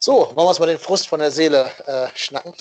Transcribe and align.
So, 0.00 0.12
wollen 0.12 0.36
wir 0.36 0.48
uns 0.48 0.60
mal 0.60 0.66
den 0.66 0.78
Frust 0.78 1.08
von 1.08 1.18
der 1.18 1.32
Seele 1.32 1.68
äh, 1.86 2.06
schnacken? 2.14 2.54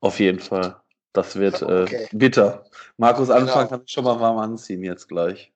Auf 0.00 0.18
jeden 0.18 0.40
Fall. 0.40 0.76
Das 1.12 1.36
wird 1.36 1.62
äh, 1.62 1.82
okay. 1.82 2.08
bitter. 2.10 2.64
Markus 2.96 3.30
Anfang 3.30 3.46
genau. 3.46 3.68
kann 3.68 3.82
ich 3.86 3.92
schon 3.92 4.02
mal 4.02 4.18
warm 4.18 4.38
anziehen 4.38 4.82
jetzt 4.82 5.08
gleich. 5.08 5.52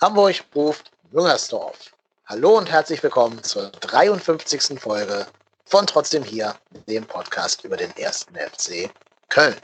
Hamburg 0.00 0.44
ruft 0.54 0.93
Müngersdorf. 1.14 1.92
Hallo 2.26 2.58
und 2.58 2.68
herzlich 2.68 3.00
willkommen 3.00 3.40
zur 3.44 3.70
53. 3.70 4.80
Folge 4.80 5.24
von 5.64 5.86
Trotzdem 5.86 6.24
hier, 6.24 6.56
dem 6.88 7.06
Podcast 7.06 7.62
über 7.62 7.76
den 7.76 7.96
ersten 7.96 8.34
FC 8.34 8.90
Köln. 9.28 9.54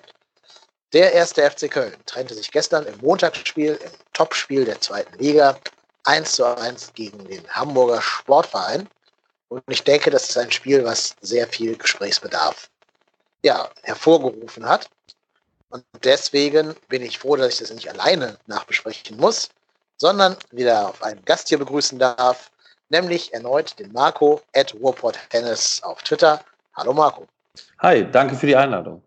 Der 0.93 1.13
erste 1.13 1.51
FC 1.51 1.69
Köln 1.69 1.97
trennte 2.07 2.35
sich 2.35 2.53
gestern 2.53 2.87
im 2.87 2.97
Montagsspiel, 2.99 3.81
im 3.85 3.91
Topspiel 4.13 4.65
der 4.65 4.81
zweiten 4.81 5.19
Liga, 5.19 5.59
1 6.05 6.31
zu 6.31 6.45
1 6.45 6.93
gegen 6.95 7.27
den 7.27 7.45
Hamburger 7.49 8.01
Sportverein. 8.01 8.89
Und 9.49 9.65
ich 9.67 9.83
denke, 9.83 10.11
das 10.11 10.31
ist 10.31 10.39
ein 10.39 10.53
Spiel, 10.53 10.85
was 10.85 11.17
sehr 11.21 11.49
viel 11.49 11.77
Gesprächsbedarf 11.77 12.71
ja, 13.43 13.69
hervorgerufen 13.83 14.69
hat. 14.69 14.89
Und 15.71 15.85
deswegen 16.05 16.77
bin 16.87 17.03
ich 17.03 17.19
froh, 17.19 17.35
dass 17.35 17.55
ich 17.55 17.59
das 17.59 17.73
nicht 17.73 17.91
alleine 17.91 18.39
nachbesprechen 18.47 19.17
muss, 19.17 19.49
sondern 20.01 20.35
wieder 20.51 20.89
auf 20.89 21.03
einen 21.03 21.23
Gast 21.25 21.49
hier 21.49 21.59
begrüßen 21.59 21.99
darf, 21.99 22.51
nämlich 22.89 23.33
erneut 23.35 23.79
den 23.79 23.93
Marco 23.93 24.41
at 24.55 24.75
Warport 24.83 25.19
Tennis 25.29 25.83
auf 25.83 26.03
Twitter. 26.03 26.41
Hallo 26.75 26.95
Marco. 26.95 27.27
Hi, 27.81 28.11
danke 28.11 28.35
für 28.35 28.47
die 28.47 28.57
Einladung. 28.57 29.03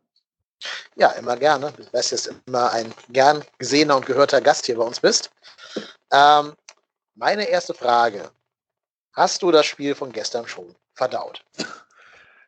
Ja, 0.95 1.09
immer 1.13 1.35
gerne. 1.35 1.73
Du 1.75 1.83
weißt, 1.91 2.11
dass 2.11 2.23
du 2.23 2.31
immer 2.45 2.71
ein 2.71 2.93
gern 3.09 3.43
gesehener 3.57 3.97
und 3.97 4.05
gehörter 4.05 4.39
Gast 4.39 4.67
hier 4.67 4.77
bei 4.77 4.83
uns 4.83 4.99
bist. 4.99 5.31
Ähm, 6.11 6.53
meine 7.15 7.45
erste 7.49 7.73
Frage. 7.73 8.29
Hast 9.13 9.41
du 9.41 9.51
das 9.51 9.65
Spiel 9.65 9.95
von 9.95 10.11
gestern 10.11 10.47
schon 10.47 10.75
verdaut? 10.93 11.43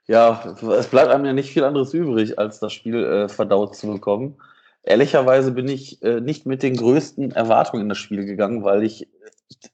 Ja, 0.08 0.56
es 0.78 0.88
bleibt 0.88 1.10
einem 1.10 1.26
ja 1.26 1.34
nicht 1.34 1.52
viel 1.52 1.64
anderes 1.64 1.94
übrig, 1.94 2.38
als 2.38 2.60
das 2.60 2.74
Spiel 2.74 3.04
äh, 3.04 3.28
verdaut 3.28 3.76
zu 3.76 3.88
bekommen 3.88 4.40
ehrlicherweise 4.86 5.52
bin 5.52 5.68
ich 5.68 6.02
äh, 6.04 6.22
nicht 6.22 6.46
mit 6.46 6.64
den 6.64 6.78
größten 6.78 7.32
Erwartungen 7.32 7.84
in 7.84 7.90
das 7.90 7.98
Spiel 7.98 8.26
gegangen, 8.26 8.64
weil 8.64 8.84
ich 8.84 9.08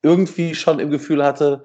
irgendwie 0.02 0.56
schon 0.56 0.80
im 0.80 0.90
Gefühl 0.90 1.24
hatte, 1.24 1.64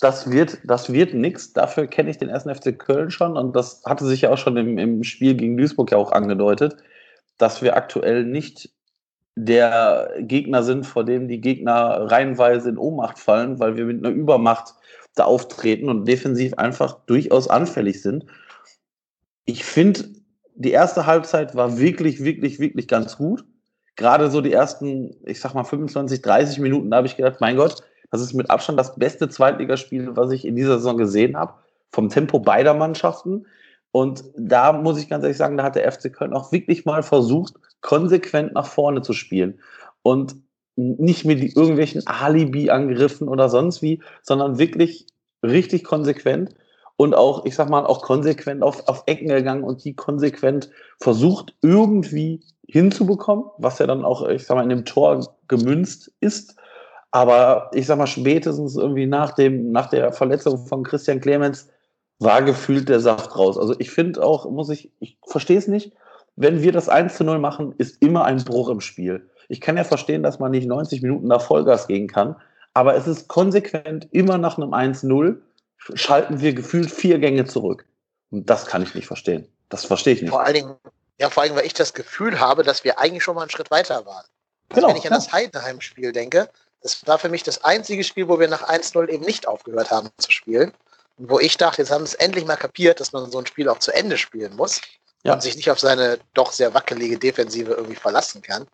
das 0.00 0.30
wird, 0.30 0.58
das 0.64 0.92
wird 0.92 1.14
nichts. 1.14 1.52
Dafür 1.52 1.86
kenne 1.86 2.10
ich 2.10 2.18
den 2.18 2.28
ersten 2.28 2.52
FC 2.52 2.76
Köln 2.76 3.10
schon 3.10 3.36
und 3.36 3.54
das 3.54 3.82
hatte 3.84 4.04
sich 4.06 4.22
ja 4.22 4.30
auch 4.30 4.38
schon 4.38 4.56
im, 4.56 4.78
im 4.78 5.04
Spiel 5.04 5.34
gegen 5.34 5.56
Duisburg 5.56 5.92
ja 5.92 5.98
auch 5.98 6.12
angedeutet, 6.12 6.76
dass 7.38 7.62
wir 7.62 7.76
aktuell 7.76 8.24
nicht 8.24 8.70
der 9.34 10.12
Gegner 10.18 10.62
sind, 10.62 10.84
vor 10.84 11.04
dem 11.04 11.28
die 11.28 11.40
Gegner 11.40 12.10
reihenweise 12.10 12.70
in 12.70 12.78
Ohnmacht 12.78 13.18
fallen, 13.18 13.60
weil 13.60 13.76
wir 13.76 13.84
mit 13.84 14.04
einer 14.04 14.14
Übermacht 14.14 14.74
da 15.14 15.24
auftreten 15.24 15.88
und 15.88 16.06
defensiv 16.06 16.54
einfach 16.54 16.98
durchaus 17.06 17.48
anfällig 17.48 18.02
sind. 18.02 18.26
Ich 19.44 19.64
finde, 19.64 20.04
die 20.54 20.70
erste 20.70 21.06
Halbzeit 21.06 21.54
war 21.54 21.78
wirklich, 21.78 22.24
wirklich, 22.24 22.58
wirklich 22.58 22.88
ganz 22.88 23.16
gut. 23.16 23.44
Gerade 23.96 24.30
so 24.30 24.40
die 24.40 24.52
ersten, 24.52 25.16
ich 25.24 25.40
sag 25.40 25.54
mal 25.54 25.64
25, 25.64 26.22
30 26.22 26.58
Minuten, 26.58 26.90
da 26.90 26.98
habe 26.98 27.06
ich 27.06 27.16
gedacht, 27.16 27.40
mein 27.40 27.56
Gott, 27.56 27.82
das 28.10 28.20
ist 28.20 28.34
mit 28.34 28.50
Abstand 28.50 28.78
das 28.78 28.96
beste 28.96 29.28
Zweitligaspiel, 29.28 30.16
was 30.16 30.32
ich 30.32 30.44
in 30.44 30.56
dieser 30.56 30.76
Saison 30.76 30.96
gesehen 30.96 31.36
habe, 31.36 31.54
vom 31.90 32.08
Tempo 32.08 32.38
beider 32.40 32.74
Mannschaften. 32.74 33.46
Und 33.90 34.24
da 34.36 34.72
muss 34.72 34.98
ich 34.98 35.08
ganz 35.08 35.22
ehrlich 35.22 35.36
sagen, 35.36 35.56
da 35.56 35.64
hat 35.64 35.76
der 35.76 35.90
FC 35.90 36.12
Köln 36.12 36.32
auch 36.32 36.52
wirklich 36.52 36.84
mal 36.84 37.02
versucht, 37.02 37.54
konsequent 37.80 38.54
nach 38.54 38.66
vorne 38.66 39.02
zu 39.02 39.12
spielen. 39.12 39.60
Und 40.02 40.36
nicht 40.76 41.24
mit 41.24 41.42
irgendwelchen 41.56 42.06
Alibi-Angriffen 42.06 43.28
oder 43.28 43.48
sonst 43.48 43.82
wie, 43.82 44.02
sondern 44.22 44.58
wirklich 44.58 45.06
richtig 45.42 45.84
konsequent 45.84 46.54
und 47.02 47.16
auch, 47.16 47.44
ich 47.44 47.56
sag 47.56 47.68
mal, 47.68 47.84
auch 47.84 48.02
konsequent 48.02 48.62
auf, 48.62 48.86
auf 48.86 49.02
Ecken 49.06 49.26
gegangen 49.26 49.64
und 49.64 49.84
die 49.84 49.94
konsequent 49.94 50.70
versucht 51.00 51.52
irgendwie 51.60 52.44
hinzubekommen, 52.68 53.46
was 53.58 53.80
ja 53.80 53.88
dann 53.88 54.04
auch, 54.04 54.28
ich 54.28 54.46
sag 54.46 54.54
mal, 54.54 54.62
in 54.62 54.68
dem 54.68 54.84
Tor 54.84 55.36
gemünzt 55.48 56.12
ist. 56.20 56.54
Aber 57.10 57.70
ich 57.74 57.86
sag 57.86 57.98
mal, 57.98 58.06
spätestens 58.06 58.76
irgendwie 58.76 59.06
nach 59.06 59.32
dem, 59.32 59.72
nach 59.72 59.90
der 59.90 60.12
Verletzung 60.12 60.64
von 60.66 60.84
Christian 60.84 61.20
Clemens 61.20 61.68
war 62.20 62.40
gefühlt 62.40 62.88
der 62.88 63.00
Saft 63.00 63.36
raus. 63.36 63.58
Also 63.58 63.74
ich 63.80 63.90
finde 63.90 64.24
auch, 64.24 64.48
muss 64.48 64.70
ich, 64.70 64.92
ich 65.00 65.18
verstehe 65.26 65.58
es 65.58 65.66
nicht, 65.66 65.92
wenn 66.36 66.62
wir 66.62 66.70
das 66.70 66.88
1 66.88 67.16
zu 67.16 67.24
0 67.24 67.40
machen, 67.40 67.74
ist 67.78 68.00
immer 68.00 68.24
ein 68.26 68.44
Bruch 68.44 68.68
im 68.68 68.80
Spiel. 68.80 69.28
Ich 69.48 69.60
kann 69.60 69.76
ja 69.76 69.82
verstehen, 69.82 70.22
dass 70.22 70.38
man 70.38 70.52
nicht 70.52 70.68
90 70.68 71.02
Minuten 71.02 71.26
nach 71.26 71.42
Vollgas 71.42 71.88
gehen 71.88 72.06
kann, 72.06 72.36
aber 72.74 72.94
es 72.94 73.08
ist 73.08 73.26
konsequent 73.26 74.06
immer 74.12 74.38
nach 74.38 74.56
einem 74.56 74.72
1-0 74.72 75.36
schalten 75.94 76.40
wir 76.40 76.52
gefühlt 76.52 76.90
vier 76.90 77.18
Gänge 77.18 77.44
zurück. 77.44 77.84
Und 78.30 78.48
das 78.48 78.66
kann 78.66 78.82
ich 78.82 78.94
nicht 78.94 79.06
verstehen. 79.06 79.48
Das 79.68 79.84
verstehe 79.84 80.14
ich 80.14 80.22
nicht. 80.22 80.30
Vor 80.30 80.42
allen 80.42 80.54
Dingen, 80.54 80.76
ja, 81.18 81.30
vor 81.30 81.42
allem, 81.42 81.54
weil 81.54 81.66
ich 81.66 81.74
das 81.74 81.94
Gefühl 81.94 82.40
habe, 82.40 82.62
dass 82.62 82.84
wir 82.84 82.98
eigentlich 82.98 83.22
schon 83.22 83.34
mal 83.34 83.42
einen 83.42 83.50
Schritt 83.50 83.70
weiter 83.70 84.06
waren. 84.06 84.24
Also 84.68 84.80
genau, 84.80 84.88
wenn 84.88 84.96
ich 84.96 85.06
an 85.06 85.14
das 85.14 85.32
Heidenheim-Spiel 85.32 86.12
denke, 86.12 86.48
das 86.82 87.06
war 87.06 87.18
für 87.18 87.28
mich 87.28 87.42
das 87.42 87.64
einzige 87.64 88.04
Spiel, 88.04 88.28
wo 88.28 88.40
wir 88.40 88.48
nach 88.48 88.68
1-0 88.68 89.08
eben 89.08 89.24
nicht 89.24 89.46
aufgehört 89.46 89.90
haben 89.90 90.10
zu 90.18 90.30
spielen. 90.30 90.72
Und 91.18 91.30
wo 91.30 91.38
ich 91.38 91.56
dachte, 91.56 91.82
jetzt 91.82 91.90
haben 91.90 92.06
sie 92.06 92.14
es 92.14 92.14
endlich 92.14 92.44
mal 92.44 92.56
kapiert, 92.56 93.00
dass 93.00 93.12
man 93.12 93.30
so 93.30 93.38
ein 93.38 93.46
Spiel 93.46 93.68
auch 93.68 93.78
zu 93.78 93.92
Ende 93.92 94.18
spielen 94.18 94.56
muss 94.56 94.80
ja. 95.22 95.34
und 95.34 95.42
sich 95.42 95.56
nicht 95.56 95.70
auf 95.70 95.78
seine 95.78 96.18
doch 96.34 96.52
sehr 96.52 96.74
wackelige 96.74 97.18
Defensive 97.18 97.72
irgendwie 97.72 97.96
verlassen 97.96 98.42
kann. 98.42 98.66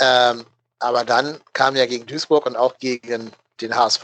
Ähm, 0.00 0.46
aber 0.78 1.04
dann 1.04 1.40
kam 1.52 1.76
ja 1.76 1.86
gegen 1.86 2.06
Duisburg 2.06 2.46
und 2.46 2.56
auch 2.56 2.78
gegen 2.78 3.30
den 3.60 3.76
HSV 3.76 4.02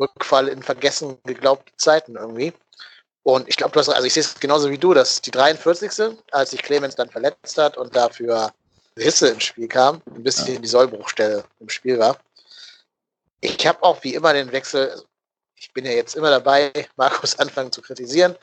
Rückfall 0.00 0.48
in 0.48 0.62
vergessen 0.62 1.18
geglaubte 1.24 1.72
Zeiten 1.76 2.16
irgendwie. 2.16 2.52
Und 3.22 3.48
ich 3.48 3.56
glaube, 3.56 3.72
du 3.72 3.80
hast, 3.80 3.88
also 3.90 4.06
ich 4.06 4.14
sehe 4.14 4.22
es 4.22 4.40
genauso 4.40 4.70
wie 4.70 4.78
du, 4.78 4.94
dass 4.94 5.20
die 5.20 5.30
43. 5.30 6.16
als 6.32 6.50
sich 6.50 6.62
Clemens 6.62 6.96
dann 6.96 7.10
verletzt 7.10 7.58
hat 7.58 7.76
und 7.76 7.94
dafür 7.94 8.52
Risse 8.96 9.28
ins 9.28 9.44
Spiel 9.44 9.68
kam, 9.68 10.02
ein 10.06 10.22
bisschen 10.22 10.54
ja. 10.54 10.60
die 10.60 10.68
Sollbruchstelle 10.68 11.44
im 11.60 11.68
Spiel 11.68 11.98
war. 11.98 12.18
Ich 13.40 13.66
habe 13.66 13.82
auch 13.82 14.02
wie 14.02 14.14
immer 14.14 14.32
den 14.32 14.52
Wechsel, 14.52 14.90
also 14.90 15.04
ich 15.54 15.72
bin 15.72 15.84
ja 15.84 15.92
jetzt 15.92 16.16
immer 16.16 16.30
dabei, 16.30 16.72
Markus 16.96 17.38
anfangen 17.38 17.72
zu 17.72 17.82
kritisieren. 17.82 18.36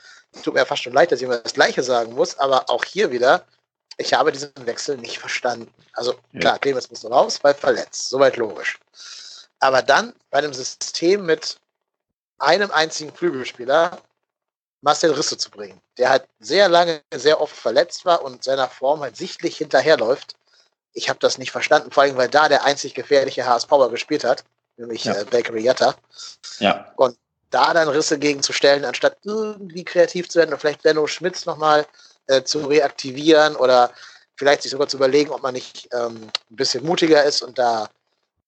Tut 0.43 0.53
mir 0.53 0.65
fast 0.65 0.83
schon 0.83 0.93
leid, 0.93 1.11
dass 1.11 1.19
ich 1.19 1.25
immer 1.25 1.39
das 1.39 1.53
Gleiche 1.53 1.81
sagen 1.81 2.13
muss, 2.13 2.37
aber 2.37 2.69
auch 2.69 2.83
hier 2.83 3.11
wieder, 3.11 3.45
ich 3.97 4.13
habe 4.13 4.31
diesen 4.31 4.51
Wechsel 4.65 4.97
nicht 4.97 5.17
verstanden. 5.17 5.73
Also 5.93 6.13
klar, 6.39 6.53
ja. 6.53 6.57
Clemens 6.59 6.89
muss 6.89 7.03
raus, 7.05 7.39
weil 7.41 7.55
verletzt, 7.55 8.09
soweit 8.09 8.37
logisch. 8.37 8.77
Aber 9.59 9.81
dann 9.81 10.13
bei 10.29 10.39
einem 10.39 10.53
System 10.53 11.25
mit 11.25 11.57
einem 12.39 12.71
einzigen 12.71 13.13
Flügelspieler 13.13 13.99
Marcel 14.81 15.11
Risse 15.11 15.37
zu 15.37 15.49
bringen, 15.49 15.81
der 15.97 16.09
halt 16.09 16.27
sehr 16.39 16.69
lange, 16.69 17.01
sehr 17.13 17.41
oft 17.41 17.55
verletzt 17.55 18.05
war 18.05 18.21
und 18.21 18.43
seiner 18.43 18.69
Form 18.69 19.01
halt 19.01 19.17
sichtlich 19.17 19.57
hinterherläuft. 19.57 20.35
Ich 20.93 21.09
habe 21.09 21.19
das 21.19 21.37
nicht 21.37 21.51
verstanden, 21.51 21.91
vor 21.91 22.03
allem 22.03 22.17
weil 22.17 22.29
da 22.29 22.47
der 22.47 22.63
einzig 22.63 22.93
gefährliche 22.93 23.45
HS 23.45 23.65
Power 23.65 23.89
gespielt 23.89 24.23
hat, 24.23 24.43
nämlich 24.77 25.05
ja. 25.05 25.13
äh, 25.13 25.25
Bakery 25.25 25.63
Yatta. 25.63 25.95
Ja. 26.59 26.91
Und 26.95 27.17
da 27.49 27.73
dann 27.73 27.87
Risse 27.87 28.19
gegenzustellen, 28.19 28.85
anstatt 28.85 29.17
irgendwie 29.23 29.83
kreativ 29.83 30.29
zu 30.29 30.39
werden 30.39 30.49
oder 30.49 30.59
vielleicht 30.59 30.83
Benno 30.83 31.07
Schmitz 31.07 31.45
nochmal 31.45 31.87
äh, 32.27 32.43
zu 32.43 32.59
reaktivieren 32.65 33.55
oder 33.55 33.91
vielleicht 34.35 34.61
sich 34.61 34.71
sogar 34.71 34.87
zu 34.87 34.97
überlegen, 34.97 35.31
ob 35.31 35.41
man 35.41 35.53
nicht 35.53 35.89
ähm, 35.93 36.29
ein 36.51 36.55
bisschen 36.55 36.85
mutiger 36.85 37.23
ist 37.23 37.41
und 37.41 37.57
da 37.57 37.89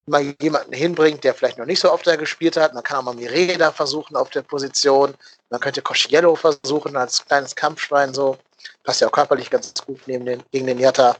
mal 0.09 0.36
jemanden 0.42 0.74
hinbringt, 0.74 1.24
der 1.24 1.34
vielleicht 1.34 1.58
noch 1.58 1.66
nicht 1.66 1.79
so 1.79 1.91
oft 1.91 2.06
da 2.06 2.16
gespielt 2.16 2.58
hat. 2.58 2.73
Man 2.73 2.84
kann 2.84 2.97
auch 2.97 3.03
mal 3.03 3.16
Mireda 3.16 3.72
versuchen 3.72 4.16
auf 4.16 4.29
der 4.29 4.41
Position. 4.41 5.14
Man 5.50 5.59
könnte 5.59 5.82
Cosciello 5.82 6.35
versuchen 6.35 6.96
als 6.96 7.26
kleines 7.26 7.56
Kampfschwein 7.56 8.14
so. 8.14 8.38
Passt 8.84 9.02
ja 9.02 9.08
auch 9.08 9.11
körperlich 9.11 9.50
ganz 9.50 9.73
gut 9.85 10.02
neben 10.06 10.26
den, 10.26 10.44
gegen 10.52 10.67
den 10.67 10.79
Jatta. 10.79 11.16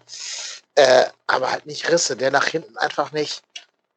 Äh, 0.76 1.06
aber 1.28 1.52
halt 1.52 1.66
nicht 1.66 1.90
Risse, 1.90 2.16
der 2.16 2.32
nach 2.32 2.48
hinten 2.48 2.78
einfach 2.78 3.12
nicht, 3.12 3.42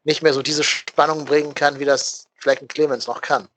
nicht 0.05 0.23
mehr 0.23 0.33
so 0.33 0.43
diese 0.43 0.65
Spannung 0.65 1.25
bringen 1.25 1.55
kann, 1.55 1.79
wie 1.79 1.85
das 1.85 2.27
vielleicht 2.37 2.63
ein 2.63 2.69
Clemens 2.69 3.07
noch 3.07 3.21
kann. 3.21 3.49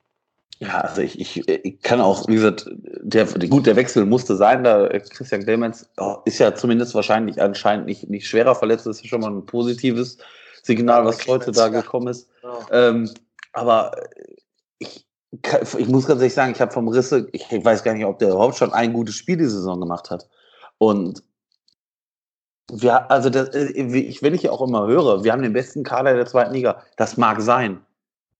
Ja, 0.58 0.80
also 0.80 1.02
ich, 1.02 1.20
ich, 1.20 1.46
ich 1.48 1.82
kann 1.82 2.00
auch, 2.00 2.26
wie 2.28 2.36
gesagt, 2.36 2.66
der, 2.70 3.26
gut, 3.26 3.66
der 3.66 3.76
Wechsel 3.76 4.06
musste 4.06 4.36
sein, 4.36 4.64
da 4.64 4.88
Christian 4.88 5.42
Clemens 5.42 5.86
oh, 5.98 6.16
ist 6.24 6.38
ja 6.38 6.54
zumindest 6.54 6.94
wahrscheinlich 6.94 7.42
anscheinend 7.42 7.86
nicht, 7.86 8.08
nicht 8.08 8.26
schwerer 8.26 8.54
verletzt, 8.54 8.86
das 8.86 9.00
ist 9.00 9.08
schon 9.08 9.20
mal 9.20 9.30
ein 9.30 9.44
positives 9.44 10.16
Signal, 10.66 11.04
was 11.04 11.26
heute 11.26 11.52
da 11.52 11.68
gekommen 11.68 12.08
ist. 12.08 12.28
Ähm, 12.70 13.10
aber 13.52 13.92
ich, 14.78 15.06
ich 15.78 15.88
muss 15.88 16.06
ganz 16.06 16.20
ehrlich 16.20 16.34
sagen, 16.34 16.52
ich 16.52 16.60
habe 16.60 16.72
vom 16.72 16.88
Risse, 16.88 17.28
ich 17.32 17.44
weiß 17.50 17.82
gar 17.82 17.94
nicht, 17.94 18.04
ob 18.04 18.18
der 18.18 18.30
überhaupt 18.30 18.56
schon 18.56 18.72
ein 18.72 18.92
gutes 18.92 19.14
Spiel 19.14 19.36
die 19.36 19.44
Saison 19.44 19.80
gemacht 19.80 20.10
hat. 20.10 20.28
Und 20.78 21.22
wir, 22.70 23.10
also 23.10 23.30
das, 23.30 23.50
äh, 23.50 24.18
wenn 24.20 24.34
ich 24.34 24.42
ja 24.42 24.50
auch 24.50 24.62
immer 24.62 24.86
höre, 24.86 25.24
wir 25.24 25.32
haben 25.32 25.42
den 25.42 25.52
besten 25.52 25.84
Kader 25.84 26.14
der 26.14 26.26
zweiten 26.26 26.54
Liga, 26.54 26.82
das 26.96 27.16
mag 27.16 27.40
sein. 27.40 27.80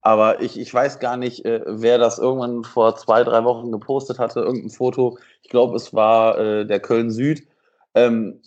Aber 0.02 0.40
ich, 0.40 0.58
ich 0.58 0.72
weiß 0.72 0.98
gar 0.98 1.16
nicht, 1.16 1.44
äh, 1.44 1.62
wer 1.66 1.98
das 1.98 2.18
irgendwann 2.18 2.64
vor 2.64 2.96
zwei, 2.96 3.24
drei 3.24 3.42
Wochen 3.44 3.72
gepostet 3.72 4.18
hatte, 4.18 4.40
irgendein 4.40 4.70
Foto. 4.70 5.18
Ich 5.42 5.50
glaube, 5.50 5.76
es 5.76 5.94
war 5.94 6.38
äh, 6.38 6.66
der 6.66 6.80
Köln 6.80 7.10
Süd. 7.10 7.46
Ähm, 7.94 8.40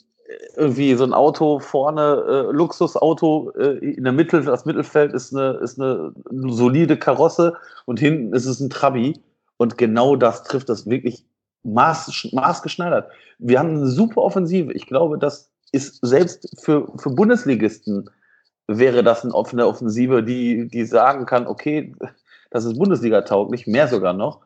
irgendwie 0.56 0.94
so 0.96 1.04
ein 1.04 1.14
Auto 1.14 1.60
vorne, 1.60 2.24
äh, 2.28 2.52
Luxusauto 2.52 3.52
äh, 3.58 3.78
in 3.78 4.04
der 4.04 4.14
Mitte, 4.14 4.42
das 4.42 4.66
Mittelfeld 4.66 5.14
ist 5.14 5.36
eine, 5.36 5.54
ist 5.58 5.80
eine 5.80 6.14
solide 6.32 6.98
Karosse 6.98 7.56
und 7.86 8.00
hinten 8.00 8.34
ist 8.34 8.46
es 8.46 8.60
ein 8.60 8.70
Trabi. 8.70 9.20
Und 9.58 9.78
genau 9.78 10.16
das 10.16 10.44
trifft 10.44 10.70
das 10.70 10.90
wirklich 10.90 11.26
maß, 11.64 12.30
maßgeschneidert. 12.32 13.12
Wir 13.40 13.60
haben 13.60 13.70
eine 13.70 13.88
super 13.88 14.22
Offensive. 14.22 14.72
Ich 14.74 14.86
glaube, 14.86 15.18
das 15.18 15.52
ist 15.72 16.00
selbst 16.06 16.48
für, 16.62 16.88
für 16.98 17.10
Bundesligisten 17.10 18.10
wäre 18.68 19.04
das 19.04 19.24
eine 19.24 19.34
offene 19.34 19.66
Offensive, 19.66 20.24
die, 20.24 20.68
die 20.68 20.86
sagen 20.86 21.26
kann, 21.26 21.48
okay, 21.48 21.96
das 22.52 22.66
ist 22.66 22.78
Bundesliga 22.78 23.22
tauglich, 23.22 23.66
mehr 23.66 23.88
sogar 23.88 24.14
noch. 24.14 24.42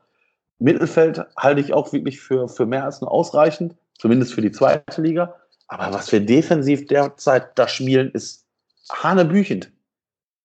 Mittelfeld 0.60 1.26
halte 1.36 1.60
ich 1.60 1.74
auch 1.74 1.92
wirklich 1.92 2.22
für, 2.22 2.48
für 2.48 2.66
mehr 2.66 2.86
als 2.86 3.02
nur 3.02 3.12
ausreichend, 3.12 3.76
zumindest 4.00 4.34
für 4.34 4.42
die 4.42 4.52
zweite 4.52 5.02
Liga. 5.02 5.36
Aber 5.74 5.92
was 5.92 6.12
wir 6.12 6.20
defensiv 6.20 6.86
derzeit 6.86 7.58
da 7.58 7.68
spielen, 7.68 8.12
ist 8.12 8.46
hanebüchend. 8.92 9.72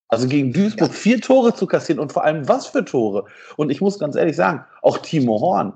Also 0.07 0.27
gegen 0.27 0.51
Duisburg 0.51 0.89
ja. 0.89 0.93
vier 0.95 1.21
Tore 1.21 1.53
zu 1.53 1.67
kassieren 1.67 1.99
und 1.99 2.11
vor 2.11 2.23
allem 2.23 2.47
was 2.47 2.65
für 2.65 2.83
Tore. 2.83 3.25
Und 3.55 3.69
ich 3.69 3.79
muss 3.79 3.99
ganz 3.99 4.15
ehrlich 4.15 4.35
sagen, 4.35 4.65
auch 4.81 4.97
Timo 4.97 5.39
Horn, 5.39 5.73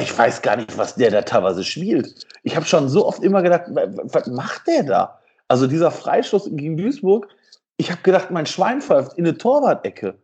ich 0.00 0.16
weiß 0.16 0.40
gar 0.40 0.56
nicht, 0.56 0.78
was 0.78 0.94
der 0.94 1.10
da 1.10 1.20
teilweise 1.20 1.64
spielt. 1.64 2.26
Ich 2.44 2.56
habe 2.56 2.64
schon 2.64 2.88
so 2.88 3.06
oft 3.06 3.22
immer 3.22 3.42
gedacht, 3.42 3.64
was 3.68 4.26
macht 4.26 4.66
der 4.66 4.84
da? 4.84 5.18
Also 5.48 5.66
dieser 5.66 5.90
Freistoß 5.90 6.48
gegen 6.52 6.78
Duisburg, 6.78 7.28
ich 7.76 7.90
habe 7.90 8.00
gedacht, 8.00 8.30
mein 8.30 8.46
Schwein 8.46 8.80
pfeift 8.80 9.18
in 9.18 9.26
eine 9.26 9.36
Torwart-Ecke. 9.36 10.16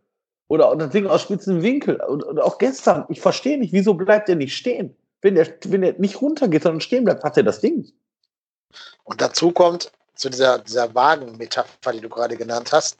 Oder 0.47 0.75
das 0.75 0.89
Ding 0.89 1.05
aus 1.05 1.21
spitzen 1.21 1.61
Winkel. 1.61 1.97
Und, 1.97 2.23
und 2.23 2.39
auch 2.39 2.57
gestern, 2.57 3.05
ich 3.09 3.21
verstehe 3.21 3.59
nicht, 3.59 3.73
wieso 3.73 3.93
bleibt 3.93 4.27
der 4.27 4.37
nicht 4.37 4.57
stehen? 4.57 4.95
Wenn 5.21 5.35
der, 5.35 5.47
wenn 5.65 5.81
der 5.81 5.93
nicht 5.99 6.19
runtergeht, 6.19 6.63
sondern 6.63 6.81
stehen 6.81 7.05
bleibt, 7.05 7.23
hat 7.23 7.37
er 7.37 7.43
das 7.43 7.61
Ding. 7.61 7.91
Und 9.05 9.21
dazu 9.21 9.51
kommt, 9.51 9.91
zu 10.15 10.29
dieser, 10.29 10.59
dieser 10.59 10.93
Wagen-Metapher, 10.93 11.91
die 11.93 12.01
du 12.01 12.09
gerade 12.09 12.35
genannt 12.35 12.71
hast, 12.71 12.97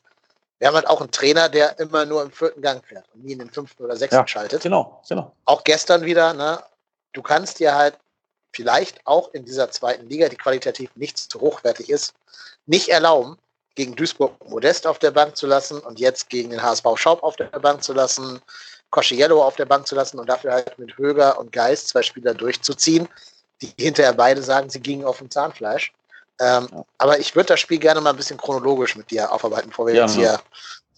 wir 0.59 0.67
haben 0.67 0.75
halt 0.75 0.87
auch 0.87 1.01
einen 1.01 1.11
Trainer, 1.11 1.49
der 1.49 1.77
immer 1.79 2.05
nur 2.05 2.23
im 2.23 2.31
vierten 2.31 2.61
Gang 2.61 2.83
fährt 2.85 3.05
und 3.13 3.25
nie 3.25 3.33
in 3.33 3.39
den 3.39 3.49
fünften 3.49 3.83
oder 3.83 3.97
sechsten 3.97 4.15
ja, 4.15 4.27
schaltet. 4.27 4.63
Genau, 4.63 5.01
genau. 5.07 5.33
Auch 5.45 5.63
gestern 5.63 6.05
wieder, 6.05 6.33
ne? 6.33 6.61
Du 7.11 7.21
kannst 7.21 7.59
dir 7.59 7.75
halt 7.75 7.97
vielleicht 8.53 9.05
auch 9.05 9.33
in 9.33 9.43
dieser 9.43 9.69
zweiten 9.69 10.07
Liga, 10.07 10.29
die 10.29 10.37
qualitativ 10.37 10.89
nicht 10.95 11.17
zu 11.17 11.41
hochwertig 11.41 11.89
ist, 11.89 12.13
nicht 12.65 12.87
erlauben, 12.87 13.37
gegen 13.75 13.95
Duisburg 13.95 14.33
Modest 14.49 14.87
auf 14.87 14.99
der 14.99 15.11
Bank 15.11 15.35
zu 15.35 15.45
lassen 15.45 15.79
und 15.79 15.99
jetzt 15.99 16.29
gegen 16.29 16.49
den 16.49 16.63
HSV 16.63 16.85
Schaub 16.95 17.21
auf 17.23 17.35
der 17.35 17.47
Bank 17.47 17.83
zu 17.83 17.93
lassen, 17.93 18.41
Kosciello 18.89 19.43
auf 19.43 19.57
der 19.57 19.65
Bank 19.65 19.85
zu 19.85 19.95
lassen 19.95 20.19
und 20.19 20.29
dafür 20.29 20.53
halt 20.53 20.79
mit 20.79 20.97
Höger 20.97 21.37
und 21.37 21.51
Geist 21.51 21.89
zwei 21.89 22.01
Spieler 22.01 22.33
durchzuziehen, 22.33 23.09
die 23.61 23.71
hinterher 23.79 24.13
beide 24.13 24.41
sagen, 24.41 24.69
sie 24.69 24.79
gingen 24.79 25.05
auf 25.05 25.19
dem 25.19 25.29
Zahnfleisch. 25.29 25.93
Ähm, 26.39 26.67
ja. 26.71 26.85
Aber 26.97 27.19
ich 27.19 27.35
würde 27.35 27.47
das 27.47 27.59
Spiel 27.59 27.79
gerne 27.79 28.01
mal 28.01 28.09
ein 28.11 28.17
bisschen 28.17 28.37
chronologisch 28.37 28.95
mit 28.95 29.09
dir 29.11 29.31
aufarbeiten, 29.31 29.69
bevor 29.69 29.87
wir 29.87 29.93
ja, 29.93 30.03
jetzt 30.03 30.15
hier 30.15 30.39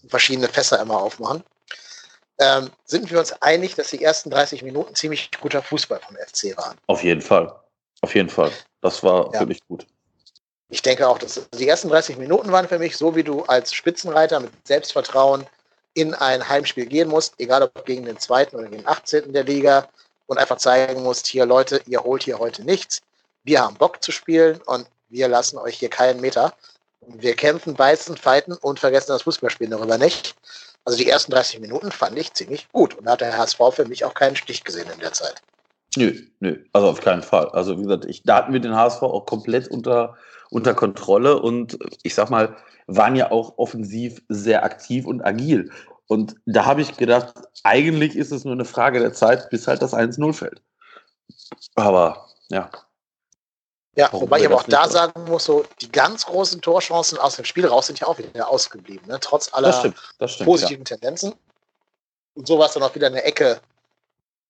verschiedene 0.08 0.48
Fässer 0.48 0.80
immer 0.80 1.00
aufmachen. 1.00 1.44
Ähm, 2.40 2.70
sind 2.84 3.10
wir 3.10 3.18
uns 3.18 3.32
einig, 3.42 3.74
dass 3.74 3.90
die 3.90 4.02
ersten 4.02 4.30
30 4.30 4.62
Minuten 4.62 4.94
ziemlich 4.94 5.30
guter 5.40 5.62
Fußball 5.62 6.00
vom 6.00 6.16
FC 6.16 6.56
waren? 6.56 6.76
Auf 6.86 7.02
jeden 7.02 7.20
Fall. 7.20 7.52
Auf 8.00 8.14
jeden 8.14 8.28
Fall. 8.28 8.52
Das 8.80 9.02
war 9.02 9.32
ja. 9.32 9.40
wirklich 9.40 9.60
gut. 9.66 9.86
Ich 10.70 10.82
denke 10.82 11.08
auch, 11.08 11.18
dass 11.18 11.48
die 11.54 11.68
ersten 11.68 11.88
30 11.88 12.16
Minuten 12.18 12.52
waren 12.52 12.68
für 12.68 12.78
mich 12.78 12.96
so, 12.96 13.16
wie 13.16 13.24
du 13.24 13.42
als 13.44 13.72
Spitzenreiter 13.72 14.38
mit 14.38 14.52
Selbstvertrauen 14.66 15.46
in 15.94 16.14
ein 16.14 16.46
Heimspiel 16.46 16.86
gehen 16.86 17.08
musst, 17.08 17.34
egal 17.38 17.62
ob 17.62 17.84
gegen 17.86 18.04
den 18.04 18.18
zweiten 18.18 18.56
oder 18.56 18.68
den 18.68 18.86
18. 18.86 19.32
der 19.32 19.44
Liga 19.44 19.88
und 20.28 20.38
einfach 20.38 20.58
zeigen 20.58 21.02
musst, 21.02 21.26
hier 21.26 21.46
Leute, 21.46 21.80
ihr 21.86 22.04
holt 22.04 22.22
hier 22.22 22.38
heute 22.38 22.62
nichts. 22.62 23.00
Wir 23.42 23.62
haben 23.62 23.76
Bock 23.76 24.02
zu 24.02 24.12
spielen 24.12 24.60
und 24.66 24.86
wir 25.08 25.26
lassen 25.26 25.58
euch 25.58 25.78
hier 25.78 25.88
keinen 25.88 26.20
Meter. 26.20 26.52
Wir 27.00 27.34
kämpfen, 27.34 27.74
beißen, 27.74 28.16
fighten 28.16 28.52
und 28.52 28.78
vergessen 28.78 29.08
das 29.08 29.22
Fußballspielen 29.22 29.70
darüber 29.70 29.96
nicht. 29.96 30.36
Also 30.84 30.98
die 30.98 31.08
ersten 31.08 31.32
30 31.32 31.60
Minuten 31.60 31.90
fand 31.90 32.16
ich 32.18 32.32
ziemlich 32.34 32.70
gut 32.70 32.94
und 32.94 33.06
da 33.06 33.12
hat 33.12 33.22
der 33.22 33.36
HSV 33.36 33.58
für 33.72 33.86
mich 33.86 34.04
auch 34.04 34.14
keinen 34.14 34.36
Stich 34.36 34.64
gesehen 34.64 34.88
in 34.92 35.00
der 35.00 35.12
Zeit. 35.12 35.42
Nö, 35.96 36.12
nö, 36.40 36.58
also 36.72 36.88
auf 36.88 37.00
keinen 37.00 37.22
Fall. 37.22 37.48
Also 37.50 37.78
wie 37.78 37.82
gesagt, 37.82 38.04
ich, 38.04 38.22
da 38.22 38.36
hatten 38.36 38.52
wir 38.52 38.60
den 38.60 38.76
HSV 38.76 39.02
auch 39.02 39.24
komplett 39.24 39.68
unter, 39.68 40.16
unter 40.50 40.74
Kontrolle 40.74 41.40
und 41.40 41.78
ich 42.02 42.14
sag 42.14 42.28
mal, 42.28 42.56
waren 42.86 43.16
ja 43.16 43.30
auch 43.30 43.56
offensiv 43.56 44.22
sehr 44.28 44.64
aktiv 44.64 45.06
und 45.06 45.22
agil. 45.22 45.70
Und 46.08 46.36
da 46.46 46.64
habe 46.64 46.82
ich 46.82 46.96
gedacht, 46.96 47.34
eigentlich 47.62 48.16
ist 48.16 48.32
es 48.32 48.44
nur 48.44 48.54
eine 48.54 48.64
Frage 48.64 48.98
der 48.98 49.12
Zeit, 49.12 49.50
bis 49.50 49.68
halt 49.68 49.82
das 49.82 49.94
1-0 49.94 50.32
fällt. 50.32 50.62
Aber 51.76 52.28
ja, 52.48 52.70
ja, 53.98 54.06
Warum 54.12 54.22
wobei 54.22 54.38
ich 54.38 54.46
aber 54.46 54.54
auch 54.54 54.62
da 54.62 54.88
sagen 54.88 55.24
muss, 55.24 55.46
so 55.46 55.64
die 55.80 55.90
ganz 55.90 56.24
großen 56.24 56.60
Torchancen 56.60 57.18
aus 57.18 57.34
dem 57.34 57.44
Spiel 57.44 57.66
raus 57.66 57.88
sind 57.88 57.98
ja 57.98 58.06
auch 58.06 58.16
wieder 58.16 58.48
ausgeblieben, 58.48 59.08
ne? 59.08 59.18
trotz 59.20 59.52
aller 59.52 59.70
das 59.70 59.78
stimmt, 59.80 59.96
das 60.20 60.32
stimmt, 60.34 60.46
positiven 60.46 60.84
ja. 60.84 60.96
Tendenzen. 60.96 61.34
Und 62.34 62.46
so 62.46 62.60
war 62.60 62.66
es 62.66 62.74
dann 62.74 62.84
auch 62.84 62.94
wieder 62.94 63.08
eine 63.08 63.24
Ecke 63.24 63.60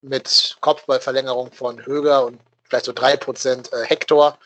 mit 0.03 0.59
Kopfballverlängerung 0.61 1.51
von 1.51 1.83
Höger 1.87 2.27
und 2.27 2.39
vielleicht 2.65 2.85
so 2.85 2.93
3% 2.93 3.73
äh, 3.73 3.87
Hector, 3.87 4.37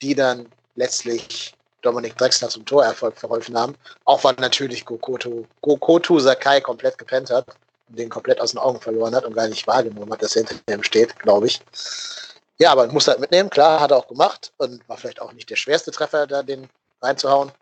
die 0.00 0.14
dann 0.14 0.46
letztlich 0.76 1.55
Dominik 1.86 2.16
Drexler 2.16 2.48
zum 2.48 2.64
Torerfolg 2.64 3.16
verholfen 3.16 3.56
haben. 3.56 3.74
Auch 4.04 4.24
weil 4.24 4.34
natürlich 4.38 4.84
Gokoto, 4.84 5.46
Gokoto 5.62 6.18
Sakai 6.18 6.60
komplett 6.60 6.98
gepennt 6.98 7.30
hat 7.30 7.46
und 7.88 7.98
den 7.98 8.08
komplett 8.08 8.40
aus 8.40 8.50
den 8.50 8.58
Augen 8.58 8.80
verloren 8.80 9.14
hat 9.14 9.24
und 9.24 9.34
gar 9.34 9.48
nicht 9.48 9.66
wahrgenommen 9.66 10.12
hat, 10.12 10.22
dass 10.22 10.34
er 10.36 10.46
hinter 10.46 10.74
ihm 10.74 10.82
steht, 10.82 11.18
glaube 11.20 11.46
ich. 11.46 11.60
Ja, 12.58 12.72
aber 12.72 12.86
muss 12.88 13.06
halt 13.06 13.20
mitnehmen. 13.20 13.50
Klar, 13.50 13.80
hat 13.80 13.92
er 13.92 13.98
auch 13.98 14.08
gemacht 14.08 14.52
und 14.58 14.86
war 14.88 14.96
vielleicht 14.96 15.22
auch 15.22 15.32
nicht 15.32 15.48
der 15.48 15.56
schwerste 15.56 15.92
Treffer, 15.92 16.26
da 16.26 16.42
den 16.42 16.68
reinzuhauen. 17.00 17.52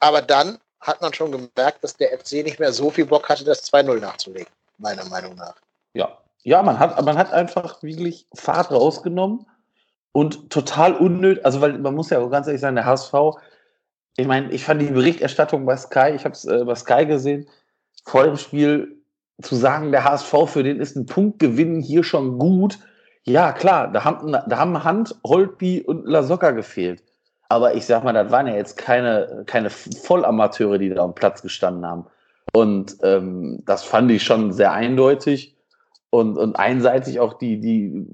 Aber 0.00 0.20
dann 0.20 0.58
hat 0.80 1.00
man 1.00 1.14
schon 1.14 1.32
gemerkt, 1.32 1.82
dass 1.82 1.96
der 1.96 2.18
FC 2.18 2.44
nicht 2.44 2.58
mehr 2.58 2.72
so 2.72 2.90
viel 2.90 3.06
Bock 3.06 3.28
hatte, 3.28 3.44
das 3.44 3.72
2-0 3.72 4.00
nachzulegen, 4.00 4.52
meiner 4.78 5.04
Meinung 5.06 5.34
nach. 5.36 5.54
Ja, 5.94 6.18
ja, 6.42 6.62
man 6.62 6.78
hat, 6.78 7.02
man 7.04 7.16
hat 7.18 7.32
einfach 7.32 7.82
wirklich 7.82 8.26
Fahrt 8.34 8.70
rausgenommen 8.70 9.46
und 10.12 10.50
total 10.50 10.94
unnötig, 10.94 11.44
also 11.44 11.60
weil 11.60 11.78
man 11.78 11.94
muss 11.94 12.10
ja 12.10 12.18
auch 12.18 12.30
ganz 12.30 12.46
ehrlich 12.46 12.60
sagen, 12.60 12.76
der 12.76 12.86
HSV, 12.86 13.14
ich 14.16 14.26
meine, 14.26 14.50
ich 14.50 14.64
fand 14.64 14.82
die 14.82 14.86
Berichterstattung 14.86 15.64
bei 15.66 15.76
Sky, 15.76 16.12
ich 16.14 16.24
habe 16.24 16.34
es 16.34 16.44
äh, 16.44 16.64
bei 16.64 16.74
Sky 16.74 17.06
gesehen, 17.06 17.48
vor 18.04 18.24
dem 18.24 18.36
Spiel 18.36 18.96
zu 19.40 19.54
sagen, 19.54 19.92
der 19.92 20.04
HSV, 20.04 20.34
für 20.46 20.62
den 20.62 20.80
ist 20.80 20.96
ein 20.96 21.06
Punktgewinn 21.06 21.80
hier 21.80 22.04
schon 22.04 22.38
gut, 22.38 22.78
ja, 23.24 23.52
klar, 23.52 23.88
da 23.88 24.04
haben, 24.04 24.32
da 24.32 24.58
haben 24.58 24.82
Hand, 24.82 25.14
Holtby 25.24 25.82
und 25.82 26.06
Lasocca 26.06 26.50
gefehlt. 26.52 27.02
Aber 27.48 27.74
ich 27.74 27.84
sag 27.84 28.04
mal, 28.04 28.12
das 28.12 28.30
waren 28.30 28.46
ja 28.46 28.54
jetzt 28.54 28.76
keine, 28.76 29.44
keine 29.46 29.70
Vollamateure, 29.70 30.78
die 30.78 30.88
da 30.88 31.02
am 31.02 31.14
Platz 31.14 31.42
gestanden 31.42 31.84
haben. 31.84 32.06
Und 32.52 32.96
ähm, 33.02 33.62
das 33.66 33.84
fand 33.84 34.10
ich 34.10 34.22
schon 34.22 34.52
sehr 34.52 34.72
eindeutig 34.72 35.56
und, 36.10 36.36
und 36.36 36.56
einseitig 36.56 37.20
auch 37.20 37.34
die, 37.34 37.60
die, 37.60 38.06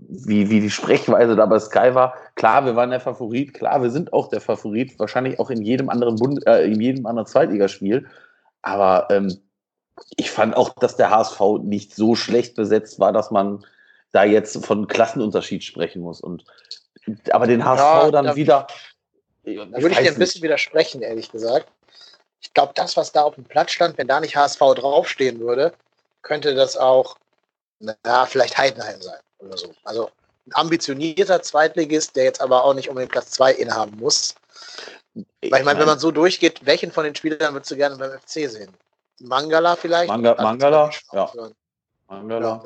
wie, 0.00 0.50
wie 0.50 0.60
die 0.60 0.70
Sprechweise 0.70 1.36
da 1.36 1.46
bei 1.46 1.58
Sky 1.58 1.94
war. 1.94 2.14
Klar, 2.34 2.64
wir 2.66 2.76
waren 2.76 2.90
der 2.90 3.00
Favorit, 3.00 3.54
klar, 3.54 3.82
wir 3.82 3.90
sind 3.90 4.12
auch 4.12 4.28
der 4.28 4.40
Favorit, 4.40 4.98
wahrscheinlich 4.98 5.38
auch 5.38 5.50
in 5.50 5.62
jedem 5.62 5.88
anderen 5.88 6.16
Bund, 6.16 6.44
äh, 6.46 6.64
in 6.64 6.80
jedem 6.80 7.06
anderen 7.06 7.26
Zweitligaspiel. 7.26 8.06
Aber 8.62 9.06
ähm, 9.10 9.40
ich 10.16 10.30
fand 10.30 10.56
auch, 10.56 10.70
dass 10.74 10.96
der 10.96 11.10
HSV 11.10 11.40
nicht 11.62 11.94
so 11.94 12.16
schlecht 12.16 12.56
besetzt 12.56 12.98
war, 12.98 13.12
dass 13.12 13.30
man 13.30 13.64
da 14.12 14.24
jetzt 14.24 14.64
von 14.64 14.88
Klassenunterschied 14.88 15.62
sprechen 15.62 16.02
muss. 16.02 16.20
Und 16.20 16.44
aber 17.30 17.46
den 17.46 17.64
HSV 17.64 17.80
ja, 17.80 18.10
dann 18.10 18.24
da, 18.26 18.36
wieder. 18.36 18.66
Da 19.44 19.52
würde 19.54 19.90
ich 19.90 19.98
dir 19.98 20.10
ein 20.10 20.18
bisschen 20.18 20.42
widersprechen, 20.42 21.02
ehrlich 21.02 21.30
gesagt. 21.30 21.68
Ich 22.40 22.52
glaube, 22.52 22.72
das, 22.74 22.96
was 22.96 23.12
da 23.12 23.22
auf 23.22 23.36
dem 23.36 23.44
Platz 23.44 23.70
stand, 23.70 23.96
wenn 23.96 24.08
da 24.08 24.20
nicht 24.20 24.36
HSV 24.36 24.58
draufstehen 24.58 25.38
würde, 25.38 25.72
könnte 26.26 26.54
das 26.54 26.76
auch, 26.76 27.16
na, 27.78 28.26
vielleicht 28.26 28.58
Heidenheim 28.58 29.00
sein 29.00 29.20
oder 29.38 29.56
so. 29.56 29.70
Also 29.84 30.10
ein 30.46 30.54
ambitionierter 30.54 31.40
Zweitligist, 31.40 32.16
der 32.16 32.24
jetzt 32.24 32.40
aber 32.40 32.64
auch 32.64 32.74
nicht 32.74 32.88
unbedingt 32.88 33.12
Platz 33.12 33.30
2 33.30 33.52
innehaben 33.52 33.96
muss. 33.98 34.34
Ich 35.40 35.52
Weil 35.52 35.60
ich 35.60 35.64
meine, 35.64 35.78
wenn 35.78 35.86
man 35.86 35.98
so 35.98 36.10
durchgeht, 36.10 36.66
welchen 36.66 36.90
von 36.90 37.04
den 37.04 37.14
Spielern 37.14 37.54
würdest 37.54 37.70
du 37.70 37.76
gerne 37.76 37.96
beim 37.96 38.10
FC 38.18 38.50
sehen? 38.50 38.72
Mangala 39.20 39.76
vielleicht? 39.76 40.08
Manga, 40.08 40.34
Mangala, 40.34 40.90
ja. 41.12 41.30
Ja, 42.08 42.62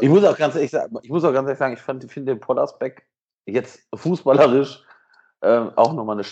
ich 0.00 0.08
muss 0.08 0.24
auch 0.24 0.36
ganz 0.36 0.54
ehrlich 0.54 0.70
sagen, 0.70 0.94
ich 1.02 1.08
muss 1.08 1.24
auch 1.24 1.32
ganz 1.32 1.46
ehrlich 1.46 1.58
sagen, 1.58 2.02
ich 2.04 2.12
finde 2.12 2.32
den 2.32 2.40
Poddersbeck 2.40 3.06
jetzt 3.46 3.80
fußballerisch 3.94 4.84
äh, 5.40 5.64
auch 5.76 5.94
nochmal 5.94 6.18
eine, 6.18 6.26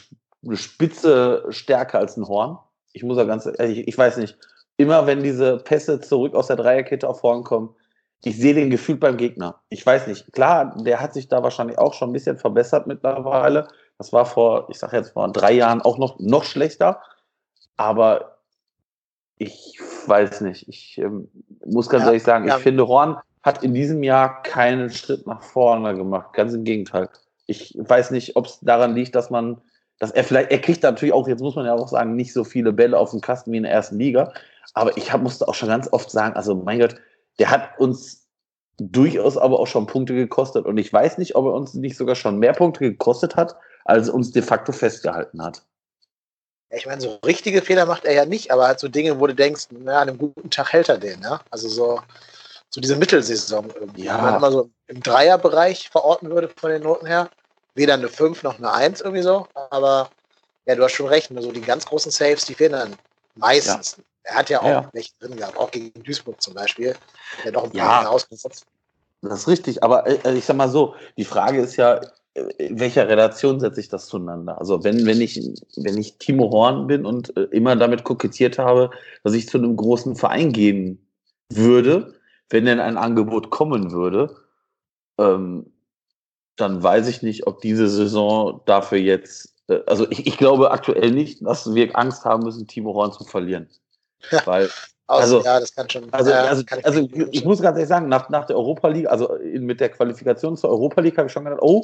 eine 0.45 0.57
Spitze 0.57 1.47
stärker 1.49 1.99
als 1.99 2.17
ein 2.19 2.29
Horn. 2.29 2.59
Ich 2.93 3.03
muss 3.03 3.17
auch 3.17 3.27
ganz 3.27 3.47
ehrlich, 3.47 3.89
ich 3.89 3.97
weiß 3.97 4.19
nicht, 4.19 4.37
immer 4.81 5.07
wenn 5.07 5.23
diese 5.23 5.59
Pässe 5.59 6.01
zurück 6.01 6.35
aus 6.35 6.47
der 6.47 6.57
Dreierkette 6.57 7.09
auf 7.09 7.23
Horn 7.23 7.45
kommen, 7.45 7.75
ich 8.23 8.37
sehe 8.37 8.55
den 8.55 8.71
Gefühl 8.71 8.97
beim 8.97 9.17
Gegner. 9.17 9.61
Ich 9.71 9.85
weiß 9.85 10.07
nicht. 10.07 10.33
Klar, 10.33 10.77
der 10.83 11.01
hat 11.01 11.15
sich 11.15 11.29
da 11.29 11.43
wahrscheinlich 11.43 11.79
auch 11.79 11.95
schon 11.95 12.11
ein 12.11 12.13
bisschen 12.13 12.39
verbessert 12.39 12.87
mittlerweile. 12.87 13.69
Das 13.99 14.13
war 14.13 14.27
vor, 14.27 14.69
ich 14.71 14.79
sage 14.79 14.97
jetzt 14.97 15.13
vor 15.13 15.31
drei 15.33 15.53
Jahren 15.53 15.81
auch 15.81 15.99
noch, 15.99 16.19
noch 16.19 16.45
schlechter. 16.45 17.01
Aber 17.77 18.39
ich 19.37 19.79
weiß 20.07 20.43
nicht. 20.43 20.69
Ich 20.69 20.99
ähm, 20.99 21.29
muss 21.65 21.89
ganz 21.89 22.03
ja, 22.03 22.09
ehrlich 22.09 22.23
sagen, 22.23 22.47
ja. 22.47 22.57
ich 22.57 22.63
finde, 22.63 22.87
Horn 22.87 23.17
hat 23.43 23.65
in 23.65 23.73
diesem 23.73 24.03
Jahr 24.03 24.43
keinen 24.43 24.91
Schritt 24.91 25.27
nach 25.27 25.43
vorne 25.43 25.95
gemacht. 25.95 26.35
Ganz 26.35 26.53
im 26.53 26.65
Gegenteil. 26.65 27.09
Ich 27.47 27.75
weiß 27.79 28.11
nicht, 28.11 28.37
ob 28.37 28.47
es 28.47 28.61
daran 28.61 28.95
liegt, 28.95 29.15
dass 29.15 29.31
man, 29.31 29.63
dass 29.99 30.11
er 30.11 30.25
vielleicht, 30.25 30.51
er 30.51 30.61
kriegt 30.61 30.83
natürlich 30.83 31.15
auch, 31.15 31.27
jetzt 31.27 31.41
muss 31.41 31.57
man 31.57 31.65
ja 31.65 31.75
auch 31.75 31.89
sagen, 31.89 32.17
nicht 32.17 32.35
so 32.35 32.45
viele 32.45 32.75
Bälle 32.75 32.99
auf 32.99 33.13
dem 33.13 33.23
Kasten 33.23 33.51
wie 33.53 33.57
in 33.57 33.63
der 33.63 33.73
ersten 33.73 33.99
Liga. 33.99 34.33
Aber 34.75 34.97
ich 34.97 35.13
hab, 35.13 35.23
musste 35.23 35.49
auch 35.49 35.55
schon 35.55 35.69
ganz 35.69 35.89
oft 35.93 36.11
sagen, 36.11 36.37
also 36.37 36.55
mein 36.55 36.79
Gott, 36.79 36.97
der 37.39 37.51
hat 37.51 37.79
uns 37.79 38.27
durchaus 38.79 39.37
aber 39.37 39.61
auch 39.61 39.67
schon 39.67 39.87
Punkte 39.87 40.15
gekostet. 40.15 40.65
Und 40.67 40.79
ich 40.79 40.93
weiß 40.93 41.19
nicht, 41.19 41.35
ob 41.35 41.47
er 41.47 41.53
uns 41.53 41.75
nicht 41.75 41.97
sogar 41.97 42.15
schon 42.15 42.39
mehr 42.39 42.53
Punkte 42.53 42.81
gekostet 42.81 43.37
hat, 43.37 43.57
als 43.85 44.09
er 44.09 44.15
uns 44.15 44.33
de 44.33 44.43
facto 44.43 44.73
festgehalten 44.73 45.43
hat. 45.43 45.63
Ich 46.71 46.87
meine, 46.87 47.01
so 47.01 47.19
richtige 47.27 47.63
Fehler 47.63 47.85
macht 47.85 48.05
er 48.05 48.15
ja 48.15 48.25
nicht, 48.25 48.53
aber 48.53 48.69
halt 48.69 48.79
so 48.79 48.89
Dinge, 48.89 49.19
wo 49.19 49.27
du 49.27 49.35
denkst, 49.35 49.67
na, 49.71 50.01
an 50.01 50.09
einem 50.09 50.19
guten 50.19 50.51
Tag 50.51 50.73
hält 50.73 50.89
er 50.89 50.99
den, 50.99 51.19
ne? 51.19 51.41
Also 51.51 51.69
so, 51.69 52.01
so 52.71 52.81
diese 52.81 52.95
Mittelsaison 52.95 53.71
irgendwie. 53.75 54.05
Ja. 54.05 54.17
Wenn 54.17 54.25
man 54.25 54.37
immer 54.37 54.53
so 54.53 54.71
im 54.87 55.03
Dreierbereich 55.03 55.91
verorten 55.91 56.31
würde 56.31 56.49
von 56.49 56.71
den 56.71 56.85
Noten 56.85 57.07
her, 57.07 57.29
weder 57.75 57.95
eine 57.95 58.09
5 58.09 58.45
noch 58.45 58.59
eine 58.59 58.73
1 58.73 59.01
irgendwie 59.01 59.23
so, 59.23 59.49
aber 59.71 60.11
ja, 60.67 60.77
du 60.77 60.85
hast 60.85 60.93
schon 60.93 61.09
recht, 61.09 61.31
nur 61.33 61.43
so 61.43 61.51
die 61.51 61.61
ganz 61.61 61.87
großen 61.87 62.13
Saves, 62.13 62.45
die 62.45 62.55
fehlen 62.55 62.73
dann 62.73 62.97
meistens. 63.35 63.97
Ja. 63.97 64.05
Er 64.23 64.35
hat 64.35 64.51
ja 64.51 64.61
auch 64.61 64.67
ja. 64.67 64.91
welche 64.93 65.13
drin 65.19 65.37
gehabt, 65.37 65.57
auch 65.57 65.71
gegen 65.71 66.03
Duisburg 66.03 66.41
zum 66.41 66.55
Beispiel. 66.55 66.95
Der 67.45 67.53
doch 67.53 67.65
ein 67.65 67.73
paar 67.73 68.03
ja, 68.03 68.09
ausgesetzt. 68.09 68.67
Das 69.23 69.41
ist 69.41 69.49
richtig, 69.49 69.83
aber 69.83 70.07
äh, 70.07 70.35
ich 70.35 70.45
sag 70.45 70.57
mal 70.57 70.69
so, 70.69 70.95
die 71.17 71.25
Frage 71.25 71.61
ist 71.61 71.77
ja, 71.77 72.01
in 72.59 72.79
welcher 72.79 73.09
Relation 73.09 73.61
setze 73.61 73.81
ich 73.81 73.89
das 73.89 74.07
zueinander? 74.07 74.59
Also 74.59 74.85
wenn, 74.85 75.05
wenn 75.05 75.21
ich, 75.21 75.37
wenn 75.77 75.99
ich 75.99 76.19
Timo 76.19 76.51
Horn 76.51 76.87
bin 76.87 77.05
und 77.05 77.37
äh, 77.37 77.43
immer 77.51 77.77
damit 77.77 78.05
kokettiert 78.05 78.59
habe, 78.59 78.91
dass 79.25 79.35
ich 79.35 79.49
zu 79.49 79.59
einem 79.59 79.77
großen 79.77 80.17
Verein 80.17 80.53
gehen 80.53 81.07
würde, 81.51 82.15
wenn 82.49 82.67
denn 82.67 82.81
ein 82.81 82.97
Angebot 82.97 83.51
kommen 83.51 83.91
würde, 83.91 84.37
ähm, 85.19 85.73
dann 86.57 86.83
weiß 86.83 87.09
ich 87.09 87.23
nicht, 87.23 87.47
ob 87.47 87.61
diese 87.61 87.89
Saison 87.89 88.61
dafür 88.67 88.99
jetzt, 88.99 89.55
äh, 89.69 89.81
also 89.87 90.09
ich, 90.11 90.27
ich 90.27 90.39
glaube 90.39 90.71
aktuell 90.71 91.11
nicht, 91.11 91.45
dass 91.45 91.75
wir 91.75 91.97
Angst 91.99 92.25
haben 92.25 92.45
müssen, 92.45 92.67
Timo 92.67 92.95
Horn 92.95 93.13
zu 93.13 93.25
verlieren. 93.25 93.69
Ja. 94.31 94.47
Weil 94.47 94.71
also, 95.07 95.43
ja, 95.43 95.59
das 95.59 95.75
kann 95.75 95.91
schon. 95.91 96.13
Also, 96.13 96.33
also, 96.33 96.63
ich, 96.63 96.87
also 96.87 97.01
ich, 97.01 97.13
ich, 97.33 97.45
muss 97.45 97.61
ganz 97.61 97.77
ehrlich 97.77 97.89
sagen, 97.89 98.09
nach, 98.09 98.29
nach 98.29 98.47
der 98.47 98.57
Europa 98.57 98.87
League, 98.89 99.09
also 99.09 99.35
in, 99.35 99.65
mit 99.65 99.81
der 99.81 99.89
Qualifikation 99.89 100.57
zur 100.57 100.71
Europa 100.71 101.01
League 101.01 101.19
habe 101.19 101.27
ich 101.27 101.33
schon 101.33 101.45
gedacht, 101.45 101.63
oh, 101.63 101.83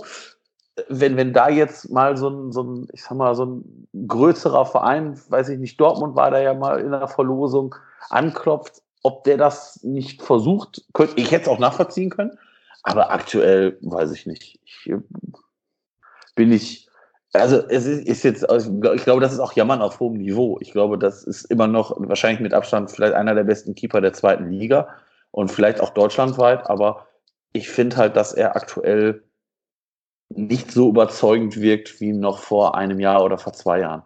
wenn, 0.89 1.17
wenn 1.17 1.33
da 1.33 1.49
jetzt 1.49 1.91
mal 1.91 2.17
so 2.17 2.29
ein, 2.29 2.53
so 2.53 2.63
ein, 2.63 2.89
ich 2.93 3.03
sag 3.03 3.17
mal, 3.17 3.35
so 3.35 3.47
ein 3.47 3.89
größerer 4.07 4.65
Verein, 4.67 5.21
weiß 5.29 5.49
ich 5.49 5.59
nicht, 5.59 5.81
Dortmund 5.81 6.15
war 6.15 6.31
da 6.31 6.39
ja 6.39 6.55
mal 6.55 6.79
in 6.79 6.93
der 6.93 7.09
Verlosung, 7.09 7.75
anklopft, 8.11 8.83
ob 9.03 9.25
der 9.25 9.39
das 9.39 9.83
nicht 9.83 10.23
versucht, 10.23 10.85
könnte 10.93 11.21
ich 11.21 11.31
jetzt 11.31 11.49
auch 11.49 11.59
nachvollziehen 11.59 12.11
können. 12.11 12.39
Aber 12.83 13.11
aktuell 13.11 13.79
weiß 13.81 14.13
ich 14.13 14.27
nicht. 14.27 14.61
Ich, 14.65 14.93
bin 16.37 16.53
ich, 16.53 16.86
also 17.41 17.63
es 17.69 17.87
ist, 17.87 18.07
ist 18.07 18.23
jetzt, 18.25 18.43
ich 18.43 19.05
glaube, 19.05 19.21
das 19.21 19.33
ist 19.33 19.39
auch 19.39 19.55
Jammern 19.55 19.83
auf 19.83 20.01
hohem 20.01 20.19
Niveau. 20.19 20.59
Ich 20.61 20.73
glaube, 20.73 20.99
das 20.99 21.25
ist 21.25 21.45
immer 21.45 21.67
noch 21.67 21.95
wahrscheinlich 21.99 22.41
mit 22.41 22.55
Abstand 22.55 22.91
vielleicht 22.91 23.15
einer 23.15 23.35
der 23.35 23.45
besten 23.45 23.75
Keeper 23.75 24.01
der 24.01 24.13
zweiten 24.13 24.51
Liga 24.51 24.89
und 25.31 25.51
vielleicht 25.51 25.81
auch 25.81 25.91
deutschlandweit. 25.91 26.69
Aber 26.69 27.07
ich 27.53 27.69
finde 27.69 27.97
halt, 27.97 28.17
dass 28.17 28.33
er 28.33 28.55
aktuell 28.55 29.23
nicht 30.29 30.73
so 30.73 30.89
überzeugend 30.89 31.61
wirkt 31.61 32.01
wie 32.01 32.13
noch 32.13 32.39
vor 32.41 32.77
einem 32.77 33.01
Jahr 33.01 33.25
oder 33.25 33.39
vor 33.39 33.53
zwei 33.53 33.81
Jahren. 33.81 34.03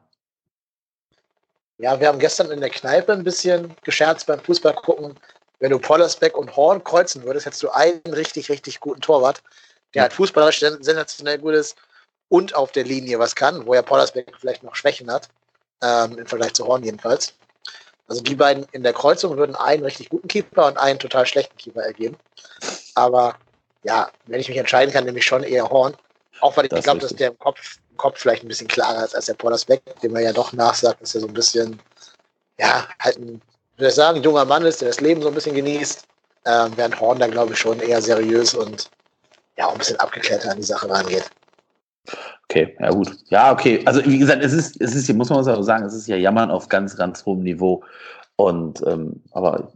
Ja, 1.78 1.98
wir 1.98 2.08
haben 2.08 2.18
gestern 2.18 2.50
in 2.50 2.60
der 2.60 2.70
Kneipe 2.70 3.12
ein 3.12 3.24
bisschen 3.24 3.74
gescherzt 3.82 4.26
beim 4.26 4.40
Fußball 4.40 4.74
gucken. 4.74 5.14
Wenn 5.58 5.70
du 5.70 5.78
Pollersbeck 5.78 6.36
und 6.36 6.54
Horn 6.56 6.84
kreuzen 6.84 7.22
würdest, 7.24 7.46
hättest 7.46 7.62
du 7.62 7.70
einen 7.70 8.00
richtig, 8.06 8.50
richtig 8.50 8.80
guten 8.80 9.00
Torwart, 9.00 9.42
der 9.94 10.02
halt 10.02 10.12
fußballerisch 10.12 10.60
sensationell 10.60 11.38
gut 11.38 11.54
ist 11.54 11.76
und 12.30 12.54
auf 12.54 12.72
der 12.72 12.84
Linie 12.84 13.18
was 13.18 13.34
kann, 13.34 13.66
wo 13.66 13.74
ja 13.74 13.82
Pollersbeck 13.82 14.32
vielleicht 14.38 14.62
noch 14.62 14.74
Schwächen 14.74 15.10
hat, 15.12 15.28
ähm, 15.82 16.16
im 16.16 16.26
Vergleich 16.26 16.54
zu 16.54 16.66
Horn 16.66 16.82
jedenfalls. 16.82 17.34
Also 18.08 18.22
die 18.22 18.34
beiden 18.34 18.66
in 18.72 18.82
der 18.82 18.92
Kreuzung 18.92 19.36
würden 19.36 19.54
einen 19.54 19.84
richtig 19.84 20.08
guten 20.08 20.28
Keeper 20.28 20.66
und 20.66 20.78
einen 20.78 20.98
total 20.98 21.26
schlechten 21.26 21.56
Keeper 21.56 21.82
ergeben. 21.82 22.16
Aber 22.94 23.36
ja, 23.82 24.10
wenn 24.26 24.40
ich 24.40 24.48
mich 24.48 24.58
entscheiden 24.58 24.92
kann, 24.92 25.04
nehme 25.04 25.18
ich 25.18 25.26
schon 25.26 25.42
eher 25.42 25.68
Horn. 25.68 25.94
Auch 26.40 26.56
weil 26.56 26.64
ich 26.64 26.82
glaube, 26.82 27.00
dass 27.00 27.14
der 27.14 27.28
im 27.28 27.38
Kopf, 27.38 27.76
im 27.90 27.96
Kopf 27.96 28.18
vielleicht 28.18 28.44
ein 28.44 28.48
bisschen 28.48 28.68
klarer 28.68 29.04
ist 29.04 29.14
als 29.14 29.26
der 29.26 29.34
Pollersbeck, 29.34 29.82
dem 30.00 30.16
er 30.16 30.22
ja 30.22 30.32
doch 30.32 30.52
nachsagt, 30.52 31.02
dass 31.02 31.14
er 31.14 31.20
so 31.20 31.26
ein 31.26 31.34
bisschen, 31.34 31.80
ja, 32.58 32.88
halt 33.00 33.18
ein, 33.18 33.42
würde 33.76 33.88
ich 33.88 33.94
sagen, 33.94 34.22
junger 34.22 34.44
Mann 34.44 34.64
ist, 34.64 34.80
der 34.80 34.88
das 34.88 35.00
Leben 35.00 35.22
so 35.22 35.28
ein 35.28 35.34
bisschen 35.34 35.54
genießt. 35.54 36.04
Ähm, 36.46 36.72
während 36.76 36.98
Horn 36.98 37.18
da, 37.18 37.26
glaube 37.26 37.52
ich, 37.52 37.58
schon 37.58 37.80
eher 37.80 38.00
seriös 38.00 38.54
und 38.54 38.88
ja, 39.56 39.66
auch 39.66 39.72
ein 39.72 39.78
bisschen 39.78 40.00
abgeklärter 40.00 40.50
an 40.50 40.56
die 40.56 40.64
Sache 40.64 40.88
rangeht. 40.88 41.30
Okay, 42.44 42.76
ja 42.80 42.90
gut. 42.90 43.16
Ja, 43.28 43.52
okay. 43.52 43.82
Also 43.84 44.04
wie 44.04 44.18
gesagt, 44.18 44.42
es 44.42 44.52
ist, 44.52 44.80
es 44.80 44.94
ist, 44.94 45.12
muss 45.14 45.30
man 45.30 45.38
auch 45.38 45.62
sagen, 45.62 45.84
es 45.84 45.94
ist 45.94 46.08
ja 46.08 46.16
Jammern 46.16 46.50
auf 46.50 46.68
ganz, 46.68 46.96
ganz 46.96 47.24
hohem 47.24 47.42
Niveau. 47.42 47.84
Und 48.36 48.82
ähm, 48.86 49.22
aber 49.32 49.72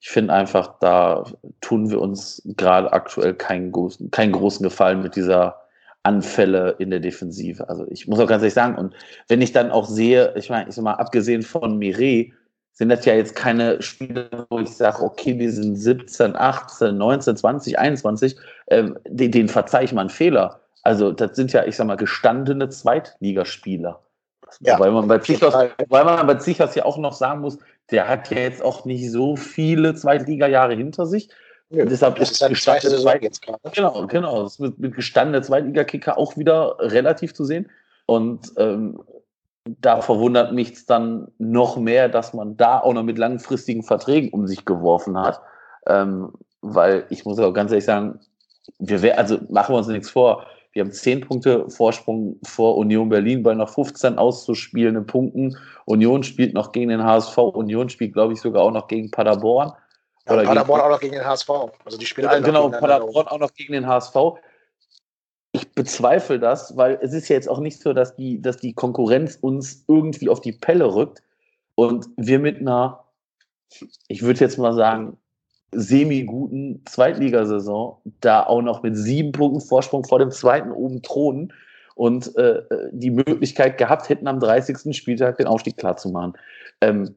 ich 0.00 0.08
finde 0.08 0.32
einfach, 0.32 0.78
da 0.80 1.24
tun 1.60 1.90
wir 1.90 2.00
uns 2.00 2.42
gerade 2.56 2.92
aktuell 2.92 3.34
keinen 3.34 3.70
großen, 3.72 4.10
keinen 4.10 4.32
großen 4.32 4.62
Gefallen 4.62 5.02
mit 5.02 5.16
dieser 5.16 5.60
Anfälle 6.02 6.76
in 6.78 6.90
der 6.90 7.00
Defensive. 7.00 7.68
Also 7.68 7.86
ich 7.90 8.08
muss 8.08 8.18
auch 8.18 8.26
ganz 8.26 8.42
ehrlich 8.42 8.54
sagen, 8.54 8.76
und 8.76 8.94
wenn 9.28 9.42
ich 9.42 9.52
dann 9.52 9.70
auch 9.70 9.86
sehe, 9.86 10.32
ich 10.36 10.48
meine, 10.48 10.70
ich 10.70 10.74
sag 10.74 10.84
mal, 10.84 10.94
abgesehen 10.94 11.42
von 11.42 11.76
Mireille, 11.76 12.32
sind 12.72 12.88
das 12.88 13.04
ja 13.04 13.14
jetzt 13.14 13.36
keine 13.36 13.82
Spiele, 13.82 14.30
wo 14.48 14.58
ich 14.58 14.70
sage, 14.70 15.02
okay, 15.02 15.38
wir 15.38 15.52
sind 15.52 15.76
17, 15.76 16.34
18, 16.34 16.96
19, 16.96 17.36
20, 17.36 17.78
21, 17.78 18.36
ähm, 18.68 18.96
den, 19.06 19.30
den 19.32 19.48
verzeihe 19.48 19.84
ich 19.84 19.92
mal 19.92 20.02
einen 20.02 20.10
Fehler. 20.10 20.59
Also 20.82 21.12
das 21.12 21.36
sind 21.36 21.52
ja, 21.52 21.64
ich 21.64 21.76
sag 21.76 21.86
mal, 21.86 21.96
gestandene 21.96 22.68
Zweitligaspieler. 22.68 24.00
Ja, 24.60 24.78
weil 24.80 24.90
man 24.90 25.06
bei 25.06 25.18
Zichos, 25.18 25.54
weil 25.54 26.04
man 26.04 26.26
bei 26.26 26.34
Zichos 26.34 26.74
ja 26.74 26.84
auch 26.84 26.98
noch 26.98 27.12
sagen 27.12 27.40
muss, 27.40 27.58
der 27.90 28.08
hat 28.08 28.30
ja 28.30 28.38
jetzt 28.38 28.62
auch 28.62 28.84
nicht 28.84 29.10
so 29.10 29.36
viele 29.36 29.94
Zweitliga-Jahre 29.94 30.74
hinter 30.74 31.06
sich. 31.06 31.30
Ja, 31.70 31.84
deshalb 31.84 32.18
ist, 32.18 32.42
ist 32.42 32.62
zweite 32.62 32.90
Saison 32.90 33.14
jetzt 33.20 33.42
gerade. 33.42 33.60
Genau, 33.72 34.06
genau. 34.06 34.42
Das 34.42 34.54
ist 34.54 34.60
mit, 34.60 34.78
mit 34.78 34.94
gestandener 34.96 35.42
Zweitliga-Kicker 35.42 36.18
auch 36.18 36.36
wieder 36.36 36.76
relativ 36.80 37.32
zu 37.32 37.44
sehen. 37.44 37.70
Und 38.06 38.52
ähm, 38.56 39.00
da 39.64 40.00
verwundert 40.00 40.52
mich 40.52 40.72
es 40.72 40.86
dann 40.86 41.28
noch 41.38 41.76
mehr, 41.76 42.08
dass 42.08 42.34
man 42.34 42.56
da 42.56 42.80
auch 42.80 42.92
noch 42.92 43.04
mit 43.04 43.18
langfristigen 43.18 43.84
Verträgen 43.84 44.30
um 44.30 44.48
sich 44.48 44.64
geworfen 44.64 45.16
hat. 45.16 45.40
Ähm, 45.86 46.32
weil 46.60 47.06
ich 47.10 47.24
muss 47.24 47.38
auch 47.38 47.52
ganz 47.52 47.70
ehrlich 47.70 47.84
sagen, 47.84 48.20
wir 48.78 49.16
also 49.16 49.38
machen 49.48 49.74
wir 49.74 49.78
uns 49.78 49.86
nichts 49.86 50.10
vor. 50.10 50.46
Wir 50.72 50.84
haben 50.84 50.92
zehn 50.92 51.20
Punkte 51.20 51.68
Vorsprung 51.68 52.38
vor 52.44 52.76
Union 52.76 53.08
Berlin 53.08 53.42
bei 53.42 53.54
noch 53.54 53.70
15 53.70 54.18
auszuspielenden 54.18 55.04
Punkten. 55.04 55.56
Union 55.84 56.22
spielt 56.22 56.54
noch 56.54 56.70
gegen 56.70 56.90
den 56.90 57.02
HSV. 57.02 57.36
Union 57.38 57.88
spielt, 57.88 58.12
glaube 58.12 58.34
ich, 58.34 58.40
sogar 58.40 58.62
auch 58.62 58.70
noch 58.70 58.86
gegen 58.86 59.10
Paderborn. 59.10 59.72
Ja, 60.26 60.34
Oder 60.34 60.44
Paderborn 60.44 60.78
gegen, 60.78 60.86
auch 60.86 60.90
noch 60.90 61.00
gegen 61.00 61.14
den 61.14 61.24
HSV. 61.24 61.50
Also 61.84 61.98
die 61.98 62.06
spielen 62.06 62.28
alle 62.28 62.42
Genau, 62.42 62.68
Paderborn 62.68 63.26
auch 63.26 63.38
noch 63.38 63.52
gegen 63.54 63.72
den 63.72 63.86
HSV. 63.86 64.14
Ich 65.52 65.72
bezweifle 65.72 66.38
das, 66.38 66.76
weil 66.76 67.00
es 67.02 67.12
ist 67.12 67.28
ja 67.28 67.34
jetzt 67.34 67.48
auch 67.48 67.58
nicht 67.58 67.80
so, 67.80 67.92
dass 67.92 68.14
die, 68.14 68.40
dass 68.40 68.58
die 68.58 68.72
Konkurrenz 68.72 69.36
uns 69.40 69.84
irgendwie 69.88 70.28
auf 70.28 70.40
die 70.40 70.52
Pelle 70.52 70.94
rückt 70.94 71.20
und 71.74 72.06
wir 72.16 72.38
mit 72.38 72.58
einer, 72.58 73.04
ich 74.06 74.22
würde 74.22 74.38
jetzt 74.38 74.58
mal 74.58 74.74
sagen, 74.74 75.16
semi-guten 75.72 76.82
Zweitligasaison 76.86 77.98
da 78.20 78.42
auch 78.42 78.62
noch 78.62 78.82
mit 78.82 78.96
sieben 78.96 79.32
Punkten 79.32 79.60
Vorsprung 79.60 80.04
vor 80.04 80.18
dem 80.18 80.30
zweiten 80.30 80.72
oben 80.72 81.02
thronen 81.02 81.52
und 81.94 82.36
äh, 82.36 82.62
die 82.92 83.10
Möglichkeit 83.10 83.78
gehabt 83.78 84.08
hätten, 84.08 84.26
am 84.26 84.40
30. 84.40 84.96
Spieltag 84.96 85.36
den 85.36 85.46
Aufstieg 85.46 85.76
klarzumachen. 85.76 86.34
Ähm, 86.80 87.14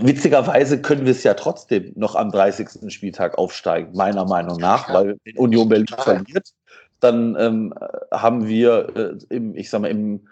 witzigerweise 0.00 0.80
können 0.80 1.04
wir 1.04 1.12
es 1.12 1.22
ja 1.22 1.34
trotzdem 1.34 1.92
noch 1.96 2.14
am 2.14 2.30
30. 2.30 2.92
Spieltag 2.92 3.36
aufsteigen, 3.38 3.94
meiner 3.94 4.24
Meinung 4.24 4.58
nach, 4.58 4.92
weil 4.92 5.16
Union 5.36 5.68
Berlin 5.68 5.86
verliert. 5.86 6.50
Dann 7.00 7.36
ähm, 7.38 7.74
haben 8.12 8.46
wir 8.46 8.88
äh, 8.96 9.34
im, 9.34 9.54
ich 9.56 9.70
sag 9.70 9.80
mal, 9.80 9.90
im 9.90 10.26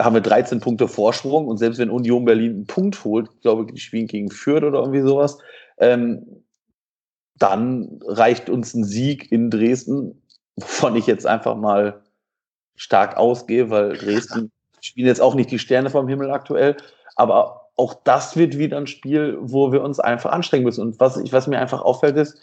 haben 0.00 0.14
wir 0.14 0.22
13 0.22 0.60
Punkte 0.60 0.88
Vorsprung 0.88 1.46
und 1.46 1.58
selbst 1.58 1.78
wenn 1.78 1.90
Union 1.90 2.24
Berlin 2.24 2.52
einen 2.52 2.66
Punkt 2.66 3.04
holt, 3.04 3.28
glaube 3.42 3.64
ich, 3.64 3.74
die 3.74 3.80
spielen 3.80 4.06
gegen 4.06 4.30
Fürth 4.30 4.64
oder 4.64 4.78
irgendwie 4.80 5.02
sowas, 5.02 5.38
ähm, 5.78 6.44
dann 7.36 8.00
reicht 8.06 8.48
uns 8.48 8.74
ein 8.74 8.84
Sieg 8.84 9.30
in 9.32 9.50
Dresden, 9.50 10.22
wovon 10.56 10.96
ich 10.96 11.06
jetzt 11.06 11.26
einfach 11.26 11.56
mal 11.56 12.02
stark 12.76 13.16
ausgehe, 13.16 13.70
weil 13.70 13.96
Dresden 13.96 14.50
spielen 14.80 15.06
jetzt 15.06 15.20
auch 15.20 15.34
nicht 15.34 15.50
die 15.50 15.58
Sterne 15.58 15.90
vom 15.90 16.08
Himmel 16.08 16.30
aktuell, 16.30 16.76
aber 17.16 17.68
auch 17.76 17.94
das 18.04 18.36
wird 18.36 18.56
wieder 18.58 18.76
ein 18.76 18.86
Spiel, 18.86 19.36
wo 19.40 19.72
wir 19.72 19.82
uns 19.82 19.98
einfach 19.98 20.30
anstrengen 20.30 20.64
müssen. 20.64 20.82
Und 20.82 21.00
was, 21.00 21.20
was 21.32 21.46
mir 21.46 21.58
einfach 21.58 21.82
auffällt, 21.82 22.16
ist, 22.16 22.38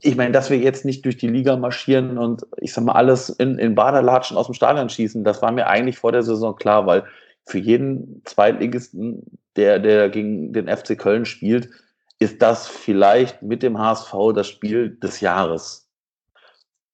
ich 0.00 0.16
meine, 0.16 0.32
dass 0.32 0.48
wir 0.48 0.58
jetzt 0.58 0.84
nicht 0.84 1.04
durch 1.04 1.16
die 1.16 1.28
Liga 1.28 1.56
marschieren 1.56 2.18
und 2.18 2.46
ich 2.58 2.72
sag 2.72 2.84
mal, 2.84 2.92
alles 2.92 3.30
in, 3.30 3.58
in 3.58 3.74
Badelatschen 3.74 4.36
aus 4.36 4.46
dem 4.46 4.54
Stadion 4.54 4.88
schießen, 4.88 5.24
das 5.24 5.42
war 5.42 5.50
mir 5.50 5.66
eigentlich 5.66 5.98
vor 5.98 6.12
der 6.12 6.22
Saison 6.22 6.54
klar, 6.54 6.86
weil 6.86 7.04
für 7.44 7.58
jeden 7.58 8.22
Zweitligisten, 8.24 9.22
der, 9.56 9.80
der 9.80 10.08
gegen 10.08 10.52
den 10.52 10.68
FC 10.68 10.96
Köln 10.96 11.24
spielt, 11.24 11.68
ist 12.18 12.42
das 12.42 12.66
vielleicht 12.66 13.42
mit 13.42 13.62
dem 13.62 13.78
HSV 13.78 14.12
das 14.34 14.48
Spiel 14.48 14.96
des 14.96 15.20
Jahres. 15.20 15.88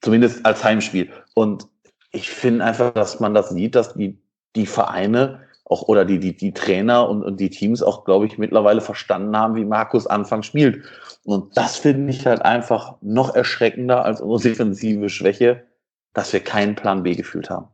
Zumindest 0.00 0.44
als 0.44 0.62
Heimspiel. 0.62 1.10
Und 1.34 1.66
ich 2.12 2.30
finde 2.30 2.64
einfach, 2.64 2.92
dass 2.92 3.20
man 3.20 3.34
das 3.34 3.50
sieht, 3.50 3.74
dass 3.74 3.94
die, 3.94 4.18
die 4.54 4.66
Vereine 4.66 5.44
auch 5.64 5.82
oder 5.82 6.04
die, 6.04 6.18
die, 6.18 6.36
die 6.36 6.52
Trainer 6.52 7.08
und, 7.08 7.22
und 7.22 7.40
die 7.40 7.48
Teams 7.48 7.82
auch, 7.82 8.04
glaube 8.04 8.26
ich, 8.26 8.36
mittlerweile 8.36 8.82
verstanden 8.82 9.36
haben, 9.36 9.54
wie 9.54 9.64
Markus 9.64 10.06
Anfang 10.06 10.42
spielt. 10.42 10.84
Und 11.24 11.56
das 11.56 11.76
finde 11.76 12.12
ich 12.12 12.26
halt 12.26 12.42
einfach 12.42 12.96
noch 13.00 13.34
erschreckender 13.34 14.04
als 14.04 14.20
unsere 14.20 14.50
defensive 14.50 15.08
Schwäche, 15.08 15.66
dass 16.12 16.32
wir 16.34 16.40
keinen 16.40 16.74
Plan 16.74 17.02
B 17.02 17.14
gefühlt 17.14 17.48
haben. 17.48 17.68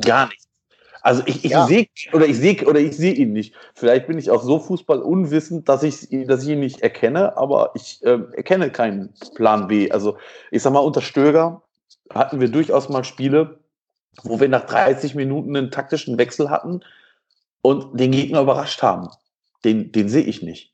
Gar 0.00 0.28
nicht. 0.28 0.48
Also 1.04 1.22
ich, 1.26 1.44
ich 1.44 1.50
ja. 1.50 1.66
sehe 1.66 1.86
oder 2.14 2.24
ich 2.24 2.38
sehe 2.38 2.64
oder 2.66 2.80
ich 2.80 2.96
sehe 2.96 3.12
ihn 3.12 3.34
nicht. 3.34 3.54
Vielleicht 3.74 4.06
bin 4.06 4.16
ich 4.16 4.30
auch 4.30 4.42
so 4.42 4.58
Fußball 4.58 5.02
unwissend, 5.02 5.68
dass 5.68 5.82
ich, 5.82 6.08
dass 6.26 6.42
ich 6.42 6.48
ihn 6.48 6.60
nicht 6.60 6.80
erkenne, 6.80 7.36
aber 7.36 7.72
ich 7.74 8.02
äh, 8.04 8.20
erkenne 8.32 8.70
keinen 8.70 9.12
Plan 9.34 9.68
B. 9.68 9.90
Also 9.90 10.16
ich 10.50 10.62
sag 10.62 10.72
mal, 10.72 10.78
unter 10.78 11.02
Stöger 11.02 11.60
hatten 12.08 12.40
wir 12.40 12.48
durchaus 12.48 12.88
mal 12.88 13.04
Spiele, 13.04 13.60
wo 14.22 14.40
wir 14.40 14.48
nach 14.48 14.64
30 14.64 15.14
Minuten 15.14 15.54
einen 15.54 15.70
taktischen 15.70 16.16
Wechsel 16.16 16.48
hatten 16.48 16.80
und 17.60 18.00
den 18.00 18.12
Gegner 18.12 18.40
überrascht 18.40 18.82
haben. 18.82 19.10
Den, 19.62 19.92
den 19.92 20.08
sehe 20.08 20.24
ich 20.24 20.42
nicht. 20.42 20.73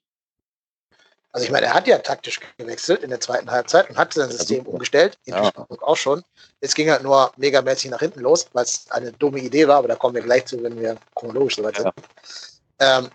Also 1.33 1.45
ich 1.45 1.53
meine, 1.53 1.67
er 1.67 1.75
hat 1.75 1.87
ja 1.87 1.99
taktisch 1.99 2.41
gewechselt 2.59 3.03
in 3.05 3.11
der 3.11 3.21
zweiten 3.21 3.51
Halbzeit 3.51 3.89
und 3.89 3.97
hat 3.97 4.13
sein 4.13 4.31
System 4.31 4.61
also, 4.61 4.73
umgestellt, 4.73 5.17
in 5.27 5.35
ja. 5.35 5.53
auch 5.81 5.97
schon. 5.97 6.25
Es 6.61 6.75
ging 6.75 6.91
halt 6.91 7.05
nur 7.05 7.33
megamäßig 7.37 7.91
nach 7.91 8.01
hinten 8.01 8.21
los, 8.21 8.49
weil 8.53 8.65
es 8.65 8.87
eine 8.91 9.13
dumme 9.13 9.39
Idee 9.39 9.69
war, 9.69 9.77
aber 9.77 9.89
da 9.89 9.95
kommen 9.95 10.17
wir 10.17 10.23
gleich 10.23 10.47
zu, 10.47 10.61
wenn 10.63 10.81
wir 10.81 10.97
chronologisch 11.15 11.57
soweit 11.57 11.77
sind. 11.77 11.93
Ja. 12.81 12.99
Ähm, 12.99 13.11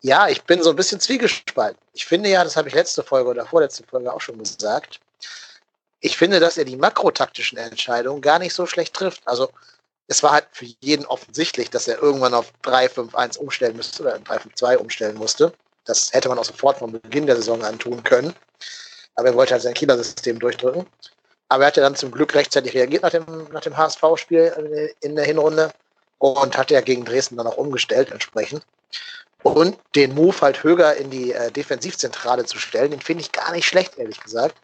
ja, 0.00 0.28
ich 0.28 0.42
bin 0.44 0.62
so 0.62 0.70
ein 0.70 0.76
bisschen 0.76 1.00
zwiegespalten. 1.00 1.78
Ich 1.92 2.06
finde 2.06 2.30
ja, 2.30 2.42
das 2.42 2.56
habe 2.56 2.68
ich 2.68 2.74
letzte 2.74 3.02
Folge 3.02 3.30
oder 3.30 3.44
vorletzte 3.44 3.84
Folge 3.84 4.12
auch 4.12 4.20
schon 4.20 4.38
gesagt, 4.38 5.00
ich 6.00 6.16
finde, 6.16 6.40
dass 6.40 6.56
er 6.56 6.64
die 6.64 6.76
makrotaktischen 6.76 7.58
Entscheidungen 7.58 8.22
gar 8.22 8.38
nicht 8.38 8.54
so 8.54 8.66
schlecht 8.66 8.94
trifft. 8.94 9.26
Also 9.26 9.50
es 10.06 10.22
war 10.22 10.30
halt 10.32 10.46
für 10.52 10.66
jeden 10.80 11.04
offensichtlich, 11.04 11.70
dass 11.70 11.88
er 11.88 12.00
irgendwann 12.00 12.34
auf 12.34 12.52
3-5-1 12.64 13.38
umstellen 13.38 13.76
müsste 13.76 14.02
oder 14.02 14.16
3-5-2 14.16 14.76
umstellen 14.76 15.16
musste. 15.16 15.52
Das 15.88 16.12
hätte 16.12 16.28
man 16.28 16.38
auch 16.38 16.44
sofort 16.44 16.78
vom 16.78 16.92
Beginn 16.92 17.26
der 17.26 17.36
Saison 17.36 17.64
antun 17.64 18.04
können. 18.04 18.34
Aber 19.14 19.28
er 19.28 19.34
wollte 19.34 19.54
halt 19.54 19.62
sein 19.62 19.74
Kieler-System 19.74 20.38
durchdrücken. 20.38 20.86
Aber 21.48 21.64
er 21.64 21.68
hat 21.68 21.76
ja 21.76 21.82
dann 21.82 21.96
zum 21.96 22.10
Glück 22.10 22.34
rechtzeitig 22.34 22.74
reagiert 22.74 23.02
nach 23.02 23.10
dem, 23.10 23.24
nach 23.52 23.62
dem 23.62 23.76
HSV-Spiel 23.76 24.94
in 25.00 25.16
der 25.16 25.24
Hinrunde 25.24 25.72
und 26.18 26.56
hat 26.56 26.70
ja 26.70 26.80
gegen 26.82 27.04
Dresden 27.04 27.36
dann 27.36 27.46
auch 27.46 27.56
umgestellt 27.56 28.12
entsprechend. 28.12 28.62
Und 29.42 29.78
den 29.94 30.14
Move 30.14 30.38
halt 30.40 30.62
Höger 30.62 30.96
in 30.96 31.10
die 31.10 31.32
äh, 31.32 31.50
Defensivzentrale 31.50 32.44
zu 32.44 32.58
stellen, 32.58 32.90
den 32.90 33.00
finde 33.00 33.22
ich 33.22 33.32
gar 33.32 33.52
nicht 33.52 33.66
schlecht, 33.66 33.96
ehrlich 33.96 34.20
gesagt. 34.20 34.56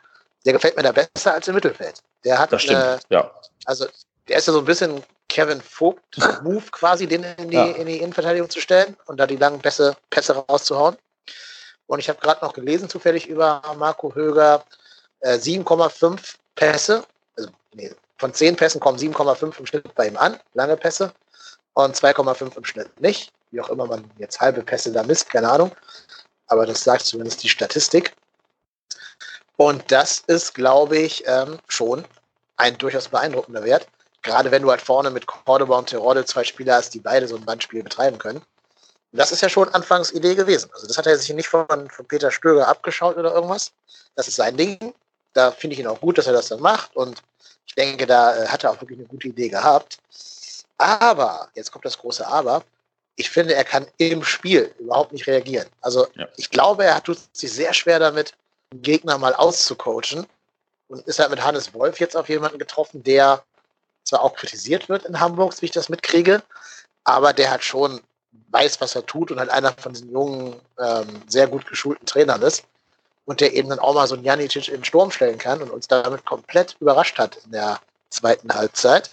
Der 0.44 0.52
gefällt 0.52 0.76
mir 0.76 0.82
da 0.82 0.92
besser 0.92 1.32
als 1.32 1.48
im 1.48 1.54
Mittelfeld. 1.54 2.02
Der 2.24 2.38
hat, 2.38 2.52
das 2.52 2.62
stimmt, 2.62 2.80
äh, 2.80 2.98
ja. 3.08 3.30
Also, 3.64 3.86
der 4.28 4.38
ist 4.38 4.46
ja 4.46 4.52
so 4.52 4.58
ein 4.58 4.64
bisschen 4.64 5.02
Kevin 5.28 5.60
Vogt-Move 5.60 6.64
quasi, 6.70 7.06
den 7.06 7.24
in 7.38 7.50
die, 7.50 7.56
ja. 7.56 7.66
in 7.66 7.86
die 7.86 7.98
Innenverteidigung 7.98 8.50
zu 8.50 8.60
stellen 8.60 8.96
und 9.06 9.18
da 9.18 9.26
die 9.26 9.36
langen 9.36 9.60
Pässe, 9.60 9.96
Pässe 10.10 10.34
rauszuhauen. 10.34 10.96
Und 11.86 11.98
ich 11.98 12.08
habe 12.08 12.20
gerade 12.20 12.44
noch 12.44 12.52
gelesen, 12.52 12.88
zufällig 12.88 13.26
über 13.28 13.62
Marco 13.76 14.14
Höger, 14.14 14.64
äh, 15.20 15.38
7,5 15.38 16.36
Pässe, 16.54 17.04
also 17.36 17.50
nee, 17.72 17.94
von 18.18 18.32
10 18.32 18.56
Pässen 18.56 18.80
kommen 18.80 18.98
7,5 18.98 19.58
im 19.58 19.66
Schnitt 19.66 19.94
bei 19.94 20.08
ihm 20.08 20.16
an, 20.16 20.38
lange 20.54 20.76
Pässe, 20.76 21.12
und 21.74 21.96
2,5 21.96 22.56
im 22.56 22.64
Schnitt 22.64 23.00
nicht. 23.00 23.32
Wie 23.50 23.60
auch 23.60 23.68
immer 23.68 23.86
man 23.86 24.10
jetzt 24.18 24.40
halbe 24.40 24.62
Pässe 24.62 24.92
da 24.92 25.02
misst, 25.02 25.30
keine 25.30 25.50
Ahnung. 25.50 25.72
Aber 26.46 26.66
das 26.66 26.82
sagt 26.82 27.06
zumindest 27.06 27.42
die 27.42 27.48
Statistik. 27.48 28.14
Und 29.56 29.90
das 29.92 30.20
ist, 30.26 30.54
glaube 30.54 30.98
ich, 30.98 31.24
ähm, 31.26 31.58
schon 31.68 32.04
ein 32.56 32.76
durchaus 32.78 33.08
beeindruckender 33.08 33.64
Wert. 33.64 33.86
Gerade 34.22 34.50
wenn 34.50 34.62
du 34.62 34.70
halt 34.70 34.80
vorne 34.80 35.10
mit 35.10 35.26
Cordoba 35.26 35.78
und 35.78 35.88
Terodde 35.88 36.24
zwei 36.24 36.44
Spieler 36.44 36.76
hast, 36.76 36.94
die 36.94 37.00
beide 37.00 37.28
so 37.28 37.36
ein 37.36 37.44
Bandspiel 37.44 37.82
betreiben 37.82 38.18
können. 38.18 38.42
Das 39.16 39.30
ist 39.30 39.42
ja 39.42 39.48
schon 39.48 39.68
anfangs 39.74 40.12
Idee 40.12 40.34
gewesen. 40.34 40.70
Also 40.74 40.86
das 40.86 40.98
hat 40.98 41.06
er 41.06 41.16
sich 41.16 41.32
nicht 41.32 41.48
von, 41.48 41.66
von 41.88 42.06
Peter 42.06 42.30
Stöger 42.30 42.66
abgeschaut 42.66 43.16
oder 43.16 43.32
irgendwas. 43.32 43.72
Das 44.16 44.28
ist 44.28 44.36
sein 44.36 44.56
Ding. 44.56 44.94
Da 45.32 45.52
finde 45.52 45.74
ich 45.74 45.80
ihn 45.80 45.86
auch 45.86 46.00
gut, 46.00 46.18
dass 46.18 46.26
er 46.26 46.32
das 46.32 46.48
dann 46.48 46.60
macht. 46.60 46.96
Und 46.96 47.22
ich 47.66 47.74
denke, 47.74 48.06
da 48.06 48.36
äh, 48.36 48.48
hat 48.48 48.64
er 48.64 48.70
auch 48.70 48.80
wirklich 48.80 48.98
eine 48.98 49.08
gute 49.08 49.28
Idee 49.28 49.48
gehabt. 49.48 49.98
Aber, 50.78 51.48
jetzt 51.54 51.70
kommt 51.70 51.84
das 51.84 51.98
große 51.98 52.26
Aber, 52.26 52.64
ich 53.16 53.30
finde, 53.30 53.54
er 53.54 53.64
kann 53.64 53.86
im 53.98 54.24
Spiel 54.24 54.74
überhaupt 54.78 55.12
nicht 55.12 55.26
reagieren. 55.28 55.68
Also 55.80 56.08
ja. 56.14 56.26
ich 56.36 56.50
glaube, 56.50 56.84
er 56.84 57.02
tut 57.02 57.18
sich 57.32 57.52
sehr 57.52 57.72
schwer 57.72 58.00
damit, 58.00 58.34
einen 58.72 58.82
Gegner 58.82 59.18
mal 59.18 59.34
auszucoachen. 59.34 60.26
Und 60.88 61.06
ist 61.06 61.18
halt 61.18 61.30
mit 61.30 61.42
Hannes 61.42 61.72
Wolf 61.72 62.00
jetzt 62.00 62.16
auf 62.16 62.28
jemanden 62.28 62.58
getroffen, 62.58 63.02
der 63.02 63.42
zwar 64.04 64.22
auch 64.22 64.34
kritisiert 64.34 64.88
wird 64.88 65.04
in 65.04 65.18
Hamburg, 65.18 65.54
wie 65.60 65.66
ich 65.66 65.72
das 65.72 65.88
mitkriege, 65.88 66.42
aber 67.04 67.32
der 67.32 67.50
hat 67.50 67.64
schon 67.64 68.00
weiß, 68.50 68.80
was 68.80 68.94
er 68.94 69.06
tut 69.06 69.30
und 69.30 69.38
halt 69.38 69.50
einer 69.50 69.72
von 69.72 69.92
diesen 69.92 70.10
jungen, 70.10 70.56
ähm, 70.78 71.22
sehr 71.26 71.48
gut 71.48 71.66
geschulten 71.66 72.06
Trainern 72.06 72.42
ist 72.42 72.64
und 73.24 73.40
der 73.40 73.54
eben 73.54 73.68
dann 73.68 73.78
auch 73.78 73.94
mal 73.94 74.06
so 74.06 74.14
einen 74.14 74.24
Janicic 74.24 74.68
in 74.68 74.74
den 74.74 74.84
Sturm 74.84 75.10
stellen 75.10 75.38
kann 75.38 75.62
und 75.62 75.70
uns 75.70 75.88
damit 75.88 76.24
komplett 76.24 76.76
überrascht 76.80 77.18
hat 77.18 77.38
in 77.44 77.52
der 77.52 77.80
zweiten 78.10 78.54
Halbzeit 78.54 79.10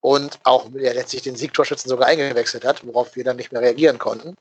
und 0.00 0.38
auch 0.44 0.66
der 0.72 0.94
letztlich 0.94 1.22
den 1.22 1.36
Siegtorschützen 1.36 1.88
sogar 1.88 2.08
eingewechselt 2.08 2.64
hat, 2.64 2.86
worauf 2.86 3.16
wir 3.16 3.24
dann 3.24 3.36
nicht 3.36 3.52
mehr 3.52 3.60
reagieren 3.60 3.98
konnten. 3.98 4.36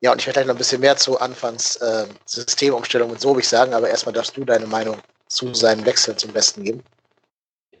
Ja, 0.00 0.12
und 0.12 0.20
ich 0.20 0.26
werde 0.26 0.38
gleich 0.38 0.46
noch 0.46 0.54
ein 0.54 0.58
bisschen 0.58 0.80
mehr 0.80 0.96
zu 0.96 1.20
Anfangs 1.20 1.76
äh, 1.76 2.06
Systemumstellung 2.26 3.10
mit 3.10 3.20
Sobich 3.20 3.48
sagen, 3.48 3.72
aber 3.72 3.88
erstmal 3.88 4.12
darfst 4.12 4.36
du 4.36 4.44
deine 4.44 4.66
Meinung 4.66 4.98
zu 5.28 5.54
seinen 5.54 5.86
Wechseln 5.86 6.18
zum 6.18 6.32
Besten 6.32 6.64
geben. 6.64 6.82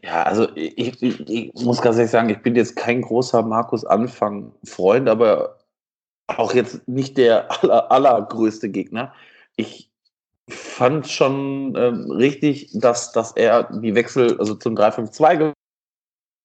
Ja, 0.04 0.24
also 0.24 0.48
ich, 0.56 1.00
ich, 1.00 1.20
ich, 1.28 1.54
muss 1.54 1.80
ganz 1.80 1.96
ehrlich 1.96 2.10
sagen, 2.10 2.28
ich 2.28 2.42
bin 2.42 2.56
jetzt 2.56 2.74
kein 2.74 3.02
großer 3.02 3.42
Markus 3.42 3.84
Anfang-Freund, 3.84 5.08
aber 5.08 5.58
auch 6.26 6.54
jetzt 6.54 6.86
nicht 6.88 7.16
der 7.18 7.50
aller, 7.62 7.90
allergrößte 7.90 8.68
Gegner. 8.68 9.14
Ich 9.56 9.90
fand 10.48 11.08
schon 11.08 11.74
ähm, 11.76 12.10
richtig, 12.10 12.70
dass, 12.74 13.12
dass 13.12 13.32
er 13.32 13.64
die 13.80 13.94
Wechsel 13.94 14.38
also 14.38 14.54
zum 14.56 14.74
3-5-2 14.74 15.52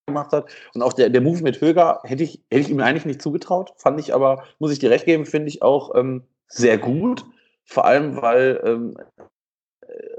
gemacht 0.06 0.32
hat. 0.32 0.50
Und 0.74 0.82
auch 0.82 0.92
der, 0.92 1.10
der 1.10 1.20
Move 1.20 1.42
mit 1.42 1.60
Höger 1.60 2.00
hätte 2.04 2.22
ich, 2.22 2.40
hätte 2.50 2.62
ich 2.62 2.70
ihm 2.70 2.80
eigentlich 2.80 3.06
nicht 3.06 3.20
zugetraut. 3.20 3.72
Fand 3.76 3.98
ich 3.98 4.14
aber, 4.14 4.44
muss 4.60 4.72
ich 4.72 4.78
dir 4.78 4.90
recht 4.90 5.04
geben, 5.04 5.26
finde 5.26 5.48
ich 5.48 5.62
auch 5.62 5.94
ähm, 5.96 6.22
sehr 6.46 6.78
gut. 6.78 7.24
Vor 7.64 7.84
allem, 7.84 8.22
weil 8.22 8.60
ähm, 8.64 8.96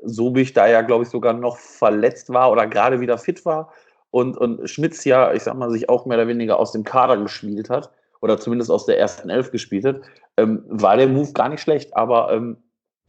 Sobich 0.03 0.53
da 0.53 0.67
ja, 0.67 0.81
glaube 0.81 1.03
ich, 1.03 1.09
sogar 1.09 1.33
noch 1.33 1.57
verletzt 1.57 2.31
war 2.31 2.51
oder 2.51 2.67
gerade 2.67 2.99
wieder 2.99 3.17
fit 3.17 3.45
war 3.45 3.71
und, 4.11 4.37
und 4.37 4.69
Schmitz 4.69 5.05
ja, 5.05 5.33
ich 5.33 5.43
sag 5.43 5.55
mal, 5.55 5.69
sich 5.71 5.89
auch 5.89 6.05
mehr 6.05 6.17
oder 6.17 6.27
weniger 6.27 6.59
aus 6.59 6.71
dem 6.71 6.83
Kader 6.83 7.17
gespielt 7.17 7.69
hat 7.69 7.91
oder 8.21 8.37
zumindest 8.37 8.71
aus 8.71 8.85
der 8.85 8.99
ersten 8.99 9.29
Elf 9.29 9.51
gespielt 9.51 9.85
hat, 9.85 10.01
ähm, 10.37 10.63
war 10.67 10.97
der 10.97 11.07
Move 11.07 11.31
gar 11.33 11.49
nicht 11.49 11.61
schlecht, 11.61 11.95
aber 11.95 12.31
ähm, 12.33 12.57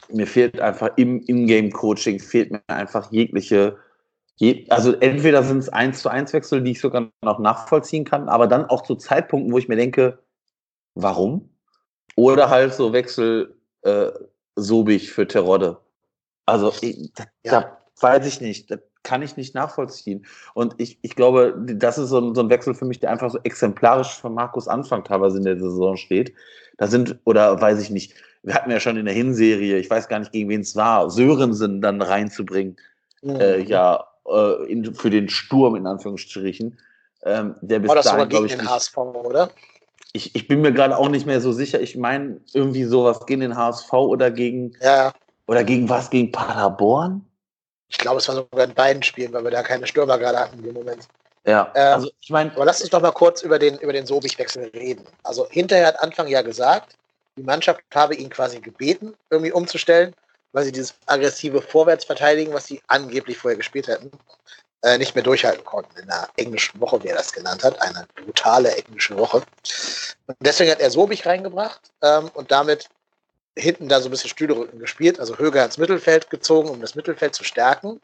mir 0.09 0.27
fehlt 0.27 0.61
einfach 0.61 0.91
im 0.97 1.21
Ingame-Coaching, 1.21 2.21
fehlt 2.21 2.53
mir 2.53 2.63
einfach 2.69 3.11
jegliche, 3.11 3.77
je, 4.37 4.67
also 4.71 4.93
entweder 4.93 5.43
sind 5.43 5.59
es 5.59 5.69
1 5.69 6.03
zu 6.03 6.09
1 6.09 6.33
Wechsel, 6.33 6.63
die 6.63 6.73
ich 6.73 6.81
sogar 6.81 7.09
noch 7.23 7.39
nachvollziehen 7.39 8.05
kann, 8.05 8.29
aber 8.29 8.47
dann 8.47 8.67
auch 8.67 8.83
zu 8.83 8.95
Zeitpunkten, 8.95 9.53
wo 9.53 9.59
ich 9.59 9.69
mir 9.69 9.77
denke, 9.77 10.19
warum? 10.95 11.51
Oder 12.17 12.51
halt 12.51 12.75
so 12.75 12.93
Wechsel 12.93 13.57
äh, 13.83 14.11
Sobich 14.57 15.13
für 15.13 15.27
Terodde 15.27 15.79
also 16.47 16.73
da, 17.15 17.25
ja. 17.45 17.51
da 17.51 17.79
weiß 18.01 18.27
ich 18.27 18.41
nicht, 18.41 18.71
das 18.71 18.81
kann 19.03 19.23
ich 19.23 19.37
nicht 19.37 19.55
nachvollziehen. 19.55 20.27
Und 20.55 20.75
ich, 20.79 20.99
ich 21.03 21.17
glaube, 21.17 21.55
das 21.59 21.99
ist 21.99 22.11
so 22.11 22.19
ein, 22.19 22.35
so 22.35 22.43
ein 22.43 22.51
Wechsel 22.51 22.75
für 22.75 22.85
mich, 22.85 23.01
der 23.01 23.11
einfach 23.11 23.31
so 23.31 23.39
exemplarisch 23.45 24.21
von 24.21 24.35
Markus 24.35 24.69
Anfang 24.69 25.05
teilweise 25.05 25.39
in 25.39 25.45
der 25.45 25.59
Saison 25.59 25.97
steht. 25.97 26.35
Da 26.77 26.87
sind, 26.87 27.19
oder 27.25 27.61
weiß 27.61 27.81
ich 27.81 27.91
nicht, 27.91 28.15
wir 28.43 28.55
hatten 28.55 28.71
ja 28.71 28.81
schon 28.81 28.97
in 28.97 29.05
der 29.05 29.15
Hinserie, 29.15 29.79
ich 29.79 29.91
weiß 29.91 30.09
gar 30.09 30.19
nicht, 30.19 30.33
gegen 30.33 30.49
wen 30.49 30.63
es 30.63 30.77
war, 30.77 31.11
Sörensen 31.11 31.81
dann 31.81 32.01
reinzubringen, 32.01 32.77
mhm. 33.23 33.37
äh, 33.37 33.61
ja, 33.61 34.05
äh, 34.27 34.71
in, 34.71 34.95
für 34.95 35.11
den 35.11 35.29
Sturm 35.29 35.77
in 35.77 35.87
Anführungsstrichen. 35.87 36.79
Ähm, 37.23 37.55
der 37.61 37.81
bis 37.81 37.89
war 37.89 37.97
das 37.97 38.07
dahin, 38.07 38.29
gegen 38.29 38.47
ich, 38.47 38.57
den 38.57 38.69
HSV, 38.69 38.97
oder? 38.97 39.51
Ich, 40.13 40.35
ich 40.35 40.49
bin 40.49 40.63
mir 40.63 40.73
gerade 40.73 40.97
auch 40.97 41.09
nicht 41.09 41.27
mehr 41.27 41.41
so 41.41 41.53
sicher. 41.53 41.81
Ich 41.81 41.97
meine, 41.97 42.41
irgendwie 42.55 42.85
sowas 42.85 43.27
gegen 43.27 43.43
den 43.43 43.57
HSV 43.57 43.93
oder 43.93 44.31
gegen. 44.31 44.73
Ja. 44.81 45.13
Oder 45.51 45.65
gegen 45.65 45.89
was? 45.89 46.09
Gegen 46.11 46.31
Paderborn? 46.31 47.27
Ich 47.89 47.99
glaube, 47.99 48.19
es 48.19 48.29
war 48.29 48.37
sogar 48.37 48.65
in 48.65 48.73
beiden 48.73 49.03
Spielen, 49.03 49.33
weil 49.33 49.43
wir 49.43 49.51
da 49.51 49.65
keine 49.65 49.85
Stürmer 49.85 50.17
gerade 50.17 50.39
hatten 50.39 50.59
in 50.59 50.65
dem 50.65 50.75
Moment. 50.75 51.09
Ja, 51.45 51.73
ähm, 51.75 51.95
also 51.95 52.11
ich 52.21 52.31
meine. 52.31 52.53
Aber 52.53 52.65
lass 52.65 52.81
uns 52.81 52.91
doch 52.91 53.03
mal 53.03 53.11
kurz 53.11 53.43
über 53.43 53.59
den, 53.59 53.77
über 53.79 53.93
den 53.93 54.07
Sobich-Wechsel 54.07 54.71
reden. 54.73 55.05
Also 55.25 55.49
hinterher 55.51 55.89
hat 55.89 56.01
Anfang 56.01 56.29
ja 56.29 56.43
gesagt, 56.43 56.97
die 57.37 57.43
Mannschaft 57.43 57.83
habe 57.93 58.15
ihn 58.15 58.31
quasi 58.31 58.61
gebeten, 58.61 59.15
irgendwie 59.29 59.51
umzustellen, 59.51 60.15
weil 60.53 60.67
sie 60.67 60.71
dieses 60.71 60.95
aggressive 61.07 61.61
Vorwärtsverteidigen, 61.61 62.55
was 62.55 62.67
sie 62.67 62.81
angeblich 62.87 63.37
vorher 63.37 63.59
gespielt 63.59 63.89
hätten, 63.89 64.13
äh, 64.85 64.99
nicht 64.99 65.17
mehr 65.17 65.25
durchhalten 65.25 65.65
konnten 65.65 65.99
in 65.99 66.09
einer 66.09 66.29
englischen 66.37 66.81
Woche, 66.81 67.03
wie 67.03 67.09
er 67.09 67.17
das 67.17 67.33
genannt 67.33 67.65
hat, 67.65 67.83
eine 67.83 68.07
brutale 68.15 68.71
englische 68.77 69.19
Woche. 69.19 69.39
Und 70.29 70.37
deswegen 70.39 70.71
hat 70.71 70.81
er 70.81 70.93
Sobich 70.93 71.27
reingebracht 71.27 71.91
ähm, 72.03 72.31
und 72.35 72.53
damit 72.53 72.89
hinten 73.57 73.89
da 73.89 74.01
so 74.01 74.09
ein 74.09 74.11
bisschen 74.11 74.31
Stühlerücken 74.31 74.79
gespielt, 74.79 75.21
also 75.21 75.39
Höger 75.39 75.65
ins 75.65 75.79
Mittelfeld 75.79 76.31
gezogen, 76.31 76.69
um 76.69 76.81
das 76.81 76.95
Mittelfeld 76.95 77.35
zu 77.35 77.45
stärken. 77.45 78.01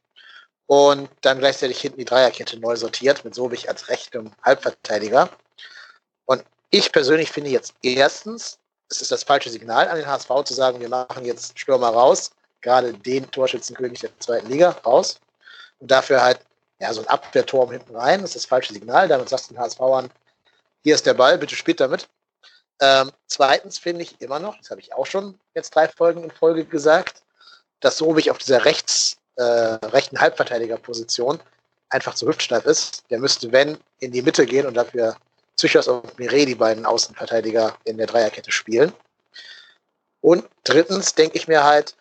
Und 0.67 1.09
dann 1.21 1.39
gleichzeitig 1.39 1.81
hinten 1.81 1.99
die 1.99 2.05
Dreierkette 2.05 2.59
neu 2.59 2.75
sortiert 2.75 3.25
mit 3.25 3.35
Sobich 3.35 3.69
als 3.69 3.89
rechtem 3.89 4.33
Halbverteidiger. 4.43 5.31
Und 6.25 6.45
ich 6.71 6.91
persönlich 6.91 7.31
finde 7.31 7.51
jetzt 7.51 7.75
erstens, 7.83 8.59
es 8.91 9.01
ist 9.01 9.13
das 9.13 9.23
falsche 9.23 9.51
Signal 9.51 9.89
an 9.89 9.97
den 9.97 10.07
HSV 10.07 10.29
zu 10.45 10.55
sagen, 10.55 10.81
wir 10.81 10.89
machen 10.89 11.25
jetzt 11.25 11.59
Stürmer 11.59 11.91
raus, 11.91 12.33
gerade 12.61 12.93
den 12.93 13.31
Torschützenkönig 13.31 14.01
der 14.01 14.19
zweiten 14.19 14.49
Liga 14.49 14.71
raus. 14.85 15.21
Und 15.79 15.91
dafür 15.91 16.23
halt 16.23 16.41
ja, 16.81 16.93
so 16.93 17.01
ein 17.01 17.09
Abwehrturm 17.09 17.71
hinten 17.71 17.97
rein. 17.97 18.21
Das 18.21 18.31
ist 18.31 18.37
das 18.37 18.47
falsche 18.47 18.73
Signal. 18.73 19.09
Damit 19.09 19.29
sagst 19.29 19.51
du 19.51 19.55
den 19.55 19.63
HSV 19.63 19.81
an, 19.81 20.11
hier 20.83 20.95
ist 20.95 21.07
der 21.07 21.15
Ball, 21.15 21.39
bitte 21.39 21.57
spielt 21.57 21.81
damit. 21.81 22.09
Ähm, 22.81 23.11
zweitens 23.27 23.79
finde 23.79 24.03
ich 24.03 24.21
immer 24.21 24.39
noch, 24.39 24.59
das 24.59 24.71
habe 24.71 24.81
ich 24.81 24.93
auch 24.93 25.07
schon 25.07 25.39
jetzt 25.55 25.75
drei 25.75 25.89
Folgen 25.89 26.25
in 26.25 26.31
Folge 26.31 26.65
gesagt, 26.65 27.23
dass 27.81 27.99
Sobich 27.99 28.31
auf 28.31 28.39
dieser 28.39 28.65
rechts, 28.65 29.17
äh, 29.37 29.43
rechten 29.43 30.21
Halbverteidigerposition 30.21 31.41
einfach 31.89 32.15
zu 32.15 32.27
hüftsteif 32.27 32.67
ist. 32.67 33.05
Der 33.11 33.19
müsste, 33.19 33.53
wenn, 33.53 33.79
in 34.01 34.13
die 34.13 34.23
Mitte 34.23 34.45
gehen 34.45 34.67
und 34.67 34.75
dafür 34.75 35.17
Zychos 35.57 35.89
und 35.89 36.19
Mire, 36.19 36.45
die 36.45 36.55
beiden 36.55 36.85
Außenverteidiger 36.85 37.77
in 37.85 37.97
der 37.97 38.07
Dreierkette 38.07 38.53
spielen. 38.53 38.93
Und 40.21 40.45
drittens 40.65 41.15
denke 41.15 41.37
ich 41.37 41.49
mir 41.49 41.65
halt, 41.65 41.97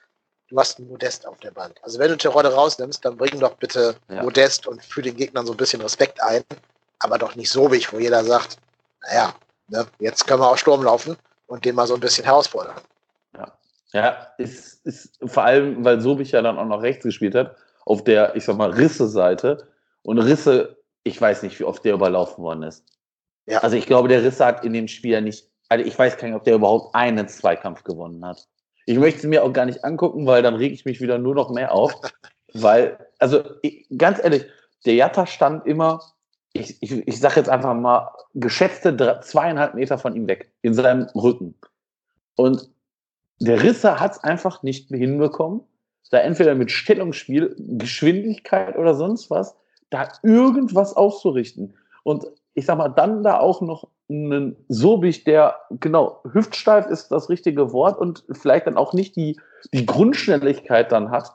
du 0.50 0.58
hast 0.60 0.80
einen 0.80 0.90
Modest 0.90 1.26
auf 1.26 1.40
der 1.40 1.52
Bank. 1.52 1.78
Also 1.82 2.00
wenn 2.00 2.10
du 2.10 2.18
Terodde 2.18 2.54
rausnimmst, 2.54 3.04
dann 3.06 3.18
bring 3.18 3.40
doch 3.40 3.56
bitte 3.56 3.96
ja. 4.10 4.24
Modest 4.24 4.68
und 4.68 4.84
für 4.84 5.02
den 5.02 5.16
Gegnern 5.16 5.46
so 5.46 5.54
ein 5.54 5.58
bisschen 5.58 5.82
Respekt 5.82 6.22
ein, 6.22 6.44
aber 7.00 7.18
doch 7.18 7.36
nicht 7.36 7.50
so 7.50 7.72
wie 7.72 7.86
wo 7.92 8.00
jeder 8.00 8.24
sagt, 8.24 8.58
naja, 9.02 9.34
ne, 9.68 9.86
jetzt 10.00 10.28
können 10.28 10.42
wir 10.42 10.50
auch 10.50 10.58
Sturm 10.58 10.84
laufen 10.84 11.16
und 11.48 11.66
den 11.66 11.76
mal 11.76 11.88
so 11.88 11.96
ein 11.96 12.00
bisschen 12.00 12.26
herausfordern. 12.26 12.76
Ja, 13.36 13.58
ja 13.94 14.28
ist, 14.38 14.86
ist 14.86 15.20
vor 15.26 15.44
allem, 15.44 15.84
weil 15.84 16.02
Sobich 16.02 16.32
ja 16.32 16.42
dann 16.42 16.58
auch 16.58 16.66
noch 16.66 16.82
rechts 16.82 17.04
gespielt 17.04 17.36
hat, 17.36 17.56
auf 17.86 18.04
der, 18.04 18.36
ich 18.36 18.46
sag 18.46 18.58
mal, 18.58 18.72
Risse-Seite. 18.72 19.68
Und 20.02 20.20
Risse, 20.20 20.78
ich 21.04 21.20
weiß 21.20 21.44
nicht, 21.44 21.60
wie 21.60 21.64
oft 21.64 21.84
der 21.86 21.94
überlaufen 21.94 22.44
worden 22.44 22.64
ist. 22.64 22.84
Ja. 23.48 23.60
Also 23.60 23.76
ich 23.78 23.86
glaube, 23.86 24.08
der 24.08 24.24
Risse 24.24 24.46
hat 24.46 24.66
in 24.66 24.74
dem 24.74 24.88
Spiel 24.88 25.12
ja 25.12 25.22
nicht, 25.22 25.50
also 25.70 25.86
ich 25.86 25.98
weiß 25.98 26.18
gar 26.18 26.28
nicht, 26.28 26.36
ob 26.36 26.44
der 26.44 26.56
überhaupt 26.56 26.96
einen 26.96 27.28
Zweikampf 27.28 27.84
gewonnen 27.84 28.26
hat. 28.26 28.48
Ich 28.88 28.98
möchte 28.98 29.20
es 29.20 29.26
mir 29.26 29.44
auch 29.44 29.54
gar 29.54 29.66
nicht 29.66 29.84
angucken, 29.84 30.28
weil 30.28 30.44
dann 30.44 30.56
rege 30.56 30.74
ich 30.74 30.86
mich 30.86 31.02
wieder 31.02 31.18
nur 31.18 31.36
noch 31.36 31.50
mehr 31.50 31.72
auf. 31.72 31.94
weil, 32.54 32.98
also 33.20 33.44
ich, 33.62 33.88
ganz 33.98 34.20
ehrlich, 34.24 34.46
der 34.86 34.96
Jatta 34.96 35.26
stand 35.26 35.66
immer, 35.66 36.02
ich, 36.56 36.82
ich, 36.82 37.08
ich 37.08 37.20
sage 37.20 37.36
jetzt 37.36 37.50
einfach 37.50 37.74
mal, 37.74 38.12
geschätzte 38.34 39.20
zweieinhalb 39.22 39.76
Meter 39.76 39.98
von 39.98 40.16
ihm 40.16 40.28
weg, 40.28 40.52
in 40.62 40.74
seinem 40.74 41.08
Rücken. 41.14 41.56
Und 42.36 42.70
der 43.40 43.62
Risse 43.62 44.00
hat 44.00 44.14
es 44.14 44.24
einfach 44.24 44.64
nicht 44.64 44.88
hinbekommen, 44.88 45.62
da 46.12 46.20
entweder 46.20 46.56
mit 46.56 46.72
Stellungsspiel, 46.72 47.56
Geschwindigkeit 47.60 48.78
oder 48.78 48.96
sonst 48.96 49.30
was, 49.30 49.58
da 49.90 50.08
irgendwas 50.24 50.96
auszurichten. 50.96 51.76
Und 52.04 52.26
ich 52.54 52.66
sag 52.66 52.78
mal, 52.78 52.90
dann 52.90 53.24
da 53.24 53.40
auch 53.40 53.60
noch 53.62 53.90
einen 54.10 54.56
Sobich, 54.70 55.26
der, 55.26 55.58
genau, 55.72 56.22
hüftsteif 56.32 56.86
ist 56.88 57.10
das 57.10 57.30
richtige 57.30 57.74
Wort 57.74 58.00
und 58.00 58.24
vielleicht 58.32 58.68
dann 58.68 58.78
auch 58.78 58.94
nicht 58.94 59.16
die, 59.18 59.40
die 59.74 59.86
Grundschnelligkeit 59.86 60.92
dann 60.92 61.12
hat, 61.12 61.34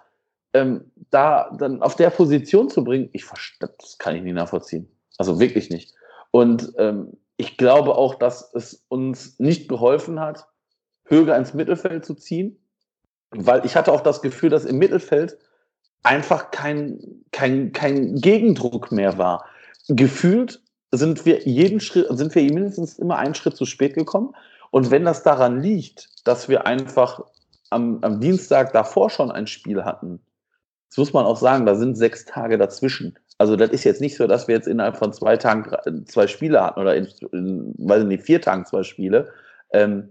ähm, 0.54 0.90
da 1.11 1.50
dann 1.59 1.83
auf 1.83 1.96
der 1.96 2.11
Position 2.11 2.70
zu 2.70 2.85
bringen, 2.85 3.11
ich 3.12 3.26
das 3.59 3.98
kann 3.98 4.16
ich 4.16 4.22
nicht 4.22 4.35
nachvollziehen. 4.35 4.88
Also 5.20 5.38
wirklich 5.38 5.68
nicht. 5.68 5.92
Und 6.30 6.72
ähm, 6.78 7.18
ich 7.37 7.59
glaube 7.59 7.94
auch, 7.94 8.14
dass 8.14 8.54
es 8.54 8.87
uns 8.88 9.38
nicht 9.38 9.68
geholfen 9.68 10.18
hat, 10.18 10.48
Höger 11.04 11.37
ins 11.37 11.52
Mittelfeld 11.52 12.06
zu 12.06 12.14
ziehen, 12.14 12.56
weil 13.28 13.66
ich 13.66 13.76
hatte 13.76 13.92
auch 13.92 14.00
das 14.00 14.22
Gefühl, 14.22 14.48
dass 14.48 14.64
im 14.64 14.78
Mittelfeld 14.78 15.37
einfach 16.04 16.50
kein, 16.52 17.22
kein, 17.33 17.72
kein 17.72 18.14
Gegendruck 18.14 18.92
mehr 18.92 19.18
war. 19.18 19.44
Gefühlt 19.88 20.62
sind 20.90 21.26
wir 21.26 21.42
jeden 21.42 21.80
Schritt, 21.80 22.06
sind 22.16 22.35
wir 22.35 22.42
mindestens 22.44 22.98
immer 22.98 23.18
einen 23.18 23.35
Schritt 23.35 23.59
zu 23.59 23.66
spät 23.66 23.92
gekommen. 23.92 24.35
Und 24.70 24.90
wenn 24.90 25.04
das 25.04 25.22
daran 25.22 25.61
liegt, 25.61 26.09
dass 26.24 26.48
wir 26.48 26.64
einfach 26.64 27.20
am, 27.68 27.98
am 28.00 28.20
Dienstag 28.20 28.72
davor 28.72 29.11
schon 29.11 29.30
ein 29.30 29.46
Spiel 29.46 29.85
hatten, 29.85 30.22
das 30.88 30.96
muss 30.96 31.12
man 31.12 31.26
auch 31.26 31.37
sagen, 31.37 31.66
da 31.66 31.74
sind 31.74 31.98
sechs 31.98 32.24
Tage 32.24 32.56
dazwischen. 32.56 33.18
Also 33.40 33.57
das 33.57 33.70
ist 33.70 33.85
jetzt 33.85 34.03
nicht 34.03 34.18
so, 34.18 34.26
dass 34.26 34.48
wir 34.48 34.55
jetzt 34.55 34.68
innerhalb 34.68 34.98
von 34.98 35.14
zwei 35.14 35.38
Tagen 35.38 35.64
zwei 36.05 36.26
Spiele 36.26 36.62
hatten 36.62 36.79
oder 36.79 36.94
in, 36.94 37.09
in 37.33 37.74
weiß 37.79 38.05
nicht, 38.05 38.24
vier 38.24 38.42
Tagen 38.42 38.66
zwei 38.66 38.83
Spiele. 38.83 39.33
Ähm, 39.72 40.11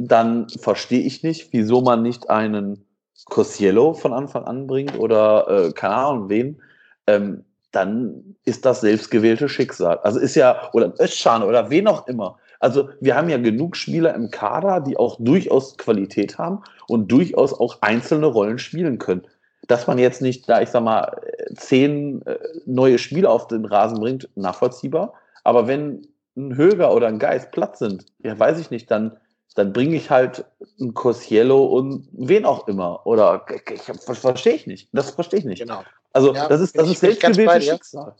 dann 0.00 0.48
verstehe 0.48 1.02
ich 1.02 1.22
nicht, 1.22 1.52
wieso 1.52 1.82
man 1.82 2.02
nicht 2.02 2.30
einen 2.30 2.84
Cosiello 3.26 3.94
von 3.94 4.12
Anfang 4.12 4.42
an 4.42 4.66
bringt 4.66 4.98
oder 4.98 5.46
äh, 5.68 5.72
keine 5.72 5.94
Ahnung 5.94 6.28
wen. 6.30 6.60
Ähm, 7.06 7.44
dann 7.70 8.34
ist 8.44 8.64
das 8.64 8.80
selbstgewählte 8.80 9.48
Schicksal. 9.48 9.98
Also 9.98 10.18
ist 10.18 10.34
ja, 10.34 10.68
oder 10.72 10.92
Özcan 11.00 11.44
oder 11.44 11.70
wen 11.70 11.86
auch 11.86 12.08
immer. 12.08 12.38
Also 12.58 12.88
wir 13.00 13.14
haben 13.14 13.28
ja 13.28 13.38
genug 13.38 13.76
Spieler 13.76 14.16
im 14.16 14.32
Kader, 14.32 14.80
die 14.80 14.96
auch 14.96 15.16
durchaus 15.20 15.78
Qualität 15.78 16.38
haben 16.38 16.64
und 16.88 17.12
durchaus 17.12 17.52
auch 17.52 17.82
einzelne 17.82 18.26
Rollen 18.26 18.58
spielen 18.58 18.98
können. 18.98 19.22
Dass 19.68 19.86
man 19.86 19.98
jetzt 19.98 20.20
nicht, 20.20 20.48
da 20.48 20.60
ich 20.60 20.70
sag 20.70 20.82
mal, 20.82 21.20
zehn 21.54 22.26
äh, 22.26 22.38
neue 22.66 22.98
Spieler 22.98 23.30
auf 23.30 23.46
den 23.46 23.64
Rasen 23.64 24.00
bringt, 24.00 24.28
nachvollziehbar. 24.34 25.14
Aber 25.44 25.68
wenn 25.68 26.08
ein 26.36 26.56
Höger 26.56 26.92
oder 26.92 27.06
ein 27.06 27.18
Geist 27.18 27.52
platt 27.52 27.78
sind, 27.78 28.06
ja, 28.18 28.38
weiß 28.38 28.58
ich 28.58 28.70
nicht, 28.70 28.90
dann, 28.90 29.16
dann 29.54 29.72
bringe 29.72 29.96
ich 29.96 30.10
halt 30.10 30.44
ein 30.80 30.94
Cosiello 30.94 31.64
und 31.66 32.08
wen 32.12 32.44
auch 32.44 32.66
immer. 32.66 33.06
Oder 33.06 33.46
ich, 33.50 33.88
ich, 33.88 34.18
verstehe 34.18 34.54
ich 34.54 34.66
nicht. 34.66 34.88
Das 34.92 35.10
verstehe 35.10 35.38
ich 35.38 35.44
nicht. 35.44 35.60
Genau. 35.60 35.84
Also 36.12 36.34
ja, 36.34 36.48
das 36.48 36.60
ist, 36.60 36.76
das 36.76 36.88
ist 36.88 37.00
selbstgewähltes 37.00 37.66
Schicksal. 37.66 38.14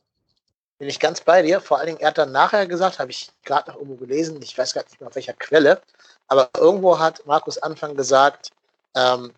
Bin 0.78 0.88
ich 0.88 1.00
ganz 1.00 1.20
bei 1.20 1.42
dir. 1.42 1.60
Vor 1.60 1.78
allen 1.78 1.88
Dingen, 1.88 2.00
er 2.00 2.08
hat 2.08 2.18
dann 2.18 2.30
nachher 2.30 2.66
gesagt, 2.66 2.98
habe 2.98 3.10
ich 3.10 3.30
gerade 3.44 3.70
noch 3.70 3.78
irgendwo 3.78 3.96
gelesen, 3.96 4.38
ich 4.42 4.56
weiß 4.56 4.74
gar 4.74 4.84
nicht 4.84 5.00
mehr 5.00 5.08
auf 5.08 5.16
welcher 5.16 5.32
Quelle, 5.32 5.80
aber 6.28 6.50
irgendwo 6.56 6.98
hat 6.98 7.26
Markus 7.26 7.58
Anfang 7.58 7.96
gesagt, 7.96 8.50
ähm, 8.94 9.32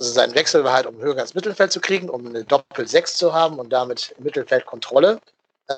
also 0.00 0.12
sein 0.12 0.34
Wechsel 0.34 0.64
war 0.64 0.72
halt, 0.72 0.86
um 0.86 0.98
höher 0.98 1.18
ins 1.18 1.34
Mittelfeld 1.34 1.70
zu 1.70 1.80
kriegen, 1.80 2.08
um 2.08 2.26
eine 2.26 2.42
Doppel-6 2.42 3.16
zu 3.16 3.34
haben 3.34 3.58
und 3.58 3.68
damit 3.68 4.14
Mittelfeldkontrolle 4.18 5.20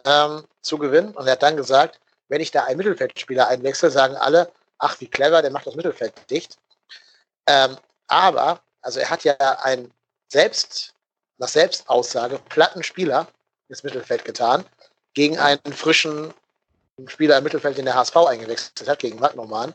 ähm, 0.05 0.45
zu 0.61 0.79
gewinnen. 0.79 1.13
Und 1.17 1.27
er 1.27 1.33
hat 1.33 1.43
dann 1.43 1.57
gesagt, 1.57 1.99
wenn 2.29 2.41
ich 2.41 2.53
da 2.53 2.63
einen 2.65 2.77
Mittelfeldspieler 2.77 3.49
einwechsel, 3.49 3.91
sagen 3.91 4.15
alle, 4.15 4.53
ach, 4.79 5.01
wie 5.01 5.09
clever, 5.09 5.43
der 5.43 5.51
macht 5.51 5.67
das 5.67 5.75
Mittelfeld 5.75 6.15
dicht. 6.31 6.57
Ähm, 7.49 7.77
aber, 8.07 8.61
also 8.81 9.01
er 9.01 9.11
hat 9.11 9.25
ja 9.25 9.35
ein 9.63 9.91
selbst 10.29 10.95
nach 11.39 11.49
Selbstaussage 11.49 12.39
platten 12.49 12.85
Spieler 12.85 13.27
ins 13.69 13.83
Mittelfeld 13.83 14.25
getan, 14.25 14.65
gegen 15.15 15.37
einen 15.41 15.73
frischen 15.73 16.33
Spieler 17.07 17.39
im 17.39 17.45
Mittelfeld, 17.45 17.77
den 17.77 17.87
der 17.87 17.97
HSV 17.97 18.17
eingewechselt 18.19 18.89
hat, 18.89 19.01
gegen 19.01 19.21
Wagnermann. 19.21 19.75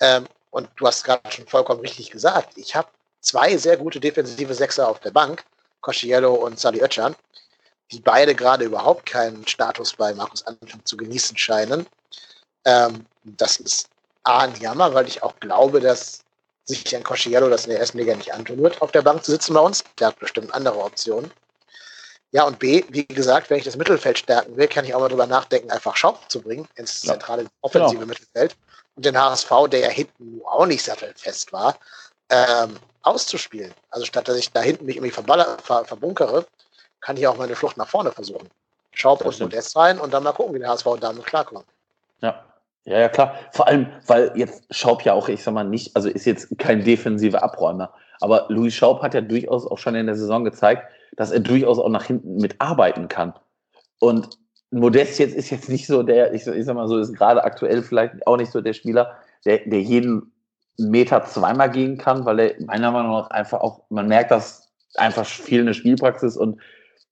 Ähm, 0.00 0.26
und 0.48 0.70
du 0.76 0.86
hast 0.86 1.04
gerade 1.04 1.30
schon 1.30 1.46
vollkommen 1.46 1.80
richtig 1.80 2.10
gesagt, 2.10 2.56
ich 2.56 2.74
habe 2.74 2.88
zwei 3.20 3.56
sehr 3.56 3.76
gute 3.76 4.00
defensive 4.00 4.54
Sechser 4.54 4.88
auf 4.88 5.00
der 5.00 5.10
Bank, 5.10 5.44
Cosciello 5.80 6.34
und 6.34 6.58
Sali 6.58 6.82
Oetschan, 6.82 7.14
die 7.90 8.00
beide 8.00 8.34
gerade 8.34 8.64
überhaupt 8.64 9.06
keinen 9.06 9.46
Status 9.46 9.94
bei 9.94 10.14
Markus 10.14 10.46
Anfang 10.46 10.84
zu 10.84 10.96
genießen 10.96 11.36
scheinen. 11.36 11.86
Ähm, 12.64 13.06
das 13.24 13.56
ist 13.56 13.88
A, 14.24 14.40
ein 14.40 14.54
Jammer, 14.60 14.94
weil 14.94 15.08
ich 15.08 15.22
auch 15.22 15.38
glaube, 15.40 15.80
dass 15.80 16.20
sich 16.64 16.94
ein 16.94 17.02
Cosciello 17.02 17.48
das 17.48 17.64
in 17.64 17.70
der 17.70 17.80
ersten 17.80 17.98
Liga 17.98 18.14
nicht 18.14 18.32
antun 18.32 18.62
wird, 18.62 18.80
auf 18.80 18.92
der 18.92 19.02
Bank 19.02 19.24
zu 19.24 19.32
sitzen 19.32 19.54
bei 19.54 19.60
uns. 19.60 19.82
Der 19.98 20.08
hat 20.08 20.18
bestimmt 20.18 20.54
andere 20.54 20.78
Optionen. 20.78 21.30
Ja, 22.32 22.44
und 22.44 22.60
B, 22.60 22.84
wie 22.90 23.06
gesagt, 23.06 23.50
wenn 23.50 23.58
ich 23.58 23.64
das 23.64 23.76
Mittelfeld 23.76 24.18
stärken 24.18 24.56
will, 24.56 24.68
kann 24.68 24.84
ich 24.84 24.94
auch 24.94 25.00
mal 25.00 25.08
drüber 25.08 25.26
nachdenken, 25.26 25.70
einfach 25.70 25.96
Schaub 25.96 26.30
zu 26.30 26.40
bringen 26.40 26.68
ins 26.76 27.00
zentrale 27.00 27.46
offensive 27.60 27.98
genau. 27.98 28.06
Mittelfeld 28.06 28.56
und 28.94 29.04
den 29.04 29.18
HSV, 29.18 29.50
der 29.68 29.80
ja 29.80 29.88
hinten 29.88 30.40
auch 30.44 30.66
nicht 30.66 30.84
sattelfest 30.84 31.52
war, 31.52 31.76
ähm, 32.28 32.76
auszuspielen. 33.02 33.72
Also 33.90 34.06
statt 34.06 34.28
dass 34.28 34.36
ich 34.36 34.50
da 34.52 34.60
hinten 34.60 34.86
mich 34.86 34.96
irgendwie 34.96 35.12
ver 35.12 35.84
verbunkere, 35.84 36.46
kann 37.00 37.16
ich 37.16 37.26
auch 37.26 37.36
meine 37.36 37.56
Flucht 37.56 37.76
nach 37.76 37.88
vorne 37.88 38.12
versuchen. 38.12 38.48
Schaub 38.92 39.24
und 39.24 39.38
Modest 39.40 39.76
rein 39.76 39.98
und 39.98 40.12
dann 40.12 40.22
mal 40.22 40.32
gucken, 40.32 40.54
wie 40.54 40.58
der 40.58 40.68
HSV 40.68 40.86
damit 41.00 41.24
klarkommt. 41.24 41.64
Ja, 42.20 42.44
ja, 42.84 42.98
ja, 42.98 43.08
klar. 43.08 43.34
Vor 43.52 43.68
allem, 43.68 43.86
weil 44.06 44.32
jetzt 44.34 44.64
Schaub 44.74 45.02
ja 45.02 45.12
auch, 45.12 45.28
ich 45.28 45.42
sag 45.42 45.54
mal, 45.54 45.64
nicht, 45.64 45.94
also 45.94 46.08
ist 46.08 46.24
jetzt 46.24 46.58
kein 46.58 46.84
defensiver 46.84 47.42
Abräumer. 47.42 47.92
Aber 48.20 48.46
Louis 48.48 48.74
Schaub 48.74 49.02
hat 49.02 49.14
ja 49.14 49.20
durchaus 49.20 49.66
auch 49.66 49.78
schon 49.78 49.94
in 49.94 50.06
der 50.06 50.16
Saison 50.16 50.44
gezeigt, 50.44 50.84
dass 51.16 51.30
er 51.30 51.40
durchaus 51.40 51.78
auch 51.78 51.88
nach 51.88 52.04
hinten 52.04 52.36
mitarbeiten 52.36 53.08
kann. 53.08 53.34
Und 54.00 54.38
Modest 54.70 55.18
jetzt 55.18 55.34
ist 55.34 55.50
jetzt 55.50 55.68
nicht 55.68 55.86
so 55.86 56.02
der, 56.02 56.32
ich, 56.32 56.46
ich 56.46 56.64
sag 56.64 56.74
mal 56.74 56.88
so, 56.88 56.98
ist 56.98 57.14
gerade 57.14 57.42
aktuell 57.42 57.82
vielleicht 57.82 58.26
auch 58.26 58.36
nicht 58.36 58.52
so 58.52 58.60
der 58.60 58.72
Spieler, 58.72 59.16
der, 59.44 59.58
der 59.66 59.80
jeden 59.80 60.29
Meter 60.80 61.24
zweimal 61.24 61.70
gehen 61.70 61.98
kann, 61.98 62.24
weil 62.24 62.38
er 62.40 62.54
meiner 62.64 62.90
Meinung 62.90 63.12
nach 63.12 63.30
einfach 63.30 63.60
auch, 63.60 63.82
man 63.90 64.08
merkt, 64.08 64.30
dass 64.30 64.68
einfach 64.96 65.26
fehlende 65.26 65.74
Spielpraxis 65.74 66.36
und 66.36 66.60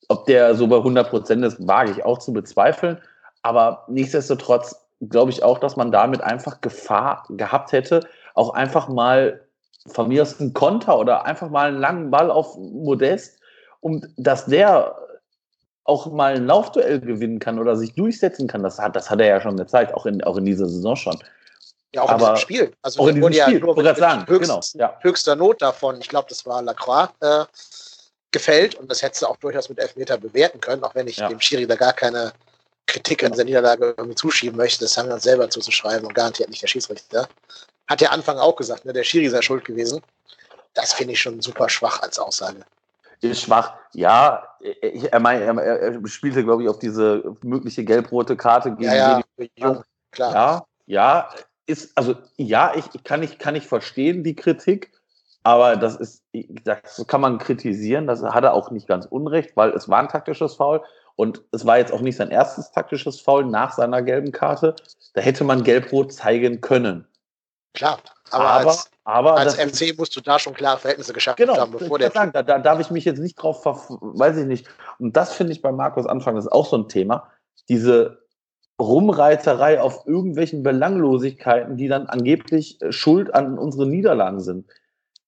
ob 0.08 0.26
der 0.26 0.54
so 0.54 0.66
bei 0.66 0.76
100 0.76 1.10
Prozent 1.10 1.44
ist, 1.44 1.66
wage 1.66 1.90
ich 1.90 2.04
auch 2.04 2.18
zu 2.18 2.32
bezweifeln. 2.32 2.98
Aber 3.42 3.84
nichtsdestotrotz 3.88 4.88
glaube 5.08 5.30
ich 5.30 5.42
auch, 5.42 5.58
dass 5.58 5.76
man 5.76 5.92
damit 5.92 6.22
einfach 6.22 6.60
Gefahr 6.60 7.24
gehabt 7.28 7.72
hätte, 7.72 8.00
auch 8.34 8.54
einfach 8.54 8.88
mal 8.88 9.40
von 9.86 10.08
mir 10.08 10.22
aus 10.22 10.40
einen 10.40 10.54
Konter 10.54 10.98
oder 10.98 11.24
einfach 11.24 11.50
mal 11.50 11.68
einen 11.68 11.78
langen 11.78 12.10
Ball 12.10 12.30
auf 12.30 12.56
Modest, 12.56 13.38
um 13.80 14.02
dass 14.16 14.46
der 14.46 14.96
auch 15.84 16.10
mal 16.12 16.34
ein 16.34 16.46
Laufduell 16.46 17.00
gewinnen 17.00 17.38
kann 17.38 17.58
oder 17.58 17.74
sich 17.76 17.94
durchsetzen 17.94 18.46
kann. 18.46 18.62
Das 18.62 18.78
hat, 18.78 18.94
das 18.94 19.10
hat 19.10 19.20
er 19.20 19.28
ja 19.28 19.40
schon 19.40 19.56
gezeigt, 19.56 19.94
auch 19.94 20.04
in, 20.04 20.22
auch 20.22 20.36
in 20.36 20.44
dieser 20.44 20.66
Saison 20.66 20.96
schon. 20.96 21.16
Ja, 21.94 22.02
auch 22.02 22.10
Aber 22.10 22.28
in 22.28 22.34
diesem 22.34 22.36
Spiel. 22.36 22.72
Also 22.82 23.00
auch 23.00 23.06
in 23.08 23.14
diesem 23.16 23.32
Spiel, 23.32 23.54
ja 23.54 23.60
nur 23.60 23.76
mit, 23.76 23.96
sagen, 23.96 24.26
höchst, 24.26 24.72
genau, 24.72 24.84
ja. 24.86 24.98
höchster 25.00 25.36
Not 25.36 25.62
davon, 25.62 26.00
ich 26.00 26.08
glaube, 26.08 26.26
das 26.28 26.44
war 26.44 26.62
Lacroix, 26.62 27.08
äh, 27.20 27.44
gefällt 28.30 28.74
und 28.74 28.90
das 28.90 29.02
hättest 29.02 29.22
du 29.22 29.26
auch 29.26 29.36
durchaus 29.38 29.68
mit 29.70 29.78
Elfmeter 29.78 30.18
bewerten 30.18 30.60
können, 30.60 30.84
auch 30.84 30.94
wenn 30.94 31.08
ich 31.08 31.16
ja. 31.16 31.28
dem 31.28 31.40
Schiri 31.40 31.66
da 31.66 31.76
gar 31.76 31.94
keine 31.94 32.32
Kritik 32.86 33.24
an 33.24 33.32
dieser 33.32 33.44
Niederlage 33.44 33.94
irgendwie 33.96 34.16
zuschieben 34.16 34.56
möchte. 34.56 34.84
Das 34.84 34.98
haben 34.98 35.08
wir 35.08 35.14
uns 35.14 35.22
selber 35.22 35.48
zuzuschreiben 35.48 36.06
und 36.06 36.14
garantiert 36.14 36.50
nicht 36.50 36.62
der 36.62 36.68
Schiedsrichter. 36.68 37.26
Hat 37.86 38.00
ja 38.02 38.10
Anfang 38.10 38.36
auch 38.38 38.56
gesagt, 38.56 38.84
ne, 38.84 38.92
der 38.92 39.04
Schiri 39.04 39.30
sei 39.30 39.40
schuld 39.40 39.64
gewesen. 39.64 40.02
Das 40.74 40.92
finde 40.92 41.14
ich 41.14 41.20
schon 41.20 41.40
super 41.40 41.70
schwach 41.70 42.02
als 42.02 42.18
Aussage 42.18 42.64
ist 43.20 43.42
schwach. 43.42 43.74
Ja, 43.92 44.46
ich, 44.60 45.12
er, 45.12 45.20
mein, 45.20 45.42
er, 45.42 45.58
er, 45.58 46.06
spielte, 46.06 46.44
glaube 46.44 46.62
ich, 46.62 46.68
auf 46.68 46.78
diese 46.78 47.22
mögliche 47.42 47.84
gelb-rote 47.84 48.36
Karte 48.36 48.70
gegen 48.70 48.84
ja, 48.84 49.20
ja, 49.36 49.48
Jung, 49.56 49.82
klar. 50.10 50.32
Ja, 50.34 50.66
ja, 50.86 51.28
ist, 51.68 51.96
also 51.96 52.16
ja, 52.36 52.72
ich, 52.74 52.84
ich 52.94 53.04
kann 53.04 53.20
nicht, 53.20 53.38
kann 53.38 53.54
ich 53.54 53.66
verstehen, 53.66 54.24
die 54.24 54.34
Kritik, 54.34 54.90
aber 55.42 55.76
das 55.76 55.96
ist, 55.96 56.24
das 56.64 57.04
kann 57.06 57.20
man 57.20 57.38
kritisieren, 57.38 58.06
das 58.06 58.22
hat 58.22 58.44
er 58.44 58.54
auch 58.54 58.70
nicht 58.70 58.88
ganz 58.88 59.06
unrecht, 59.06 59.56
weil 59.56 59.70
es 59.70 59.88
war 59.88 60.00
ein 60.00 60.08
taktisches 60.08 60.54
Foul 60.54 60.82
und 61.14 61.42
es 61.52 61.66
war 61.66 61.78
jetzt 61.78 61.92
auch 61.92 62.00
nicht 62.00 62.16
sein 62.16 62.30
erstes 62.30 62.70
taktisches 62.70 63.20
Foul 63.20 63.44
nach 63.44 63.72
seiner 63.72 64.02
gelben 64.02 64.32
Karte. 64.32 64.76
Da 65.14 65.20
hätte 65.20 65.44
man 65.44 65.64
gelb-rot 65.64 66.12
zeigen 66.12 66.60
können. 66.60 67.06
Klar, 67.74 67.98
aber, 68.30 68.44
aber 68.44 68.70
als, 68.70 68.90
aber 69.04 69.36
als 69.36 69.56
MC 69.56 69.96
musst 69.98 70.16
du 70.16 70.20
da 70.20 70.38
schon 70.38 70.54
klare 70.54 70.78
Verhältnisse 70.78 71.12
geschaffen 71.12 71.44
genau, 71.44 71.56
haben, 71.56 71.72
bevor 71.72 71.98
der. 71.98 72.10
Sagen, 72.10 72.32
da, 72.32 72.42
da 72.42 72.58
darf 72.58 72.80
ich 72.80 72.90
mich 72.90 73.04
jetzt 73.04 73.18
nicht 73.18 73.34
drauf, 73.34 73.64
weiß 73.64 74.38
ich 74.38 74.46
nicht. 74.46 74.66
Und 74.98 75.16
das 75.16 75.34
finde 75.34 75.52
ich 75.52 75.60
bei 75.60 75.72
Markus 75.72 76.06
Anfang, 76.06 76.34
das 76.34 76.46
ist 76.46 76.52
auch 76.52 76.66
so 76.66 76.78
ein 76.78 76.88
Thema. 76.88 77.30
Diese 77.68 78.27
Rumreiterei 78.80 79.80
auf 79.80 80.06
irgendwelchen 80.06 80.62
Belanglosigkeiten, 80.62 81.76
die 81.76 81.88
dann 81.88 82.06
angeblich 82.06 82.80
äh, 82.80 82.92
schuld 82.92 83.34
an 83.34 83.58
unseren 83.58 83.90
Niederlagen 83.90 84.40
sind. 84.40 84.66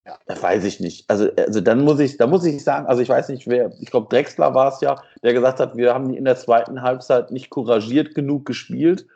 Ja. 0.07 0.17
Das 0.27 0.43
weiß 0.43 0.65
ich 0.65 0.81
nicht. 0.81 1.09
Also, 1.11 1.29
also 1.37 1.61
dann 1.61 1.85
muss 1.85 2.01
ich, 2.01 2.17
da 2.17 2.27
muss 2.27 2.45
ich 2.45 2.63
sagen, 2.65 2.87
also 2.87 3.03
ich 3.03 3.09
weiß 3.09 3.29
nicht, 3.29 3.47
wer, 3.49 3.73
ich 3.81 3.91
glaube, 3.91 4.09
Drexler 4.09 4.55
war 4.55 4.73
es 4.73 4.81
ja, 4.81 5.03
der 5.23 5.35
gesagt 5.35 5.61
hat, 5.61 5.77
wir 5.77 5.93
haben 5.93 6.15
in 6.15 6.25
der 6.25 6.37
zweiten 6.37 6.83
Halbzeit 6.83 7.31
nicht 7.31 7.51
couragiert 7.51 8.15
genug 8.15 8.47
gespielt. 8.47 9.07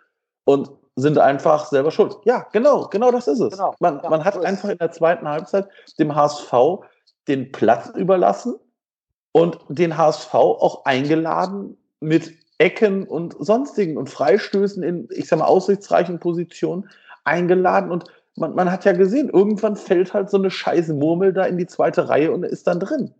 Und 0.47 0.70
sind 0.97 1.18
einfach 1.18 1.66
selber 1.66 1.90
schuld. 1.90 2.16
Ja, 2.25 2.47
genau, 2.53 2.88
genau 2.88 3.11
das 3.11 3.27
ist 3.27 3.40
es. 3.40 3.51
Genau, 3.51 3.75
man, 3.81 4.01
ja, 4.03 4.11
man 4.11 4.25
hat 4.25 4.35
so 4.35 4.40
einfach 4.40 4.68
in 4.68 4.79
der 4.79 4.92
zweiten 4.92 5.27
Halbzeit 5.27 5.68
dem 5.99 6.14
HSV 6.14 6.53
den 7.27 7.51
Platz 7.53 7.90
überlassen 7.97 8.57
und 9.33 9.59
den 9.68 9.97
HSV 9.97 10.35
auch 10.35 10.85
eingeladen 10.85 11.77
mit 12.01 12.35
Ecken 12.58 13.06
und 13.06 13.36
sonstigen 13.38 13.96
und 13.96 14.10
Freistößen 14.10 14.82
in, 14.82 15.08
ich 15.10 15.28
sag 15.28 15.40
mal, 15.40 15.46
aussichtsreichen 15.46 16.20
Positionen 16.20 16.88
eingeladen 17.24 17.90
und 17.90 18.04
man, 18.36 18.54
man 18.54 18.70
hat 18.70 18.84
ja 18.84 18.92
gesehen, 18.92 19.28
irgendwann 19.28 19.76
fällt 19.76 20.12
halt 20.12 20.30
so 20.30 20.36
eine 20.36 20.50
scheiße 20.50 20.94
Murmel 20.94 21.32
da 21.32 21.44
in 21.44 21.58
die 21.58 21.66
zweite 21.66 22.08
Reihe 22.08 22.32
und 22.32 22.44
ist 22.44 22.66
dann 22.66 22.80
drin. 22.80 23.14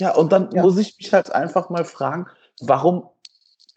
Ja, 0.00 0.14
und 0.14 0.32
dann 0.32 0.50
ja. 0.52 0.62
muss 0.62 0.76
ich 0.76 0.96
mich 0.98 1.12
halt 1.12 1.30
einfach 1.32 1.70
mal 1.70 1.84
fragen, 1.84 2.26
warum 2.60 3.08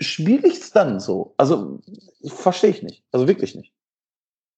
spiele 0.01 0.47
ich 0.47 0.55
es 0.55 0.71
dann 0.71 0.99
so? 0.99 1.33
Also, 1.37 1.79
verstehe 2.25 2.71
ich 2.71 2.83
nicht. 2.83 3.03
Also 3.11 3.27
wirklich 3.27 3.55
nicht. 3.55 3.73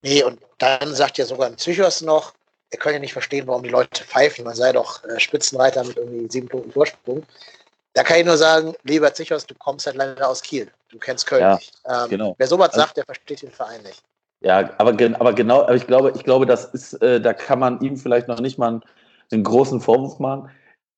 Nee, 0.03 0.23
und 0.23 0.39
dann 0.57 0.95
sagt 0.95 1.17
ja 1.19 1.25
sogar 1.25 1.47
ein 1.47 1.55
Psychos 1.57 2.01
noch, 2.01 2.33
er 2.71 2.79
könne 2.79 2.95
ja 2.95 2.99
nicht 2.99 3.13
verstehen, 3.13 3.47
warum 3.47 3.63
die 3.63 3.69
Leute 3.69 4.03
pfeifen. 4.03 4.45
Man 4.45 4.55
sei 4.55 4.71
doch 4.71 5.03
äh, 5.03 5.19
Spitzenreiter 5.19 5.83
mit 5.83 5.97
irgendwie 5.97 6.31
sieben 6.31 6.47
Punkten 6.47 6.71
Vorsprung. 6.71 7.23
Da 7.93 8.03
kann 8.03 8.19
ich 8.19 8.25
nur 8.25 8.37
sagen, 8.37 8.73
lieber 8.83 9.13
Zichos, 9.13 9.45
du 9.45 9.55
kommst 9.55 9.85
halt 9.85 9.97
leider 9.97 10.27
aus 10.29 10.41
Kiel. 10.41 10.71
Du 10.89 10.97
kennst 10.97 11.27
Köln 11.27 11.41
ja, 11.41 11.55
nicht. 11.55 11.73
Ähm, 11.85 12.09
genau. 12.09 12.35
Wer 12.37 12.47
sowas 12.47 12.69
also, 12.69 12.81
sagt, 12.81 12.97
der 12.97 13.05
versteht 13.05 13.41
den 13.41 13.51
Verein 13.51 13.81
nicht. 13.83 14.01
Ja, 14.41 14.71
aber, 14.77 14.91
aber 15.19 15.33
genau, 15.33 15.61
aber 15.61 15.75
ich 15.75 15.85
glaube, 15.85 16.13
ich 16.15 16.23
glaube, 16.23 16.45
das 16.45 16.65
ist, 16.65 16.93
äh, 17.01 17.21
da 17.21 17.33
kann 17.33 17.59
man 17.59 17.79
ihm 17.81 17.97
vielleicht 17.97 18.27
noch 18.27 18.39
nicht 18.39 18.57
mal 18.57 18.67
einen, 18.69 18.81
einen 19.31 19.43
großen 19.43 19.81
Vorwurf 19.81 20.19
machen 20.19 20.49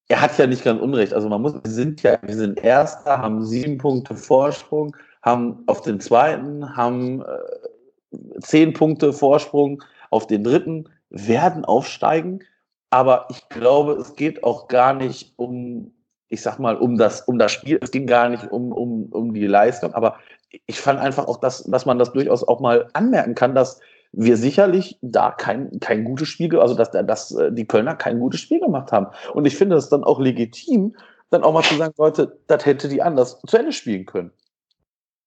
er 0.08 0.22
hat 0.22 0.38
ja 0.38 0.48
nicht 0.48 0.64
ganz 0.64 0.82
unrecht. 0.82 1.14
Also 1.14 1.30
man 1.30 1.42
muss, 1.42 1.54
wir 1.54 1.72
sind 1.72 2.04
ja, 2.04 2.20
wir 2.22 2.36
sind 2.36 2.64
Erster, 2.64 3.18
haben 3.20 3.44
sieben 3.46 3.78
Punkte 3.78 4.16
Vorsprung, 4.16 4.96
haben 5.22 5.64
auf 5.68 5.82
den 5.82 6.00
zweiten, 6.00 6.76
haben 6.76 7.24
äh, 7.24 8.40
zehn 8.40 8.74
Punkte 8.74 9.14
Vorsprung 9.14 9.84
auf 10.10 10.28
den 10.28 10.44
dritten, 10.44 10.90
werden 11.10 11.66
aufsteigen. 11.66 12.44
Aber 12.90 13.28
ich 13.30 13.48
glaube, 13.50 13.94
es 13.94 14.16
geht 14.16 14.44
auch 14.44 14.68
gar 14.68 14.94
nicht 14.94 15.34
um, 15.38 15.94
ich 16.34 16.42
sag 16.42 16.58
mal, 16.58 16.76
um 16.76 16.98
das, 16.98 17.22
um 17.22 17.38
das 17.38 17.52
Spiel. 17.52 17.78
Es 17.82 17.92
ging 17.92 18.08
gar 18.08 18.28
nicht 18.28 18.52
um, 18.52 18.72
um, 18.72 19.06
um 19.12 19.34
die 19.34 19.46
Leistung. 19.46 19.94
Aber 19.94 20.18
ich 20.66 20.82
fand 20.82 21.00
einfach 21.00 21.28
auch, 21.28 21.38
dass, 21.38 21.64
dass 21.64 21.86
man 21.86 22.00
das 22.00 22.12
durchaus 22.12 22.46
auch 22.46 22.60
mal 22.60 22.90
anmerken 22.94 23.36
kann, 23.36 23.54
dass 23.54 23.80
wir 24.12 24.36
sicherlich 24.36 24.98
da 25.02 25.32
kein, 25.32 25.80
kein 25.80 26.04
gutes 26.04 26.28
Spiel, 26.30 26.60
also 26.60 26.74
dass, 26.74 26.90
dass 26.92 27.32
äh, 27.36 27.52
die 27.52 27.66
Kölner 27.66 27.96
kein 27.96 28.20
gutes 28.20 28.42
Spiel 28.42 28.60
gemacht 28.60 28.92
haben. 28.92 29.08
Und 29.34 29.46
ich 29.46 29.56
finde 29.56 29.76
es 29.76 29.90
dann 29.90 30.04
auch 30.04 30.20
legitim, 30.20 30.96
dann 31.30 31.44
auch 31.44 31.54
mal 31.54 31.64
zu 31.64 31.76
sagen, 31.76 31.94
Leute, 31.98 32.40
das 32.48 32.66
hätte 32.66 32.90
die 32.90 33.02
anders 33.02 33.40
zu 33.48 33.58
Ende 33.58 33.72
spielen 33.72 34.06
können. 34.06 34.32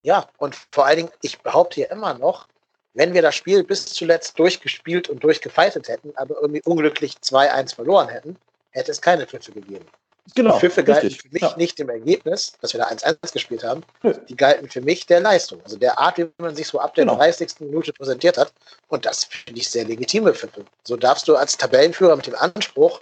Ja, 0.02 0.26
und 0.38 0.56
vor 0.72 0.86
allen 0.86 0.96
Dingen, 0.98 1.10
ich 1.22 1.40
behaupte 1.40 1.76
hier 1.76 1.90
immer 1.90 2.14
noch, 2.14 2.48
wenn 2.94 3.14
wir 3.14 3.22
das 3.22 3.34
Spiel 3.34 3.62
bis 3.62 3.86
zuletzt 3.86 4.38
durchgespielt 4.38 5.08
und 5.08 5.22
durchgefeitet 5.22 5.88
hätten, 5.88 6.12
aber 6.16 6.36
irgendwie 6.40 6.62
unglücklich 6.64 7.14
2-1 7.22 7.74
verloren 7.74 8.08
hätten, 8.08 8.36
hätte 8.70 8.90
es 8.90 9.00
keine 9.00 9.26
Pfiffe 9.26 9.52
gegeben. 9.52 9.86
Genau. 10.34 10.54
Die 10.54 10.60
Pfiffe 10.60 10.82
galten 10.82 11.10
für 11.10 11.28
mich 11.30 11.42
ja. 11.42 11.54
nicht 11.56 11.78
im 11.78 11.88
Ergebnis, 11.88 12.54
dass 12.60 12.72
wir 12.72 12.80
da 12.80 12.88
1-1 12.88 13.32
gespielt 13.32 13.62
haben. 13.62 13.82
Nö. 14.02 14.12
Die 14.28 14.36
galten 14.36 14.68
für 14.68 14.80
mich 14.80 15.06
der 15.06 15.20
Leistung. 15.20 15.60
Also 15.62 15.76
der 15.76 15.98
Art, 15.98 16.18
wie 16.18 16.28
man 16.38 16.56
sich 16.56 16.66
so 16.66 16.80
ab 16.80 16.94
der 16.94 17.04
genau. 17.04 17.16
30. 17.16 17.60
Minute 17.60 17.92
präsentiert 17.92 18.36
hat. 18.36 18.52
Und 18.88 19.06
das 19.06 19.24
finde 19.24 19.60
ich 19.60 19.70
sehr 19.70 19.84
legitime 19.84 20.34
Pfiffe. 20.34 20.64
So 20.84 20.96
darfst 20.96 21.28
du 21.28 21.36
als 21.36 21.56
Tabellenführer 21.56 22.16
mit 22.16 22.26
dem 22.26 22.34
Anspruch, 22.34 23.00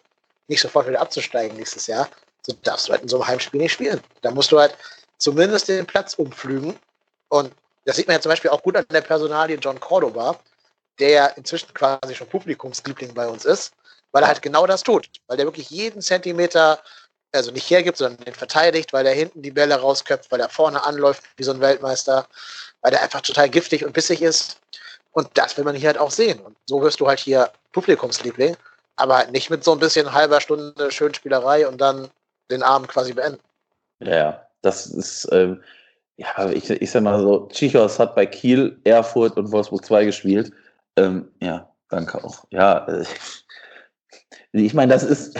nicht 0.48 0.60
sofort 0.60 0.86
wieder 0.86 1.00
abzusteigen 1.00 1.56
nächstes 1.56 1.86
Jahr, 1.86 2.08
so 2.46 2.54
darfst 2.62 2.88
du 2.88 2.92
halt 2.92 3.02
in 3.02 3.08
so 3.08 3.16
einem 3.16 3.28
Heimspiel 3.28 3.60
nicht 3.60 3.72
spielen. 3.72 4.00
Da 4.22 4.30
musst 4.30 4.52
du 4.52 4.58
halt 4.58 4.76
zumindest 5.16 5.68
den 5.68 5.86
Platz 5.86 6.14
umflügen. 6.14 6.76
Und 7.28 7.52
das 7.86 7.96
sieht 7.96 8.06
man 8.06 8.16
ja 8.16 8.20
zum 8.20 8.30
Beispiel 8.30 8.50
auch 8.50 8.62
gut 8.62 8.76
an 8.76 8.84
der 8.90 9.00
Personalie 9.00 9.56
John 9.56 9.80
Cordoba, 9.80 10.38
der 10.98 11.08
ja 11.08 11.26
inzwischen 11.28 11.72
quasi 11.74 12.14
schon 12.14 12.28
Publikumsliebling 12.28 13.14
bei 13.14 13.26
uns 13.26 13.44
ist, 13.44 13.72
weil 14.12 14.22
er 14.22 14.28
halt 14.28 14.42
genau 14.42 14.66
das 14.66 14.82
tut. 14.82 15.08
Weil 15.26 15.36
der 15.38 15.46
wirklich 15.46 15.70
jeden 15.70 16.02
Zentimeter 16.02 16.80
also 17.34 17.50
nicht 17.50 17.68
hergibt, 17.70 17.98
sondern 17.98 18.24
den 18.24 18.34
verteidigt, 18.34 18.92
weil 18.92 19.06
er 19.06 19.14
hinten 19.14 19.42
die 19.42 19.50
Bälle 19.50 19.74
rausköpft, 19.74 20.30
weil 20.30 20.40
er 20.40 20.48
vorne 20.48 20.82
anläuft 20.84 21.22
wie 21.36 21.44
so 21.44 21.52
ein 21.52 21.60
Weltmeister, 21.60 22.26
weil 22.82 22.92
er 22.92 23.02
einfach 23.02 23.20
total 23.20 23.48
giftig 23.48 23.84
und 23.84 23.92
bissig 23.92 24.22
ist. 24.22 24.60
Und 25.12 25.28
das 25.34 25.56
will 25.56 25.64
man 25.64 25.76
hier 25.76 25.88
halt 25.88 25.98
auch 25.98 26.10
sehen. 26.10 26.40
Und 26.40 26.56
so 26.66 26.82
wirst 26.82 27.00
du 27.00 27.06
halt 27.06 27.20
hier 27.20 27.50
Publikumsliebling, 27.72 28.56
aber 28.96 29.18
halt 29.18 29.32
nicht 29.32 29.50
mit 29.50 29.64
so 29.64 29.72
ein 29.72 29.78
bisschen 29.78 30.12
halber 30.12 30.40
Stunde 30.40 30.90
Schönspielerei 30.90 31.68
und 31.68 31.80
dann 31.80 32.08
den 32.50 32.62
Abend 32.62 32.88
quasi 32.88 33.12
beenden. 33.12 33.40
Ja, 34.00 34.46
das 34.62 34.86
ist, 34.86 35.28
ähm, 35.32 35.62
ja, 36.16 36.50
ich, 36.50 36.68
ich 36.70 36.90
sag 36.90 37.02
mal 37.02 37.20
so, 37.20 37.48
Chichos 37.48 37.98
hat 37.98 38.14
bei 38.14 38.26
Kiel, 38.26 38.80
Erfurt 38.84 39.36
und 39.36 39.50
Wolfsburg 39.52 39.84
2 39.84 40.04
gespielt. 40.04 40.52
Ähm, 40.96 41.30
ja, 41.40 41.68
danke 41.88 42.22
auch. 42.22 42.44
Ja, 42.50 42.86
äh, 42.86 43.04
ich 44.52 44.74
meine, 44.74 44.92
das 44.92 45.02
ist, 45.02 45.36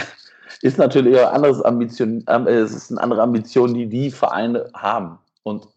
ist 0.64 0.79
natürlich 0.79 1.18
eine 1.18 1.31
anderes 1.31 1.61
Ambition, 1.62 2.24
äh, 2.27 2.50
es 2.53 2.74
ist 2.74 2.90
eine 2.90 3.03
andere 3.03 3.20
Ambition, 3.20 3.74
die 3.74 3.87
die 3.87 4.11
Vereine 4.11 4.70
haben. 4.72 5.18
Und 5.42 5.68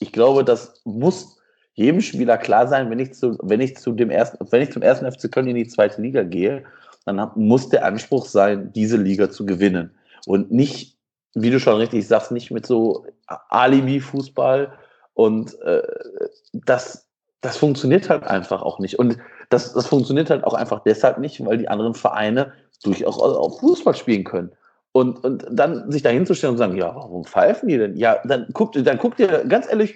ich 0.00 0.10
glaube, 0.10 0.42
das 0.42 0.80
muss 0.84 1.38
jedem 1.74 2.00
Spieler 2.00 2.36
klar 2.38 2.66
sein, 2.66 2.90
wenn 2.90 2.98
ich 2.98 3.14
zu, 3.14 3.38
wenn 3.40 3.60
ich 3.60 3.76
zu 3.76 3.92
dem 3.92 4.10
ersten, 4.10 4.44
wenn 4.50 4.62
ich 4.62 4.72
zum 4.72 4.82
ersten 4.82 5.10
FC 5.10 5.30
Köln 5.30 5.46
in 5.46 5.54
die 5.54 5.68
zweite 5.68 6.02
Liga 6.02 6.24
gehe, 6.24 6.64
dann 7.04 7.30
muss 7.36 7.68
der 7.68 7.84
Anspruch 7.84 8.26
sein, 8.26 8.72
diese 8.72 8.96
Liga 8.96 9.30
zu 9.30 9.46
gewinnen. 9.46 9.92
Und 10.26 10.50
nicht, 10.50 10.98
wie 11.34 11.50
du 11.50 11.60
schon 11.60 11.76
richtig 11.76 12.08
sagst, 12.08 12.32
nicht 12.32 12.50
mit 12.50 12.66
so 12.66 13.06
Alibi-Fußball. 13.48 14.72
Und 15.14 15.60
äh, 15.62 15.82
das, 16.52 17.06
das 17.42 17.56
funktioniert 17.56 18.10
halt 18.10 18.24
einfach 18.24 18.62
auch 18.62 18.80
nicht. 18.80 18.98
Und 18.98 19.18
das, 19.50 19.72
das 19.72 19.86
funktioniert 19.86 20.30
halt 20.30 20.42
auch 20.42 20.54
einfach 20.54 20.80
deshalb 20.80 21.18
nicht, 21.18 21.44
weil 21.46 21.58
die 21.58 21.68
anderen 21.68 21.94
Vereine 21.94 22.52
durchaus 22.82 23.18
auch 23.18 23.60
Fußball 23.60 23.94
spielen 23.94 24.24
können. 24.24 24.52
Und, 24.92 25.24
und 25.24 25.46
dann 25.50 25.90
sich 25.90 26.02
da 26.02 26.10
hinzustellen 26.10 26.52
und 26.52 26.58
sagen, 26.58 26.76
ja, 26.76 26.94
warum 26.94 27.24
pfeifen 27.24 27.68
die 27.68 27.78
denn? 27.78 27.96
Ja, 27.96 28.20
dann 28.24 28.46
guckt, 28.52 28.76
dann 28.76 28.98
guckt 28.98 29.18
ihr, 29.20 29.44
ganz 29.44 29.66
ehrlich, 29.68 29.94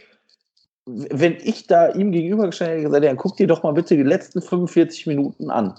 wenn 0.86 1.36
ich 1.42 1.66
da 1.66 1.90
ihm 1.90 2.12
gegenübergestellt 2.12 2.70
hätte, 2.70 2.82
gesagt, 2.84 3.04
dann 3.04 3.16
guck 3.16 3.36
dir 3.36 3.46
doch 3.46 3.62
mal 3.62 3.72
bitte 3.72 3.96
die 3.96 4.02
letzten 4.02 4.40
45 4.40 5.06
Minuten 5.06 5.50
an. 5.50 5.78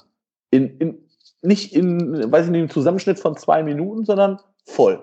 In, 0.52 0.78
in, 0.78 1.10
nicht 1.42 1.74
in, 1.74 2.32
weiß 2.32 2.46
ich 2.46 2.52
nicht, 2.52 2.62
im 2.62 2.70
Zusammenschnitt 2.70 3.20
von 3.20 3.38
zwei 3.38 3.64
Minuten, 3.64 4.06
sondern 4.06 4.40
voll. 4.66 5.02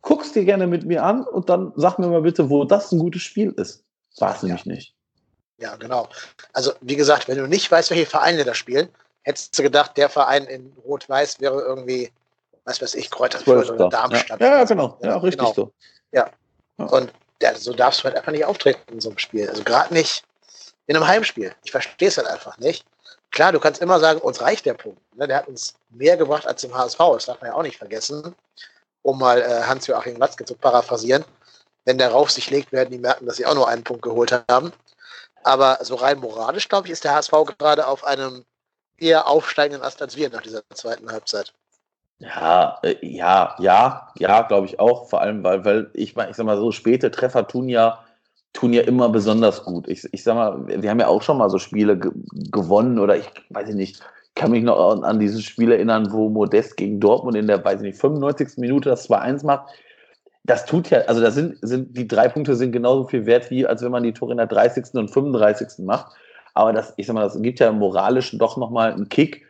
Guck's 0.00 0.32
dir 0.32 0.44
gerne 0.44 0.66
mit 0.66 0.84
mir 0.84 1.04
an 1.04 1.24
und 1.24 1.48
dann 1.48 1.72
sag 1.76 1.98
mir 1.98 2.08
mal 2.08 2.22
bitte, 2.22 2.50
wo 2.50 2.64
das 2.64 2.90
ein 2.90 2.98
gutes 2.98 3.22
Spiel 3.22 3.50
ist. 3.56 3.84
War 4.18 4.34
es 4.34 4.42
ja. 4.42 4.48
nämlich 4.48 4.66
nicht. 4.66 4.94
Ja, 5.58 5.76
genau. 5.76 6.08
Also, 6.52 6.72
wie 6.80 6.96
gesagt, 6.96 7.28
wenn 7.28 7.38
du 7.38 7.46
nicht 7.46 7.70
weißt, 7.70 7.90
welche 7.90 8.06
Vereine 8.06 8.44
da 8.44 8.54
spielen, 8.54 8.88
hättest 9.24 9.58
du 9.58 9.62
gedacht, 9.62 9.96
der 9.96 10.08
Verein 10.08 10.44
in 10.44 10.72
Rot-Weiß 10.84 11.40
wäre 11.40 11.60
irgendwie, 11.60 12.12
was 12.64 12.80
weiß 12.80 12.94
ich, 12.94 13.10
Kräuterfurt 13.10 13.70
oder 13.70 13.88
Darmstadt. 13.88 14.40
Ja, 14.40 14.58
ja 14.58 14.64
genau. 14.64 14.96
Ja, 15.02 15.16
richtig 15.16 15.40
genau. 15.40 15.52
so. 15.52 15.72
Ja. 16.12 16.30
Und 16.76 17.12
ja, 17.42 17.54
so 17.54 17.72
darfst 17.72 18.00
du 18.00 18.04
halt 18.04 18.16
einfach 18.16 18.32
nicht 18.32 18.44
auftreten 18.44 18.80
in 18.92 19.00
so 19.00 19.10
einem 19.10 19.18
Spiel. 19.18 19.48
Also 19.48 19.64
gerade 19.64 19.92
nicht 19.92 20.24
in 20.86 20.96
einem 20.96 21.06
Heimspiel. 21.06 21.54
Ich 21.64 21.70
verstehe 21.70 22.08
es 22.08 22.16
halt 22.16 22.28
einfach 22.28 22.58
nicht. 22.58 22.84
Klar, 23.30 23.52
du 23.52 23.58
kannst 23.58 23.82
immer 23.82 23.98
sagen, 23.98 24.20
uns 24.20 24.40
reicht 24.40 24.64
der 24.66 24.74
Punkt. 24.74 25.00
Ne? 25.16 25.26
Der 25.26 25.38
hat 25.38 25.48
uns 25.48 25.74
mehr 25.90 26.16
gebracht 26.16 26.46
als 26.46 26.60
dem 26.60 26.74
HSV. 26.74 26.98
Das 26.98 27.26
darf 27.26 27.40
man 27.40 27.50
ja 27.50 27.56
auch 27.56 27.62
nicht 27.62 27.78
vergessen. 27.78 28.34
Um 29.02 29.18
mal 29.18 29.42
äh, 29.42 29.62
Hans-Joachim 29.62 30.20
Watzke 30.20 30.44
zu 30.44 30.54
paraphrasieren. 30.54 31.24
Wenn 31.84 31.98
der 31.98 32.10
Rauf 32.10 32.30
sich 32.30 32.48
legt, 32.50 32.72
werden 32.72 32.90
die 32.90 32.98
merken, 32.98 33.26
dass 33.26 33.36
sie 33.36 33.44
auch 33.44 33.54
nur 33.54 33.68
einen 33.68 33.84
Punkt 33.84 34.02
geholt 34.02 34.32
haben. 34.48 34.72
Aber 35.42 35.78
so 35.82 35.96
rein 35.96 36.18
moralisch, 36.18 36.68
glaube 36.68 36.86
ich, 36.86 36.92
ist 36.92 37.04
der 37.04 37.14
HSV 37.14 37.32
gerade 37.58 37.86
auf 37.86 38.04
einem 38.04 38.44
eher 39.04 39.28
aufsteigenden 39.28 39.82
Ast 39.82 40.00
als 40.02 40.16
wir 40.16 40.30
nach 40.30 40.42
dieser 40.42 40.62
zweiten 40.72 41.10
Halbzeit. 41.10 41.52
Ja, 42.18 42.78
äh, 42.82 42.96
ja, 43.02 43.54
ja, 43.58 44.08
ja, 44.18 44.42
glaube 44.42 44.66
ich 44.66 44.80
auch. 44.80 45.08
Vor 45.08 45.20
allem, 45.20 45.44
weil, 45.44 45.64
weil 45.64 45.90
ich 45.94 46.16
meine, 46.16 46.30
ich 46.30 46.36
sag 46.36 46.46
mal, 46.46 46.56
so 46.56 46.72
späte 46.72 47.10
Treffer 47.10 47.46
tun 47.46 47.68
ja, 47.68 48.00
tun 48.52 48.72
ja 48.72 48.82
immer 48.82 49.08
besonders 49.08 49.64
gut. 49.64 49.88
Ich, 49.88 50.08
ich 50.12 50.22
sag 50.22 50.34
mal, 50.36 50.66
wir 50.66 50.88
haben 50.90 51.00
ja 51.00 51.08
auch 51.08 51.22
schon 51.22 51.38
mal 51.38 51.50
so 51.50 51.58
Spiele 51.58 51.98
ge 51.98 52.12
gewonnen 52.50 52.98
oder 52.98 53.16
ich 53.16 53.28
weiß 53.50 53.74
nicht, 53.74 54.00
kann 54.34 54.52
mich 54.52 54.64
noch 54.64 54.92
an, 54.92 55.04
an 55.04 55.20
dieses 55.20 55.42
Spiel 55.42 55.72
erinnern, 55.72 56.12
wo 56.12 56.28
Modest 56.28 56.76
gegen 56.76 57.00
Dortmund 57.00 57.36
in 57.36 57.46
der, 57.46 57.64
weiß 57.64 57.80
ich 57.80 57.86
nicht, 57.86 58.00
95. 58.00 58.58
Minute 58.58 58.88
das 58.88 59.08
2-1 59.08 59.44
macht. 59.44 59.68
Das 60.44 60.66
tut 60.66 60.90
ja, 60.90 61.00
also 61.02 61.20
da 61.20 61.30
sind, 61.30 61.56
sind, 61.62 61.96
die 61.96 62.06
drei 62.06 62.28
Punkte 62.28 62.54
sind 62.54 62.72
genauso 62.72 63.06
viel 63.06 63.26
wert, 63.26 63.50
wie 63.50 63.66
als 63.66 63.82
wenn 63.82 63.92
man 63.92 64.02
die 64.02 64.12
Tore 64.12 64.32
in 64.32 64.38
der 64.38 64.46
30. 64.46 64.94
und 64.94 65.10
35. 65.10 65.84
macht. 65.84 66.12
Aber 66.54 66.72
das, 66.72 66.94
ich 66.96 67.06
sag 67.06 67.14
mal, 67.14 67.22
das 67.22 67.40
gibt 67.40 67.60
ja 67.60 67.68
im 67.68 67.78
moralischen 67.78 68.38
doch 68.38 68.56
nochmal 68.56 68.92
einen 68.92 69.08
Kick, 69.08 69.44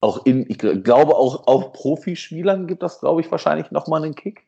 auch 0.00 0.24
in, 0.24 0.48
ich 0.48 0.58
glaube 0.58 1.16
auch 1.16 1.46
auch 1.46 1.72
Profispielern 1.72 2.66
gibt 2.66 2.82
das, 2.82 3.00
glaube 3.00 3.20
ich, 3.20 3.30
wahrscheinlich 3.30 3.70
nochmal 3.70 4.04
einen 4.04 4.14
Kick 4.14 4.46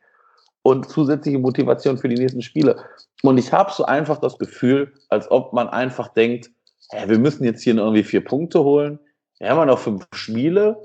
und 0.63 0.89
zusätzliche 0.89 1.39
Motivation 1.39 1.97
für 1.97 2.07
die 2.07 2.15
nächsten 2.15 2.41
Spiele. 2.41 2.83
Und 3.23 3.37
ich 3.37 3.51
habe 3.51 3.71
so 3.71 3.83
einfach 3.85 4.19
das 4.19 4.37
Gefühl, 4.37 4.93
als 5.09 5.29
ob 5.29 5.53
man 5.53 5.67
einfach 5.67 6.09
denkt, 6.09 6.51
hey, 6.89 7.09
wir 7.09 7.19
müssen 7.19 7.43
jetzt 7.43 7.63
hier 7.63 7.75
irgendwie 7.75 8.03
vier 8.03 8.23
Punkte 8.23 8.63
holen. 8.63 8.99
Wir 9.39 9.49
haben 9.49 9.57
ja 9.57 9.65
noch 9.65 9.79
fünf 9.79 10.07
Spiele. 10.13 10.77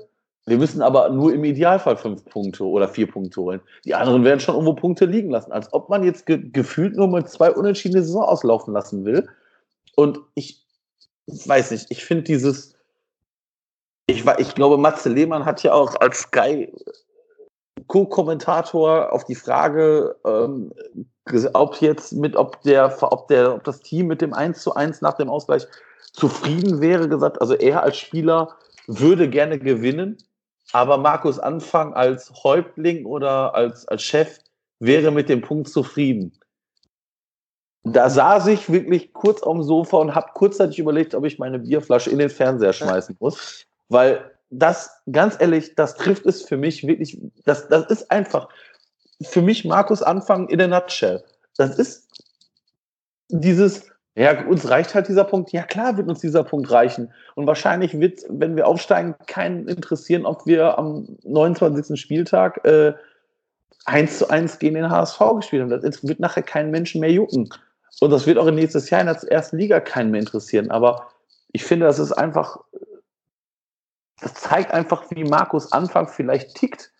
Wir 0.45 0.57
müssen 0.57 0.81
aber 0.81 1.09
nur 1.09 1.33
im 1.33 1.43
Idealfall 1.43 1.97
fünf 1.97 2.25
Punkte 2.25 2.63
oder 2.65 2.87
vier 2.87 3.09
Punkte 3.09 3.41
holen. 3.41 3.61
Die 3.85 3.95
anderen 3.95 4.23
werden 4.23 4.39
schon 4.39 4.55
irgendwo 4.55 4.73
Punkte 4.73 5.05
liegen 5.05 5.29
lassen. 5.29 5.51
Als 5.51 5.71
ob 5.73 5.89
man 5.89 6.03
jetzt 6.03 6.25
ge 6.25 6.49
gefühlt 6.51 6.95
nur 6.95 7.07
mit 7.07 7.29
zwei 7.29 7.51
unentschiedene 7.51 8.01
Saison 8.01 8.23
auslaufen 8.23 8.73
lassen 8.73 9.05
will. 9.05 9.27
Und 9.95 10.19
ich 10.35 10.66
weiß 11.27 11.71
nicht, 11.71 11.87
ich 11.89 12.03
finde 12.05 12.23
dieses, 12.23 12.75
ich, 14.07 14.25
ich 14.37 14.55
glaube, 14.55 14.77
Matze 14.77 15.09
Lehmann 15.09 15.45
hat 15.45 15.63
ja 15.63 15.73
auch 15.73 15.95
als 15.99 16.19
Sky 16.19 16.71
Co-Kommentator 17.87 19.13
auf 19.13 19.25
die 19.25 19.35
Frage, 19.35 20.15
ähm, 20.25 20.73
ob 21.53 21.81
jetzt 21.81 22.13
mit, 22.13 22.35
ob 22.35 22.61
der, 22.61 22.97
ob 23.01 23.27
der, 23.27 23.55
ob 23.55 23.63
das 23.63 23.81
Team 23.81 24.07
mit 24.07 24.21
dem 24.21 24.33
1 24.33 24.61
zu 24.61 24.73
1 24.73 25.01
nach 25.01 25.13
dem 25.13 25.29
Ausgleich 25.29 25.67
zufrieden 26.13 26.81
wäre, 26.81 27.07
gesagt, 27.07 27.39
also 27.41 27.53
er 27.53 27.83
als 27.83 27.97
Spieler 27.97 28.55
würde 28.87 29.29
gerne 29.29 29.59
gewinnen, 29.59 30.17
aber 30.71 30.97
Markus 30.97 31.39
Anfang 31.39 31.93
als 31.93 32.31
Häuptling 32.43 33.05
oder 33.05 33.53
als, 33.53 33.87
als 33.87 34.03
Chef 34.03 34.39
wäre 34.79 35.11
mit 35.11 35.29
dem 35.29 35.41
Punkt 35.41 35.69
zufrieden. 35.69 36.37
Da 37.93 38.09
saß 38.09 38.47
ich 38.47 38.71
wirklich 38.71 39.13
kurz 39.13 39.43
am 39.43 39.63
Sofa 39.63 39.97
und 39.97 40.15
habe 40.15 40.27
kurzzeitig 40.33 40.79
überlegt, 40.79 41.15
ob 41.15 41.25
ich 41.25 41.39
meine 41.39 41.59
Bierflasche 41.59 42.09
in 42.09 42.19
den 42.19 42.29
Fernseher 42.29 42.73
schmeißen 42.73 43.15
muss. 43.19 43.65
Weil 43.89 44.31
das, 44.49 44.91
ganz 45.11 45.37
ehrlich, 45.39 45.75
das 45.75 45.95
trifft 45.95 46.25
es 46.25 46.43
für 46.43 46.57
mich 46.57 46.85
wirklich, 46.85 47.19
das, 47.45 47.67
das 47.67 47.85
ist 47.87 48.09
einfach 48.11 48.49
für 49.21 49.41
mich 49.41 49.65
Markus 49.65 50.01
Anfang 50.01 50.47
in 50.49 50.59
der 50.59 50.67
Nutshell. 50.67 51.23
Das 51.57 51.77
ist 51.77 52.07
dieses, 53.29 53.83
ja, 54.15 54.45
uns 54.45 54.69
reicht 54.69 54.95
halt 54.95 55.07
dieser 55.07 55.23
Punkt. 55.23 55.51
Ja, 55.51 55.63
klar 55.63 55.97
wird 55.97 56.07
uns 56.07 56.19
dieser 56.19 56.43
Punkt 56.43 56.69
reichen. 56.71 57.13
Und 57.35 57.47
wahrscheinlich 57.47 57.99
wird, 57.99 58.21
wenn 58.29 58.55
wir 58.55 58.67
aufsteigen, 58.67 59.15
keinen 59.27 59.67
interessieren, 59.67 60.25
ob 60.25 60.45
wir 60.45 60.77
am 60.77 61.17
29. 61.23 61.99
Spieltag 61.99 62.63
äh, 62.65 62.93
1 63.85 64.17
zu 64.19 64.29
1 64.29 64.59
gegen 64.59 64.75
den 64.75 64.89
HSV 64.89 65.19
gespielt 65.37 65.61
haben. 65.61 65.69
Das 65.69 66.07
wird 66.07 66.19
nachher 66.19 66.43
keinen 66.43 66.71
Menschen 66.71 67.01
mehr 67.01 67.11
jucken. 67.11 67.49
Und 67.99 68.11
das 68.11 68.25
wird 68.27 68.37
auch 68.37 68.49
nächstes 68.51 68.89
Jahr 68.89 69.01
in 69.01 69.07
der 69.07 69.21
ersten 69.31 69.57
Liga 69.57 69.79
keinen 69.79 70.11
mehr 70.11 70.21
interessieren. 70.21 70.71
Aber 70.71 71.07
ich 71.51 71.63
finde, 71.63 71.85
das 71.85 71.99
ist 71.99 72.11
einfach 72.11 72.59
das 74.19 74.33
zeigt 74.33 74.71
einfach, 74.71 75.03
wie 75.11 75.23
Markus 75.23 75.71
Anfang 75.71 76.07
vielleicht 76.07 76.55
tickt. 76.55 76.91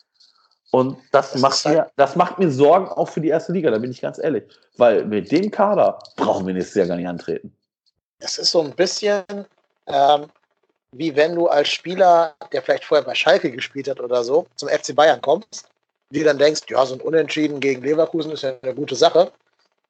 Und 0.70 0.98
das, 1.12 1.32
das 1.32 1.42
macht, 1.42 1.66
mir, 1.66 1.90
das 1.96 2.16
macht 2.16 2.38
mir 2.38 2.52
Sorgen 2.52 2.88
auch 2.90 3.10
für 3.10 3.22
die 3.22 3.30
erste 3.30 3.54
Liga, 3.54 3.72
da 3.72 3.80
bin 3.80 3.90
ich 3.90 4.02
ganz 4.02 4.20
ehrlich. 4.20 4.44
Weil 4.78 5.06
mit 5.06 5.32
dem 5.32 5.50
Kader 5.50 5.98
brauchen 6.16 6.46
wir 6.46 6.54
nächstes 6.54 6.76
Jahr 6.76 6.88
gar 6.88 6.98
nicht 6.98 7.08
antreten. 7.08 7.56
Es 8.20 8.38
ist 8.38 8.52
so 8.52 8.62
ein 8.62 8.72
bisschen 8.76 9.24
ähm, 9.88 10.28
wie 10.92 11.16
wenn 11.16 11.36
du 11.36 11.48
als 11.48 11.70
Spieler, 11.70 12.34
der 12.52 12.62
vielleicht 12.62 12.86
vorher 12.86 13.06
bei 13.06 13.16
Schalke 13.16 13.52
gespielt 13.52 13.88
hat 13.88 14.00
oder 14.00 14.24
so, 14.24 14.48
zum 14.56 14.70
FC 14.70 14.96
Bayern 14.96 15.22
kommst, 15.22 15.68
dir 16.10 16.26
dann 16.26 16.38
denkst, 16.38 16.62
ja, 16.70 16.86
so 16.86 16.96
ein 16.96 17.02
Unentschieden 17.02 17.60
gegen 17.60 17.84
Leverkusen 17.84 18.32
ist 18.32 18.44
ja 18.44 18.54
eine 18.62 18.74
gute 18.74 18.96
Sache. 18.96 19.32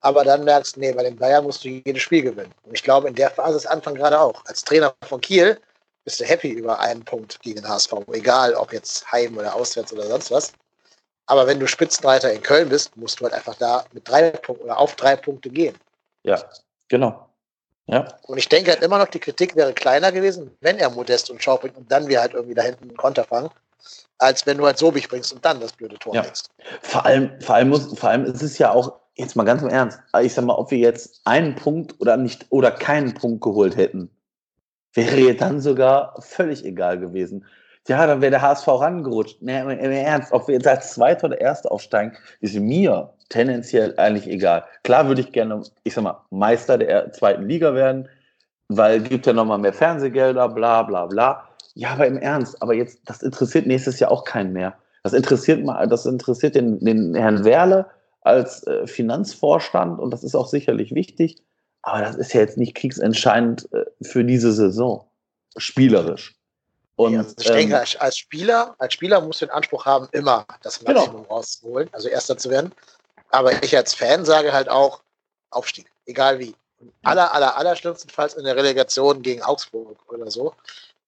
Aber 0.02 0.24
dann 0.24 0.44
merkst, 0.44 0.78
nee, 0.78 0.92
bei 0.92 1.04
den 1.04 1.18
Bayern 1.18 1.44
musst 1.44 1.64
du 1.64 1.70
jedes 1.70 2.02
Spiel 2.02 2.22
gewinnen. 2.22 2.54
Und 2.64 2.76
ich 2.76 2.84
glaube, 2.84 3.08
in 3.08 3.16
der 3.16 3.32
Phase 3.32 3.58
ist 3.58 3.66
Anfang 3.66 3.96
gerade 3.96 4.20
auch. 4.20 4.44
Als 4.46 4.64
Trainer 4.64 4.94
von 5.08 5.22
Kiel 5.22 5.60
bist 6.04 6.20
du 6.20 6.26
happy 6.26 6.50
über 6.50 6.80
einen 6.80 7.04
Punkt 7.04 7.42
gegen 7.42 7.62
den 7.62 7.68
HSV, 7.68 7.94
egal 8.14 8.54
ob 8.54 8.72
jetzt 8.72 9.12
heim 9.12 9.38
oder 9.38 9.54
auswärts 9.56 9.92
oder 9.92 10.04
sonst 10.04 10.32
was. 10.32 10.54
Aber 11.26 11.46
wenn 11.46 11.60
du 11.60 11.68
Spitzenreiter 11.68 12.32
in 12.32 12.42
Köln 12.42 12.70
bist, 12.70 12.96
musst 12.96 13.20
du 13.20 13.26
halt 13.26 13.34
einfach 13.34 13.56
da 13.56 13.84
mit 13.92 14.08
drei 14.08 14.30
Punkten 14.32 14.66
oder 14.66 14.80
auf 14.80 14.96
drei 14.96 15.16
Punkte 15.16 15.50
gehen. 15.50 15.76
Ja, 16.24 16.42
genau. 16.88 17.28
Ja. 17.88 18.08
Und 18.24 18.38
ich 18.38 18.50
denke 18.50 18.72
halt 18.72 18.84
immer 18.84 18.98
noch, 18.98 19.08
die 19.08 19.20
Kritik 19.20 19.56
wäre 19.56 19.74
kleiner 19.74 20.12
gewesen, 20.12 20.56
wenn 20.62 20.78
er 20.78 20.90
Modest 20.90 21.30
und 21.30 21.42
Schau 21.42 21.58
bringt 21.58 21.78
und 21.78 21.92
dann 21.92 22.08
wir 22.08 22.22
halt 22.22 22.34
irgendwie 22.34 22.56
da 22.56 22.62
hinten 22.62 22.86
einen 22.86 22.98
Konter 22.98 23.24
fangen, 23.24 23.50
als 24.18 24.46
wenn 24.46 24.58
du 24.58 24.66
halt 24.66 24.78
Sobich 24.78 25.08
bringst 25.08 25.34
und 25.34 25.44
dann 25.44 25.60
das 25.60 25.74
blöde 25.74 25.98
Tor 25.98 26.14
ja. 26.14 26.22
bringst. 26.22 26.50
Vor 26.82 27.06
allem, 27.06 27.40
vor 27.42 27.56
allem 27.56 27.70
muss, 27.70 27.98
vor 27.98 28.10
allem 28.10 28.26
ist 28.26 28.42
es 28.42 28.58
ja 28.58 28.72
auch, 28.72 28.94
jetzt 29.18 29.36
mal 29.36 29.44
ganz 29.44 29.62
im 29.62 29.70
Ernst, 29.70 30.00
ich 30.22 30.34
sag 30.34 30.46
mal, 30.46 30.56
ob 30.56 30.72
wir 30.72 30.78
jetzt 30.78 31.22
einen 31.26 31.56
Punkt 31.56 31.96
oder 32.00 32.18
nicht 32.18 32.46
oder 32.50 32.72
keinen 32.72 33.14
Punkt 33.14 33.42
geholt 33.42 33.76
hätten, 33.76 34.10
wäre 34.94 35.36
dann 35.36 35.60
sogar 35.60 36.16
völlig 36.20 36.64
egal 36.64 37.00
gewesen. 37.00 37.46
Ja, 37.88 38.06
dann 38.06 38.22
wäre 38.22 38.32
der 38.32 38.42
HSV 38.42 38.68
rangerutscht. 38.68 39.42
Nee, 39.42 39.62
im 39.62 39.92
Ernst, 39.92 40.34
ob 40.34 40.48
wir 40.48 40.56
jetzt 40.56 40.68
als 40.68 40.94
Zweiter 40.94 41.28
oder 41.28 41.40
Erster 41.40 41.72
aufsteigen, 41.72 42.18
ist 42.42 42.56
mir 42.56 43.14
tendenziell 43.30 43.94
eigentlich 43.98 44.28
egal. 44.28 44.66
Klar 44.84 45.08
würde 45.08 45.22
ich 45.22 45.32
gerne, 45.32 45.64
ich 45.84 45.94
sag 45.94 46.04
mal, 46.04 46.22
Meister 46.30 46.78
der 46.78 47.14
zweiten 47.14 47.48
Liga 47.48 47.74
werden, 47.74 48.10
weil 48.68 49.00
gibt 49.02 49.26
ja 49.26 49.32
nochmal 49.34 49.58
mehr 49.58 49.72
Fernsehgelder, 49.72 50.50
bla 50.50 50.84
bla 50.84 51.06
bla. 51.06 51.48
Ja, 51.76 51.92
aber 51.92 52.08
im 52.08 52.18
Ernst, 52.18 52.62
aber 52.62 52.74
jetzt, 52.74 53.00
das 53.06 53.24
interessiert 53.24 53.68
nächstes 53.68 54.00
Jahr 54.00 54.12
auch 54.12 54.26
keinen 54.26 54.52
mehr. 54.52 54.74
Das 55.04 55.14
interessiert 55.14 55.64
mal, 55.64 55.88
das 55.88 56.06
interessiert 56.06 56.56
den, 56.56 56.80
den 56.84 57.16
Herrn 57.16 57.46
Werle 57.46 57.86
als 58.22 58.66
äh, 58.68 58.88
Finanzvorstand 58.88 60.00
und 60.00 60.12
das 60.12 60.24
ist 60.24 60.36
auch 60.36 60.48
sicherlich 60.48 60.94
wichtig. 60.94 61.38
Aber 61.82 62.02
das 62.02 62.16
ist 62.16 62.34
ja 62.34 62.42
jetzt 62.42 62.58
nicht 62.58 62.76
kriegsentscheidend 62.76 63.72
äh, 63.72 63.86
für 64.02 64.24
diese 64.24 64.52
Saison. 64.52 65.06
Spielerisch. 65.56 66.36
Und, 66.98 67.14
ja, 67.14 67.20
also 67.20 67.36
ich 67.38 67.48
denke, 67.48 67.76
ähm, 67.76 67.86
als 68.00 68.18
Spieler, 68.18 68.76
als 68.80 68.94
Spieler 68.94 69.22
musst 69.22 69.42
du 69.42 69.46
den 69.46 69.54
Anspruch 69.54 69.86
haben, 69.86 70.08
immer 70.12 70.46
das 70.64 70.80
genau. 70.80 70.94
Maximum 70.94 71.22
genau. 71.24 71.34
rauszuholen, 71.36 71.90
also 71.92 72.10
Erster 72.10 72.38
zu 72.38 72.50
werden. 72.50 72.74
Aber 73.30 73.64
ich 73.64 73.76
als 73.78 73.94
Fan 73.94 74.26
sage 74.26 74.52
halt 74.52 74.68
auch, 74.68 75.02
Aufstieg, 75.52 75.86
egal 76.06 76.40
wie. 76.40 76.56
aller, 77.04 77.34
aller, 77.34 77.56
aller 77.58 77.76
schlimmstenfalls 77.76 78.34
in 78.34 78.44
der 78.44 78.56
Relegation 78.56 79.22
gegen 79.22 79.44
Augsburg 79.44 79.98
oder 80.10 80.30
so, 80.30 80.54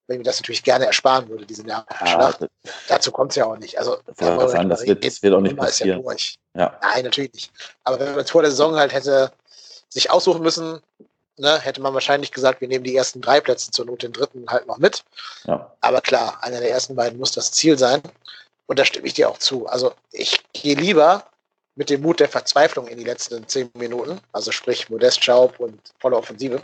wenn 0.10 0.16
ich 0.16 0.20
mir 0.20 0.24
das 0.24 0.40
natürlich 0.40 0.64
gerne 0.64 0.88
ersparen 0.88 1.30
würde, 1.30 1.46
diese 1.46 1.62
Nervenschlacht. 1.62 2.42
Ja, 2.42 2.48
Dazu 2.88 3.12
kommt 3.12 3.32
es 3.32 3.36
ja 3.36 3.46
auch 3.46 3.58
nicht. 3.58 3.78
Also, 3.78 3.98
ja, 4.20 4.48
sagen, 4.50 4.68
das, 4.68 4.84
wird, 4.86 5.06
das 5.06 5.22
wird 5.22 5.36
auch 5.36 5.40
nicht 5.40 5.56
passieren. 5.56 6.04
Ja 6.04 6.16
ja. 6.56 6.80
Nein, 6.82 7.04
natürlich 7.04 7.32
nicht. 7.32 7.52
Aber 7.84 8.00
wenn 8.00 8.12
man 8.12 8.22
es 8.22 8.32
vor 8.32 8.42
der 8.42 8.50
Saison 8.50 8.76
halt 8.76 8.92
hätte 8.92 9.32
sich 9.88 10.10
aussuchen 10.10 10.42
müssen, 10.42 10.82
ne, 11.38 11.60
hätte 11.60 11.80
man 11.80 11.94
wahrscheinlich 11.94 12.32
gesagt, 12.32 12.60
wir 12.60 12.68
nehmen 12.68 12.84
die 12.84 12.96
ersten 12.96 13.22
drei 13.22 13.40
Plätze 13.40 13.70
zur 13.70 13.86
Not 13.86 14.02
den 14.02 14.12
dritten 14.12 14.46
halt 14.50 14.66
noch 14.66 14.80
mit. 14.80 15.04
Aber 15.80 16.02
klar, 16.02 16.40
einer 16.42 16.60
der 16.60 16.72
ersten 16.72 16.96
beiden 16.96 17.20
muss 17.20 17.32
das 17.32 17.52
Ziel 17.52 17.78
sein. 17.78 18.02
Und 18.66 18.80
da 18.80 18.86
stimme 18.86 19.06
ich 19.06 19.14
dir 19.14 19.30
auch 19.30 19.38
zu. 19.38 19.68
Also 19.68 19.94
ich 20.12 20.44
gehe 20.54 20.76
lieber 20.76 21.24
mit 21.76 21.92
dem 21.92 22.02
Mut 22.02 22.20
der 22.20 22.30
Verzweiflung 22.30 22.88
in 22.88 22.98
die 22.98 23.04
letzten 23.04 23.48
zehn 23.48 23.70
Minuten, 23.76 24.20
also 24.32 24.52
sprich 24.52 24.90
Modest 24.90 25.24
Schaub 25.24 25.60
und 25.60 25.80
volle 26.00 26.18
Offensive, 26.18 26.64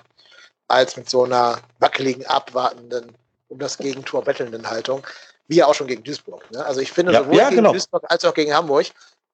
als 0.67 0.97
mit 0.97 1.09
so 1.09 1.23
einer 1.23 1.59
wackeligen, 1.77 2.25
abwartenden, 2.25 3.15
um 3.49 3.59
das 3.59 3.77
Gegentor 3.77 4.23
bettelnden 4.23 4.69
Haltung, 4.69 5.05
wie 5.47 5.57
ja 5.57 5.67
auch 5.67 5.75
schon 5.75 5.87
gegen 5.87 6.03
Duisburg. 6.03 6.49
Ne? 6.51 6.65
Also 6.65 6.81
ich 6.81 6.91
finde, 6.91 7.13
ja, 7.13 7.23
sowohl 7.23 7.35
ja, 7.35 7.49
gegen 7.49 7.57
genau. 7.57 7.71
Duisburg 7.71 8.03
als 8.09 8.25
auch 8.25 8.33
gegen 8.33 8.53
Hamburg 8.53 8.87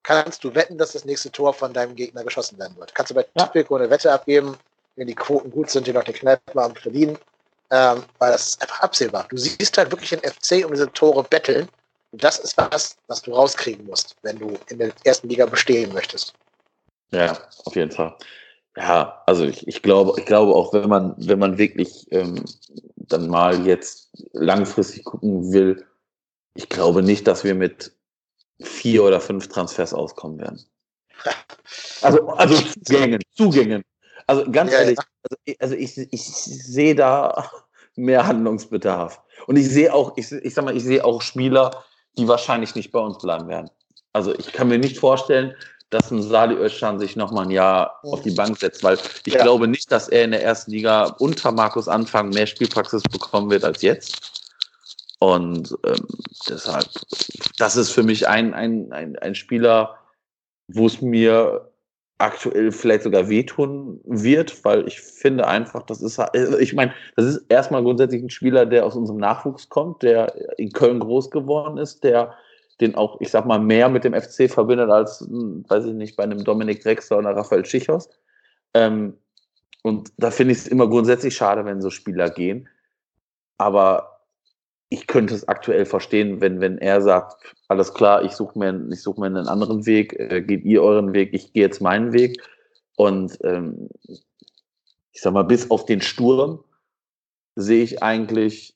kannst 0.03 0.43
du 0.43 0.53
wetten, 0.55 0.77
dass 0.77 0.93
das 0.93 1.05
nächste 1.05 1.31
Tor 1.31 1.53
von 1.53 1.73
deinem 1.73 1.95
Gegner 1.95 2.23
geschossen 2.23 2.57
werden 2.57 2.75
wird. 2.77 2.93
Kannst 2.95 3.11
du 3.11 3.15
bei 3.15 3.25
ja. 3.35 3.45
Tipico 3.45 3.75
eine 3.75 3.89
Wette 3.89 4.11
abgeben, 4.11 4.57
wenn 4.95 5.07
die 5.07 5.15
Quoten 5.15 5.51
gut 5.51 5.69
sind, 5.69 5.87
die 5.87 5.93
noch 5.93 6.03
den 6.03 6.15
Kneipe 6.15 6.61
am 6.61 6.75
verdienen, 6.75 7.17
ähm, 7.69 8.03
weil 8.19 8.31
das 8.31 8.49
ist 8.49 8.61
einfach 8.61 8.81
absehbar. 8.81 9.27
Du 9.29 9.37
siehst 9.37 9.77
halt 9.77 9.91
wirklich 9.91 10.09
den 10.09 10.19
FC 10.19 10.65
um 10.65 10.71
diese 10.71 10.91
Tore 10.91 11.23
betteln 11.23 11.67
und 12.11 12.23
das 12.23 12.39
ist 12.39 12.57
was, 12.57 12.97
was 13.07 13.21
du 13.21 13.33
rauskriegen 13.33 13.85
musst, 13.85 14.15
wenn 14.23 14.37
du 14.37 14.57
in 14.69 14.79
der 14.79 14.91
ersten 15.03 15.29
Liga 15.29 15.45
bestehen 15.45 15.93
möchtest. 15.93 16.33
Ja, 17.11 17.37
auf 17.65 17.75
jeden 17.75 17.91
Fall. 17.91 18.15
Ja, 18.77 19.21
also 19.25 19.43
ich, 19.43 19.67
ich 19.67 19.81
glaube, 19.81 20.17
ich 20.17 20.25
glaube 20.25 20.53
auch, 20.53 20.73
wenn 20.73 20.87
man, 20.87 21.13
wenn 21.17 21.39
man 21.39 21.57
wirklich 21.57 22.07
ähm, 22.11 22.45
dann 23.13 23.27
mal 23.27 23.65
jetzt 23.65 24.11
langfristig 24.33 25.03
gucken 25.03 25.51
will, 25.51 25.85
ich 26.55 26.69
glaube 26.69 27.01
nicht, 27.01 27.27
dass 27.27 27.43
wir 27.43 27.55
mit 27.55 27.93
vier 28.61 29.03
oder 29.03 29.19
fünf 29.19 29.47
Transfers 29.47 29.93
auskommen 29.93 30.39
werden. 30.39 30.63
Also, 32.01 32.27
also 32.29 32.55
Zugängen, 32.83 33.21
Zugängen. 33.35 33.83
Also 34.25 34.49
ganz 34.51 34.71
ja, 34.71 34.79
ehrlich, 34.79 34.97
ja. 34.97 35.03
Also, 35.23 35.57
also 35.59 35.75
ich, 35.75 35.97
ich 36.11 36.23
sehe 36.23 36.95
da 36.95 37.47
mehr 37.95 38.25
Handlungsbedarf. 38.25 39.21
Und 39.47 39.57
ich 39.57 39.69
sehe 39.69 39.93
auch, 39.93 40.17
ich, 40.17 40.31
ich 40.31 40.53
sag 40.53 40.65
mal, 40.65 40.75
ich 40.75 40.83
sehe 40.83 41.05
auch 41.05 41.21
Spieler, 41.21 41.83
die 42.17 42.27
wahrscheinlich 42.27 42.75
nicht 42.75 42.91
bei 42.91 42.99
uns 42.99 43.19
bleiben 43.19 43.47
werden. 43.47 43.69
Also 44.13 44.33
ich 44.37 44.51
kann 44.51 44.67
mir 44.67 44.79
nicht 44.79 44.97
vorstellen, 44.97 45.55
dass 45.91 46.09
ein 46.09 46.23
Sali 46.23 46.55
Özcan 46.55 46.99
sich 46.99 47.15
nochmal 47.15 47.45
ein 47.45 47.51
Jahr 47.51 47.99
auf 48.03 48.21
die 48.21 48.31
Bank 48.31 48.57
setzt, 48.57 48.83
weil 48.83 48.97
ich 49.25 49.33
ja. 49.33 49.43
glaube 49.43 49.67
nicht, 49.67 49.91
dass 49.91 50.07
er 50.07 50.23
in 50.23 50.31
der 50.31 50.43
ersten 50.43 50.71
Liga 50.71 51.15
unter 51.19 51.51
Markus 51.51 51.87
Anfang 51.87 52.29
mehr 52.29 52.47
Spielpraxis 52.47 53.03
bekommen 53.03 53.51
wird 53.51 53.63
als 53.65 53.81
jetzt. 53.81 54.31
Und 55.19 55.77
ähm, 55.85 56.07
deshalb, 56.49 56.87
das 57.57 57.75
ist 57.75 57.91
für 57.91 58.03
mich 58.03 58.27
ein, 58.27 58.53
ein, 58.53 58.91
ein, 58.91 59.19
ein 59.19 59.35
Spieler, 59.35 59.97
wo 60.67 60.87
es 60.87 61.01
mir 61.01 61.69
aktuell 62.17 62.71
vielleicht 62.71 63.03
sogar 63.03 63.27
wehtun 63.27 63.99
wird, 64.05 64.63
weil 64.63 64.87
ich 64.87 65.01
finde 65.01 65.47
einfach, 65.47 65.83
das 65.83 66.01
ist, 66.01 66.21
ich 66.59 66.73
meine, 66.73 66.93
das 67.17 67.25
ist 67.25 67.45
erstmal 67.49 67.83
grundsätzlich 67.83 68.23
ein 68.23 68.29
Spieler, 68.29 68.65
der 68.65 68.85
aus 68.85 68.95
unserem 68.95 69.19
Nachwuchs 69.19 69.67
kommt, 69.69 70.03
der 70.03 70.33
in 70.57 70.71
Köln 70.71 70.99
groß 70.99 71.31
geworden 71.31 71.77
ist, 71.77 72.03
der 72.03 72.33
den 72.81 72.95
auch, 72.95 73.21
ich 73.21 73.29
sag 73.29 73.45
mal, 73.45 73.59
mehr 73.59 73.89
mit 73.89 74.03
dem 74.03 74.13
FC 74.13 74.49
verbindet 74.49 74.89
als, 74.89 75.21
hm, 75.21 75.65
weiß 75.67 75.85
ich 75.85 75.93
nicht, 75.93 76.15
bei 76.15 76.23
einem 76.23 76.43
Dominik 76.43 76.83
Drexler 76.83 77.19
oder 77.19 77.35
Raphael 77.35 77.65
Schichos. 77.65 78.09
Ähm, 78.73 79.17
und 79.83 80.11
da 80.17 80.31
finde 80.31 80.53
ich 80.53 80.59
es 80.59 80.67
immer 80.67 80.87
grundsätzlich 80.87 81.35
schade, 81.35 81.65
wenn 81.65 81.81
so 81.81 81.89
Spieler 81.89 82.29
gehen. 82.29 82.67
Aber 83.57 84.21
ich 84.89 85.07
könnte 85.07 85.33
es 85.33 85.47
aktuell 85.47 85.85
verstehen, 85.85 86.41
wenn, 86.41 86.59
wenn 86.59 86.77
er 86.77 87.01
sagt, 87.01 87.55
alles 87.69 87.93
klar, 87.93 88.23
ich 88.23 88.33
suche 88.33 88.59
mir, 88.59 88.87
ich 88.91 89.01
suche 89.01 89.21
mir 89.21 89.27
einen 89.27 89.47
anderen 89.47 89.85
Weg, 89.85 90.19
äh, 90.19 90.41
geht 90.41 90.65
ihr 90.65 90.83
euren 90.83 91.13
Weg, 91.13 91.33
ich 91.33 91.53
gehe 91.53 91.63
jetzt 91.63 91.81
meinen 91.81 92.11
Weg. 92.11 92.41
Und 92.97 93.37
ähm, 93.43 93.89
ich 95.13 95.21
sag 95.21 95.33
mal, 95.33 95.43
bis 95.43 95.71
auf 95.71 95.85
den 95.85 96.01
Sturm 96.01 96.63
sehe 97.55 97.83
ich 97.83 98.03
eigentlich 98.03 98.75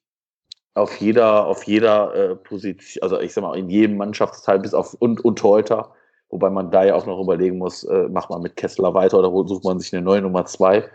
auf 0.76 0.97
jeder, 0.97 1.47
auf 1.47 1.63
jeder 1.63 2.13
äh, 2.13 2.36
Position, 2.36 3.01
also 3.01 3.19
ich 3.19 3.34
sag 3.34 3.41
mal, 3.41 3.57
in 3.57 3.69
jedem 3.69 3.97
Mannschaftsteil 3.97 4.59
bis 4.59 4.73
auf 4.73 4.93
und, 4.95 5.23
und 5.23 5.39
Torhüter, 5.39 5.93
wobei 6.30 6.49
man 6.49 6.69
da 6.69 6.84
ja 6.84 6.95
auch 6.95 7.05
noch 7.05 7.19
überlegen 7.19 7.57
muss, 7.57 7.86
äh, 7.86 8.09
macht 8.09 8.30
man 8.30 8.41
mit 8.41 8.57
Kessler 8.57 8.93
weiter 8.93 9.19
oder 9.19 9.47
sucht 9.47 9.63
man 9.63 9.80
sich 9.80 9.93
eine 9.93 10.03
neue 10.03 10.21
Nummer 10.21 10.45
zwei? 10.45 10.89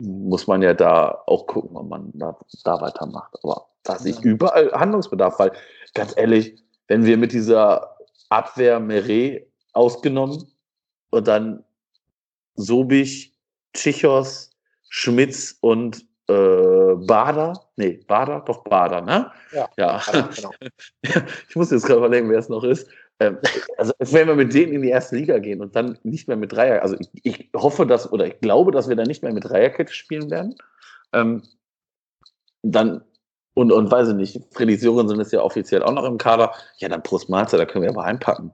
Muss 0.00 0.46
man 0.46 0.62
ja 0.62 0.74
da 0.74 1.22
auch 1.26 1.46
gucken, 1.46 1.76
ob 1.76 1.88
man 1.88 2.12
da, 2.14 2.38
da 2.64 2.80
weitermacht. 2.80 3.34
Aber 3.42 3.66
da 3.82 3.98
sehe 3.98 4.12
ich 4.12 4.20
überall 4.20 4.70
Handlungsbedarf, 4.72 5.38
weil 5.38 5.52
ganz 5.94 6.14
ehrlich, 6.16 6.62
wenn 6.86 7.04
wir 7.04 7.16
mit 7.16 7.32
dieser 7.32 7.96
Abwehr 8.28 8.78
Meret 8.78 9.50
ausgenommen 9.72 10.46
und 11.10 11.26
dann 11.26 11.64
Sobich, 12.56 13.34
Tschichos, 13.72 14.50
Schmitz 14.90 15.56
und 15.60 16.07
äh, 16.28 16.94
Bader, 17.06 17.64
nee, 17.76 18.00
Bader, 18.06 18.40
doch 18.46 18.64
Bader, 18.64 19.00
ne? 19.00 19.30
Ja. 19.52 19.68
ja. 19.76 20.02
Genau. 20.34 20.50
ich 21.48 21.56
muss 21.56 21.70
jetzt 21.70 21.86
gerade 21.86 21.98
überlegen, 21.98 22.30
wer 22.30 22.38
es 22.38 22.48
noch 22.48 22.64
ist. 22.64 22.88
Ähm, 23.20 23.38
also 23.76 23.92
wenn 23.98 24.28
wir 24.28 24.34
mit 24.34 24.54
denen 24.54 24.74
in 24.74 24.82
die 24.82 24.90
erste 24.90 25.16
Liga 25.16 25.38
gehen 25.38 25.60
und 25.60 25.74
dann 25.74 25.98
nicht 26.02 26.28
mehr 26.28 26.36
mit 26.36 26.52
Dreier, 26.52 26.82
also 26.82 26.96
ich, 26.98 27.08
ich 27.22 27.50
hoffe, 27.56 27.86
dass, 27.86 28.12
oder 28.12 28.26
ich 28.26 28.40
glaube, 28.40 28.70
dass 28.70 28.88
wir 28.88 28.96
dann 28.96 29.06
nicht 29.06 29.22
mehr 29.22 29.32
mit 29.32 29.44
Dreierkette 29.44 29.92
spielen 29.92 30.30
werden. 30.30 30.54
Ähm, 31.12 31.42
dann, 32.62 33.02
und, 33.54 33.72
und 33.72 33.90
weiß 33.90 34.08
ich 34.08 34.14
nicht, 34.14 34.40
Freddy 34.52 34.76
Sörensen 34.76 35.20
ist 35.20 35.32
ja 35.32 35.42
offiziell 35.42 35.82
auch 35.82 35.92
noch 35.92 36.04
im 36.04 36.18
Kader. 36.18 36.52
Ja, 36.76 36.88
dann 36.88 37.02
Prost 37.02 37.28
Mahlzeit, 37.28 37.58
da 37.58 37.64
können 37.64 37.82
wir 37.82 37.90
aber 37.90 38.04
einpacken. 38.04 38.52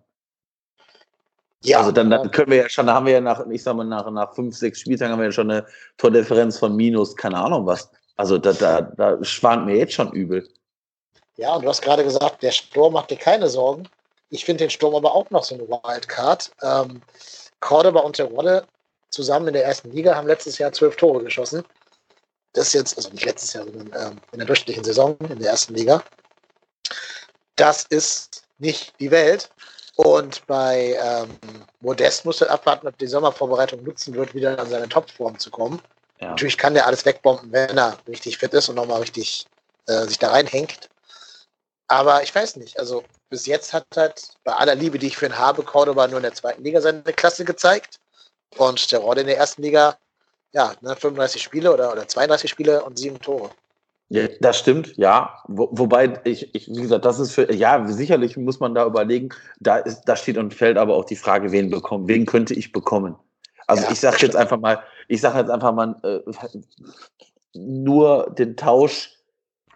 Ja. 1.65 1.79
Also 1.79 1.93
dann, 1.93 2.11
dann 2.11 2.31
können 2.31 2.51
wir 2.51 2.59
ja 2.59 2.69
schon, 2.69 2.87
da 2.87 2.95
haben 2.95 3.07
wir 3.07 3.15
ja 3.15 3.21
nach, 3.21 3.47
ich 3.47 3.63
sag 3.63 3.75
mal, 3.75 3.85
nach, 3.85 4.09
nach 4.11 4.35
fünf, 4.35 4.55
sechs 4.55 4.81
Spieltagen 4.81 5.13
haben 5.13 5.21
wir 5.21 5.27
ja 5.27 5.33
schon 5.33 5.51
eine 5.51 5.67
Tordifferenz 5.97 6.59
von 6.59 6.77
minus, 6.77 7.17
keine 7.17 7.39
Ahnung 7.39 7.67
was. 7.67 7.91
Also 8.17 8.39
da, 8.39 8.53
da, 8.53 8.83
da 8.83 9.25
schwant 9.25 9.65
mir 9.67 9.77
jetzt 9.77 9.95
schon 9.95 10.13
übel. 10.13 10.47
Ja, 11.37 11.55
und 11.55 11.65
du 11.65 11.69
hast 11.69 11.83
gerade 11.83 12.05
gesagt, 12.05 12.43
der 12.43 12.53
Sturm 12.53 12.93
macht 12.93 13.11
dir 13.11 13.17
keine 13.17 13.49
Sorgen. 13.49 13.89
Ich 14.29 14.45
finde 14.45 14.65
den 14.65 14.71
Sturm 14.71 14.95
aber 14.95 15.15
auch 15.15 15.29
noch 15.31 15.43
so 15.43 15.55
eine 15.55 15.67
Wildcard. 15.67 16.51
Ähm, 16.63 17.01
Cordoba 17.61 18.01
und 18.01 18.17
Terodde 18.17 18.67
zusammen 19.09 19.49
in 19.49 19.55
der 19.55 19.65
ersten 19.65 19.91
Liga 19.91 20.15
haben 20.15 20.29
letztes 20.29 20.59
Jahr 20.59 20.73
zwölf 20.73 20.97
Tore 20.97 21.25
geschossen. 21.25 21.65
Das 22.53 22.69
ist 22.69 22.75
jetzt, 22.75 22.97
also 22.97 23.11
nicht 23.11 23.25
letztes 23.25 23.53
Jahr, 23.55 23.65
sondern 23.65 24.13
ähm, 24.13 24.21
in 24.33 24.39
der 24.39 24.47
durchschnittlichen 24.47 24.85
Saison 24.85 25.17
in 25.31 25.39
der 25.39 25.51
ersten 25.51 25.75
Liga. 25.75 26.05
Das 27.57 27.85
ist 27.85 28.45
nicht 28.59 28.93
die 29.01 29.11
Welt. 29.11 29.51
Und 29.97 30.45
bei 30.47 30.99
ähm, 31.01 31.39
Modest 31.81 32.25
muss 32.25 32.41
er 32.41 32.51
abwarten, 32.51 32.89
ob 32.89 32.99
die 32.99 33.07
Sommervorbereitung 33.07 33.83
nutzen 33.85 34.15
wird, 34.15 34.35
wieder 34.35 34.59
an 34.59 34.69
seine 34.69 34.89
Topform 34.89 35.39
zu 35.39 35.51
kommen. 35.51 35.81
Ja. 36.21 36.31
Natürlich 36.31 36.59
kann 36.59 36.75
der 36.75 36.87
alles 36.87 37.05
wegbomben, 37.05 37.53
wenn 37.53 37.79
er 37.79 37.97
richtig 38.09 38.39
fit 38.39 38.53
ist 38.55 38.69
und 38.69 38.77
nochmal 38.77 39.01
richtig 39.01 39.47
äh, 39.87 40.05
sich 40.07 40.19
da 40.19 40.31
reinhängt. 40.31 40.89
Aber 41.87 42.23
ich 42.23 42.35
weiß 42.35 42.57
nicht. 42.57 42.79
Also 42.79 43.05
bis 43.29 43.47
jetzt 43.47 43.73
hat 43.73 43.87
halt 43.97 44.31
bei 44.43 44.53
aller 44.55 44.75
Liebe, 44.75 44.99
die 44.99 45.09
ich 45.09 45.17
für 45.17 45.27
ihn 45.27 45.39
habe, 45.39 45.63
Cordoba 45.63 46.09
nur 46.09 46.19
in 46.19 46.25
der 46.25 46.35
zweiten 46.35 46.65
Liga 46.65 46.81
seine 46.81 47.03
Klasse 47.03 47.45
gezeigt. 47.45 48.01
Und 48.57 48.91
der 48.91 49.01
Rode 49.01 49.23
in 49.23 49.27
der 49.27 49.37
ersten 49.37 49.63
Liga, 49.63 49.97
ja, 50.53 50.75
ne, 50.81 50.97
35 50.97 51.43
Spiele 51.43 51.73
oder, 51.73 51.93
oder 51.93 52.07
32 52.07 52.51
Spiele 52.51 52.83
und 52.85 52.99
sieben 52.99 53.21
Tore. 53.21 53.51
Ja, 54.09 54.29
das 54.41 54.59
stimmt, 54.59 54.97
ja. 54.97 55.43
Wo, 55.49 55.69
wobei, 55.73 56.21
ich, 56.25 56.55
ich, 56.55 56.69
wie 56.69 56.83
gesagt, 56.83 57.05
das 57.05 57.19
ist 57.19 57.33
für, 57.33 57.53
ja, 57.53 57.87
sicherlich 57.87 58.37
muss 58.37 58.61
man 58.61 58.75
da 58.75 58.87
überlegen, 58.87 59.31
da, 59.61 59.79
ist, 59.79 60.03
da 60.03 60.15
steht 60.15 60.37
und 60.37 60.55
fällt 60.55 60.77
aber 60.77 60.95
auch 60.95 61.07
die 61.07 61.17
Frage, 61.17 61.53
wen 61.53 61.71
bekommen, 61.71 62.07
wen 62.07 62.27
könnte 62.27 62.55
ich 62.55 62.71
bekommen? 62.71 63.17
Also 63.67 63.85
ja, 63.85 63.93
ich 63.93 64.01
sage 64.01 64.19
jetzt 64.21 64.37
einfach 64.37 64.61
mal, 64.61 64.81
ich 65.09 65.21
sage 65.21 65.39
jetzt 65.39 65.51
einfach 65.51 65.73
mal, 65.73 65.97
äh, 66.03 66.21
nur 67.55 68.35
den 68.37 68.57
Tausch 68.57 69.15